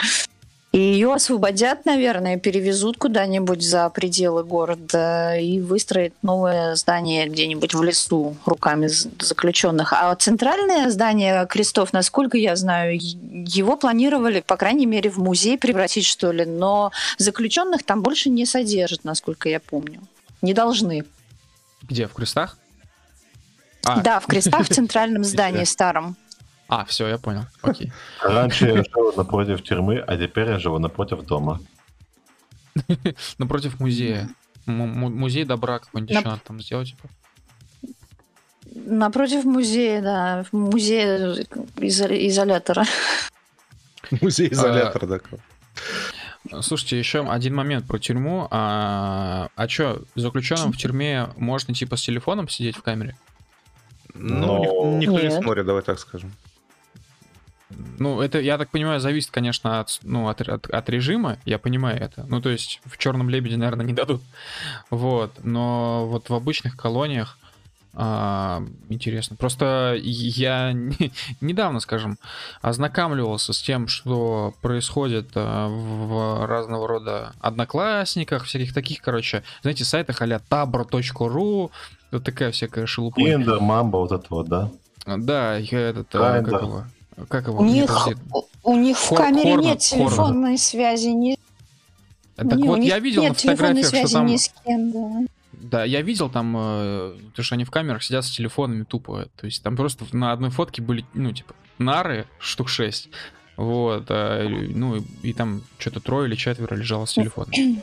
И 0.77 0.79
ее 0.79 1.15
освободят, 1.15 1.87
наверное, 1.87 2.37
перевезут 2.39 2.99
куда-нибудь 2.99 3.63
за 3.63 3.89
пределы 3.89 4.45
города 4.45 5.35
и 5.35 5.59
выстроят 5.59 6.13
новое 6.21 6.75
здание 6.75 7.27
где-нибудь 7.29 7.73
в 7.73 7.83
лесу 7.83 8.37
руками 8.45 8.87
заключенных. 8.87 9.95
А 9.95 10.15
центральное 10.17 10.91
здание 10.91 11.47
крестов, 11.47 11.95
насколько 11.95 12.37
я 12.37 12.57
знаю, 12.57 12.99
его 13.01 13.79
планировали, 13.79 14.43
по 14.47 14.59
крайней 14.59 14.85
мере, 14.85 15.09
в 15.09 15.17
музей 15.17 15.57
превратить, 15.57 16.05
что 16.05 16.31
ли. 16.31 16.45
Но 16.45 16.93
заключенных 17.17 17.83
там 17.83 18.03
больше 18.03 18.29
не 18.29 18.45
содержат, 18.45 19.03
насколько 19.03 19.49
я 19.49 19.61
помню. 19.61 20.03
Не 20.43 20.53
должны. 20.53 21.07
Где, 21.85 22.07
в 22.07 22.13
крестах? 22.13 22.59
А. 23.83 24.03
Да, 24.03 24.21
в 24.21 24.27
крестах 24.27 24.67
в 24.67 24.75
центральном 24.75 25.25
здании 25.25 25.65
старом. 25.65 26.19
А, 26.69 26.85
все, 26.85 27.07
я 27.07 27.19
понял. 27.19 27.47
Окей. 27.63 27.93
Раньше 28.23 28.67
я 28.67 28.83
жил 28.83 29.13
напротив 29.17 29.63
тюрьмы, 29.63 29.99
а 29.99 30.17
теперь 30.17 30.49
я 30.49 30.59
живу 30.59 30.79
напротив 30.79 31.25
дома. 31.25 31.61
Напротив 33.39 33.81
музея. 33.81 34.29
Музей 34.67 35.45
добра 35.45 35.79
какой-нибудь 35.79 36.17
еще 36.17 36.29
надо 36.29 36.41
там 36.45 36.61
сделать. 36.61 36.89
Типа. 36.89 37.09
Напротив 38.75 39.45
музея, 39.45 40.03
да. 40.03 40.45
Музей 40.53 41.07
изолятора. 42.29 42.85
Музей 44.21 44.53
изолятора, 44.53 45.07
да. 45.07 46.63
Слушайте, 46.63 46.99
еще 46.99 47.29
один 47.29 47.55
момент 47.55 47.87
про 47.87 47.99
тюрьму. 47.99 48.49
А, 48.51 49.49
а 49.55 49.69
что, 49.69 50.03
заключенным 50.15 50.73
в 50.73 50.77
тюрьме 50.77 51.29
можно 51.37 51.75
типа 51.75 51.97
с 51.97 52.03
телефоном 52.03 52.49
сидеть 52.49 52.77
в 52.77 52.83
камере? 52.83 53.17
Ну, 54.15 54.99
никто 54.99 55.21
не 55.21 55.31
смотрит, 55.31 55.67
давай 55.67 55.83
так 55.83 55.99
скажем. 55.99 56.33
Ну, 57.99 58.21
это, 58.21 58.41
я 58.41 58.59
так 58.59 58.71
понимаю, 58.71 59.01
зависит, 59.01 59.31
конечно, 59.31 59.81
от, 59.81 59.99
ну, 60.03 60.29
от, 60.29 60.41
от, 60.43 60.69
от 60.69 60.89
режима, 60.91 61.39
я 61.45 61.59
понимаю 61.59 62.01
это. 62.01 62.25
Ну, 62.29 62.41
то 62.41 62.51
есть 62.51 62.81
в 62.85 62.99
черном 62.99 63.31
лебеде, 63.31 63.57
наверное, 63.57 63.87
не 63.87 63.93
дадут. 63.93 64.23
Вот. 64.91 65.33
Но 65.43 66.07
вот 66.07 66.29
в 66.29 66.35
обычных 66.35 66.77
колониях 66.77 67.39
а, 67.99 68.63
интересно. 68.91 69.37
Просто 69.37 69.97
я 70.03 70.73
не, 70.73 71.13
недавно, 71.41 71.81
скажем, 71.81 72.19
ознакомливался 72.61 73.55
с 73.55 73.63
тем, 73.63 73.89
что 73.89 74.55
происходит 74.61 75.31
а, 75.35 75.69
в 75.69 76.47
разного 76.47 76.87
рода 76.87 77.33
одноклассниках, 77.41 78.45
всяких 78.45 78.75
таких, 78.75 79.01
короче, 79.01 79.43
знаете, 79.63 79.87
сайтах 79.87 80.21
а-ля 80.21 80.43
tabro.ru, 80.51 81.71
вот 82.13 82.25
такая 82.25 82.53
всякая 82.53 82.85
шелупа. 82.85 83.19
Tinder, 83.19 83.61
Мамба, 83.61 83.97
вот 83.97 84.13
это 84.13 84.27
вот, 84.29 84.47
да? 84.47 84.71
Да, 85.07 85.57
я 85.57 85.81
этот, 85.81 86.15
а, 86.15 86.43
как 86.43 86.63
его? 86.63 86.85
Как 87.29 87.47
его? 87.47 87.61
У 87.61 87.65
них, 87.65 88.09
у 88.63 88.77
них 88.77 88.99
в 88.99 89.15
камере 89.15 89.55
Хорна, 89.55 89.67
нет 89.67 89.79
телефонной 89.79 90.11
Хорна. 90.17 90.59
связи. 90.59 91.09
Не... 91.09 91.39
Так 92.37 92.57
не, 92.57 92.69
вот 92.69 92.79
я 92.81 92.99
видел 92.99 93.25
на 93.25 93.35
фотографиях, 93.35 93.87
что 93.87 94.13
там... 94.13 94.27
Ни 94.27 94.37
с 94.37 94.53
кем, 94.65 94.93
да. 94.93 95.27
Да, 95.53 95.85
я 95.85 96.03
видел 96.03 96.29
там, 96.29 96.55
э, 96.57 97.15
то, 97.35 97.43
что 97.43 97.55
они 97.55 97.65
в 97.65 97.71
камерах 97.71 98.03
сидят 98.03 98.25
с 98.25 98.31
телефонами 98.31 98.85
тупо. 98.85 99.29
То 99.37 99.47
есть 99.47 99.63
там 99.63 99.75
просто 99.75 100.05
на 100.13 100.33
одной 100.33 100.51
фотке 100.51 100.83
были, 100.83 101.05
ну, 101.15 101.33
типа, 101.33 101.55
нары 101.79 102.27
штук 102.39 102.69
6. 102.69 103.09
Вот, 103.57 104.05
а, 104.11 104.47
ну, 104.49 104.97
и, 104.97 105.03
и 105.23 105.33
там 105.33 105.63
что-то 105.79 106.01
трое 106.01 106.29
или 106.29 106.37
четверо 106.37 106.75
лежало 106.75 107.07
с 107.07 107.15
телефоном. 107.15 107.53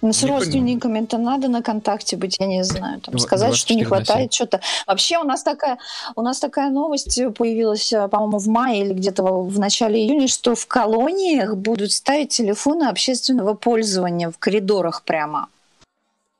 Ну, 0.00 0.12
с 0.12 0.22
не 0.22 0.30
родственниками 0.30 1.00
это 1.00 1.18
надо 1.18 1.48
на 1.48 1.60
контакте 1.60 2.16
быть, 2.16 2.36
я 2.38 2.46
не 2.46 2.62
знаю, 2.62 3.00
там, 3.00 3.18
сказать, 3.18 3.56
что 3.56 3.74
не 3.74 3.84
хватает 3.84 4.32
что-то. 4.32 4.60
Вообще 4.86 5.18
у 5.18 5.24
нас 5.24 5.42
такая, 5.42 5.78
у 6.14 6.22
нас 6.22 6.38
такая 6.38 6.70
новость 6.70 7.20
появилась, 7.36 7.92
э, 7.92 8.06
по-моему, 8.06 8.38
в 8.38 8.46
мае 8.46 8.84
или 8.84 8.92
где-то 8.92 9.24
в 9.24 9.58
начале 9.58 10.00
июня, 10.06 10.28
что 10.28 10.54
в 10.54 10.66
колониях 10.66 11.56
будут 11.56 11.90
ставить 11.90 12.28
телефоны 12.28 12.84
общественного 12.84 13.54
пользования 13.54 14.30
в 14.30 14.38
коридорах 14.38 15.02
прямо. 15.02 15.48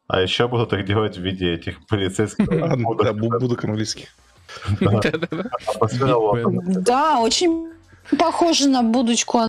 А 0.06 0.20
еще 0.20 0.46
будут 0.46 0.72
их 0.72 0.86
делать 0.86 1.16
в 1.16 1.20
виде 1.20 1.52
этих 1.52 1.84
полицейских 1.86 2.46
будок 3.40 3.64
английских. 3.64 4.08
Да, 6.66 7.20
очень 7.20 7.72
похоже 8.18 8.68
на 8.68 8.82
будочку. 8.82 9.48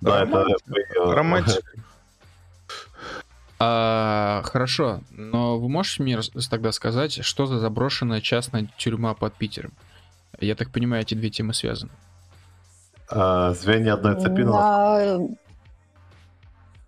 Да, 0.00 0.22
это 0.22 0.46
романтика. 0.94 1.62
А, 3.62 4.40
хорошо, 4.46 5.02
но 5.10 5.58
вы 5.58 5.68
можете 5.68 6.02
мне 6.02 6.18
тогда 6.48 6.72
сказать, 6.72 7.22
что 7.22 7.44
за 7.44 7.58
заброшенная 7.58 8.22
частная 8.22 8.68
тюрьма 8.78 9.12
под 9.12 9.34
Питером? 9.34 9.72
Я 10.40 10.54
так 10.54 10.70
понимаю, 10.70 11.02
эти 11.02 11.12
две 11.12 11.28
темы 11.28 11.52
связаны. 11.52 11.92
А, 13.10 13.52
звенья 13.52 13.94
одной 13.94 14.18
цепи. 14.18 14.44
Да. 14.44 15.18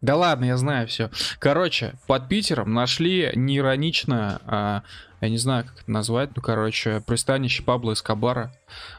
да 0.00 0.16
ладно, 0.16 0.46
я 0.46 0.56
знаю 0.56 0.86
все. 0.88 1.10
Короче, 1.38 1.92
под 2.06 2.28
Питером 2.28 2.72
нашли 2.72 3.30
неиронично, 3.34 4.40
а, 4.46 4.82
я 5.20 5.28
не 5.28 5.36
знаю, 5.36 5.64
как 5.64 5.82
это 5.82 5.90
назвать, 5.90 6.30
ну, 6.34 6.40
короче, 6.40 7.02
пристанище 7.06 7.62
Пабло 7.64 7.92
Эскобара, 7.92 8.50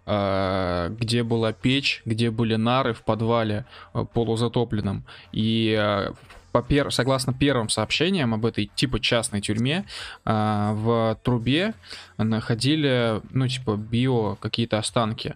а, 0.06 0.90
где 0.90 1.24
была 1.24 1.54
печь, 1.54 2.04
где 2.06 2.30
были 2.30 2.56
нары 2.56 2.94
в 2.94 3.02
подвале 3.02 3.66
а, 3.94 4.06
полузатопленном, 4.06 5.06
и 5.32 5.76
а, 5.76 6.14
по 6.54 6.62
пер... 6.62 6.94
согласно 6.94 7.34
первым 7.34 7.68
сообщениям 7.68 8.34
об 8.34 8.46
этой 8.46 8.68
типа 8.74 9.00
частной 9.00 9.42
тюрьме, 9.42 9.86
э, 10.24 10.72
в 10.74 11.18
трубе 11.24 11.74
находили, 12.18 13.22
ну, 13.32 13.48
типа, 13.48 13.76
био 13.76 14.36
какие-то 14.36 14.78
останки. 14.78 15.36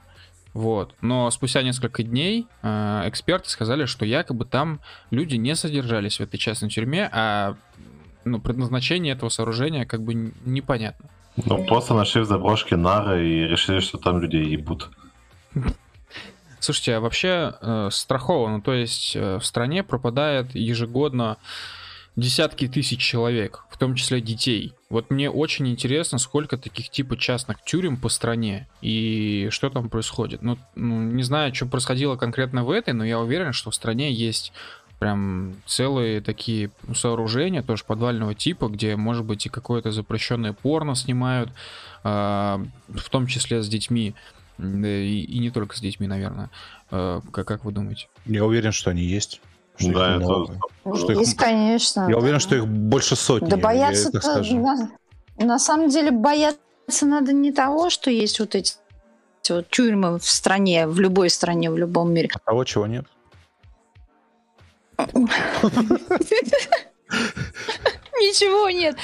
Вот. 0.54 0.94
Но 1.02 1.30
спустя 1.32 1.64
несколько 1.64 2.04
дней 2.04 2.48
э, 2.62 3.04
эксперты 3.06 3.50
сказали, 3.50 3.86
что 3.86 4.06
якобы 4.06 4.46
там 4.46 4.80
люди 5.10 5.36
не 5.36 5.56
содержались 5.56 6.20
в 6.20 6.22
этой 6.22 6.38
частной 6.38 6.70
тюрьме, 6.70 7.10
а 7.12 7.56
ну, 8.24 8.40
предназначение 8.40 9.14
этого 9.14 9.30
сооружения 9.30 9.86
как 9.86 10.04
бы 10.04 10.34
непонятно. 10.46 11.10
Ну, 11.46 11.66
просто 11.66 11.96
нашли 11.96 12.22
в 12.22 12.26
заброшке 12.26 12.76
нары 12.76 13.28
и 13.28 13.48
решили, 13.48 13.80
что 13.80 13.98
там 13.98 14.22
людей 14.22 14.46
ебут. 14.46 14.90
Слушайте, 16.68 16.96
а 16.96 17.00
вообще 17.00 17.54
э, 17.62 17.88
страховано, 17.94 18.62
то 18.62 18.74
есть 18.74 19.16
э, 19.16 19.38
в 19.38 19.46
стране 19.46 19.84
пропадает 19.84 20.54
ежегодно 20.54 21.38
десятки 22.18 22.68
тысяч 22.68 23.00
человек, 23.00 23.64
в 23.70 23.78
том 23.78 23.96
числе 23.96 24.20
детей. 24.20 24.74
Вот 24.90 25.10
мне 25.10 25.32
очень 25.32 25.70
интересно, 25.70 26.18
сколько 26.18 26.58
таких 26.58 26.90
типа 26.90 27.16
частных 27.16 27.64
тюрем 27.64 27.96
по 27.96 28.10
стране 28.10 28.68
и 28.82 29.48
что 29.50 29.70
там 29.70 29.88
происходит. 29.88 30.42
Ну, 30.42 30.58
ну, 30.76 31.04
не 31.04 31.24
знаю, 31.24 31.56
что 31.56 31.68
происходило 31.68 32.18
конкретно 32.18 32.66
в 32.66 32.72
этой, 32.72 32.94
но 32.94 33.06
я 33.06 33.18
уверен, 33.18 33.54
что 33.54 33.72
в 33.72 33.76
стране 33.76 34.12
есть 34.12 34.52
прям 35.00 35.56
целые 35.66 36.20
такие 36.20 36.72
сооружения, 36.94 37.62
тоже 37.62 37.86
подвального 37.86 38.36
типа, 38.36 38.68
где, 38.68 38.98
может 38.98 39.24
быть, 39.24 39.46
и 39.46 39.50
какое-то 39.50 39.92
запрещенное 39.92 40.52
порно 40.52 40.96
снимают, 40.96 41.50
э, 42.04 42.10
в 42.10 43.10
том 43.10 43.28
числе 43.28 43.64
с 43.64 43.70
детьми. 43.70 44.16
И, 44.60 45.24
и 45.24 45.40
не 45.40 45.52
только 45.52 45.76
с 45.76 45.80
детьми, 45.80 46.08
наверное. 46.08 46.50
Э, 46.92 47.22
как, 47.32 47.48
как 47.48 47.66
вы 47.66 47.72
думаете? 47.72 48.08
Я 48.26 48.46
уверен, 48.46 48.72
что 48.72 48.90
они 48.92 49.04
есть. 49.04 49.42
Что 49.78 49.94
да, 49.94 50.16
их 50.16 50.22
много. 50.22 50.60
Это... 50.84 50.96
Что 50.96 51.14
есть, 51.14 51.34
их... 51.34 51.40
конечно. 51.40 52.02
Я 52.02 52.16
да. 52.16 52.18
уверен, 52.18 52.40
что 52.40 52.56
их 52.56 52.68
больше 52.68 53.16
сотни. 53.16 53.50
Да 53.50 53.58
бояться 53.58 54.10
на, 54.12 54.90
на 55.38 55.60
самом 55.60 55.90
деле 55.90 56.12
бояться 56.12 56.58
надо 57.06 57.34
не 57.34 57.52
того, 57.52 57.90
что 57.90 58.10
есть 58.10 58.40
вот 58.40 58.56
эти 58.56 58.74
вот 59.50 59.70
тюрьмы 59.70 60.20
в 60.20 60.26
стране, 60.26 60.88
в 60.88 61.00
любой 61.00 61.30
стране, 61.30 61.70
в 61.70 61.78
любом 61.78 62.12
мире. 62.14 62.30
А 62.34 62.40
того, 62.40 62.64
чего 62.64 62.88
нет? 62.88 63.06
Ничего 68.22 68.70
нет. 68.70 68.98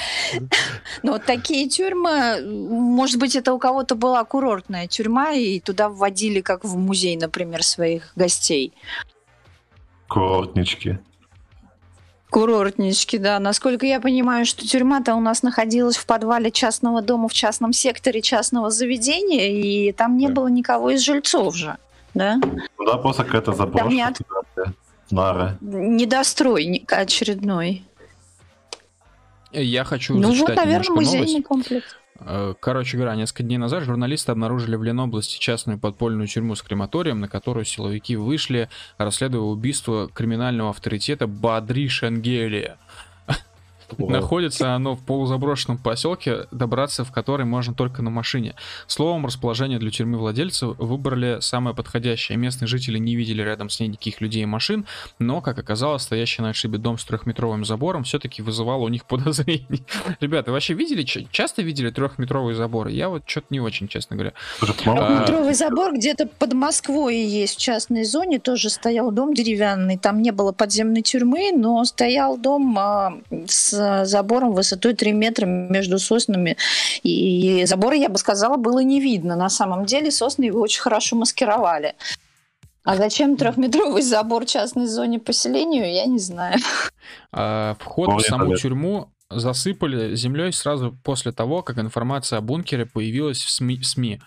Но 1.02 1.12
вот 1.12 1.24
такие 1.24 1.68
тюрьмы, 1.68 2.40
может 2.42 3.18
быть, 3.18 3.36
это 3.36 3.52
у 3.52 3.58
кого-то 3.58 3.94
была 3.94 4.24
курортная 4.24 4.86
тюрьма, 4.88 5.32
и 5.32 5.60
туда 5.60 5.88
вводили, 5.88 6.40
как 6.40 6.64
в 6.64 6.76
музей, 6.76 7.16
например, 7.16 7.62
своих 7.62 8.12
гостей. 8.16 8.72
Курортнички. 10.08 10.98
Курортнички, 12.30 13.16
да. 13.16 13.38
Насколько 13.38 13.86
я 13.86 14.00
понимаю, 14.00 14.44
что 14.44 14.66
тюрьма-то 14.66 15.14
у 15.14 15.20
нас 15.20 15.44
находилась 15.44 15.96
в 15.96 16.04
подвале 16.06 16.50
частного 16.50 17.00
дома 17.00 17.28
в 17.28 17.32
частном 17.32 17.72
секторе 17.72 18.22
частного 18.22 18.70
заведения, 18.70 19.48
и 19.48 19.92
там 19.92 20.16
не 20.16 20.28
было 20.28 20.48
никого 20.48 20.90
из 20.90 21.00
жильцов 21.00 21.54
же, 21.54 21.76
да? 22.14 22.40
Ну 22.78 22.84
да, 22.84 22.96
просто 22.96 23.22
какая-то 23.22 23.52
заброшка. 23.52 23.88
Там 23.88 23.94
не, 23.94 24.02
от... 24.02 24.18
Нара. 25.12 25.58
Недострой 25.60 26.84
очередной. 26.88 27.84
Я 29.62 29.84
хочу 29.84 30.14
Ну 30.14 30.28
вот, 30.28 30.32
зачитать 30.36 30.56
наверное, 30.56 30.84
немножко 30.88 30.92
новость. 30.94 31.20
музейный 31.20 31.42
комплекс. 31.42 31.96
Э, 32.20 32.54
Короче 32.60 32.96
говоря, 32.96 33.16
несколько 33.16 33.42
дней 33.42 33.58
назад 33.58 33.82
журналисты 33.84 34.30
обнаружили 34.32 34.76
в 34.76 34.82
Ленобласти 34.84 35.38
частную 35.38 35.78
подпольную 35.78 36.28
тюрьму 36.28 36.54
с 36.54 36.62
крематорием, 36.62 37.20
на 37.20 37.28
которую 37.28 37.64
силовики 37.64 38.16
вышли, 38.16 38.68
расследуя 38.98 39.42
убийство 39.42 40.08
криминального 40.08 40.70
авторитета 40.70 41.26
Бадри 41.26 41.88
Шенгелия. 41.88 42.78
Находится 43.98 44.74
оно 44.74 44.94
в 44.94 45.04
полузаброшенном 45.04 45.78
поселке, 45.78 46.46
добраться 46.50 47.04
в 47.04 47.12
который 47.12 47.46
можно 47.46 47.74
только 47.74 48.02
на 48.02 48.10
машине. 48.10 48.54
Словом, 48.86 49.26
расположение 49.26 49.78
для 49.78 49.90
тюрьмы 49.90 50.18
владельцев 50.18 50.76
выбрали 50.78 51.38
самое 51.40 51.74
подходящее. 51.74 52.38
Местные 52.38 52.68
жители 52.68 52.98
не 52.98 53.16
видели 53.16 53.42
рядом 53.42 53.70
с 53.70 53.80
ней 53.80 53.88
никаких 53.88 54.20
людей 54.20 54.42
и 54.42 54.46
машин, 54.46 54.86
но, 55.18 55.40
как 55.40 55.58
оказалось, 55.58 56.02
стоящий 56.02 56.42
на 56.42 56.50
отшибе 56.50 56.78
дом 56.78 56.98
с 56.98 57.04
трехметровым 57.04 57.64
забором 57.64 58.04
все-таки 58.04 58.42
вызывал 58.42 58.82
у 58.82 58.88
них 58.88 59.04
подозрений. 59.06 59.84
Ребята, 60.20 60.52
вообще 60.52 60.74
видели, 60.74 61.02
часто 61.02 61.62
видели 61.62 61.90
трехметровые 61.90 62.54
заборы? 62.54 62.92
Я 62.92 63.08
вот 63.08 63.22
что-то 63.26 63.46
не 63.50 63.60
очень, 63.60 63.88
честно 63.88 64.16
говоря. 64.16 64.32
А, 64.86 65.20
Метровый 65.20 65.54
забор 65.54 65.94
где-то 65.94 66.26
под 66.26 66.52
Москвой 66.52 67.16
есть 67.16 67.56
в 67.56 67.60
частной 67.60 68.04
зоне, 68.04 68.38
тоже 68.38 68.70
стоял 68.70 69.10
дом 69.10 69.34
деревянный, 69.34 69.98
там 69.98 70.22
не 70.22 70.30
было 70.30 70.52
подземной 70.52 71.02
тюрьмы, 71.02 71.52
но 71.54 71.84
стоял 71.84 72.36
дом 72.36 72.76
а, 72.78 73.18
с 73.46 73.73
забором 74.04 74.52
высотой 74.52 74.94
3 74.94 75.12
метра 75.12 75.46
между 75.46 75.98
соснами, 75.98 76.56
и 77.02 77.64
забора, 77.66 77.96
я 77.96 78.08
бы 78.08 78.18
сказала, 78.18 78.56
было 78.56 78.80
не 78.80 79.00
видно. 79.00 79.36
На 79.36 79.50
самом 79.50 79.84
деле 79.84 80.10
сосны 80.10 80.44
его 80.44 80.60
очень 80.60 80.80
хорошо 80.80 81.16
маскировали. 81.16 81.94
А 82.84 82.96
зачем 82.96 83.36
трехметровый 83.36 84.02
забор 84.02 84.44
в 84.44 84.48
частной 84.48 84.86
зоне 84.86 85.18
поселению, 85.18 85.90
я 85.90 86.04
не 86.04 86.18
знаю. 86.18 86.58
А, 87.32 87.76
Вход 87.80 88.22
в 88.22 88.26
саму 88.26 88.56
тюрьму 88.56 89.10
засыпали 89.30 90.14
землей 90.14 90.52
сразу 90.52 90.96
после 91.02 91.32
того, 91.32 91.62
как 91.62 91.78
информация 91.78 92.38
о 92.38 92.42
бункере 92.42 92.86
появилась 92.86 93.42
в 93.42 93.50
СМИ. 93.50 93.78
в 93.78 93.86
СМИ. 93.86 94.20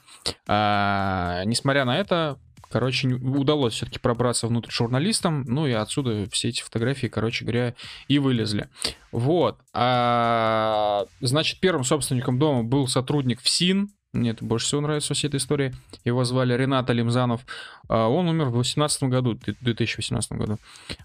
А, 0.48 1.44
несмотря 1.46 1.86
на 1.86 1.98
это, 1.98 2.40
короче, 2.70 3.08
удалось 3.08 3.74
все-таки 3.74 4.00
пробраться 4.00 4.48
внутрь 4.48 4.72
журналистам, 4.72 5.44
ну 5.48 5.68
и 5.68 5.72
отсюда 5.72 6.28
все 6.32 6.50
эти 6.50 6.62
фотографии, 6.62 7.08
короче 7.08 7.46
говоря, 7.46 7.74
и 8.08 8.20
вылезли. 8.20 8.70
Вот. 9.12 9.58
А, 9.74 11.06
значит, 11.22 11.60
первым 11.60 11.84
собственником 11.84 12.40
дома 12.40 12.64
был 12.64 12.88
сотрудник 12.88 13.42
ФСИН. 13.42 13.90
Мне 14.14 14.32
это 14.32 14.44
больше 14.44 14.66
всего 14.68 14.82
нравится 14.82 15.14
всей 15.14 15.28
этой 15.28 15.38
истории. 15.38 15.76
Его 16.04 16.24
звали 16.24 16.54
Ренат 16.54 16.90
Алимзанов. 16.90 17.42
А, 17.88 18.08
Он 18.08 18.28
умер 18.28 18.46
в 18.46 18.54
2018 18.54 19.04
году, 19.04 19.36
в 19.36 19.64
2018 19.64 20.32
году. 20.34 20.58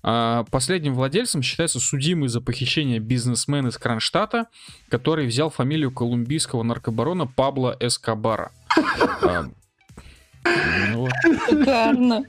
А, 0.02 0.44
Последним 0.50 0.94
владельцем 0.94 1.42
считается 1.42 1.80
судимый 1.80 2.28
за 2.28 2.40
похищение 2.40 3.00
бизнесмен 3.00 3.66
из 3.68 3.76
Кронштадта, 3.76 4.46
который 4.88 5.26
взял 5.26 5.50
фамилию 5.50 5.90
колумбийского 5.90 6.62
наркобарона 6.62 7.26
Пабло 7.26 7.76
Эскобара. 7.80 8.52
Шикарно. 11.48 12.24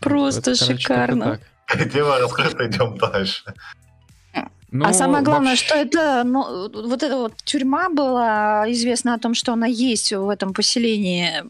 Просто 0.00 0.54
шикарно. 0.54 1.38
Дело 1.92 2.18
раскрыто, 2.18 2.66
идем 2.66 2.98
дальше. 2.98 3.44
Ну, 4.70 4.86
а 4.86 4.92
самое 4.94 5.22
главное, 5.22 5.50
вообще- 5.50 5.66
что 5.66 5.74
это, 5.76 6.22
ну, 6.24 6.70
вот 6.88 7.02
эта 7.02 7.16
вот 7.18 7.36
тюрьма 7.44 7.90
была 7.90 8.64
известна 8.72 9.14
о 9.14 9.18
том, 9.18 9.34
что 9.34 9.52
она 9.52 9.66
есть 9.66 10.12
в 10.12 10.30
этом 10.30 10.54
поселении 10.54 11.44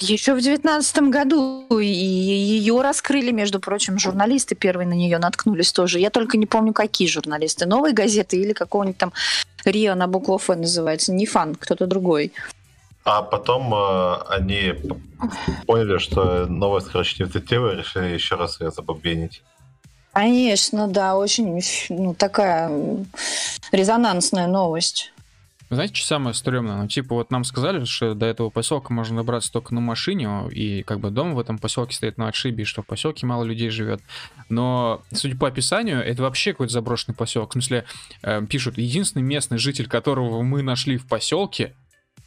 еще 0.00 0.34
в 0.34 0.40
девятнадцатом 0.40 1.12
году, 1.12 1.68
и 1.78 1.86
ее 1.86 2.82
раскрыли, 2.82 3.30
между 3.30 3.60
прочим, 3.60 3.96
журналисты 4.00 4.56
первые 4.56 4.88
на 4.88 4.94
нее 4.94 5.18
наткнулись 5.18 5.72
тоже. 5.72 6.00
Я 6.00 6.10
только 6.10 6.36
не 6.36 6.46
помню, 6.46 6.72
какие 6.72 7.06
журналисты. 7.06 7.64
Новые 7.66 7.94
газеты 7.94 8.38
или 8.38 8.52
какого-нибудь 8.52 8.98
там 8.98 9.12
Рио 9.64 9.94
на 9.94 10.08
букву 10.08 10.34
Ф 10.34 10.48
называется. 10.48 11.12
Не 11.12 11.26
фан, 11.26 11.54
кто-то 11.54 11.86
другой. 11.86 12.32
А 13.04 13.20
потом 13.22 13.74
э, 13.74 14.16
они 14.30 14.74
поняли, 15.66 15.98
что 15.98 16.46
новость, 16.46 16.88
короче, 16.90 17.22
не 17.22 17.28
взлетела, 17.28 17.72
и 17.72 17.76
решили 17.76 18.14
еще 18.14 18.36
раз 18.36 18.60
ее 18.60 18.70
забубенить. 18.70 19.42
Конечно, 20.12 20.88
да, 20.88 21.16
очень 21.16 21.60
ну, 21.90 22.14
такая 22.14 22.70
резонансная 23.72 24.46
новость. 24.46 25.12
Знаете, 25.70 25.94
что 25.94 26.06
самое 26.06 26.34
стрёмное? 26.34 26.76
Ну, 26.76 26.88
типа, 26.88 27.16
вот 27.16 27.30
нам 27.30 27.42
сказали, 27.42 27.84
что 27.84 28.14
до 28.14 28.26
этого 28.26 28.48
поселка 28.48 28.94
можно 28.94 29.16
добраться 29.16 29.50
только 29.50 29.74
на 29.74 29.80
машине, 29.80 30.48
и 30.50 30.82
как 30.82 31.00
бы 31.00 31.10
дом 31.10 31.34
в 31.34 31.38
этом 31.40 31.58
поселке 31.58 31.94
стоит 31.94 32.16
на 32.16 32.28
отшибе, 32.28 32.62
и 32.62 32.66
что 32.66 32.82
в 32.82 32.86
поселке 32.86 33.26
мало 33.26 33.44
людей 33.44 33.70
живет. 33.70 34.00
Но, 34.48 35.02
судя 35.12 35.36
по 35.36 35.48
описанию, 35.48 35.98
это 36.04 36.22
вообще 36.22 36.52
какой-то 36.52 36.72
заброшенный 36.72 37.16
поселок. 37.16 37.50
В 37.50 37.52
смысле, 37.54 37.84
э, 38.22 38.46
пишут, 38.48 38.78
единственный 38.78 39.22
местный 39.22 39.58
житель, 39.58 39.88
которого 39.88 40.42
мы 40.42 40.62
нашли 40.62 40.96
в 40.96 41.06
поселке, 41.06 41.74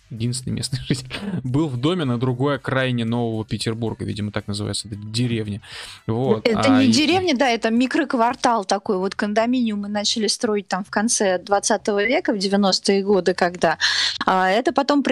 единственный 0.10 0.54
местный 0.54 0.80
житель, 0.88 1.08
был 1.44 1.68
в 1.68 1.78
доме 1.78 2.06
на 2.06 2.20
другой 2.20 2.56
окраине 2.56 3.06
Нового 3.06 3.46
Петербурга, 3.46 4.06
видимо, 4.06 4.32
так 4.32 4.48
называется, 4.48 4.88
это 4.88 4.98
деревня. 4.98 5.62
Вот. 6.06 6.48
Это 6.48 6.62
А 6.76 6.80
не 6.84 6.90
и- 6.90 6.92
деревня, 6.92 7.36
да, 7.36 7.50
это 7.50 7.70
микроквартал 7.70 8.66
такой. 8.66 8.98
Вот 8.98 9.16
кондоминиумы 9.16 9.88
начали 9.88 10.28
строить 10.28 10.68
там 10.68 10.84
в 10.84 10.90
конце 10.90 11.40
20 11.40 11.88
века, 12.08 12.34
в 12.34 12.38
90-е 12.38 13.04
годы, 13.04 13.34
когда. 13.34 13.78
А 14.26 14.50
это 14.50 14.72
потом 14.74 15.04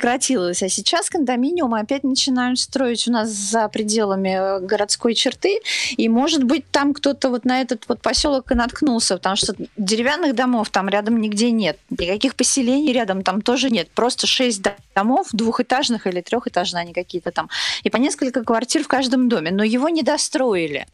прекратилось. 0.00 0.62
А 0.62 0.68
сейчас 0.68 1.10
кондоминиумы 1.10 1.78
опять 1.80 2.04
начинают 2.04 2.58
строить 2.58 3.06
у 3.08 3.12
нас 3.12 3.28
за 3.30 3.68
пределами 3.68 4.58
э, 4.58 4.60
городской 4.60 5.14
черты. 5.14 5.60
И, 5.96 6.08
может 6.08 6.44
быть, 6.44 6.68
там 6.70 6.94
кто-то 6.94 7.28
вот 7.28 7.44
на 7.44 7.60
этот 7.60 7.84
вот 7.88 8.00
поселок 8.00 8.50
и 8.50 8.54
наткнулся, 8.54 9.16
потому 9.16 9.36
что 9.36 9.54
деревянных 9.76 10.34
домов 10.34 10.70
там 10.70 10.88
рядом 10.88 11.20
нигде 11.20 11.50
нет. 11.50 11.78
Никаких 11.90 12.34
поселений 12.34 12.92
рядом 12.92 13.22
там 13.22 13.42
тоже 13.42 13.70
нет. 13.70 13.90
Просто 13.90 14.26
шесть 14.26 14.62
до- 14.62 14.76
домов, 14.94 15.28
двухэтажных 15.32 16.06
или 16.06 16.20
трехэтажных 16.20 16.80
они 16.82 16.92
какие-то 16.92 17.30
там. 17.30 17.48
И 17.82 17.90
по 17.90 17.96
несколько 17.98 18.42
квартир 18.44 18.82
в 18.84 18.88
каждом 18.88 19.28
доме. 19.28 19.50
Но 19.50 19.62
его 19.64 19.88
не 19.88 20.02
достроили. 20.02 20.86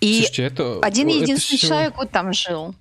И 0.00 0.14
Слушайте, 0.14 0.44
это, 0.44 0.78
один 0.80 1.08
это 1.08 1.18
единственный 1.18 1.58
всё- 1.58 1.68
человек 1.68 1.96
вот 1.98 2.10
там 2.10 2.32
жил. 2.32 2.74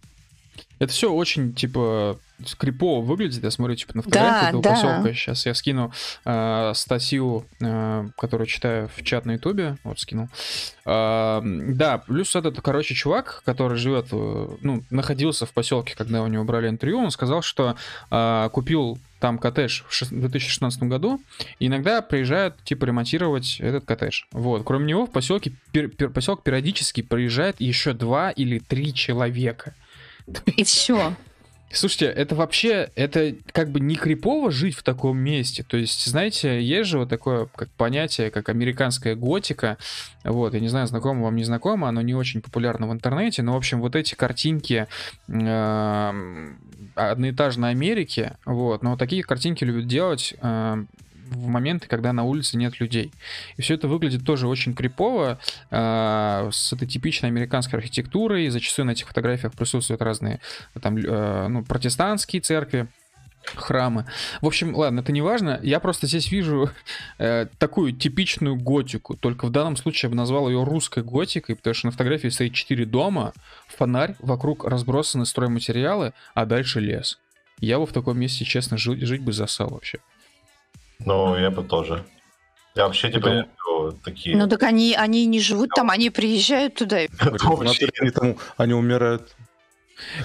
Это 0.79 0.93
все 0.93 1.11
очень, 1.11 1.53
типа, 1.53 2.17
крипово 2.57 3.01
выглядит. 3.01 3.43
Я 3.43 3.51
смотрю, 3.51 3.75
типа, 3.75 3.95
на 3.97 4.03
Да, 4.03 4.09
фотографии 4.09 4.47
этого 4.49 4.63
да. 4.63 4.69
поселка. 4.71 5.13
Сейчас 5.13 5.45
я 5.45 5.53
скину 5.53 5.91
э, 6.25 6.71
статью, 6.75 7.45
э, 7.61 8.09
которую 8.17 8.47
читаю 8.47 8.89
в 8.95 9.03
чат 9.03 9.25
на 9.25 9.33
Ютубе. 9.33 9.77
Вот, 9.83 9.99
скинул. 9.99 10.29
А, 10.85 11.41
да, 11.43 11.99
плюс 11.99 12.35
этот, 12.35 12.59
короче, 12.61 12.95
чувак, 12.95 13.41
который 13.45 13.77
живет, 13.77 14.07
э, 14.11 14.47
ну, 14.61 14.83
находился 14.89 15.45
в 15.45 15.51
поселке, 15.53 15.95
когда 15.95 16.21
у 16.23 16.27
него 16.27 16.43
брали 16.43 16.67
интервью, 16.69 16.99
он 16.99 17.11
сказал, 17.11 17.41
что 17.41 17.75
э, 18.11 18.49
купил 18.51 18.97
там 19.19 19.37
коттедж 19.37 19.81
в 19.87 19.93
шест- 19.93 20.13
2016 20.17 20.83
году, 20.83 21.19
и 21.59 21.67
иногда 21.67 22.01
приезжают, 22.01 22.55
типа, 22.63 22.85
ремонтировать 22.85 23.57
этот 23.59 23.83
коттедж. 23.85 24.21
Вот. 24.31 24.63
Кроме 24.63 24.85
него 24.87 25.05
в 25.05 25.11
поселке, 25.11 25.51
пер- 25.73 25.93
пер- 25.93 26.09
поселок 26.09 26.41
периодически 26.43 27.01
приезжает 27.01 27.59
еще 27.59 27.91
два 27.93 28.31
или 28.31 28.59
три 28.59 28.93
человека. 28.93 29.75
И 30.45 30.63
все. 30.63 31.15
Слушайте, 31.71 32.07
это 32.07 32.35
вообще, 32.35 32.89
это 32.95 33.35
как 33.51 33.69
бы 33.69 33.79
не 33.79 33.95
крипово 33.95 34.49
жить 34.51 34.75
в 34.75 34.83
таком 34.83 35.17
месте. 35.19 35.63
То 35.63 35.77
есть, 35.77 36.05
знаете, 36.05 36.61
есть 36.61 36.89
же 36.89 36.97
вот 36.97 37.09
такое 37.09 37.47
как 37.55 37.69
понятие, 37.69 38.31
как 38.31 38.49
американская 38.49 39.15
готика. 39.15 39.77
Вот, 40.23 40.53
я 40.55 40.59
не 40.59 40.67
знаю, 40.67 40.87
знакомо 40.87 41.25
вам, 41.25 41.35
не 41.35 41.43
знакомо, 41.43 41.87
оно 41.87 42.01
не 42.01 42.15
очень 42.15 42.41
популярно 42.41 42.87
в 42.87 42.91
интернете, 42.91 43.43
но, 43.43 43.53
в 43.53 43.57
общем, 43.57 43.81
вот 43.81 43.95
эти 43.95 44.15
картинки 44.15 44.87
эм, 45.27 46.57
одноэтажной 46.95 47.69
Америки, 47.69 48.33
вот, 48.45 48.81
но 48.81 48.97
такие 48.97 49.23
картинки 49.23 49.63
любят 49.63 49.87
делать 49.87 50.33
эм, 50.41 50.87
в 51.29 51.47
моменты, 51.47 51.87
когда 51.87 52.13
на 52.13 52.23
улице 52.23 52.57
нет 52.57 52.79
людей. 52.79 53.11
И 53.57 53.61
все 53.61 53.75
это 53.75 53.87
выглядит 53.87 54.25
тоже 54.25 54.47
очень 54.47 54.73
крипово, 54.73 55.39
э, 55.71 56.49
с 56.51 56.73
этой 56.73 56.87
типичной 56.87 57.29
американской 57.29 57.79
архитектурой. 57.79 58.49
Зачастую 58.49 58.85
на 58.85 58.91
этих 58.91 59.07
фотографиях 59.07 59.53
присутствуют 59.53 60.01
разные 60.01 60.39
там, 60.81 60.97
э, 60.97 61.47
ну, 61.47 61.63
протестантские 61.63 62.41
церкви, 62.41 62.87
храмы. 63.55 64.05
В 64.41 64.47
общем, 64.47 64.75
ладно, 64.75 64.99
это 64.99 65.11
не 65.11 65.21
важно. 65.21 65.59
Я 65.63 65.79
просто 65.79 66.07
здесь 66.07 66.31
вижу 66.31 66.69
э, 67.17 67.47
такую 67.57 67.93
типичную 67.93 68.55
готику. 68.55 69.15
Только 69.15 69.45
в 69.45 69.51
данном 69.51 69.75
случае 69.75 70.07
я 70.07 70.11
бы 70.11 70.15
назвал 70.15 70.49
ее 70.49 70.63
русской 70.63 71.03
готикой, 71.03 71.55
потому 71.55 71.73
что 71.73 71.87
на 71.87 71.91
фотографии 71.91 72.27
стоит 72.27 72.53
4 72.53 72.85
дома, 72.85 73.33
фонарь, 73.67 74.15
вокруг 74.19 74.65
разбросаны 74.65 75.25
стройматериалы, 75.25 76.13
а 76.33 76.45
дальше 76.45 76.79
лес. 76.79 77.19
Я 77.59 77.79
бы 77.79 77.85
в 77.85 77.93
таком 77.93 78.17
месте, 78.19 78.45
честно, 78.45 78.77
жить, 78.77 79.01
жить 79.01 79.21
бы 79.21 79.33
засал 79.33 79.69
вообще. 79.69 79.99
Ну, 81.05 81.37
я 81.37 81.49
бы 81.51 81.63
тоже. 81.63 82.05
Я 82.75 82.85
вообще 82.85 83.11
типа 83.11 83.27
люблю 83.27 83.99
такие... 84.03 84.35
Ну 84.37 84.47
так 84.47 84.63
они, 84.63 84.95
они 84.95 85.25
не 85.25 85.39
живут 85.39 85.69
там, 85.75 85.89
они 85.89 86.09
приезжают 86.09 86.75
туда. 86.75 86.97
Они, 87.19 88.11
там, 88.11 88.35
умирают. 88.73 89.35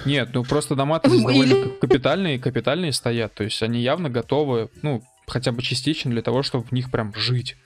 Нет, 0.05 0.29
ну 0.33 0.43
просто 0.43 0.75
здесь 1.07 1.21
Ну, 1.21 1.27
довольно 1.27 1.69
капитальные, 1.81 2.39
капитальные 2.39 2.93
стоят. 2.93 3.33
То 3.33 3.43
есть 3.43 3.61
они 3.61 3.81
явно 3.81 4.09
готовы, 4.09 4.69
ну, 4.81 5.01
хотя 5.27 5.51
бы 5.51 5.61
частично 5.61 6.11
для 6.11 6.21
того, 6.21 6.43
чтобы 6.43 6.65
в 6.65 6.71
них 6.71 6.91
прям 6.91 7.13
жить. 7.15 7.57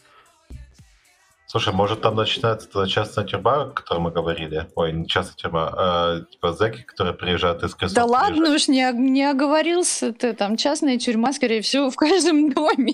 Слушай, 1.51 1.73
может 1.73 2.01
там 2.01 2.15
начинается 2.15 2.69
тогда 2.69 2.87
частная 2.87 3.25
тюрьма, 3.25 3.63
о 3.63 3.65
которой 3.71 4.01
мы 4.01 4.11
говорили? 4.11 4.67
Ой, 4.75 4.93
не 4.93 5.07
частная 5.07 5.35
тюрьма, 5.35 5.73
а 5.75 6.19
типа 6.31 6.53
зэки, 6.53 6.83
которые 6.83 7.15
приезжают 7.15 7.63
из 7.63 7.73
крестов. 7.73 7.95
Да 7.95 8.05
ладно 8.05 8.53
уж, 8.53 8.67
не, 8.67 8.87
не 8.93 9.23
оговорился 9.23 10.13
ты. 10.13 10.33
Там 10.33 10.57
частная 10.57 10.99
тюрьма, 10.99 11.33
скорее 11.33 11.61
всего, 11.61 11.89
в 11.89 11.95
каждом 11.95 12.51
доме. 12.53 12.93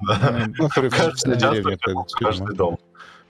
Да. 0.00 0.46
Ну, 0.58 0.68
на 0.76 0.90
частная 0.90 1.34
деревне 1.34 1.76
каждый 2.12 2.54
дом. 2.54 2.78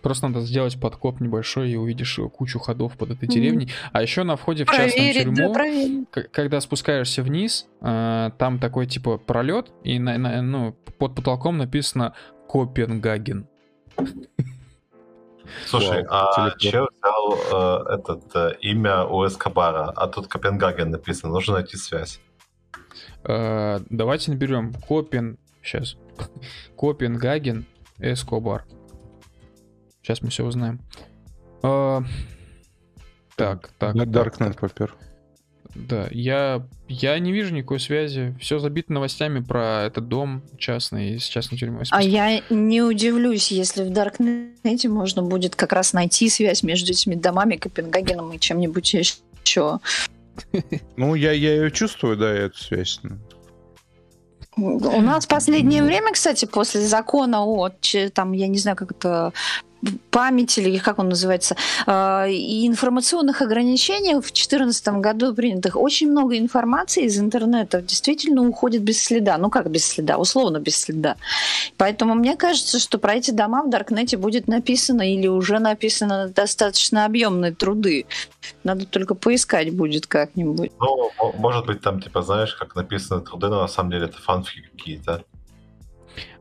Просто 0.03 0.29
надо 0.29 0.43
сделать 0.43 0.79
подкоп 0.79 1.19
небольшой, 1.21 1.71
и 1.71 1.77
увидишь 1.77 2.21
кучу 2.35 2.59
ходов 2.59 2.93
под 2.99 3.13
этой 3.13 3.27
деревней. 3.27 3.71
А 3.93 4.03
еще 4.03 4.23
на 4.23 4.37
входе 4.37 4.67
в 4.67 4.69
частную 4.69 4.93
Проверить, 4.93 5.25
да, 5.29 5.35
тюрьму, 5.35 5.55
проверить. 5.55 6.11
к- 6.11 6.29
когда 6.31 6.61
спускаешься 6.61 7.23
вниз, 7.23 7.67
э, 7.81 8.31
там 8.39 8.59
такой 8.59 8.87
типа 8.87 9.17
пролет, 9.17 9.73
и 9.83 9.99
на, 9.99 10.19
на- 10.19 10.43
ну, 10.43 10.77
под 10.99 11.15
потолком 11.15 11.57
написано 11.57 12.13
Копенгаген. 12.51 13.47
Слушай, 15.67 16.05
Вау, 16.07 16.29
а 16.35 16.51
чел 16.59 16.89
взял 16.93 17.87
э, 17.89 17.95
этот, 17.95 18.37
э, 18.37 18.57
имя 18.61 19.05
у 19.05 19.27
Эскобара, 19.27 19.91
а 19.97 20.09
тут 20.09 20.29
Копенгаген 20.29 20.91
написано, 20.91 21.33
нужно 21.33 21.55
найти 21.55 21.77
связь. 21.77 22.21
Э, 23.25 23.81
давайте 23.91 24.31
наберем 24.31 24.73
Копен... 24.75 25.39
Сейчас. 25.63 25.97
Копенгаген 26.77 27.67
Эскобар. 27.99 28.65
Сейчас 30.03 30.23
мы 30.23 30.31
все 30.31 30.45
узнаем. 30.45 30.81
Э, 31.63 32.01
так, 33.37 33.69
так. 33.79 33.95
На 33.95 34.07
так, 34.07 34.41
Darknet 34.41 34.59
попер. 34.59 34.95
Да, 35.75 36.09
я, 36.11 36.67
я 36.89 37.19
не 37.19 37.33
вижу 37.33 37.55
никакой 37.55 37.79
связи. 37.79 38.35
Все 38.41 38.59
забито 38.59 38.93
новостями 38.93 39.41
про 39.41 39.85
этот 39.85 40.09
дом 40.09 40.43
частный, 40.59 41.21
с 41.21 41.25
частной 41.25 41.59
тюрьмой. 41.59 41.85
А 41.91 42.03
я 42.03 42.43
не 42.51 42.83
удивлюсь, 42.83 43.53
если 43.53 43.85
в 43.85 43.91
Даркнете 43.91 44.89
можно 44.89 45.23
будет 45.23 45.55
как 45.55 45.73
раз 45.73 45.93
найти 45.93 46.29
связь 46.29 46.63
между 46.63 46.91
этими 46.93 47.15
домами, 47.15 47.57
Копенгагеном 47.57 48.33
и 48.33 48.41
чем-нибудь 48.41 48.95
еще. 48.95 49.79
Ну, 50.97 51.15
я, 51.15 51.33
я 51.33 51.55
ее 51.55 51.71
чувствую, 51.71 52.17
да, 52.17 52.33
эту 52.33 52.59
связь. 52.59 53.01
У 54.57 55.01
нас 55.01 55.25
в 55.25 55.29
последнее 55.29 55.85
время, 55.85 56.13
кстати, 56.13 56.45
после 56.45 56.81
закона 56.81 57.45
о, 57.45 57.71
там, 58.13 58.33
я 58.33 58.49
не 58.49 58.59
знаю, 58.59 58.77
как 58.77 58.91
это, 58.91 59.33
памяти 60.11 60.61
или 60.61 60.79
как 60.79 60.99
он 60.99 61.09
называется, 61.09 61.57
э, 61.87 62.31
и 62.31 62.67
информационных 62.67 63.43
ограничениях 63.43 64.19
в 64.19 64.33
2014 64.33 64.89
году 65.01 65.35
принятых, 65.35 65.77
очень 65.77 66.11
много 66.11 66.37
информации 66.37 67.05
из 67.05 67.19
интернета 67.19 67.81
действительно 67.83 68.47
уходит 68.49 68.83
без 68.83 69.03
следа. 69.03 69.39
Ну 69.39 69.51
как 69.51 69.71
без 69.71 69.85
следа? 69.87 70.17
Условно 70.17 70.59
без 70.59 70.77
следа. 70.77 71.17
Поэтому 71.77 72.15
мне 72.15 72.37
кажется, 72.37 72.79
что 72.79 72.99
про 72.99 73.15
эти 73.15 73.31
дома 73.31 73.63
в 73.63 73.71
Даркнете 73.71 74.17
будет 74.17 74.49
написано 74.49 75.03
или 75.03 75.27
уже 75.27 75.59
написано 75.59 76.29
достаточно 76.29 77.05
объемные 77.05 77.55
труды. 77.55 78.07
Надо 78.65 78.87
только 78.87 79.15
поискать 79.15 79.75
будет 79.75 80.07
как-нибудь. 80.07 80.73
Ну, 80.81 81.11
мо- 81.19 81.33
может 81.37 81.67
быть, 81.67 81.81
там, 81.81 82.01
типа, 82.01 82.23
знаешь, 82.23 82.55
как 82.55 82.75
написано 82.75 83.21
труды, 83.21 83.49
но 83.49 83.61
на 83.61 83.69
самом 83.69 83.91
деле 83.91 84.07
это 84.07 84.19
фанфики 84.19 84.69
какие-то. 84.77 85.25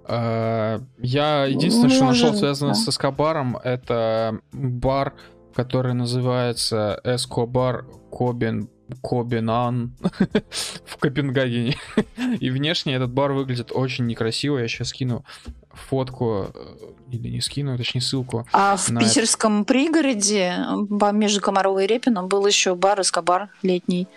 А, 0.09 0.79
Я 0.99 1.45
единственное, 1.45 1.89
что 1.89 2.05
нашел 2.05 2.33
связано 2.33 2.73
с 2.73 2.87
Эскобаром, 2.87 3.57
это 3.57 4.39
бар, 4.53 5.13
который 5.53 5.93
называется 5.93 6.99
Эскобар 7.03 7.85
Кобен 8.11 8.69
Кобенан 9.01 9.97
в 10.85 10.97
Копенгагене. 10.97 11.75
И 12.39 12.49
внешне 12.49 12.95
этот 12.95 13.11
бар 13.11 13.33
выглядит 13.33 13.71
очень 13.73 14.05
некрасиво. 14.05 14.59
Я 14.59 14.67
сейчас 14.69 14.89
скину 14.89 15.25
фотку, 15.73 16.47
э, 16.53 16.75
или 17.11 17.27
не 17.29 17.41
скину, 17.41 17.77
точнее 17.77 17.99
ссылку. 18.01 18.47
А 18.53 18.77
в 18.77 18.87
питерском 18.97 19.65
пригороде 19.65 20.55
ба- 20.89 21.11
между 21.11 21.41
Комаровой 21.41 21.83
и 21.83 21.87
Репином 21.87 22.29
был 22.29 22.47
еще 22.47 22.75
бар 22.75 23.01
Эскобар 23.01 23.49
летний. 23.61 24.07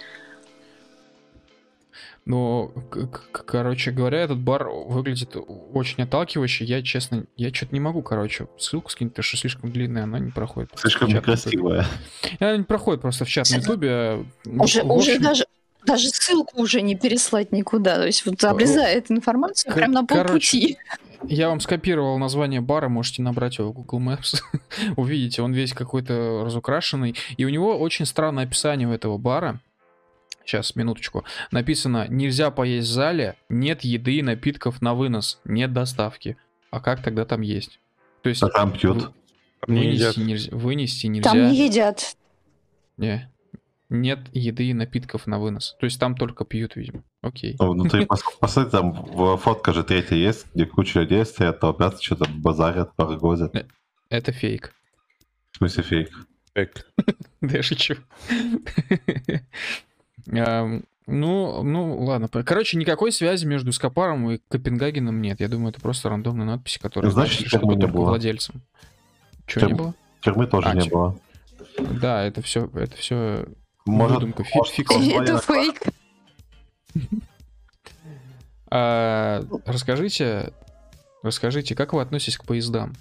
Но, 2.31 2.69
к- 2.91 3.07
к- 3.09 3.45
короче 3.45 3.91
говоря, 3.91 4.19
этот 4.21 4.39
бар 4.39 4.69
выглядит 4.69 5.35
очень 5.73 6.05
отталкивающе. 6.05 6.65
Я, 6.65 6.81
честно, 6.83 7.25
я 7.37 7.53
что-то 7.53 7.75
не 7.75 7.81
могу, 7.81 8.03
короче, 8.03 8.47
ссылку 8.57 8.89
скинуть, 8.91 9.15
потому 9.15 9.25
что 9.25 9.37
слишком 9.37 9.73
длинная, 9.73 10.05
она 10.05 10.21
не 10.21 10.31
проходит. 10.31 10.71
Слишком 10.77 11.09
некрасивая. 11.09 11.85
Она 12.39 12.57
не 12.57 12.63
проходит 12.63 13.01
просто 13.03 13.25
в 13.25 13.29
чат 13.29 13.51
на 13.51 13.57
Ютубе. 13.57 14.25
Уже, 14.47 14.85
В 14.85 14.93
уже 14.93 15.11
общем, 15.13 15.23
даже, 15.25 15.45
даже 15.85 16.09
ссылку 16.11 16.63
уже 16.63 16.83
не 16.83 16.95
переслать 16.95 17.51
никуда. 17.51 17.97
То 17.97 18.07
есть 18.07 18.25
вот 18.25 18.43
обрезает 18.45 19.11
информацию 19.11 19.73
Кор- 19.73 19.81
прямо 19.83 19.95
на 20.03 20.07
короче, 20.07 20.31
полпути. 20.31 20.77
Я 21.25 21.49
вам 21.49 21.59
скопировал 21.61 22.17
название 22.19 22.61
бара, 22.61 22.89
можете 22.89 23.23
набрать 23.23 23.59
его 23.59 23.71
в 23.71 23.75
Google 23.75 23.99
Maps. 24.01 24.41
Увидите, 24.97 25.43
он 25.43 25.53
весь 25.53 25.73
какой-то 25.73 26.43
разукрашенный. 26.45 27.17
И 27.37 27.45
у 27.45 27.49
него 27.49 27.77
очень 27.77 28.07
странное 28.07 28.45
описание 28.45 28.87
у 28.89 28.93
этого 28.93 29.19
бара. 29.19 29.59
Сейчас, 30.51 30.75
минуточку. 30.75 31.25
Написано, 31.53 32.09
нельзя 32.09 32.51
поесть 32.51 32.89
в 32.89 32.91
зале, 32.91 33.37
нет 33.49 33.83
еды 33.83 34.17
и 34.17 34.23
напитков 34.23 34.83
на 34.83 34.95
вынос, 34.95 35.41
нет 35.45 35.73
доставки. 35.73 36.37
А 36.73 36.81
как 36.81 37.05
тогда 37.05 37.25
там 37.25 37.41
есть? 37.43 37.79
То 38.23 38.31
есть 38.31 38.43
А 38.43 38.49
там 38.49 38.73
пьют. 38.73 39.13
Не 39.69 39.93
едят. 39.93 40.17
вынести 40.17 40.21
нельзя. 40.29 40.57
Вынести 40.57 41.07
нельзя. 41.07 41.31
Там 41.31 41.53
не 41.53 41.67
едят. 41.69 42.17
Не. 42.97 43.31
Нет 43.91 44.19
еды 44.33 44.65
и 44.71 44.75
напитков 44.75 45.29
на 45.29 45.39
вынос. 45.39 45.77
То 45.79 45.85
есть 45.85 46.01
там 46.01 46.17
только 46.17 46.45
пьют, 46.45 46.75
видимо. 46.75 47.05
Окей. 47.23 47.55
Ну, 47.61 47.71
Внутри, 47.71 48.01
пос- 48.07 48.19
посмотри, 48.41 48.73
там 48.73 48.91
в- 48.93 49.37
фотка 49.37 49.73
же 49.73 49.85
третья 49.85 50.17
есть, 50.17 50.47
где 50.53 50.67
куча 50.67 50.99
людей 51.03 51.25
стоят, 51.25 51.61
толпятся, 51.61 52.03
что-то 52.03 52.29
базарят, 52.29 52.97
паргозят. 52.97 53.55
Это 54.09 54.33
фейк. 54.33 54.75
В 55.53 55.59
смысле 55.59 55.83
фейк. 55.85 56.11
Так. 56.55 56.71
Да 57.41 57.57
я 57.57 57.63
шучу. 57.63 57.95
Ну, 60.27 61.63
ну, 61.63 62.05
ладно. 62.05 62.29
Короче, 62.29 62.77
никакой 62.77 63.11
связи 63.11 63.45
между 63.45 63.73
Скопаром 63.73 64.31
и 64.31 64.39
Копенгагеном 64.49 65.21
нет. 65.21 65.41
Я 65.41 65.49
думаю, 65.49 65.71
это 65.71 65.81
просто 65.81 66.09
рандомная 66.09 66.47
надпись, 66.47 66.79
которая 66.81 67.09
Ну, 67.11 67.15
значит, 67.15 67.35
значит, 67.41 67.49
что 67.49 67.59
тюрьмы 67.59 67.75
не 67.75 67.81
только 67.81 67.95
было. 67.97 68.05
владельцем. 68.11 68.63
Чего 69.47 69.67
не 69.67 69.73
Тюрьм- 69.73 69.77
было? 69.79 69.95
Тюрьмы 70.21 70.47
тоже 70.47 70.69
А, 70.69 70.75
не 70.75 70.83
тю- 70.83 70.91
было. 70.91 71.19
Да, 71.79 72.23
это 72.25 72.43
все, 72.43 72.71
это 72.75 72.97
все 72.97 73.47
Может, 73.87 74.17
выдумка, 74.19 74.45
фи- 74.45 74.57
может, 74.59 74.75
фикс. 74.75 74.91
название 74.95 75.23
Это 75.23 75.39
фейк. 75.41 75.83
А, 78.73 79.45
расскажите, 79.67 80.53
расскажите, 81.25 81.75
как 81.75 81.93
вы 81.93 82.03
относитесь 82.03 82.37
к 82.39 82.45
поездам? 82.45 82.95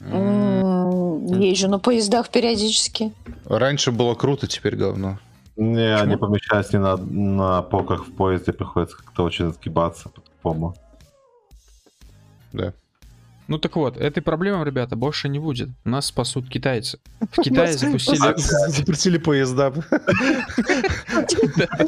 Езжу 0.00 1.68
на 1.68 1.78
поездах 1.78 2.28
периодически. 2.28 3.12
Раньше 3.46 3.92
было 3.92 4.14
круто, 4.14 4.46
теперь 4.46 4.76
говно. 4.76 5.18
Не, 5.56 5.94
Почему? 5.94 6.02
они 6.02 6.16
помещаются 6.16 6.76
не 6.76 6.82
на, 6.82 6.96
на 6.96 7.62
полках 7.62 8.06
в 8.06 8.12
поезде, 8.12 8.52
приходится 8.52 8.96
как-то 8.96 9.22
очень 9.22 9.52
сгибаться 9.52 10.08
по-тупому. 10.08 10.74
Ну 13.46 13.58
так 13.58 13.76
вот, 13.76 13.98
этой 13.98 14.22
проблемы, 14.22 14.64
ребята, 14.64 14.96
больше 14.96 15.28
не 15.28 15.38
будет. 15.38 15.68
Нас 15.84 16.06
спасут 16.06 16.48
китайцы. 16.48 16.98
В 17.20 17.26
Китае 17.42 17.74
запустили... 17.74 18.34
Запретили 18.70 19.18
поезда. 19.18 19.70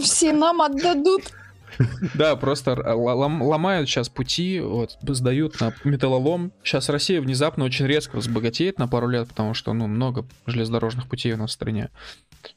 Все 0.01 0.33
нам 0.33 0.61
отдадут. 0.61 1.33
Да, 2.15 2.37
просто 2.37 2.75
ломают 2.95 3.89
сейчас 3.89 4.09
пути, 4.09 4.61
вот, 4.61 4.97
сдают 5.03 5.61
на 5.61 5.73
металлолом. 5.85 6.53
Сейчас 6.63 6.89
Россия 6.89 7.21
внезапно 7.21 7.65
очень 7.65 7.87
резко 7.87 8.17
разбогатеет 8.17 8.79
на 8.79 8.89
пару 8.89 9.09
лет, 9.09 9.29
потому 9.29 9.55
что, 9.55 9.73
ну, 9.73 9.87
много 9.87 10.25
железнодорожных 10.47 11.09
путей 11.09 11.33
у 11.35 11.37
нас 11.37 11.51
в 11.51 11.55
стране. 11.55 11.91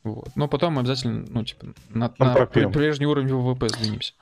Вот. 0.04 0.30
Но 0.36 0.48
потом 0.48 0.74
мы 0.74 0.82
обязательно, 0.82 1.26
ну, 1.30 1.44
типа, 1.44 1.68
на, 1.90 2.14
на 2.20 2.46
прежний 2.46 3.06
уровень 3.06 3.34
ВВП 3.34 3.70
сдвинемся. 3.70 4.14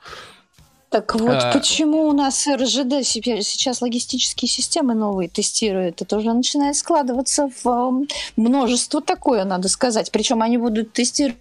Так 0.90 1.14
вот, 1.16 1.36
А. 1.36 1.52
почему 1.52 2.08
у 2.08 2.12
нас 2.12 2.46
РЖД 2.46 3.04
сейчас 3.04 3.82
логистические 3.82 4.48
системы 4.48 4.94
новые 4.94 5.28
тестируют? 5.28 6.00
Это 6.00 6.16
уже 6.16 6.32
начинает 6.32 6.76
складываться 6.76 7.50
в 7.62 8.06
множество 8.36 9.02
такое, 9.02 9.44
надо 9.44 9.68
сказать. 9.68 10.10
Причем 10.10 10.40
они 10.40 10.56
будут 10.56 10.94
тестировать 10.94 11.36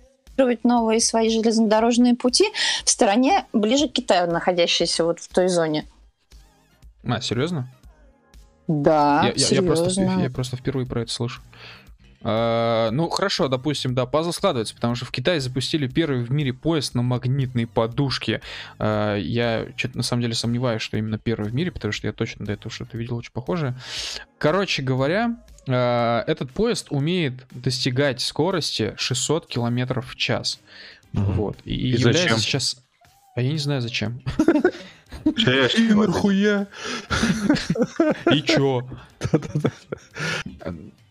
новые 0.64 1.00
свои 1.00 1.30
железнодорожные 1.30 2.16
пути 2.16 2.46
в 2.86 2.90
стороне 2.90 3.46
ближе 3.54 3.88
к 3.88 3.94
Китаю, 3.94 4.32
находящейся 4.32 5.04
вот 5.04 5.20
в 5.20 5.28
той 5.28 5.48
зоне. 5.48 5.86
А, 7.04 7.22
серьезно? 7.22 7.68
Да, 8.68 9.24
я, 9.24 9.34
я- 9.36 9.62
я 9.62 9.62
просто, 9.62 9.90
серьезно. 9.90 10.22
я 10.22 10.30
просто 10.30 10.58
впервые 10.58 10.86
про 10.86 11.02
это 11.04 11.12
слышу. 11.12 11.42
А, 12.22 12.90
ну, 12.92 13.08
хорошо, 13.10 13.48
допустим, 13.48 13.96
да, 13.96 14.06
пазл 14.06 14.32
складывается, 14.32 14.76
потому 14.76 14.96
что 14.96 15.06
в 15.06 15.12
Китае 15.12 15.40
запустили 15.40 15.88
первый 15.88 16.24
в 16.24 16.32
мире 16.32 16.52
поезд 16.52 16.94
на 16.96 17.02
магнитной 17.02 17.66
подушке. 17.68 18.42
А, 18.80 19.16
я 19.16 19.68
что-то 19.78 19.98
на 19.98 20.04
самом 20.04 20.24
деле 20.24 20.34
сомневаюсь, 20.34 20.82
что 20.82 20.98
именно 20.98 21.18
первый 21.18 21.50
в 21.50 21.54
мире, 21.54 21.72
потому 21.72 21.92
что 21.94 22.08
я 22.08 22.14
точно 22.14 22.46
до 22.46 22.54
этого 22.54 22.72
что-то 22.72 22.98
видел 22.98 23.16
очень 23.18 23.32
похожее. 23.32 23.76
Короче 24.38 24.82
говоря, 24.82 25.38
этот 25.76 26.52
поезд 26.52 26.88
умеет 26.90 27.46
достигать 27.52 28.22
скорости 28.22 28.94
600 28.98 29.48
километров 29.48 30.12
в 30.12 30.16
час. 30.16 30.60
Мгм. 31.14 31.34
Вот. 31.34 31.58
И, 31.66 31.74
И 31.74 31.88
является 31.90 32.24
зачем? 32.24 32.40
сейчас... 32.40 32.78
А 33.36 33.42
я 33.42 33.52
не 33.52 33.58
знаю 33.60 33.82
зачем. 33.82 34.22
И 35.26 35.94
нахуя? 35.94 36.68
И 38.34 38.42
чё? 38.42 38.88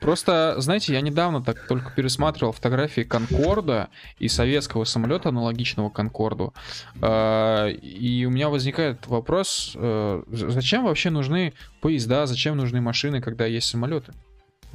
Просто, 0.01 0.55
знаете, 0.59 0.93
я 0.93 1.01
недавно 1.01 1.43
так 1.43 1.67
только 1.67 1.91
пересматривал 1.91 2.53
фотографии 2.53 3.01
Конкорда 3.03 3.89
и 4.19 4.29
советского 4.29 4.85
самолета, 4.85 5.31
аналогичного 5.31 5.91
Конкорду. 5.91 6.55
А, 7.01 7.69
и 7.69 8.25
у 8.25 8.31
меня 8.31 8.49
возникает 8.49 9.07
вопрос, 9.07 9.73
э, 9.75 10.23
зачем 10.29 10.85
вообще 10.85 11.11
нужны 11.11 11.55
поезда, 11.81 12.27
зачем 12.27 12.57
нужны 12.57 12.81
машины, 12.81 13.21
когда 13.21 13.47
есть 13.47 13.69
самолеты? 13.69 14.13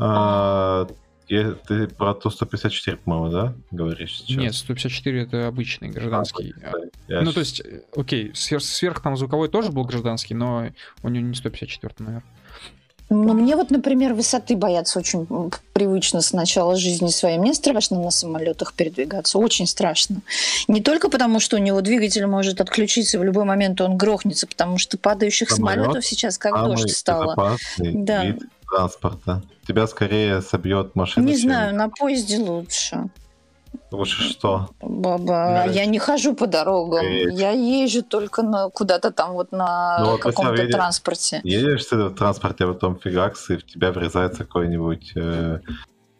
А, 0.04 0.88
ты 1.28 1.88
про 1.88 2.14
Ту-154, 2.14 2.98
по-моему, 2.98 3.30
да, 3.30 3.56
говоришь 3.70 4.18
сейчас? 4.18 4.38
Нет, 4.38 4.56
154 4.56 5.22
это 5.22 5.48
обычный 5.48 5.90
гражданский. 5.90 6.54
А, 6.64 6.74
я 7.08 7.22
ну, 7.22 7.32
то 7.32 7.40
есть, 7.40 7.62
э, 7.62 7.84
окей, 7.96 8.32
сверх, 8.34 8.64
сверх 8.64 9.02
там 9.02 9.16
звуковой 9.16 9.48
тоже 9.48 9.72
был 9.72 9.86
гражданский, 9.86 10.34
но 10.34 10.72
у 11.04 11.10
него 11.10 11.28
не 11.28 11.36
154, 11.36 11.94
наверное. 12.00 12.24
Ну, 13.14 13.34
мне 13.34 13.58
вот, 13.58 13.72
например, 13.72 14.14
высоты 14.14 14.56
бояться 14.56 14.98
очень 14.98 15.28
привычно 15.74 16.22
с 16.22 16.32
начала 16.32 16.78
жизни 16.78 17.10
своей. 17.10 17.38
Мне 17.38 17.54
страшно 17.54 18.02
на 18.02 18.10
самолетах 18.10 18.74
передвигаться, 18.74 19.38
очень 19.38 19.68
страшно. 19.68 20.22
Не 20.70 20.82
только 20.82 21.10
потому, 21.10 21.42
что 21.42 21.58
у 21.58 21.60
него 21.60 21.82
двигатель 21.82 22.26
может 22.26 22.62
отключиться, 22.62 23.20
в 23.20 23.24
любой 23.26 23.44
момент 23.44 23.82
он 23.82 23.98
грохнется, 23.98 24.48
потому 24.48 24.78
что 24.78 24.98
падающих 24.98 25.50
Самолет 25.50 25.80
самолетов 25.82 26.06
сейчас 26.06 26.38
как 26.38 26.54
дождь 26.54 26.90
стало. 26.96 27.58
Да. 27.78 28.24
вид 28.24 28.44
транспорта. 28.70 29.44
Тебя 29.68 29.88
скорее 29.88 30.42
собьет 30.42 30.96
машина, 30.96 31.26
Не 31.26 31.34
чем- 31.34 31.42
знаю, 31.42 31.76
на 31.76 31.90
поезде 31.90 32.38
лучше. 32.38 33.10
Лучше 33.92 34.24
что? 34.30 34.70
Баба, 34.82 35.26
Да. 35.26 35.66
я 35.66 35.86
не 35.86 36.00
хожу 36.00 36.34
по 36.34 36.48
дорогам. 36.48 37.06
Едь. 37.06 37.34
Я 37.40 37.52
езжу 37.52 38.04
только 38.04 38.42
на 38.42 38.70
куда-то 38.70 39.12
там 39.12 39.34
вот 39.34 39.52
на 39.52 40.00
Ну, 40.00 40.12
вот 40.12 40.22
каком-то 40.22 40.54
едешь- 40.62 40.74
транспорте. 40.74 41.42
Едешь 41.44 41.86
ты 41.86 41.98
в 41.98 42.16
транспорте, 42.16 42.64
а 42.66 42.68
потом 42.68 42.98
фигакс, 43.00 43.50
и 43.50 43.58
в 43.58 43.66
тебя 43.66 43.92
врезается 43.92 44.46
какой-нибудь 44.46 45.12
э, 45.16 45.60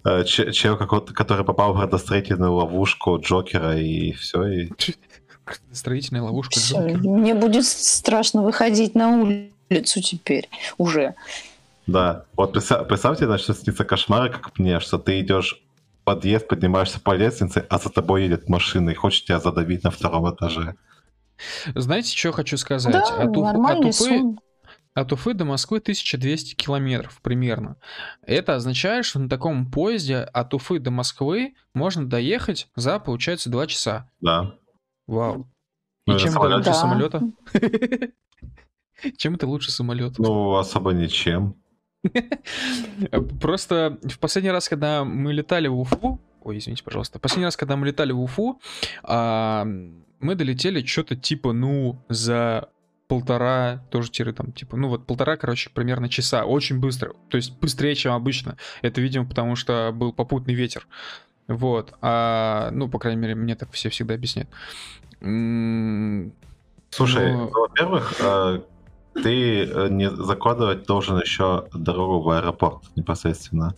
э, 0.04 0.24
че- 0.26 0.52
чел, 0.52 0.78
какой-то, 0.78 1.14
который 1.14 1.46
попал 1.46 1.74
в 1.74 1.78
градостроительную 1.78 2.54
ловушку 2.54 3.18
Джокера, 3.20 3.78
и 3.78 4.12
все, 4.14 4.44
и 4.46 4.70
Строительная 5.72 6.22
ловушка. 6.24 6.60
Всё, 6.60 6.78
Джокер. 6.80 6.98
Мне 7.00 7.34
будет 7.36 7.66
страшно 7.66 8.42
выходить 8.44 8.96
на 8.96 9.10
улицу 9.22 10.02
теперь 10.02 10.50
уже. 10.78 11.16
Да, 11.88 12.24
вот 12.38 12.52
представь- 12.54 12.88
представьте, 12.88 13.26
начнут 13.28 13.58
сниться 13.58 13.84
кошмары, 13.84 14.30
как 14.30 14.58
мне, 14.60 14.80
что 14.80 14.98
ты 14.98 15.20
идешь 15.20 15.62
подъезд, 16.04 16.48
поднимаешься 16.48 17.00
по 17.00 17.16
лестнице, 17.16 17.66
а 17.70 17.78
за 17.78 17.90
тобой 17.90 18.24
едет 18.24 18.50
машина 18.50 18.90
и 18.92 18.94
хочет 18.96 19.26
тебя 19.26 19.40
задавить 19.40 19.84
на 19.84 19.92
втором 19.92 20.34
этаже. 20.34 20.76
Знаете, 21.76 22.16
что 22.16 22.32
хочу 22.32 22.58
сказать? 22.58 22.94
Да, 22.94 23.24
от, 23.24 23.36
Уфы, 23.36 23.72
от, 23.72 23.86
Уфы, 23.86 24.22
от 24.94 25.14
Уфы 25.14 25.34
до 25.34 25.46
Москвы 25.46 25.80
1200 25.80 26.56
километров 26.56 27.20
примерно. 27.22 27.78
Это 28.22 28.56
означает, 28.56 29.06
что 29.06 29.20
на 29.20 29.28
таком 29.30 29.72
поезде 29.72 30.18
от 30.18 30.54
Уфы 30.54 30.80
до 30.80 30.92
Москвы 30.92 31.56
можно 31.74 32.08
доехать 32.08 32.68
за, 32.76 33.00
получается, 33.00 33.50
2 33.50 33.68
часа. 33.68 34.10
Да. 34.20 34.54
Вау. 35.08 35.48
Ну, 36.08 36.16
И 36.16 36.20
чем 36.20 36.30
это 36.30 36.34
самолет. 36.34 36.58
лучше 36.58 36.70
Да. 36.70 36.74
самолета? 36.74 37.22
Чем 39.18 39.34
это 39.36 39.48
лучше 39.48 39.72
самолета? 39.72 40.22
Ну, 40.22 40.56
особо 40.56 40.92
ничем. 40.94 41.56
Просто 43.42 44.00
в 44.04 44.20
последний 44.20 44.52
раз, 44.52 44.68
когда 44.70 45.04
мы 45.04 45.34
летали 45.34 45.68
в 45.68 45.80
Уфу, 45.80 46.20
ой, 46.44 46.58
извините, 46.58 46.84
пожалуйста, 46.84 47.20
последний 47.20 47.46
раз, 47.46 47.58
когда 47.58 47.76
мы 47.76 47.88
летали 47.88 48.12
в 48.12 48.22
Уфу, 48.22 48.60
а, 49.04 49.66
мы 50.20 50.36
долетели 50.36 50.86
что-то 50.86 51.16
типа, 51.16 51.54
ну, 51.54 52.02
за 52.10 52.70
полтора, 53.08 53.84
тоже 53.90 54.10
тире 54.10 54.32
там, 54.32 54.54
типа, 54.54 54.78
ну 54.78 54.88
вот 54.88 55.06
полтора, 55.06 55.36
короче, 55.36 55.70
примерно 55.70 56.08
часа, 56.08 56.46
очень 56.46 56.80
быстро, 56.80 57.14
то 57.30 57.36
есть 57.36 57.60
быстрее, 57.60 57.94
чем 57.94 58.14
обычно. 58.14 58.58
Это, 58.82 59.02
видимо, 59.02 59.26
потому 59.26 59.56
что 59.56 59.92
был 59.94 60.14
попутный 60.14 60.54
ветер. 60.54 60.88
Вот, 61.48 61.94
а, 62.02 62.70
ну, 62.72 62.88
по 62.88 63.00
крайней 63.00 63.22
мере, 63.22 63.36
мне 63.36 63.56
так 63.56 63.72
все 63.72 63.90
всегда 63.90 64.14
объясняют. 64.14 64.50
Слушай, 66.90 67.34
ну, 67.34 67.50
во-первых, 67.50 68.16
э, 68.20 68.62
ты 69.14 69.64
э, 69.66 69.88
не 69.90 70.10
закладывать 70.10 70.86
должен 70.86 71.20
еще 71.20 71.68
дорогу 71.74 72.22
в 72.22 72.30
аэропорт 72.30 72.82
непосредственно. 72.96 73.76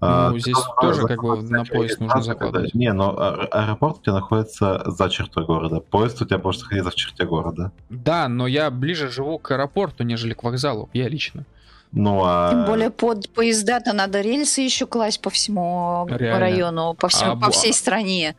А, 0.00 0.30
Ну, 0.30 0.34
ты 0.34 0.40
здесь 0.40 0.56
тоже 0.80 1.02
как 1.06 1.22
бы 1.22 1.40
на 1.42 1.64
поезд 1.64 2.00
нужно 2.00 2.22
закладывать. 2.22 2.74
Не, 2.74 2.92
но 2.92 3.14
а- 3.16 3.46
аэропорт 3.52 3.98
у 3.98 4.02
тебя 4.02 4.14
находится 4.14 4.82
за 4.86 5.08
чертой 5.08 5.44
города. 5.46 5.78
Поезд 5.78 6.20
у 6.20 6.24
тебя 6.24 6.38
может 6.42 6.62
находиться 6.62 6.90
в 6.90 6.94
черте 6.96 7.24
города. 7.24 7.70
Да, 7.88 8.26
но 8.28 8.48
я 8.48 8.70
ближе 8.72 9.08
живу 9.10 9.38
к 9.38 9.52
аэропорту, 9.52 10.02
нежели 10.02 10.34
к 10.34 10.42
вокзалу, 10.42 10.90
я 10.92 11.08
лично. 11.08 11.44
Ну, 11.92 12.22
а... 12.24 12.50
Тем 12.50 12.64
более 12.64 12.90
под 12.90 13.28
поезда-то 13.30 13.92
надо 13.92 14.22
рельсы 14.22 14.62
еще 14.62 14.86
класть 14.86 15.20
по 15.20 15.30
всему 15.30 16.06
Реально. 16.10 16.40
району, 16.40 16.94
по, 16.94 17.06
всему, 17.08 17.32
А 17.32 17.36
по 17.36 17.50
всей 17.52 17.72
стране. 17.72 18.34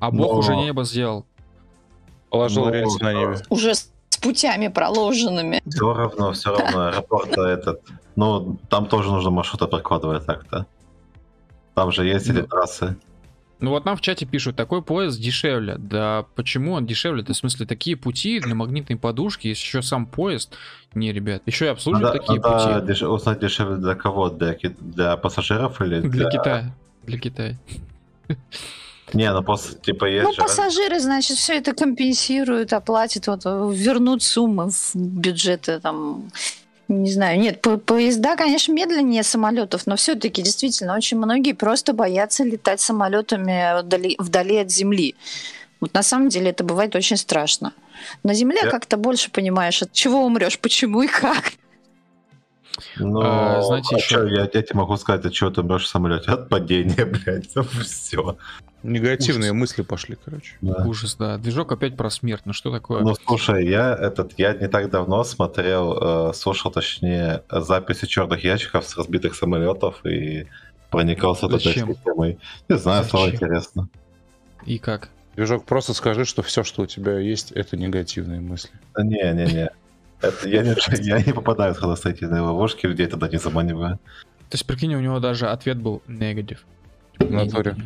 А 0.00 0.10
Бог 0.10 0.32
Но- 0.32 0.38
уже 0.38 0.56
небо 0.56 0.82
сделал. 0.82 1.24
Положил 2.30 2.64
Ну, 2.64 2.72
рельсы 2.72 3.04
на 3.04 3.12
небе. 3.12 3.36
Уже 3.48 3.74
путями 4.26 4.68
проложенными. 4.68 5.62
Все 5.68 5.92
равно, 5.94 6.32
все 6.32 6.56
равно 6.56 6.88
аэропорт 6.88 7.36
этот. 7.38 7.80
Ну, 8.16 8.58
там 8.68 8.86
тоже 8.86 9.10
нужно 9.10 9.30
маршруты 9.30 9.66
прокладывать 9.66 10.26
так-то. 10.26 10.66
Там 11.74 11.92
же 11.92 12.06
есть 12.06 12.28
эти 12.28 12.38
Ну. 12.38 12.46
трассы. 12.46 12.96
Ну 13.58 13.70
вот 13.70 13.86
нам 13.86 13.96
в 13.96 14.02
чате 14.02 14.26
пишут, 14.26 14.54
такой 14.56 14.82
поезд 14.82 15.18
дешевле. 15.18 15.76
Да 15.78 16.26
почему 16.34 16.72
он 16.72 16.84
дешевле? 16.86 17.22
Это 17.22 17.32
в 17.32 17.36
смысле 17.36 17.64
такие 17.64 17.96
пути 17.96 18.38
для 18.38 18.54
магнитной 18.54 18.96
подушки, 18.98 19.48
есть 19.48 19.62
еще 19.62 19.80
сам 19.80 20.04
поезд. 20.06 20.54
Не, 20.94 21.10
ребят, 21.12 21.42
еще 21.46 21.64
и 21.64 21.68
обслуживают 21.68 22.14
Надо, 22.14 22.18
такие 22.26 22.40
надо 22.40 22.80
пути. 22.80 22.92
деш- 22.92 23.06
узнать 23.08 23.40
дешевле 23.40 23.76
для 23.76 23.94
кого? 23.94 24.28
Для, 24.28 24.56
для 24.80 25.16
пассажиров 25.16 25.80
или 25.80 26.00
Для 26.00 26.28
Китая. 26.28 26.74
Для 27.04 27.18
Китая. 27.18 27.58
Не, 29.16 29.32
ну 29.32 29.42
просто 29.42 29.74
типа 29.74 30.04
есть 30.06 30.24
Ну, 30.24 30.32
же- 30.32 30.42
пассажиры, 30.42 31.00
значит, 31.00 31.36
все 31.38 31.54
это 31.54 31.72
компенсируют, 31.74 32.72
оплатят, 32.72 33.26
вот, 33.26 33.44
вернут 33.44 34.22
суммы 34.22 34.70
в 34.70 34.94
бюджеты 34.94 35.80
там. 35.80 36.30
Не 36.88 37.10
знаю, 37.10 37.40
нет, 37.40 37.62
по- 37.62 37.78
поезда, 37.78 38.36
конечно, 38.36 38.72
медленнее 38.72 39.24
самолетов, 39.24 39.86
но 39.86 39.96
все-таки 39.96 40.40
действительно 40.42 40.94
очень 40.94 41.16
многие 41.18 41.52
просто 41.52 41.92
боятся 41.92 42.44
летать 42.44 42.80
самолетами 42.80 43.80
вдали, 43.82 44.14
вдали 44.20 44.58
от 44.58 44.70
земли. 44.70 45.14
Вот 45.80 45.92
на 45.94 46.02
самом 46.02 46.28
деле 46.28 46.50
это 46.50 46.62
бывает 46.62 46.94
очень 46.94 47.16
страшно. 47.16 47.72
На 48.22 48.34
земле 48.34 48.60
Я- 48.62 48.70
как-то 48.70 48.96
больше 48.96 49.30
понимаешь, 49.32 49.82
от 49.82 49.92
чего 49.92 50.24
умрешь, 50.24 50.58
почему 50.60 51.02
и 51.02 51.08
как. 51.08 51.54
Ну, 52.98 53.20
А, 53.22 53.62
знаете, 53.62 53.94
а 53.94 53.98
еще- 53.98 54.28
я, 54.30 54.42
я 54.42 54.46
тебе 54.46 54.74
могу 54.74 54.96
сказать, 54.96 55.24
от 55.24 55.32
чего 55.32 55.50
ты 55.50 55.60
умрешь 55.62 55.84
в 55.84 55.88
самолете? 55.88 56.30
От 56.30 56.48
падения, 56.48 57.04
блядь. 57.06 57.48
Все. 57.84 58.36
Негативные 58.82 59.52
мысли 59.52 59.82
пошли, 59.82 60.16
короче. 60.22 60.56
Ужас, 60.60 61.16
да. 61.16 61.38
Движок 61.38 61.72
опять 61.72 61.96
про 61.96 62.10
смерть. 62.10 62.42
Ну 62.44 62.52
что 62.52 62.70
такое? 62.70 63.02
Ну, 63.02 63.14
слушай, 63.26 63.66
я 63.68 63.94
этот, 63.94 64.34
я 64.38 64.52
не 64.54 64.68
так 64.68 64.90
давно 64.90 65.24
смотрел, 65.24 66.30
э, 66.30 66.34
слушал, 66.34 66.70
точнее, 66.70 67.42
записи 67.50 68.06
черных 68.06 68.44
ящиков 68.44 68.84
с 68.86 68.96
разбитых 68.96 69.34
самолетов 69.34 70.04
и 70.06 70.46
проникался 70.90 71.46
этой 71.46 71.60
системой. 71.60 72.38
Не 72.68 72.76
знаю, 72.76 73.04
стало 73.04 73.24
Зачем? 73.24 73.36
интересно. 73.36 73.88
И 74.64 74.78
как? 74.78 75.08
Движок, 75.34 75.64
просто 75.64 75.92
скажи, 75.92 76.24
что 76.24 76.42
все, 76.42 76.62
что 76.62 76.82
у 76.82 76.86
тебя 76.86 77.18
есть, 77.18 77.52
это 77.52 77.76
негативные 77.76 78.40
мысли. 78.40 78.70
Да 78.94 79.02
Не, 79.02 79.32
не, 79.34 79.52
не. 79.52 79.70
Это 80.20 80.48
я, 80.48 80.62
не, 80.62 80.74
я 81.00 81.22
не 81.22 81.32
попадаю 81.32 81.74
в 81.74 81.78
ходостроительные 81.78 82.40
ловушки, 82.40 82.86
людей 82.86 83.06
туда 83.06 83.28
не 83.28 83.38
заманиваю. 83.38 83.98
То 84.48 84.54
есть, 84.54 84.66
прикинь, 84.66 84.94
у 84.94 85.00
него 85.00 85.18
даже 85.18 85.48
ответ 85.48 85.78
был 85.78 86.02
негатив. 86.06 86.64
В 87.18 87.30
натуре. 87.30 87.76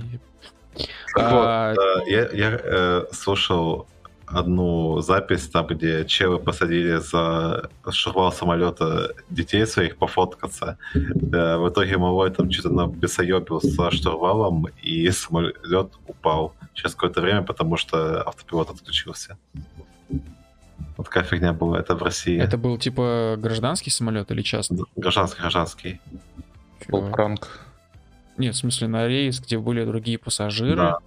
А, 1.17 1.75
вот, 1.75 2.07
э, 2.07 2.11
я, 2.11 2.29
я 2.33 2.61
э, 2.63 3.05
слушал 3.13 3.87
одну 4.27 5.01
запись, 5.01 5.49
там, 5.49 5.67
где 5.67 6.05
челы 6.05 6.39
посадили 6.39 6.97
за 6.97 7.69
штурвал 7.91 8.33
самолета 8.33 9.15
детей 9.29 9.67
своих 9.67 9.97
пофоткаться. 9.97 10.77
Э, 10.95 11.57
в 11.57 11.69
итоге 11.69 11.97
малой 11.97 12.31
там 12.31 12.51
что-то 12.51 12.71
на 12.71 12.87
бесоебил 12.87 13.61
со 13.61 13.91
штурвалом, 13.91 14.67
и 14.83 15.11
самолет 15.11 15.93
упал 16.07 16.55
через 16.75 16.95
какое-то 16.95 17.21
время, 17.21 17.43
потому 17.43 17.77
что 17.77 18.23
автопилот 18.23 18.71
отключился. 18.71 19.37
Вот 20.97 21.07
такая 21.07 21.25
фигня 21.25 21.53
была. 21.53 21.79
Это 21.79 21.95
в 21.95 22.03
России. 22.03 22.39
Это 22.41 22.59
был 22.59 22.79
типа 22.79 23.37
гражданский 23.39 23.91
самолет 23.91 24.31
или 24.31 24.43
частный? 24.43 24.85
Гражданский, 24.97 25.41
гражданский. 25.41 26.01
Был 26.89 27.01
Чё? 27.07 27.13
пранк. 27.13 27.49
Нет, 28.37 28.55
в 28.55 28.59
смысле 28.59 28.89
на 28.89 29.07
рейс, 29.07 29.41
где 29.41 29.59
были 29.59 29.85
другие 29.85 30.19
пассажиры. 30.19 30.77
Да. 30.77 30.99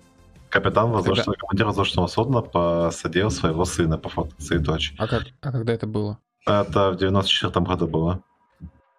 Капитан 0.50 0.92
воздушного, 0.92 1.36
командир 1.36 1.66
воздушного 1.66 2.08
судна 2.08 2.42
посадил 2.42 3.32
своего 3.32 3.66
сына 3.66 3.98
пофоткаться 3.98 4.56
и 4.56 4.60
дочь. 4.60 4.94
А, 5.00 5.08
как, 5.08 5.24
а 5.42 5.52
когда 5.52 5.74
это 5.74 5.88
было? 5.88 6.20
Это 6.46 6.92
в 6.92 6.98
94 6.98 7.66
году 7.66 7.88
было. 7.88 8.22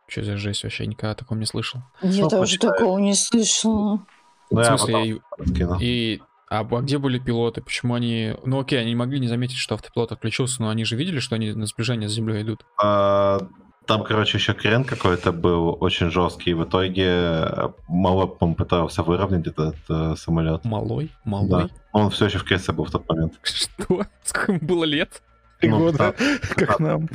Что 0.08 0.24
за 0.24 0.36
жесть 0.36 0.64
вообще? 0.64 0.86
Никогда 0.86 1.12
о 1.12 1.14
таком 1.14 1.38
не 1.38 1.46
слышал. 1.46 1.80
Я 2.02 2.28
тоже 2.28 2.40
почитаю. 2.42 2.72
такого 2.72 2.98
не 2.98 3.14
слышала. 3.14 4.04
Ну, 4.50 4.56
в 4.56 4.58
я 4.58 4.76
смысле, 4.76 5.20
потом 5.30 5.46
скину. 5.46 5.78
и, 5.80 5.84
и 6.14 6.22
А, 6.60 6.66
а 6.70 6.80
где 6.80 6.98
были 6.98 7.18
пилоты? 7.18 7.60
Почему 7.62 7.94
они... 7.94 8.34
Ну 8.44 8.60
окей, 8.60 8.80
они 8.80 8.90
не 8.90 8.96
могли 8.96 9.18
не 9.18 9.28
заметить, 9.28 9.56
что 9.56 9.74
автопилот 9.74 10.12
отключился, 10.12 10.62
но 10.62 10.68
они 10.68 10.84
же 10.84 10.96
видели, 10.96 11.18
что 11.18 11.34
они 11.34 11.52
на 11.52 11.66
сближение 11.66 12.08
с 12.08 12.12
землей 12.12 12.42
идут. 12.42 12.64
А, 12.80 13.40
там, 13.86 14.04
короче, 14.04 14.38
еще 14.38 14.54
крен 14.54 14.84
какой-то 14.84 15.32
был 15.32 15.76
очень 15.80 16.10
жесткий. 16.10 16.50
И 16.50 16.54
в 16.54 16.64
итоге 16.64 17.06
э, 17.06 17.68
Малой, 17.88 18.28
по 18.28 18.46
пытался 18.54 19.02
выровнять 19.02 19.46
этот 19.46 19.76
э, 19.88 20.14
самолет. 20.16 20.64
Малой? 20.64 21.10
Малой? 21.24 21.48
Да. 21.48 21.68
Он 21.92 22.10
все 22.10 22.26
еще 22.26 22.38
в 22.38 22.44
кресле 22.44 22.72
был 22.72 22.84
в 22.84 22.90
тот 22.90 23.08
момент. 23.08 23.34
Что? 23.42 24.06
Сколько 24.22 24.52
ему 24.52 24.60
было 24.66 24.84
лет? 24.84 25.22
Три 25.60 25.70
ну, 25.70 25.78
года, 25.78 26.14
как 26.56 26.78
нам. 26.80 27.08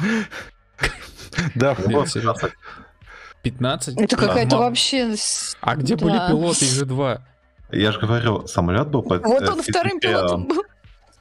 Да, 1.56 1.76
15? 3.44 3.98
Это 3.98 4.18
какая-то 4.18 4.58
вообще... 4.58 5.16
А 5.62 5.76
где 5.76 5.96
были 5.96 6.18
пилоты? 6.28 6.66
Же 6.66 6.86
два. 6.86 7.22
Я 7.72 7.92
же 7.92 8.00
говорю, 8.00 8.48
самолет 8.48 8.88
был... 8.90 9.04
Под... 9.04 9.24
Вот 9.24 9.48
он 9.48 9.62
вторым 9.62 10.00
пилотом 10.00 10.48
был. 10.48 10.64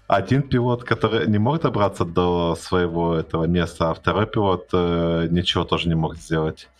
Один 0.06 0.40
пилот, 0.42 0.84
который 0.84 1.26
не 1.26 1.36
мог 1.38 1.60
добраться 1.60 2.06
до 2.06 2.56
своего 2.56 3.14
этого 3.14 3.44
места, 3.44 3.90
а 3.90 3.94
второй 3.94 4.26
пилот 4.26 4.70
э, 4.72 5.28
ничего 5.30 5.64
тоже 5.64 5.88
не 5.88 5.94
мог 5.94 6.16
сделать. 6.16 6.70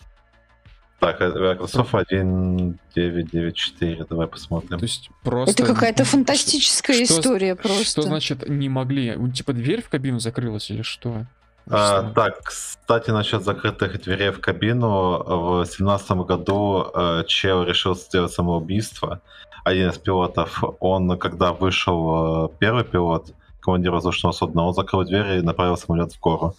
Так, 0.99 1.21
Microsoft 1.21 1.95
1994, 1.95 4.07
давай 4.09 4.27
посмотрим. 4.27 4.79
То 4.79 4.85
есть 4.85 5.11
просто... 5.23 5.63
Это 5.63 5.75
какая-то 5.75 6.05
фантастическая 6.05 7.05
что, 7.05 7.21
история 7.21 7.55
просто. 7.55 7.85
Что 7.85 8.01
значит 8.03 8.49
не 8.49 8.71
могли? 8.71 9.15
Типа 9.33 9.53
дверь 9.53 9.83
в 9.83 9.91
кабину 9.91 10.19
закрылась 10.19 10.71
или 10.71 10.83
что? 10.83 11.27
А, 11.71 12.11
так, 12.15 12.43
кстати, 12.43 13.11
насчет 13.11 13.45
закрытых 13.45 14.03
дверей 14.03 14.31
в 14.31 14.41
кабину. 14.41 15.23
В 15.23 15.65
2017 15.65 16.11
году 16.13 16.87
э, 16.95 17.25
Чел 17.27 17.63
решил 17.63 17.95
сделать 17.95 18.33
самоубийство 18.33 19.21
один 19.65 19.91
из 19.91 19.99
пилотов, 19.99 20.63
он, 20.81 21.19
когда 21.19 21.53
вышел 21.53 22.47
э, 22.47 22.49
первый 22.59 22.85
пилот, 22.85 23.35
командир 23.61 23.93
воздушного 23.93 24.33
судна, 24.33 24.65
он 24.65 24.75
закрыл 24.75 25.05
дверь 25.05 25.39
и 25.39 25.43
направил 25.43 25.77
самолет 25.77 26.13
в 26.13 26.21
гору. 26.21 26.55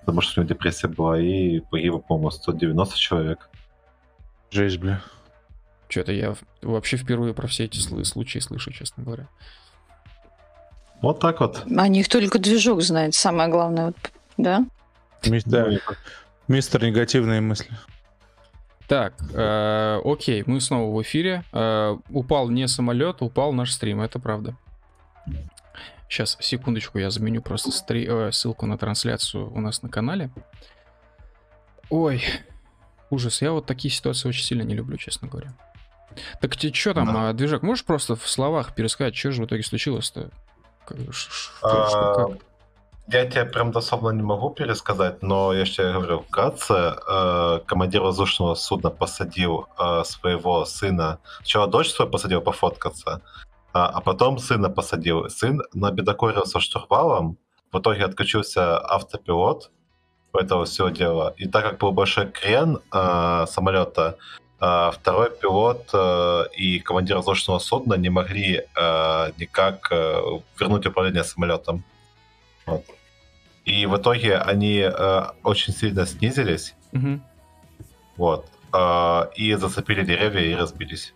Потому 0.00 0.20
что 0.20 0.40
у 0.40 0.44
него 0.44 0.54
депрессия 0.54 0.88
была, 0.88 1.20
и 1.20 1.60
погибло, 1.60 1.98
по-моему, 1.98 2.30
190 2.30 2.96
человек. 2.96 3.48
Жесть, 4.50 4.78
бля. 4.78 5.02
Что-то 5.88 6.12
я 6.12 6.34
вообще 6.62 6.96
впервые 6.96 7.34
про 7.34 7.46
все 7.46 7.64
эти 7.64 7.78
случаи 7.78 8.38
слышу, 8.38 8.72
честно 8.72 9.02
говоря. 9.04 9.28
Вот 11.02 11.20
так 11.20 11.40
вот. 11.40 11.64
О 11.66 11.88
них 11.88 12.08
только 12.08 12.38
движок 12.38 12.82
знает, 12.82 13.14
самое 13.14 13.48
главное, 13.48 13.92
да? 14.36 14.64
Да, 15.44 15.66
мистер 16.48 16.84
негативные 16.84 17.40
мысли. 17.40 17.70
Так, 18.88 19.14
э, 19.32 20.00
окей, 20.04 20.44
мы 20.46 20.60
снова 20.60 20.94
в 20.94 21.02
эфире. 21.02 21.42
Э, 21.52 21.96
упал 22.10 22.48
не 22.50 22.68
самолет, 22.68 23.20
упал 23.20 23.52
наш 23.52 23.72
стрим, 23.72 24.00
это 24.00 24.18
правда. 24.20 24.56
Сейчас, 26.08 26.36
секундочку, 26.40 26.98
я 26.98 27.10
заменю 27.10 27.42
просто 27.42 27.72
стри... 27.72 28.06
э, 28.08 28.30
ссылку 28.30 28.66
на 28.66 28.78
трансляцию 28.78 29.52
у 29.52 29.60
нас 29.60 29.82
на 29.82 29.88
канале. 29.88 30.30
Ой, 31.90 32.22
ужас, 33.10 33.42
я 33.42 33.52
вот 33.52 33.66
такие 33.66 33.92
ситуации 33.92 34.28
очень 34.28 34.44
сильно 34.44 34.62
не 34.62 34.74
люблю, 34.74 34.96
честно 34.96 35.26
говоря. 35.26 35.52
Так 36.40 36.56
ты 36.56 36.72
что 36.72 36.94
там, 36.94 37.12
да. 37.12 37.32
движок, 37.32 37.62
можешь 37.62 37.84
просто 37.84 38.14
в 38.14 38.26
словах 38.28 38.74
пересказать, 38.74 39.16
что 39.16 39.32
же 39.32 39.42
в 39.42 39.46
итоге 39.46 39.64
случилось-то? 39.64 40.30
А, 41.62 42.28
я 43.08 43.26
тебе 43.26 43.44
прям 43.44 43.70
дословно 43.72 44.10
не 44.10 44.22
могу 44.22 44.50
пересказать, 44.50 45.22
но 45.22 45.52
я 45.52 45.64
же 45.64 45.92
говорю, 45.92 46.20
вкратце, 46.20 46.96
э, 47.08 47.60
командир 47.66 48.02
воздушного 48.02 48.54
судна 48.54 48.90
посадил 48.90 49.66
э, 49.78 50.02
своего 50.04 50.64
сына, 50.64 51.18
сначала 51.38 51.66
дочь 51.68 51.90
свою 51.90 52.10
посадил 52.10 52.40
пофоткаться, 52.40 53.22
а, 53.72 53.86
а 53.86 54.00
потом 54.00 54.38
сына 54.38 54.70
посадил. 54.70 55.30
Сын 55.30 55.62
набедокорился 55.74 56.60
штурвалом, 56.60 57.38
в 57.72 57.78
итоге 57.78 58.04
отключился 58.04 58.78
автопилот 58.78 59.70
этого 60.34 60.64
всего 60.64 60.88
дела. 60.88 61.34
И 61.36 61.48
так 61.48 61.64
как 61.64 61.78
был 61.78 61.92
большой 61.92 62.26
крен 62.26 62.78
э, 62.92 63.46
самолета, 63.48 64.16
э, 64.60 64.90
второй 64.92 65.30
пилот 65.30 65.90
э, 65.92 66.44
и 66.56 66.80
командир 66.80 67.16
воздушного 67.16 67.58
судна 67.58 67.94
не 67.94 68.10
могли 68.10 68.64
э, 68.74 69.32
никак 69.38 69.88
э, 69.92 70.20
вернуть 70.58 70.86
управление 70.86 71.24
самолетом. 71.24 71.84
Вот. 72.66 72.84
И 73.66 73.84
в 73.86 73.96
итоге 73.96 74.38
они 74.38 74.78
э, 74.78 75.22
очень 75.42 75.74
сильно 75.74 76.06
снизились. 76.06 76.74
Угу. 76.92 77.20
Вот. 78.16 78.48
Э, 78.72 79.28
и 79.34 79.54
зацепили 79.54 80.04
деревья 80.04 80.40
и 80.40 80.54
разбились. 80.54 81.12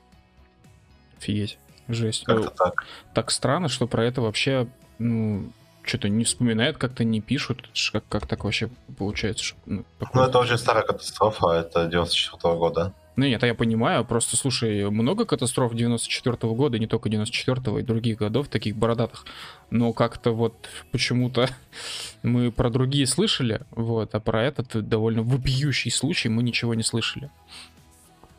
Офигеть. 1.19 1.59
Жесть. 1.89 2.25
Как-то 2.25 2.49
э, 2.49 2.55
так. 2.57 2.85
Так 3.15 3.31
странно, 3.31 3.69
что 3.69 3.87
про 3.87 4.05
это 4.05 4.21
вообще 4.21 4.69
ну, 4.99 5.53
что-то 5.85 6.09
не 6.09 6.25
вспоминают, 6.25 6.77
как-то 6.77 7.05
не 7.05 7.21
пишут. 7.21 7.71
Как, 7.93 8.05
как 8.09 8.27
так 8.27 8.45
вообще 8.45 8.69
получается? 8.99 9.45
Что, 9.45 9.57
ну, 9.67 9.85
такое... 10.01 10.23
ну, 10.23 10.29
это 10.29 10.39
очень 10.41 10.59
старая 10.59 10.83
катастрофа, 10.83 11.53
это 11.53 11.87
94 11.87 12.55
-го 12.55 12.59
года. 12.59 12.93
Ну 13.21 13.27
нет, 13.27 13.43
я 13.43 13.55
понимаю, 13.55 14.03
просто, 14.07 14.39
слушай, 14.39 14.89
много 14.91 15.27
катастроф 15.27 15.75
94 15.75 16.37
-го 16.37 16.55
года, 16.55 16.79
не 16.79 16.87
только 16.87 17.11
94-го, 17.11 17.79
и 17.79 17.83
других 17.83 18.17
годов, 18.17 18.49
таких 18.49 18.77
бородатых, 18.77 19.27
но 19.71 19.93
как-то 19.93 20.31
вот 20.31 20.55
почему-то 20.91 21.47
мы 22.23 22.51
про 22.51 22.71
другие 22.71 23.07
слышали, 23.07 23.61
вот, 23.73 24.15
а 24.15 24.21
про 24.21 24.43
этот 24.43 24.89
довольно 24.89 25.23
вопиющий 25.23 25.91
случай 25.91 26.31
мы 26.31 26.43
ничего 26.43 26.75
не 26.75 26.83
слышали. 26.83 27.29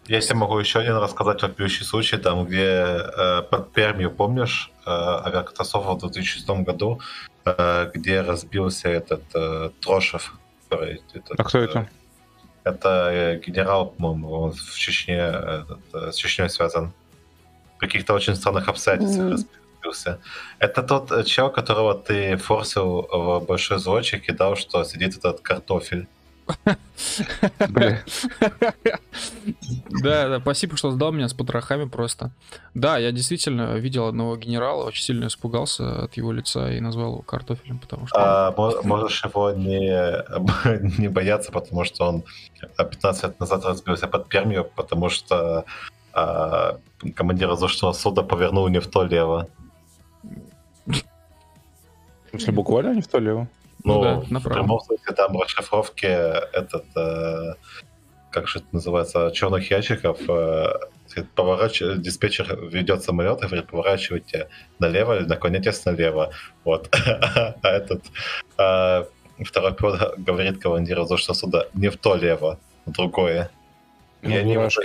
Я 0.08 0.20
себе 0.22 0.38
могу 0.38 0.58
еще 0.58 0.80
один 0.80 0.96
рассказать 0.98 1.44
вопиющий 1.44 1.86
случай, 1.86 2.18
там, 2.18 2.46
где 2.46 2.98
э, 3.20 3.42
под 3.52 3.72
Пермью, 3.74 4.10
помнишь, 4.10 4.72
э, 4.88 4.90
авиакатастрофа 4.90 5.94
в 5.94 6.00
2006 6.00 6.50
году, 6.66 7.00
э, 7.46 7.92
где 7.94 8.22
разбился 8.22 8.90
этот 8.90 9.22
э, 9.36 9.70
Трошев. 9.80 10.34
Который, 10.70 11.02
этот, 11.14 11.40
а 11.40 11.44
кто 11.44 11.60
это? 11.60 11.88
Э, 12.64 12.70
это 12.70 13.10
э, 13.12 13.40
генерал, 13.40 13.88
по-моему, 13.88 14.32
он 14.32 14.52
в 14.52 14.76
Чечне, 14.76 15.18
этот, 15.18 15.80
э, 15.94 16.12
с 16.12 16.16
Чечней 16.16 16.50
связан. 16.50 16.92
В 17.76 17.80
каких-то 17.80 18.14
очень 18.14 18.36
странных 18.36 18.68
обстоятельствах 18.68 19.26
mm-hmm. 19.26 19.46
разбился. 19.82 20.20
Это 20.60 20.84
тот 20.84 21.12
э, 21.12 21.24
чел, 21.24 21.50
которого 21.50 21.96
ты 21.96 22.38
форсил 22.38 23.08
в 23.12 23.40
большой 23.48 23.80
звончик 23.80 24.30
и 24.30 24.34
дал, 24.34 24.56
что 24.56 24.84
сидит 24.84 25.18
этот 25.18 25.42
картофель. 25.42 26.08
Да, 30.04 30.30
да, 30.30 30.40
спасибо, 30.40 30.78
что 30.78 30.92
сдал 30.92 31.12
меня 31.12 31.28
с 31.28 31.34
потрохами 31.34 31.86
просто. 31.86 32.32
Да, 32.74 32.98
я 32.98 33.12
действительно 33.12 33.76
видел 33.76 34.08
одного 34.08 34.38
генерала, 34.38 34.86
очень 34.86 35.04
сильно 35.04 35.28
испугался 35.28 36.04
от 36.04 36.18
его 36.18 36.32
лица 36.32 36.72
и 36.72 36.80
назвал 36.80 37.14
его 37.14 37.22
картофелем, 37.22 37.80
потому 37.80 38.08
что... 38.08 38.18
А, 38.18 38.52
можешь 38.84 39.24
его 39.24 39.52
не, 39.52 41.00
не 41.02 41.08
бояться, 41.08 41.52
потому 41.52 41.84
что 41.84 42.08
он 42.08 42.24
15 42.78 43.24
лет 43.24 43.40
назад 43.40 43.66
разбился 43.66 44.08
под 44.08 44.28
Пермью, 44.28 44.66
потому 44.76 45.10
что 45.10 45.66
а, 46.14 46.78
командир 47.16 47.48
воздушного 47.48 47.94
суда 47.94 48.24
повернул 48.24 48.68
не 48.68 48.80
в 48.80 48.88
то 48.88 49.04
лево. 49.04 49.48
В 50.86 52.30
смысле, 52.30 52.54
буквально 52.54 52.94
не 52.96 53.02
в 53.02 53.08
то 53.08 53.20
лево? 53.20 53.48
Ну, 53.84 53.94
ну 53.94 54.02
да, 54.02 54.24
направо. 54.30 54.40
в 54.40 54.44
прямом 54.44 54.80
смысле 54.82 55.16
там 55.16 55.40
расшифровки 55.40 56.06
этот, 56.06 56.86
э, 56.96 57.54
как 58.32 58.48
же 58.48 58.60
это 58.60 58.68
называется, 58.72 59.32
черных 59.32 59.70
ящиков, 59.72 60.18
э, 60.30 60.68
поворачив... 61.36 61.98
диспетчер 61.98 62.58
ведет 62.68 63.04
самолет 63.04 63.44
и 63.44 63.48
говорит, 63.48 63.68
поворачивайте 63.68 64.50
налево 64.80 65.20
наклоняйтесь 65.22 65.86
налево. 65.86 66.32
Вот. 66.64 66.90
а 67.06 67.56
этот 67.64 68.04
э, 68.58 69.06
второй 69.44 69.74
пилот 69.74 70.18
говорит 70.18 70.62
командиру 70.62 71.02
воздушного 71.02 71.38
суда, 71.38 71.66
не 71.74 71.90
в 71.90 71.98
то 71.98 72.16
лево, 72.16 72.60
в 72.86 72.92
другое. 72.92 73.50
И 74.22 74.28
ну, 74.28 74.38
они 74.38 74.58
уже 74.58 74.82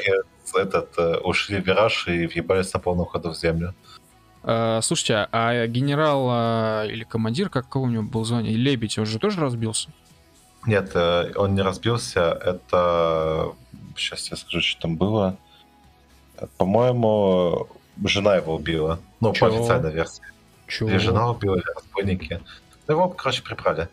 этот, 0.54 0.98
э, 0.98 1.18
ушли 1.18 1.60
в 1.60 1.66
вираж 1.66 2.08
и 2.08 2.26
въебались 2.26 2.72
на 2.72 2.80
полном 2.80 3.06
ходу 3.06 3.30
в 3.30 3.36
землю. 3.36 3.74
А, 4.48 4.80
слушайте, 4.80 5.28
а 5.32 5.66
генерал 5.66 6.28
а, 6.30 6.84
или 6.84 7.02
командир, 7.02 7.50
как 7.50 7.68
кого 7.68 7.86
у 7.86 7.88
него 7.88 8.04
был 8.04 8.24
звание, 8.24 8.54
Лебедь, 8.54 8.96
он 8.96 9.04
же 9.04 9.18
тоже 9.18 9.40
разбился? 9.40 9.90
Нет, 10.66 10.92
э, 10.94 11.32
он 11.34 11.54
не 11.54 11.62
разбился. 11.62 12.20
Это... 12.30 13.52
Сейчас 13.96 14.30
я 14.30 14.36
скажу, 14.36 14.60
что 14.60 14.82
там 14.82 14.96
было. 14.96 15.36
По-моему, 16.58 17.68
жена 18.04 18.36
его 18.36 18.54
убила. 18.54 19.00
Ну, 19.20 19.32
Чего? 19.32 19.50
по 19.50 19.56
официальной 19.56 19.92
версии. 19.92 20.22
Чего? 20.68 20.90
Или 20.90 20.98
жена 20.98 21.30
убила, 21.30 21.56
или 21.56 21.64
разбойники. 21.74 22.40
Ну, 22.86 22.94
его, 22.94 23.08
короче, 23.08 23.42
прибрали. 23.42 23.88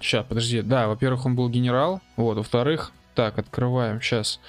Сейчас, 0.00 0.24
подожди. 0.26 0.62
Да, 0.62 0.88
во-первых, 0.88 1.26
он 1.26 1.36
был 1.36 1.48
генерал. 1.48 2.00
Вот, 2.16 2.36
во-вторых, 2.36 2.92
так, 3.14 3.38
открываем 3.38 4.00
сейчас. 4.00 4.40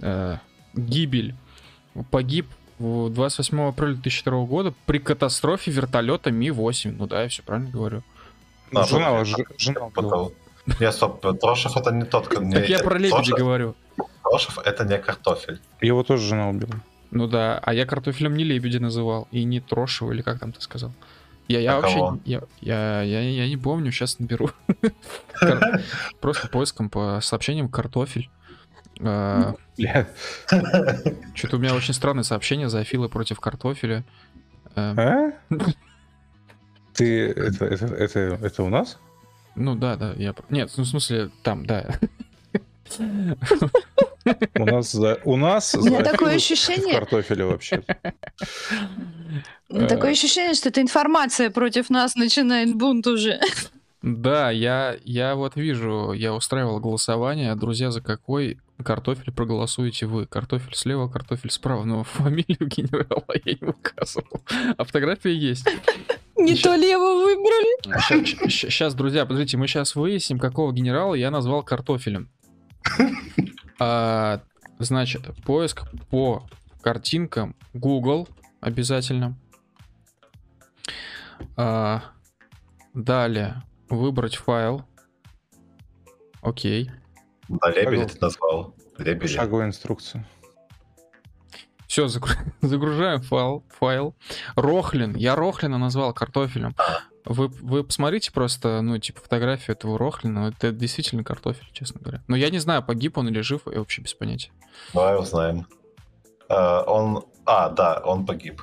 Э, 0.00 0.38
гибель. 0.74 1.34
Погиб 2.10 2.46
28 2.78 3.60
апреля 3.68 3.94
2002 3.94 4.44
года 4.44 4.74
при 4.86 4.98
катастрофе 4.98 5.70
вертолета 5.70 6.30
Ми-8. 6.30 6.94
Ну 6.98 7.06
да, 7.06 7.22
я 7.22 7.28
все 7.28 7.42
правильно 7.42 7.70
говорю. 7.70 8.02
А, 8.74 8.84
жена, 8.84 9.24
ж, 9.24 9.34
жена 9.56 9.88
была. 9.94 10.30
Я 10.80 10.92
стоп, 10.92 11.20
Трошев 11.40 11.76
это 11.76 11.90
не 11.92 12.04
тот... 12.04 12.40
Не, 12.40 12.54
так 12.54 12.68
я 12.68 12.78
про 12.80 12.98
лебедя 12.98 13.34
говорю. 13.34 13.74
Трошев 14.22 14.58
это 14.58 14.84
не 14.84 14.98
картофель. 14.98 15.60
Его 15.80 16.02
тоже 16.02 16.26
жена 16.28 16.50
убила. 16.50 16.74
Ну 17.10 17.26
да, 17.26 17.58
а 17.62 17.72
я 17.72 17.86
картофелем 17.86 18.36
не 18.36 18.44
лебедя 18.44 18.80
называл, 18.80 19.28
и 19.32 19.44
не 19.44 19.60
трошево, 19.60 20.12
или 20.12 20.22
как 20.22 20.38
там 20.40 20.52
ты 20.52 20.60
сказал. 20.60 20.92
Я, 21.48 21.60
я 21.60 21.72
А 21.72 21.80
вообще, 21.80 21.96
кого? 21.96 22.18
я, 22.26 22.42
я, 22.60 23.02
я, 23.02 23.20
я 23.22 23.48
не 23.48 23.56
помню, 23.56 23.90
сейчас 23.90 24.18
наберу. 24.18 24.50
Просто 26.20 26.48
поиском 26.48 26.90
по 26.90 27.20
сообщениям 27.22 27.70
картофель. 27.70 28.28
А. 29.00 29.54
Что-то 31.34 31.56
у 31.56 31.58
меня 31.58 31.74
очень 31.74 31.94
странное 31.94 32.24
сообщение 32.24 32.68
зоофилы 32.68 33.08
против 33.08 33.40
картофеля. 33.40 34.04
Э, 34.74 34.94
А? 34.96 35.32
Ты 36.94 37.28
это, 37.30 37.64
это, 37.64 37.86
это, 37.86 38.18
это 38.42 38.62
у 38.64 38.68
нас? 38.68 38.98
Ну 39.54 39.76
да, 39.76 39.96
да, 39.96 40.14
я... 40.16 40.34
Нет, 40.50 40.72
ну 40.76 40.82
в 40.82 40.86
смысле, 40.86 41.30
там, 41.42 41.64
да. 41.64 41.86
У 44.54 44.64
нас 44.64 44.92
за, 44.92 45.20
у 45.24 45.36
нас 45.36 45.74
У 45.74 45.80
меня 45.84 45.98
за 45.98 46.04
такое 46.10 46.34
ощущение- 46.36 46.94
в 46.96 46.98
картофеле 46.98 47.44
вообще. 47.44 47.82
Э. 49.70 49.86
Такое 49.86 50.12
ощущение, 50.12 50.54
что 50.54 50.70
эта 50.70 50.80
информация 50.80 51.50
против 51.50 51.90
нас 51.90 52.14
начинает 52.16 52.74
бунт 52.74 53.06
уже. 53.06 53.40
Да, 54.02 54.50
я, 54.50 54.96
я 55.04 55.34
вот 55.34 55.56
вижу, 55.56 56.12
я 56.12 56.32
устраивал 56.34 56.80
голосование, 56.80 57.54
друзья, 57.54 57.90
за 57.90 58.00
какой 58.00 58.58
картофель 58.84 59.32
проголосуете 59.32 60.06
вы? 60.06 60.26
Картофель 60.26 60.74
слева, 60.74 61.08
картофель 61.08 61.50
справа, 61.50 61.84
но 61.84 62.04
фамилию 62.04 62.68
генерала 62.68 63.34
я 63.44 63.56
не 63.60 63.68
указывал. 63.68 64.42
А 64.76 64.84
фотография 64.84 65.34
есть. 65.34 65.66
Не 66.36 66.54
то 66.54 66.76
лево 66.76 67.24
выбрали. 67.24 68.48
Сейчас, 68.48 68.94
друзья, 68.94 69.26
подождите, 69.26 69.56
мы 69.56 69.66
сейчас 69.66 69.96
выясним, 69.96 70.38
какого 70.38 70.72
генерала 70.72 71.14
я 71.14 71.32
назвал 71.32 71.62
картофелем. 71.62 72.30
А, 73.80 74.42
значит, 74.80 75.22
поиск 75.44 75.84
по 76.10 76.44
картинкам 76.82 77.54
Google 77.74 78.28
обязательно. 78.60 79.38
А, 81.56 82.02
далее 82.92 83.62
выбрать 83.88 84.34
файл. 84.34 84.84
Окей. 86.40 86.90
Да, 87.48 87.70
лебедь 87.70 87.84
Пожалуйста. 87.86 88.18
ты 88.18 88.24
назвал. 88.24 88.74
Лебедь. 88.98 89.30
Шаговая 89.30 89.66
инструкция. 89.66 90.26
Все, 91.86 92.08
загружаем 92.60 93.22
файл, 93.22 93.64
файл. 93.70 94.14
Рохлин. 94.56 95.16
Я 95.16 95.34
Рохлина 95.34 95.78
назвал 95.78 96.12
картофелем. 96.12 96.74
Вы, 97.24 97.48
вы 97.48 97.84
посмотрите 97.84 98.32
просто, 98.32 98.80
ну, 98.82 98.98
типа, 98.98 99.20
фотографию 99.20 99.76
этого 99.76 99.98
Рохлина. 99.98 100.48
Это 100.48 100.72
действительно 100.72 101.24
картофель, 101.24 101.68
честно 101.72 102.00
говоря. 102.00 102.22
Но 102.26 102.36
я 102.36 102.50
не 102.50 102.58
знаю, 102.58 102.82
погиб 102.82 103.18
он 103.18 103.28
или 103.28 103.40
жив, 103.40 103.62
я 103.66 103.78
вообще 103.78 104.02
без 104.02 104.14
понятия. 104.14 104.50
Давай 104.94 105.18
узнаем. 105.18 105.66
А, 106.48 106.82
он... 106.82 107.24
А, 107.44 107.70
да, 107.70 108.02
он 108.04 108.26
погиб. 108.26 108.62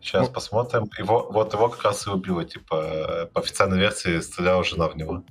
Сейчас 0.00 0.26
Ну. 0.28 0.32
посмотрим. 0.34 0.90
Его, 0.98 1.28
вот 1.30 1.54
его 1.54 1.68
как 1.68 1.84
раз 1.84 2.06
и 2.06 2.10
убило, 2.10 2.44
типа, 2.44 2.74
э, 2.74 3.26
по 3.26 3.40
официальной 3.40 3.78
версии 3.78 4.18
стреляла 4.20 4.64
жена 4.64 4.88
в 4.88 4.96
него. 4.96 5.22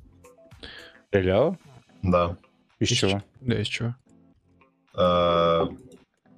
Стрелял? 1.12 1.58
Да. 2.04 2.38
Из 2.80 2.88
чего? 2.88 3.22
Да, 3.42 3.60
из 3.62 3.68
чего? 3.68 3.96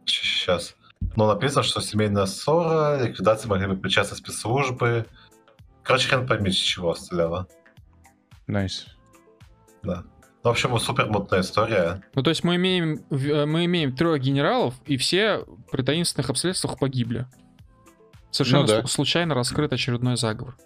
Сейчас. 0.06 0.76
Ну, 1.16 1.28
написано, 1.28 1.62
что 1.62 1.80
семейная 1.80 2.26
ссора, 2.26 3.00
ликвидации 3.06 3.48
могли 3.48 3.68
быть 3.68 3.84
причастны 3.84 4.18
спецслужбы. 4.18 5.06
Короче, 5.84 6.10
хрен 6.10 6.26
пойми, 6.26 6.50
с 6.50 6.56
чего 6.56 6.95
стреляла. 6.95 7.48
Nice. 8.48 8.88
Да. 9.84 10.04
Ну, 10.44 10.50
в 10.50 10.54
общем, 10.54 10.76
супер 10.80 11.06
мутная 11.06 11.41
история. 11.41 12.02
Ну, 12.16 12.24
то 12.24 12.32
есть 12.32 12.44
мы 12.44 12.56
имеем, 12.56 13.06
э, 13.12 13.45
мы 13.45 13.66
имеем 13.66 13.95
трех 13.95 14.20
генералов, 14.22 14.74
и 14.88 14.98
все 14.98 15.45
при 15.72 15.84
таинственных 15.84 16.32
обстоятельствах 16.32 16.80
погибли. 16.80 17.28
Совершенно 18.32 18.62
Ну 18.64 18.68
да. 18.68 18.80
слу- 18.82 18.88
случайно 18.88 19.36
раскрыт 19.36 19.72
очередной 19.72 20.18
заговор. 20.18 20.58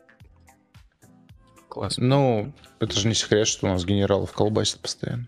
Класс. 1.77 1.97
Ну, 1.97 2.51
это 2.79 2.99
же 2.99 3.07
не 3.07 3.13
секрет, 3.13 3.47
что 3.47 3.67
у 3.67 3.69
нас 3.69 3.85
генералов 3.85 4.31
колбасит 4.31 4.79
постоянно. 4.79 5.27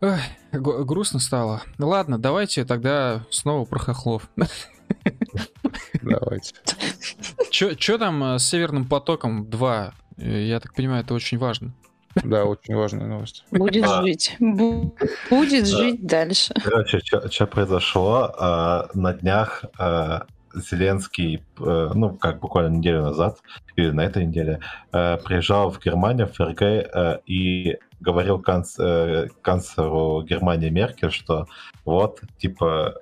Ой, 0.00 0.18
грустно 0.52 1.20
стало. 1.20 1.62
Ну 1.78 1.88
Ладно, 1.88 2.18
давайте 2.18 2.64
тогда 2.64 3.24
снова 3.30 3.64
про 3.64 3.78
хохлов. 3.78 4.28
Давайте. 6.02 6.54
Че 7.50 7.98
там 7.98 8.22
э, 8.24 8.38
с 8.38 8.46
Северным 8.48 8.88
потоком 8.88 9.48
2? 9.48 9.92
Э, 10.16 10.46
Я 10.46 10.60
так 10.60 10.74
понимаю, 10.74 11.04
это 11.04 11.14
очень 11.14 11.38
важно. 11.38 11.72
Да, 12.24 12.44
очень 12.44 12.74
важная 12.74 13.06
новость. 13.06 13.44
Будет 13.50 13.82
Да. 13.84 14.02
жить. 14.02 14.36
Бу- 14.40 14.96
Будет 15.30 15.64
Да. 15.64 15.76
жить 15.78 16.06
дальше. 16.06 16.54
Короче, 16.64 17.00
что 17.30 17.46
произошло? 17.46 18.34
А, 18.38 18.88
на 18.94 19.12
днях 19.14 19.64
а, 19.78 20.26
Зеленский, 20.54 21.44
э, 21.58 21.90
ну, 21.94 22.16
как 22.16 22.40
буквально 22.40 22.76
неделю 22.76 23.02
назад, 23.02 23.38
или 23.76 23.90
на 23.90 24.04
этой 24.04 24.26
неделе, 24.26 24.60
э, 24.92 25.18
приезжал 25.18 25.70
в 25.70 25.80
Германию, 25.80 26.26
в 26.26 26.32
ФРГ, 26.32 26.62
э, 26.62 27.18
и 27.26 27.78
говорил 28.00 28.40
канц- 28.40 29.28
канцлеру 29.42 30.22
Германии 30.22 30.70
Меркель, 30.70 31.10
что 31.10 31.46
вот, 31.84 32.20
типа, 32.38 32.94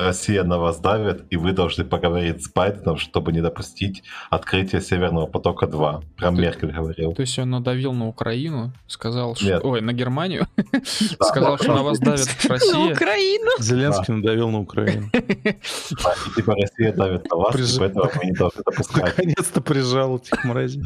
Россия 0.00 0.44
на 0.44 0.58
вас 0.58 0.78
давит, 0.80 1.24
и 1.30 1.36
вы 1.36 1.52
должны 1.52 1.84
поговорить 1.84 2.44
с 2.44 2.50
Байденом, 2.52 2.96
чтобы 2.98 3.32
не 3.32 3.40
допустить 3.40 4.02
открытия 4.30 4.80
Северного 4.80 5.26
потока-2. 5.26 6.02
Прям 6.16 6.36
Ты- 6.36 6.42
Меркель 6.42 6.70
говорил. 6.72 7.12
То 7.14 7.22
есть 7.22 7.38
он 7.38 7.50
надавил 7.50 7.92
на 7.92 8.06
Украину, 8.08 8.72
сказал, 8.86 9.34
что... 9.36 9.44
Нет. 9.44 9.64
Ой, 9.64 9.80
на 9.80 9.92
Германию. 9.92 10.46
Сказал, 11.20 11.58
что 11.58 11.74
на 11.74 11.82
вас 11.82 11.98
давит 11.98 12.26
На 12.44 12.48
Россия. 12.50 12.92
Украину. 12.94 13.50
Зеленский 13.60 14.14
надавил 14.14 14.50
на 14.50 14.60
Украину. 14.60 15.10
И, 15.12 16.34
типа 16.36 16.54
Россия 16.54 16.92
давит 16.92 17.28
на 17.30 17.36
вас, 17.36 17.54
Приж- 17.54 17.76
и 17.76 17.78
поэтому 17.78 18.10
вы 18.14 18.24
не 18.26 18.32
должны 18.32 18.62
допускать. 18.64 19.16
Наконец-то 19.18 19.60
прижал 19.60 20.16
этих 20.16 20.44
мразей. 20.44 20.82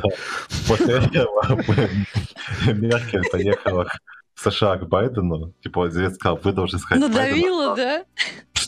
После 0.69 0.95
этого 0.95 1.59
Меркель 2.67 3.23
поехала 3.31 3.87
в 4.35 4.41
США 4.41 4.77
к 4.77 4.89
Байдену. 4.89 5.53
Типа, 5.63 5.91
Зеленский 5.91 6.17
сказал, 6.17 6.41
вы 6.43 6.53
должны 6.53 6.79
сказать 6.79 7.09
Надавила, 7.09 7.77
да? 7.77 8.05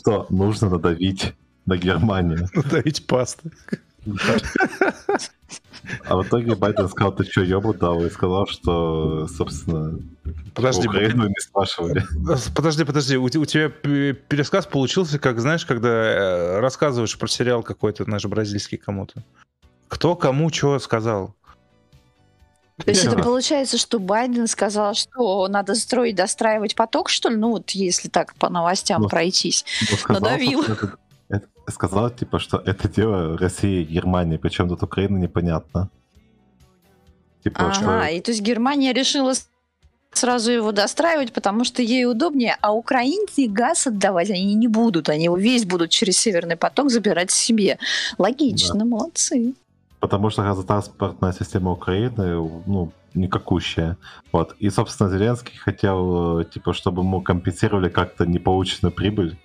Что 0.05 0.27
нужно 0.29 0.69
надавить 0.69 1.33
на 1.65 1.77
Германию. 1.77 2.47
Надавить 2.53 3.07
пасты. 3.07 3.51
А 6.05 6.15
в 6.15 6.27
итоге 6.27 6.55
Байден 6.55 6.87
сказал, 6.89 7.11
ты 7.15 7.23
что, 7.23 7.41
ёбу 7.41 7.73
дал? 7.73 8.05
И 8.05 8.09
сказал, 8.09 8.45
что, 8.45 9.27
собственно, 9.27 9.99
Подожди, 10.53 10.87
Украину 10.87 11.27
не 11.27 11.39
спрашивали. 11.39 12.03
Подожди, 12.55 12.83
подожди, 12.83 13.17
у, 13.17 13.23
у 13.23 13.45
тебя 13.45 13.69
пересказ 13.69 14.67
получился, 14.67 15.17
как, 15.17 15.39
знаешь, 15.39 15.65
когда 15.65 15.89
э, 15.89 16.59
рассказываешь 16.59 17.17
про 17.17 17.27
сериал 17.27 17.63
какой-то 17.63 18.09
наш 18.09 18.25
бразильский 18.25 18.77
кому-то. 18.77 19.23
Кто 19.87 20.15
кому 20.15 20.51
что 20.51 20.77
сказал? 20.79 21.35
То 22.83 22.89
есть 22.91 23.05
это 23.05 23.15
Да. 23.15 23.23
получается, 23.23 23.77
что 23.77 23.99
Байден 23.99 24.47
сказал, 24.47 24.93
что 24.95 25.47
надо 25.47 25.75
строить, 25.75 26.15
достраивать 26.15 26.75
поток, 26.75 27.09
что 27.09 27.29
ли? 27.29 27.37
Ну 27.37 27.51
вот 27.51 27.69
если 27.71 28.09
так 28.09 28.35
по 28.35 28.49
новостям 28.49 29.03
Ну, 29.03 29.09
пройтись. 29.09 29.63
Ну, 29.89 29.97
сказал, 29.97 30.21
Надавил. 30.21 30.61
это- 30.63 30.97
это- 31.29 31.47
сказал, 31.71 32.09
типа, 32.09 32.37
что 32.39 32.57
это 32.65 32.89
дело 32.89 33.37
России 33.37 33.81
и 33.81 33.85
Германии, 33.85 34.35
причем 34.37 34.67
тут 34.67 34.83
Украина 34.83 35.17
непонятно. 35.17 35.89
Типа, 37.45 37.61
Ага, 37.67 37.73
что... 37.73 38.03
и 38.07 38.19
то 38.21 38.31
есть 38.31 38.41
Германия 38.41 38.91
решила 38.91 39.33
сразу 40.11 40.51
его 40.51 40.71
достраивать, 40.71 41.31
потому 41.31 41.63
что 41.63 41.81
ей 41.81 42.05
удобнее, 42.05 42.57
а 42.61 42.73
украинцы 42.73 43.47
газ 43.47 43.87
отдавать 43.87 44.29
они 44.31 44.53
не 44.55 44.67
будут, 44.67 45.09
они 45.09 45.25
его 45.25 45.37
весь 45.37 45.65
будут 45.65 45.91
через 45.91 46.17
Северный 46.17 46.55
поток 46.57 46.89
забирать 46.89 47.31
себе. 47.31 47.77
Логично, 48.17 48.83
молодцы. 48.85 49.53
Потому 50.05 50.29
что 50.29 50.43
газотранспортная 50.43 51.33
система 51.33 51.71
Украины, 51.71 52.35
ну, 52.67 52.91
никакущая. 53.15 53.97
Вот. 54.31 54.55
И, 54.59 54.69
собственно, 54.69 55.09
Зеленский 55.09 55.57
хотел, 55.57 56.41
э, 56.41 56.45
типа, 56.45 56.73
чтобы 56.73 57.01
ему 57.01 57.21
компенсировали 57.21 57.89
как-то 57.89 58.27
неполученную 58.27 58.91
прибыль, 58.91 59.35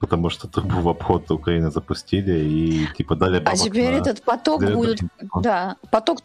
потому 0.00 0.30
что 0.30 0.48
трубу 0.48 0.80
в 0.80 0.88
обход 0.88 1.30
Украины 1.30 1.70
запустили 1.70 2.32
и, 2.32 2.88
типа, 2.98 3.14
дали 3.14 3.40
А 3.44 3.56
теперь 3.56 3.92
на 3.92 3.98
этот 3.98 4.24
поток 4.24 4.62
телефона. 4.62 4.96
да, 5.42 5.76
поток 5.92 6.18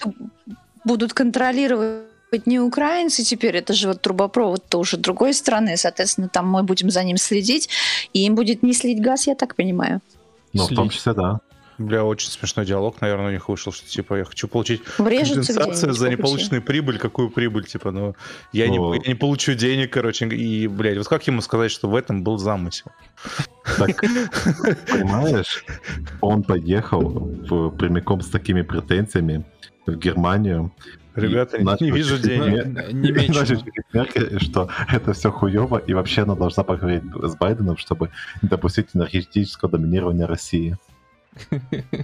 будут 0.84 1.14
контролировать 1.14 2.48
не 2.48 2.60
украинцы 2.60 3.24
теперь, 3.24 3.56
это 3.56 3.74
же 3.74 3.88
вот 3.88 4.02
трубопровод 4.02 4.66
тоже 4.68 4.98
другой 4.98 5.34
страны, 5.34 5.78
соответственно, 5.78 6.28
там 6.28 6.50
мы 6.50 6.64
будем 6.64 6.90
за 6.90 7.04
ним 7.04 7.18
следить, 7.18 7.70
и 8.14 8.26
им 8.26 8.34
будет 8.34 8.64
не 8.64 8.74
слить 8.74 9.00
газ, 9.00 9.28
я 9.28 9.36
так 9.36 9.54
понимаю. 9.56 10.00
Ну, 10.54 10.64
в 10.64 10.70
том 10.70 10.90
слить. 10.90 10.94
числе, 10.94 11.14
да. 11.14 11.40
Бля, 11.80 12.04
очень 12.04 12.30
смешной 12.30 12.66
диалог, 12.66 13.00
наверное, 13.00 13.30
у 13.30 13.32
них 13.32 13.48
вышел, 13.48 13.72
что 13.72 13.88
типа 13.88 14.16
я 14.16 14.26
хочу 14.26 14.50
получить 14.50 14.82
Врежутся 14.98 15.54
компенсацию 15.54 15.94
за 15.94 16.10
неполученную 16.10 16.62
прибыль. 16.62 17.00
Какую 17.00 17.30
прибыль? 17.30 17.66
Типа, 17.66 17.92
ну, 17.92 18.16
я, 18.52 18.68
Ну. 18.68 18.94
не, 18.94 19.00
я 19.00 19.08
не 19.08 19.16
получу 19.16 19.54
денег, 19.54 19.94
короче, 19.94 20.28
и, 20.28 20.68
блядь, 20.68 20.98
вот 20.98 21.08
как 21.08 21.26
ему 21.26 21.40
сказать, 21.42 21.72
что 21.72 21.88
в 21.90 21.96
этом 21.96 22.22
был 22.22 22.38
замысел? 22.38 22.92
Так, 23.78 24.02
понимаешь, 24.88 25.64
он 26.20 26.44
поехал 26.44 27.02
в- 27.02 27.70
прямиком 27.70 28.22
с 28.22 28.28
такими 28.28 28.62
претензиями 28.62 29.46
в 29.86 29.96
Германию, 29.96 30.72
Ребята, 31.16 31.58
не, 31.58 31.86
не 31.86 31.92
вижу 31.92 32.18
денег. 32.18 32.94
Не 32.94 33.12
мечу. 33.12 34.40
что 34.40 34.70
это 34.92 35.14
все 35.14 35.32
хуево, 35.32 35.78
и 35.78 35.94
вообще 35.94 36.22
она 36.22 36.36
должна 36.36 36.64
поговорить 36.64 37.04
с 37.24 37.36
Байденом, 37.36 37.78
чтобы 37.78 38.12
не 38.42 38.50
допустить 38.50 38.88
энергетического 38.94 39.72
доминирования 39.72 40.28
России. 40.28 40.78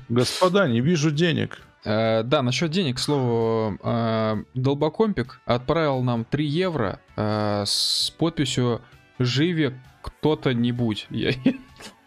Господа, 0.09 0.67
не 0.67 0.81
вижу 0.81 1.11
денег. 1.11 1.61
Uh, 1.83 2.23
да, 2.23 2.41
насчет 2.41 2.71
денег, 2.71 2.95
к 2.95 2.99
слову, 2.99 3.77
uh, 3.83 4.43
Долбокомпик 4.55 5.39
отправил 5.45 6.01
нам 6.01 6.25
3 6.25 6.43
евро 6.43 6.99
uh, 7.15 7.63
с 7.63 8.11
подписью 8.17 8.81
«Живе 9.19 9.79
кто-то-нибудь». 10.01 11.05
Я, 11.11 11.29
я 11.29 11.53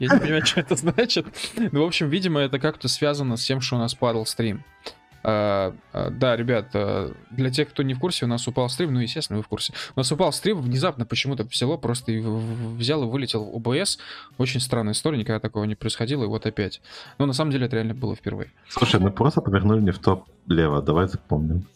не 0.01 0.09
понимаю, 0.09 0.45
что 0.47 0.61
это 0.61 0.75
значит. 0.75 1.27
Ну, 1.57 1.85
в 1.85 1.87
общем, 1.87 2.09
видимо, 2.09 2.41
это 2.41 2.59
как-то 2.59 2.89
связано 2.89 3.37
с 3.37 3.45
тем, 3.45 3.61
что 3.61 3.77
у 3.77 3.79
нас 3.79 3.95
падал 3.95 4.27
стрим. 4.27 4.65
А, 5.31 5.75
а, 5.93 6.09
да, 6.09 6.37
ребят, 6.37 6.71
а, 6.73 7.13
для 7.31 7.51
тех, 7.51 7.69
кто 7.69 7.83
не 7.83 7.93
в 7.93 7.99
курсе, 7.99 8.25
у 8.25 8.29
нас 8.29 8.49
упал 8.49 8.71
стрим, 8.71 8.95
ну, 8.95 9.01
естественно, 9.01 9.37
вы 9.37 9.43
в 9.43 9.49
курсе. 9.49 9.75
У 9.95 10.01
нас 10.01 10.11
упал 10.11 10.33
стрим, 10.33 10.59
внезапно 10.63 11.05
почему-то 11.05 11.45
взяло, 11.45 11.77
просто 11.77 12.13
взял 12.13 13.03
и 13.03 13.07
вылетел 13.07 13.45
в 13.45 13.57
ОБС. 13.57 13.99
Очень 14.39 14.61
странная 14.61 14.95
история, 14.95 15.19
никогда 15.19 15.39
такого 15.39 15.65
не 15.65 15.75
происходило, 15.75 16.25
и 16.25 16.27
вот 16.27 16.47
опять. 16.47 16.81
Но 17.19 17.27
на 17.27 17.35
самом 17.35 17.51
деле 17.51 17.67
это 17.67 17.77
реально 17.77 17.93
было 17.93 18.17
впервые. 18.17 18.53
Слушай, 18.71 19.01
мы 19.01 19.11
просто 19.11 19.43
повернули 19.43 19.83
не 19.83 19.91
в 19.91 19.99
топ 19.99 20.27
лево, 20.47 20.81
давай 20.81 21.09
запомним. 21.09 21.67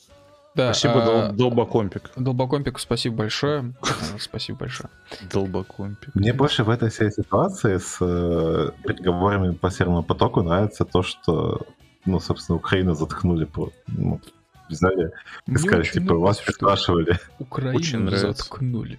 Да, 0.55 0.73
спасибо, 0.73 1.27
а, 1.29 1.33
Долбокомпик. 1.33 2.11
Долбокомпик, 2.17 2.79
спасибо 2.79 3.17
большое. 3.17 3.75
Спасибо 4.19 4.61
большое. 4.61 4.89
Долбокомпик. 5.31 6.15
Мне 6.15 6.33
больше 6.33 6.65
в 6.65 6.71
этой 6.71 6.89
всей 6.89 7.11
ситуации 7.11 7.77
с 7.77 7.99
э, 8.01 8.71
переговорами 8.83 9.53
по 9.55 9.71
Северному 9.71 10.03
потоку 10.03 10.43
нравится 10.43 10.87
то, 10.87 11.03
что 11.03 11.67
ну, 12.05 12.21
собственно, 12.21 12.57
Украину 12.57 12.95
заткнули. 12.95 13.49
Ну, 13.87 14.21
взяли 14.69 15.13
и 15.47 15.57
сказали, 15.57 15.85
типа, 15.85 16.15
вас 16.15 16.39
спрашивали. 16.39 17.19
Украину 17.39 17.77
очень 17.77 18.11
заткнули. 18.11 18.99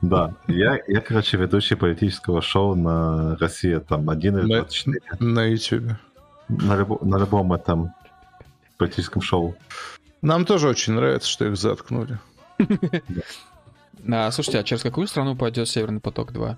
Да, 0.00 0.34
я, 0.48 0.80
я, 0.88 1.00
короче, 1.00 1.36
ведущий 1.36 1.76
политического 1.76 2.42
шоу 2.42 2.74
на 2.74 3.36
Россия 3.36 3.80
там 3.80 4.10
1 4.10 4.38
или 4.38 4.46
24. 4.46 5.00
На 5.20 5.44
YouTube. 5.44 5.92
На, 6.48 6.76
любо, 6.76 6.98
на 7.02 7.18
любом 7.18 7.52
этом 7.52 7.92
политическом 8.76 9.22
шоу. 9.22 9.54
Нам 10.22 10.44
тоже 10.44 10.68
очень 10.68 10.94
нравится, 10.94 11.28
что 11.28 11.46
их 11.46 11.56
заткнули. 11.56 12.18
А, 14.10 14.30
слушайте, 14.30 14.60
а 14.60 14.62
через 14.62 14.82
какую 14.82 15.08
страну 15.08 15.34
пойдет 15.34 15.68
Северный 15.68 16.00
поток 16.00 16.32
2? 16.32 16.56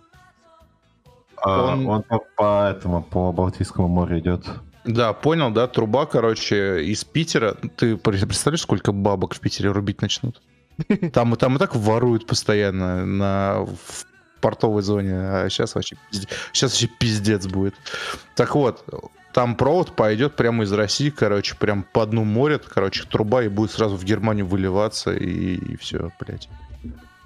А, 1.38 1.72
он, 1.72 1.86
он 1.86 2.02
по, 2.02 2.18
по 2.36 2.68
этому, 2.70 3.02
по 3.02 3.32
Балтийскому 3.32 3.88
морю 3.88 4.18
идет. 4.18 4.46
Да, 4.84 5.12
понял, 5.12 5.50
да, 5.50 5.66
труба, 5.66 6.06
короче, 6.06 6.84
из 6.84 7.04
Питера. 7.04 7.56
Ты 7.76 7.96
представляешь, 7.96 8.62
сколько 8.62 8.92
бабок 8.92 9.34
в 9.34 9.40
Питере 9.40 9.70
рубить 9.70 10.00
начнут? 10.00 10.40
Там, 11.12 11.36
там 11.36 11.56
и 11.56 11.58
так 11.58 11.76
воруют 11.76 12.26
постоянно 12.26 13.04
на, 13.04 13.66
в 13.66 14.06
портовой 14.40 14.82
зоне, 14.82 15.12
а 15.14 15.48
сейчас 15.50 15.74
вообще, 15.74 15.96
сейчас 16.10 16.72
вообще 16.72 16.88
пиздец 16.98 17.46
будет. 17.46 17.74
Так 18.34 18.54
вот, 18.54 18.82
там 19.32 19.56
провод 19.56 19.94
пойдет 19.94 20.34
прямо 20.34 20.64
из 20.64 20.72
России, 20.72 21.10
короче, 21.10 21.54
прям 21.54 21.82
по 21.82 22.06
дну 22.06 22.24
моря, 22.24 22.58
короче, 22.58 23.04
труба 23.04 23.42
и 23.44 23.48
будет 23.48 23.72
сразу 23.72 23.96
в 23.96 24.04
Германию 24.04 24.46
выливаться, 24.46 25.12
и, 25.12 25.56
и 25.56 25.76
все, 25.76 26.10
блядь. 26.18 26.48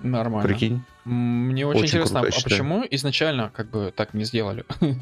Нормально. 0.03 0.47
Прикинь. 0.47 0.83
Мне 1.05 1.67
очень, 1.67 1.79
очень 1.79 1.89
интересно, 1.89 2.21
круто, 2.21 2.37
а 2.39 2.43
почему 2.43 2.85
изначально 2.91 3.51
как 3.55 3.71
бы 3.71 3.93
так 3.95 4.13
не 4.15 4.25
сделали? 4.25 4.65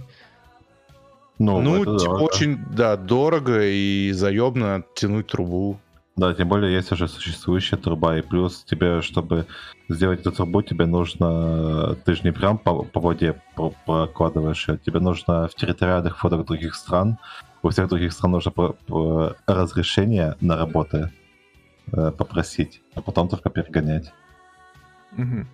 Ну, 1.38 1.60
ну 1.60 1.78
типа, 1.78 1.98
да, 1.98 2.10
очень, 2.10 2.56
да. 2.56 2.96
да, 2.96 2.96
дорого 2.96 3.62
и 3.62 4.12
заебно 4.12 4.84
тянуть 4.94 5.28
трубу. 5.28 5.78
Да, 6.14 6.34
тем 6.34 6.48
более 6.48 6.74
есть 6.74 6.92
уже 6.92 7.08
существующая 7.08 7.78
труба, 7.78 8.18
и 8.18 8.22
плюс 8.22 8.64
тебе, 8.64 9.00
чтобы 9.00 9.46
сделать 9.88 10.20
эту 10.20 10.32
трубу, 10.32 10.62
тебе 10.62 10.84
нужно, 10.84 11.96
ты 12.04 12.14
же 12.14 12.22
не 12.24 12.32
прям 12.32 12.58
по, 12.58 12.82
по 12.82 13.00
воде 13.00 13.40
прокладываешь 13.86 14.66
тебе 14.84 15.00
нужно 15.00 15.48
в 15.48 15.54
территориальных 15.54 16.22
водах 16.22 16.44
других 16.44 16.74
стран, 16.74 17.18
у 17.62 17.70
всех 17.70 17.88
других 17.88 18.12
стран 18.12 18.32
нужно 18.32 18.50
по, 18.50 18.72
по 18.86 19.36
разрешение 19.46 20.36
на 20.40 20.56
работы 20.56 21.10
э, 21.92 22.10
попросить, 22.10 22.82
а 22.94 23.00
потом 23.00 23.28
только 23.28 23.48
перегонять. 23.48 24.12
Угу. 25.16 25.46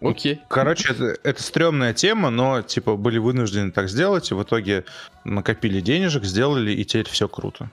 Окей. 0.00 0.40
Короче, 0.48 0.92
это, 0.92 1.16
это 1.22 1.42
стрёмная 1.42 1.92
тема, 1.92 2.30
но, 2.30 2.62
типа, 2.62 2.96
были 2.96 3.18
вынуждены 3.18 3.70
так 3.70 3.88
сделать, 3.88 4.30
и 4.30 4.34
в 4.34 4.42
итоге 4.42 4.84
накопили 5.24 5.80
денежек, 5.80 6.24
сделали, 6.24 6.72
и 6.72 6.84
теперь 6.84 7.08
все 7.08 7.28
круто. 7.28 7.70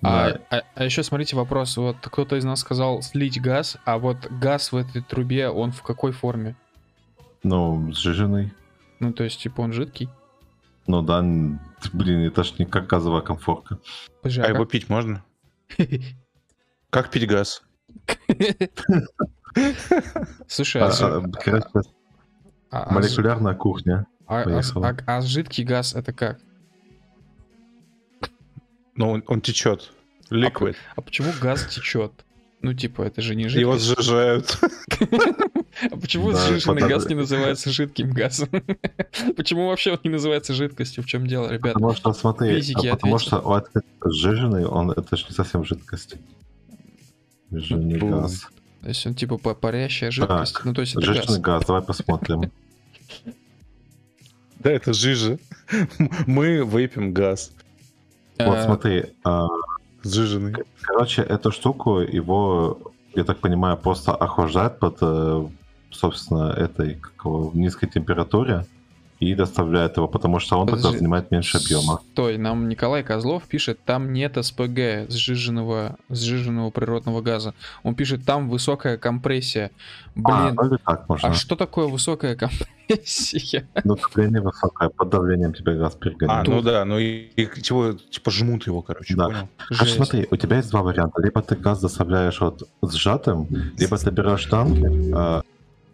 А, 0.00 0.30
да. 0.30 0.40
а, 0.50 0.62
а 0.74 0.84
еще 0.84 1.02
смотрите 1.02 1.36
вопрос. 1.36 1.76
Вот 1.76 1.96
кто-то 2.00 2.36
из 2.36 2.44
нас 2.44 2.60
сказал 2.60 3.02
слить 3.02 3.40
газ, 3.40 3.76
а 3.84 3.98
вот 3.98 4.26
газ 4.30 4.72
в 4.72 4.76
этой 4.76 5.02
трубе, 5.02 5.50
он 5.50 5.72
в 5.72 5.82
какой 5.82 6.12
форме? 6.12 6.56
Ну, 7.42 7.92
сжиженный. 7.92 8.52
Ну, 9.00 9.12
то 9.12 9.24
есть, 9.24 9.40
типа, 9.40 9.60
он 9.60 9.72
жидкий? 9.74 10.08
Ну 10.86 11.02
да, 11.02 11.20
блин, 11.92 12.20
это 12.26 12.44
ж 12.44 12.54
не 12.58 12.64
как 12.64 12.86
газовая 12.86 13.20
комфорка. 13.20 13.78
Подожди, 14.22 14.40
а, 14.40 14.46
а 14.46 14.48
его 14.48 14.64
пить 14.64 14.88
можно? 14.88 15.22
Как 16.90 17.10
пить 17.10 17.26
газ? 17.26 17.62
Слушай, 20.48 20.82
а, 20.82 20.88
а, 20.88 21.22
а, 22.70 22.94
молекулярная 22.94 23.54
кухня. 23.54 24.06
А, 24.26 25.20
жидкий 25.20 25.64
газ 25.64 25.94
это 25.94 26.12
как? 26.12 26.40
Ну, 28.94 29.10
он, 29.10 29.24
он 29.26 29.40
течет. 29.40 29.92
Liquid. 30.30 30.76
А, 30.90 30.94
а 30.96 31.00
почему 31.02 31.32
газ 31.40 31.66
течет? 31.66 32.12
Ну, 32.62 32.74
типа, 32.74 33.02
это 33.02 33.20
же 33.20 33.34
не 33.34 33.48
жидкость. 33.48 33.60
Его 33.60 33.76
сжижают. 33.76 34.58
А 35.90 35.96
почему 35.96 36.32
сжиженный 36.32 36.86
газ 36.86 37.08
не 37.08 37.14
называется 37.14 37.70
жидким 37.70 38.10
газом? 38.10 38.50
Почему 39.36 39.68
вообще 39.68 39.92
он 39.92 40.00
не 40.04 40.10
называется 40.10 40.52
жидкостью? 40.52 41.02
В 41.02 41.06
чем 41.06 41.26
дело, 41.26 41.50
ребята? 41.50 41.74
Потому 41.74 41.94
что, 41.94 42.12
смотри, 42.12 42.62
потому 42.90 43.18
что 43.18 43.64
сжиженный, 44.04 44.66
он 44.66 44.90
это 44.90 45.16
же 45.16 45.24
не 45.28 45.34
совсем 45.34 45.64
жидкость. 45.64 46.16
Сжиженный 47.50 47.98
газ. 47.98 48.46
То 48.82 48.88
есть 48.88 49.06
он 49.06 49.14
типа 49.14 49.38
парящая 49.38 50.10
жидкость. 50.10 50.54
Так, 50.54 50.64
ну, 50.64 50.74
то 50.74 50.80
есть 50.80 50.94
это 50.94 51.06
жиженый 51.06 51.40
газ. 51.40 51.60
газ, 51.60 51.64
давай 51.66 51.82
посмотрим. 51.82 52.50
Да, 54.58 54.70
это 54.70 54.92
жижа. 54.92 55.38
Мы 56.26 56.64
вейпим 56.66 57.12
газ. 57.12 57.52
Вот 58.38 58.58
э, 58.58 58.64
смотри. 58.64 59.04
А, 59.24 59.46
Сжиженный. 60.04 60.54
Короче, 60.80 61.22
эту 61.22 61.52
штуку 61.52 62.00
его, 62.00 62.92
я 63.14 63.24
так 63.24 63.38
понимаю, 63.38 63.76
просто 63.76 64.14
охлаждают 64.14 64.78
под, 64.78 64.98
э, 65.00 65.46
собственно, 65.90 66.52
этой 66.52 67.00
низкой 67.54 67.88
температуре 67.88 68.66
и 69.22 69.34
доставляет 69.36 69.96
его, 69.96 70.08
потому 70.08 70.40
что 70.40 70.58
он 70.58 70.66
Подожди. 70.66 70.82
тогда 70.82 70.98
занимает 70.98 71.30
меньше 71.30 71.58
объема. 71.58 72.00
Стой, 72.12 72.38
нам 72.38 72.68
Николай 72.68 73.04
Козлов 73.04 73.44
пишет, 73.44 73.78
там 73.84 74.12
нет 74.12 74.36
СПГ, 74.44 75.08
сжиженного, 75.08 75.96
сжиженного 76.08 76.70
природного 76.70 77.20
газа. 77.20 77.54
Он 77.84 77.94
пишет, 77.94 78.24
там 78.24 78.50
высокая 78.50 78.98
компрессия. 78.98 79.70
Блин, 80.16 80.58
а, 80.58 80.78
так 80.84 81.08
можно. 81.08 81.28
а 81.28 81.34
что 81.34 81.54
такое 81.54 81.86
высокая 81.86 82.34
компрессия? 82.36 83.68
Ну, 83.84 83.96
давление 83.96 84.42
высокое, 84.42 84.88
под 84.90 85.08
давлением 85.08 85.54
тебе 85.54 85.76
газ 85.76 85.94
перегоняет. 85.94 86.46
А, 86.46 86.50
ну 86.50 86.60
да, 86.60 86.84
ну 86.84 86.98
и, 86.98 87.30
и 87.36 87.46
типа, 87.46 87.96
типа 88.10 88.30
жмут 88.30 88.66
его, 88.66 88.82
короче, 88.82 89.14
да. 89.14 89.26
понял? 89.26 89.48
Короче, 89.68 89.94
смотри, 89.94 90.26
у 90.30 90.36
тебя 90.36 90.56
есть 90.56 90.70
два 90.70 90.82
варианта. 90.82 91.22
Либо 91.22 91.40
ты 91.42 91.54
газ 91.54 91.80
доставляешь 91.80 92.40
вот 92.40 92.68
сжатым, 92.82 93.46
либо 93.78 93.96
ты 93.96 94.10
берешь 94.10 94.44
танки, 94.46 95.12
а, 95.14 95.42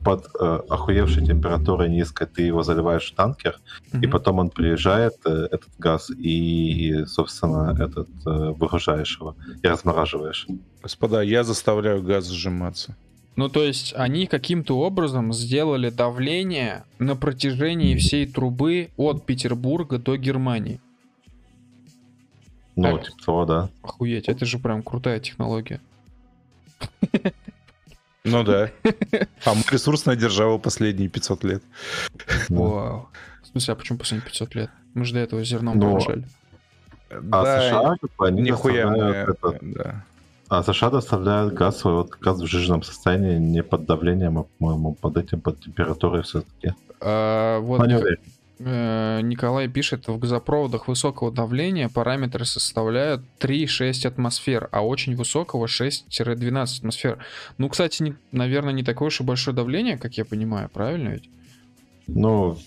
под 0.05 0.27
э, 0.41 0.61
охуевшей 0.69 1.27
температурой 1.27 1.89
низкой 1.89 2.27
ты 2.27 2.43
его 2.43 2.63
заливаешь 2.63 3.11
в 3.11 3.15
танкер, 3.15 3.61
mm-hmm. 3.93 4.03
и 4.03 4.07
потом 4.07 4.39
он 4.39 4.51
приезжает, 4.51 5.15
э, 5.25 5.49
этот 5.51 5.71
газ, 5.79 6.11
и, 6.11 7.05
собственно, 7.07 7.77
этот 7.79 8.09
э, 8.27 8.31
выгружаешь 8.31 9.19
его 9.19 9.37
и 9.63 9.69
размораживаешь. 9.69 10.47
Господа, 10.83 11.23
я 11.23 11.45
заставляю 11.45 12.03
газ 12.03 12.29
сжиматься. 12.29 12.97
Ну, 13.37 13.49
то 13.49 13.63
есть 13.63 13.95
они 13.97 14.27
каким-то 14.27 14.81
образом 14.81 15.33
сделали 15.33 15.91
давление 15.91 16.85
на 16.99 17.15
протяжении 17.15 17.97
всей 17.97 18.27
трубы 18.27 18.91
от 18.97 19.27
Петербурга 19.27 19.99
до 19.99 20.17
Германии. 20.17 20.81
Ну, 22.75 22.97
так. 22.97 23.07
типа 23.07 23.25
того, 23.25 23.45
да. 23.45 23.71
Охуеть, 23.83 24.29
это 24.29 24.45
же 24.45 24.59
прям 24.59 24.83
крутая 24.83 25.21
технология. 25.21 25.81
Ну 28.31 28.45
да. 28.45 28.71
А 29.45 29.55
мы 29.55 29.63
ресурсная 29.71 30.17
держава 30.17 30.59
последние 30.59 31.09
500 31.09 31.45
лет. 31.45 31.63
Вау. 32.49 33.09
В 33.43 33.47
смысле, 33.47 33.73
а 33.73 33.77
почему 33.77 33.99
последние 33.99 34.29
500 34.29 34.55
лет? 34.55 34.71
Мы 34.95 35.05
же 35.05 35.15
до 35.15 35.21
этого 35.21 35.45
зерном 35.45 35.79
ну, 35.79 35.91
получали. 35.91 36.25
А 37.11 37.21
да, 37.43 37.61
США, 37.61 37.97
они 38.19 38.43
нихуя 38.43 38.91
мы... 38.91 38.99
Это... 38.99 39.59
Да. 39.63 40.05
А 40.49 40.63
США 40.63 40.91
доставляют 40.91 41.55
газ, 41.55 41.85
вот 41.85 42.11
газ 42.21 42.41
в 42.41 42.47
жиженном 42.47 42.83
состоянии, 42.83 43.39
не 43.39 43.63
под 43.63 43.85
давлением, 43.85 44.39
а, 44.39 44.45
по-моему, 44.45 44.95
под 44.95 45.17
этим, 45.19 45.41
под 45.41 45.61
температурой 45.61 46.23
все-таки. 46.23 46.75
А, 47.01 47.61
вот, 47.61 47.81
Николай 48.59 49.69
пишет, 49.69 50.09
в 50.09 50.19
газопроводах 50.19 50.89
высокого 50.89 51.31
давления 51.31 51.89
параметры 51.89 52.45
составляют 52.45 53.23
3-6 53.39 54.07
атмосфер, 54.07 54.69
а 54.73 54.85
очень 54.85 55.15
высокого 55.15 55.67
6-12 55.67 56.79
атмосфер. 56.79 57.25
Ну, 57.57 57.69
кстати, 57.69 58.03
не, 58.03 58.17
наверное, 58.33 58.73
не 58.73 58.83
такое 58.83 59.09
уж 59.09 59.21
и 59.21 59.25
большое 59.25 59.57
давление, 59.57 59.97
как 59.97 60.15
я 60.15 60.25
понимаю, 60.25 60.69
правильно 60.69 61.11
ведь? 61.11 61.31
Ну, 62.07 62.59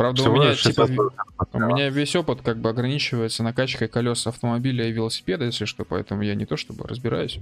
Правда, 0.00 0.30
у 0.30 0.32
меня, 0.32 0.54
типа, 0.54 0.86
60 0.86 1.08
у 1.52 1.58
меня 1.58 1.90
весь 1.90 2.16
опыт 2.16 2.40
как 2.40 2.56
бы 2.56 2.70
ограничивается 2.70 3.42
накачкой 3.42 3.86
колес 3.86 4.26
автомобиля 4.26 4.88
и 4.88 4.92
велосипеда, 4.92 5.44
если 5.44 5.66
что, 5.66 5.84
поэтому 5.84 6.22
я 6.22 6.34
не 6.34 6.46
то 6.46 6.56
чтобы 6.56 6.88
разбираюсь. 6.88 7.38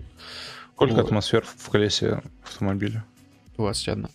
Сколько 0.75 0.95
Вот. 0.95 1.05
атмосфер 1.05 1.45
в 1.45 1.71
колесе 1.71 2.21
автомобиля? 2.43 3.05
21. 3.57 4.09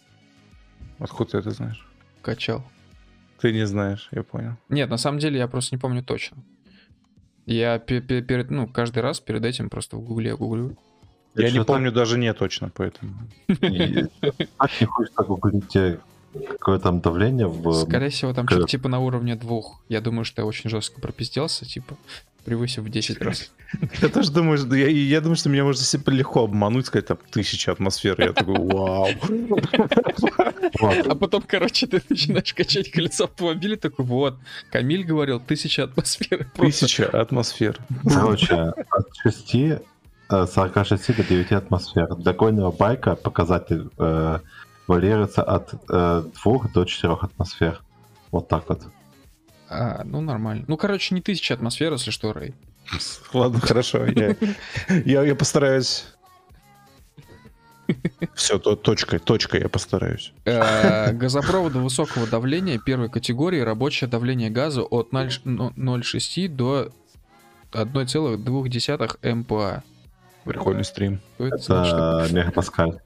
Откуда 1.00 1.32
ты 1.32 1.38
это 1.38 1.52
знаешь? 1.52 1.88
Качал. 2.22 2.66
Ты 3.44 3.52
не 3.52 3.66
знаешь, 3.68 4.08
я 4.12 4.24
понял. 4.24 4.54
Нет, 4.70 4.90
на 4.90 4.98
самом 4.98 5.20
деле 5.20 5.38
я 5.38 5.48
просто 5.50 5.76
не 5.76 5.80
помню 5.80 6.02
точно. 6.02 6.38
Я 7.46 7.78
пе- 7.78 8.00
пе- 8.00 8.22
перед, 8.22 8.50
ну, 8.52 8.68
каждый 8.68 9.00
раз 9.00 9.20
перед 9.20 9.44
этим 9.44 9.70
просто 9.70 9.98
в 9.98 10.02
гугле 10.02 10.34
гуглю. 10.38 10.78
Я 11.36 11.52
не 11.52 11.62
помню 11.66 11.92
даже 11.92 12.18
не 12.18 12.34
точно, 12.34 12.70
поэтому. 12.74 13.12
И 13.50 14.06
Так 14.58 14.72
не 14.80 14.86
хочется 14.86 15.24
гуглить, 15.24 15.76
какое 16.50 16.80
там 16.80 17.02
давление 17.02 17.48
в... 17.48 17.74
Скорее 17.86 18.10
всего, 18.10 18.34
там 18.34 18.46
как- 18.46 18.58
что-то 18.58 18.72
типа 18.72 18.90
на 18.90 19.00
уровне 19.00 19.36
двух. 19.36 19.80
Я 19.90 20.02
думаю, 20.02 20.26
что 20.26 20.42
я 20.42 20.46
очень 20.46 20.70
жестко 20.70 21.00
пропизделся, 21.02 21.66
типа, 21.66 21.96
превысив 22.46 22.84
в 22.84 22.90
10 22.90 23.22
раз. 23.22 23.52
Я 24.02 24.10
тоже 24.10 24.32
думаю, 24.32 24.58
что 24.60 24.76
я, 24.76 24.88
я 24.88 25.20
думаю, 25.20 25.36
что 25.36 25.50
меня 25.50 25.64
можно 25.64 25.84
себе 25.84 26.14
легко 26.14 26.44
обмануть, 26.44 26.86
сказать 26.86 27.08
там 27.08 27.18
тысяча 27.32 27.72
атмосфер. 27.72 28.22
Я 28.22 28.34
такой, 28.34 28.56
вау. 28.60 29.08
А 31.10 31.16
потом, 31.16 31.44
короче, 31.48 31.88
ты 31.88 32.02
начинаешь 32.10 32.54
качать 32.54 32.92
колесо 32.92 33.26
автомобиля, 33.26 33.78
такой, 33.78 34.06
вот, 34.06 34.38
Камиль 34.72 35.04
говорил, 35.04 35.40
тысяча 35.40 35.84
атмосфер. 35.84 36.50
Тысяча 36.56 37.06
атмосфер. 37.08 37.80
Короче, 38.04 38.54
от 38.92 39.08
6, 39.24 39.56
э, 39.56 39.80
46 40.30 41.18
до 41.18 41.24
9 41.24 41.52
атмосфер. 41.52 42.16
Для 42.16 42.34
гонного 42.34 42.72
байка 42.72 43.16
показатель 43.16 43.90
э, 43.98 44.40
варьируется 44.88 45.44
от 45.44 45.74
э, 45.90 46.24
2 46.44 46.60
до 46.74 46.86
4 46.86 47.14
атмосфер. 47.14 47.82
Вот 48.32 48.48
так 48.48 48.68
вот. 48.70 48.82
А, 49.70 50.04
ну 50.04 50.22
нормально. 50.22 50.66
Ну, 50.68 50.78
короче, 50.78 51.16
не 51.16 51.22
тысяча 51.22 51.54
атмосфер, 51.54 51.94
если 51.94 52.12
что, 52.12 52.34
Рэй. 52.34 52.54
Ладно, 53.34 53.60
хорошо. 53.60 54.06
Я, 54.06 54.36
я, 55.06 55.24
я 55.24 55.36
постараюсь. 55.36 56.06
Все, 58.34 58.60
то, 58.60 58.76
точкой, 58.76 59.20
точкой 59.20 59.62
я 59.62 59.70
постараюсь. 59.70 60.34
Э, 60.46 61.12
Газопроводы 61.12 61.80
высокого 61.80 62.26
давления 62.28 62.80
первой 62.80 63.10
категории, 63.10 63.60
рабочее 63.60 64.10
давление 64.10 64.50
газа 64.50 64.84
от 64.84 65.12
0 65.12 65.28
0,6 65.46 66.48
до 66.48 66.90
1,2 67.72 69.36
МПА. 69.36 69.84
Прикольный 70.46 70.84
стрим. 70.84 71.22
Это 71.38 71.58
значит? 71.58 71.94
Это 71.94 72.28
мегапаскаль. 72.32 73.00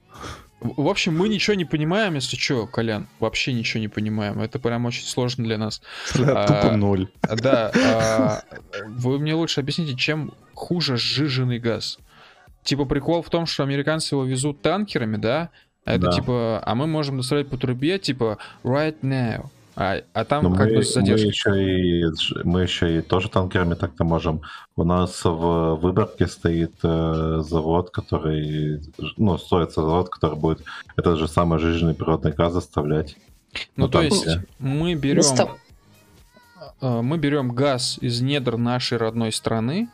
В 0.59 0.87
общем, 0.87 1.15
мы 1.15 1.29
ничего 1.29 1.55
не 1.55 1.65
понимаем, 1.65 2.15
если 2.15 2.35
что, 2.35 2.65
Колян. 2.65 3.07
Вообще 3.19 3.53
ничего 3.53 3.79
не 3.79 3.87
понимаем. 3.87 4.39
Это 4.41 4.57
прям 4.57 4.85
очень 4.85 5.05
сложно 5.05 5.43
для 5.43 5.57
нас. 5.57 5.81
Да, 6.15 6.43
А, 6.43 6.47
Тупо 6.47 6.75
ноль. 6.75 7.07
Да, 7.21 7.71
а, 7.75 8.41
вы 8.87 9.19
мне 9.19 9.35
лучше 9.35 9.59
объясните, 9.59 9.95
чем 9.95 10.33
хуже 10.55 10.97
сжиженный 10.97 11.59
газ? 11.59 11.99
Типа 12.63 12.85
прикол 12.85 13.21
в 13.21 13.29
том, 13.29 13.45
что 13.45 13.63
американцы 13.63 14.15
его 14.15 14.23
везут 14.25 14.61
танкерами, 14.61 15.17
да? 15.17 15.49
А 15.85 15.93
это 15.93 16.07
Да. 16.07 16.11
типа, 16.11 16.61
а 16.65 16.75
мы 16.75 16.87
можем 16.87 17.17
доставлять 17.17 17.49
по 17.49 17.57
трубе, 17.57 17.99
типа 17.99 18.39
right 18.63 18.99
now. 19.01 19.45
А, 19.79 20.01
а 20.13 20.25
там 20.25 20.43
Но 20.43 20.55
как 20.55 20.69
мы, 20.69 20.75
бы 20.77 20.83
с 20.83 20.95
мы 20.95 21.03
еще 21.07 21.51
и 22.01 22.03
мы 22.43 22.63
еще 22.63 22.97
и 22.97 23.01
тоже 23.01 23.29
танкерами 23.29 23.75
так-то 23.75 24.03
можем. 24.03 24.41
У 24.75 24.83
нас 24.83 25.23
в 25.23 25.75
Выборге 25.75 26.25
стоит 26.25 26.73
э, 26.81 27.41
завод, 27.47 27.91
который, 27.91 28.81
ну, 29.17 29.37
строится 29.37 29.81
завод, 29.81 30.09
который 30.09 30.35
будет 30.35 30.63
этот 30.95 31.19
же 31.19 31.27
самый 31.27 31.59
жиженный 31.59 31.93
природный 31.93 32.31
газ 32.31 32.53
заставлять. 32.53 33.17
Ну, 33.75 33.85
Ну, 33.85 33.89
то 33.89 34.01
есть 34.01 34.21
все. 34.21 34.43
мы 34.57 34.95
Ну, 34.95 34.99
берем, 34.99 35.21
стоп. 35.23 35.51
э, 36.81 37.01
мы 37.01 37.19
берем 37.19 37.51
газ 37.53 37.99
из 38.01 38.19
недр 38.21 38.57
нашей 38.57 38.97
родной 38.97 39.31
страны 39.31 39.89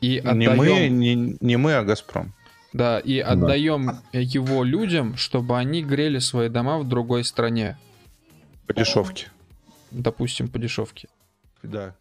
и 0.00 0.20
Не 0.24 0.48
мы, 0.50 0.66
отдаем, 0.66 0.98
не, 0.98 1.36
не 1.40 1.56
мы, 1.56 1.74
а 1.74 1.84
Газпром. 1.84 2.32
да, 2.72 2.98
и 2.98 3.18
отдаем 3.20 4.00
его 4.12 4.64
людям, 4.64 5.16
чтобы 5.16 5.56
они 5.58 5.82
грели 5.84 6.18
свои 6.18 6.48
дома 6.48 6.78
в 6.78 6.88
другой 6.88 7.22
стране, 7.24 7.78
По 8.66 8.74
дешевке. 8.74 9.30
допустим, 9.90 10.48
по 10.48 10.58
дешевке. 10.58 11.08
Да. 11.62 11.96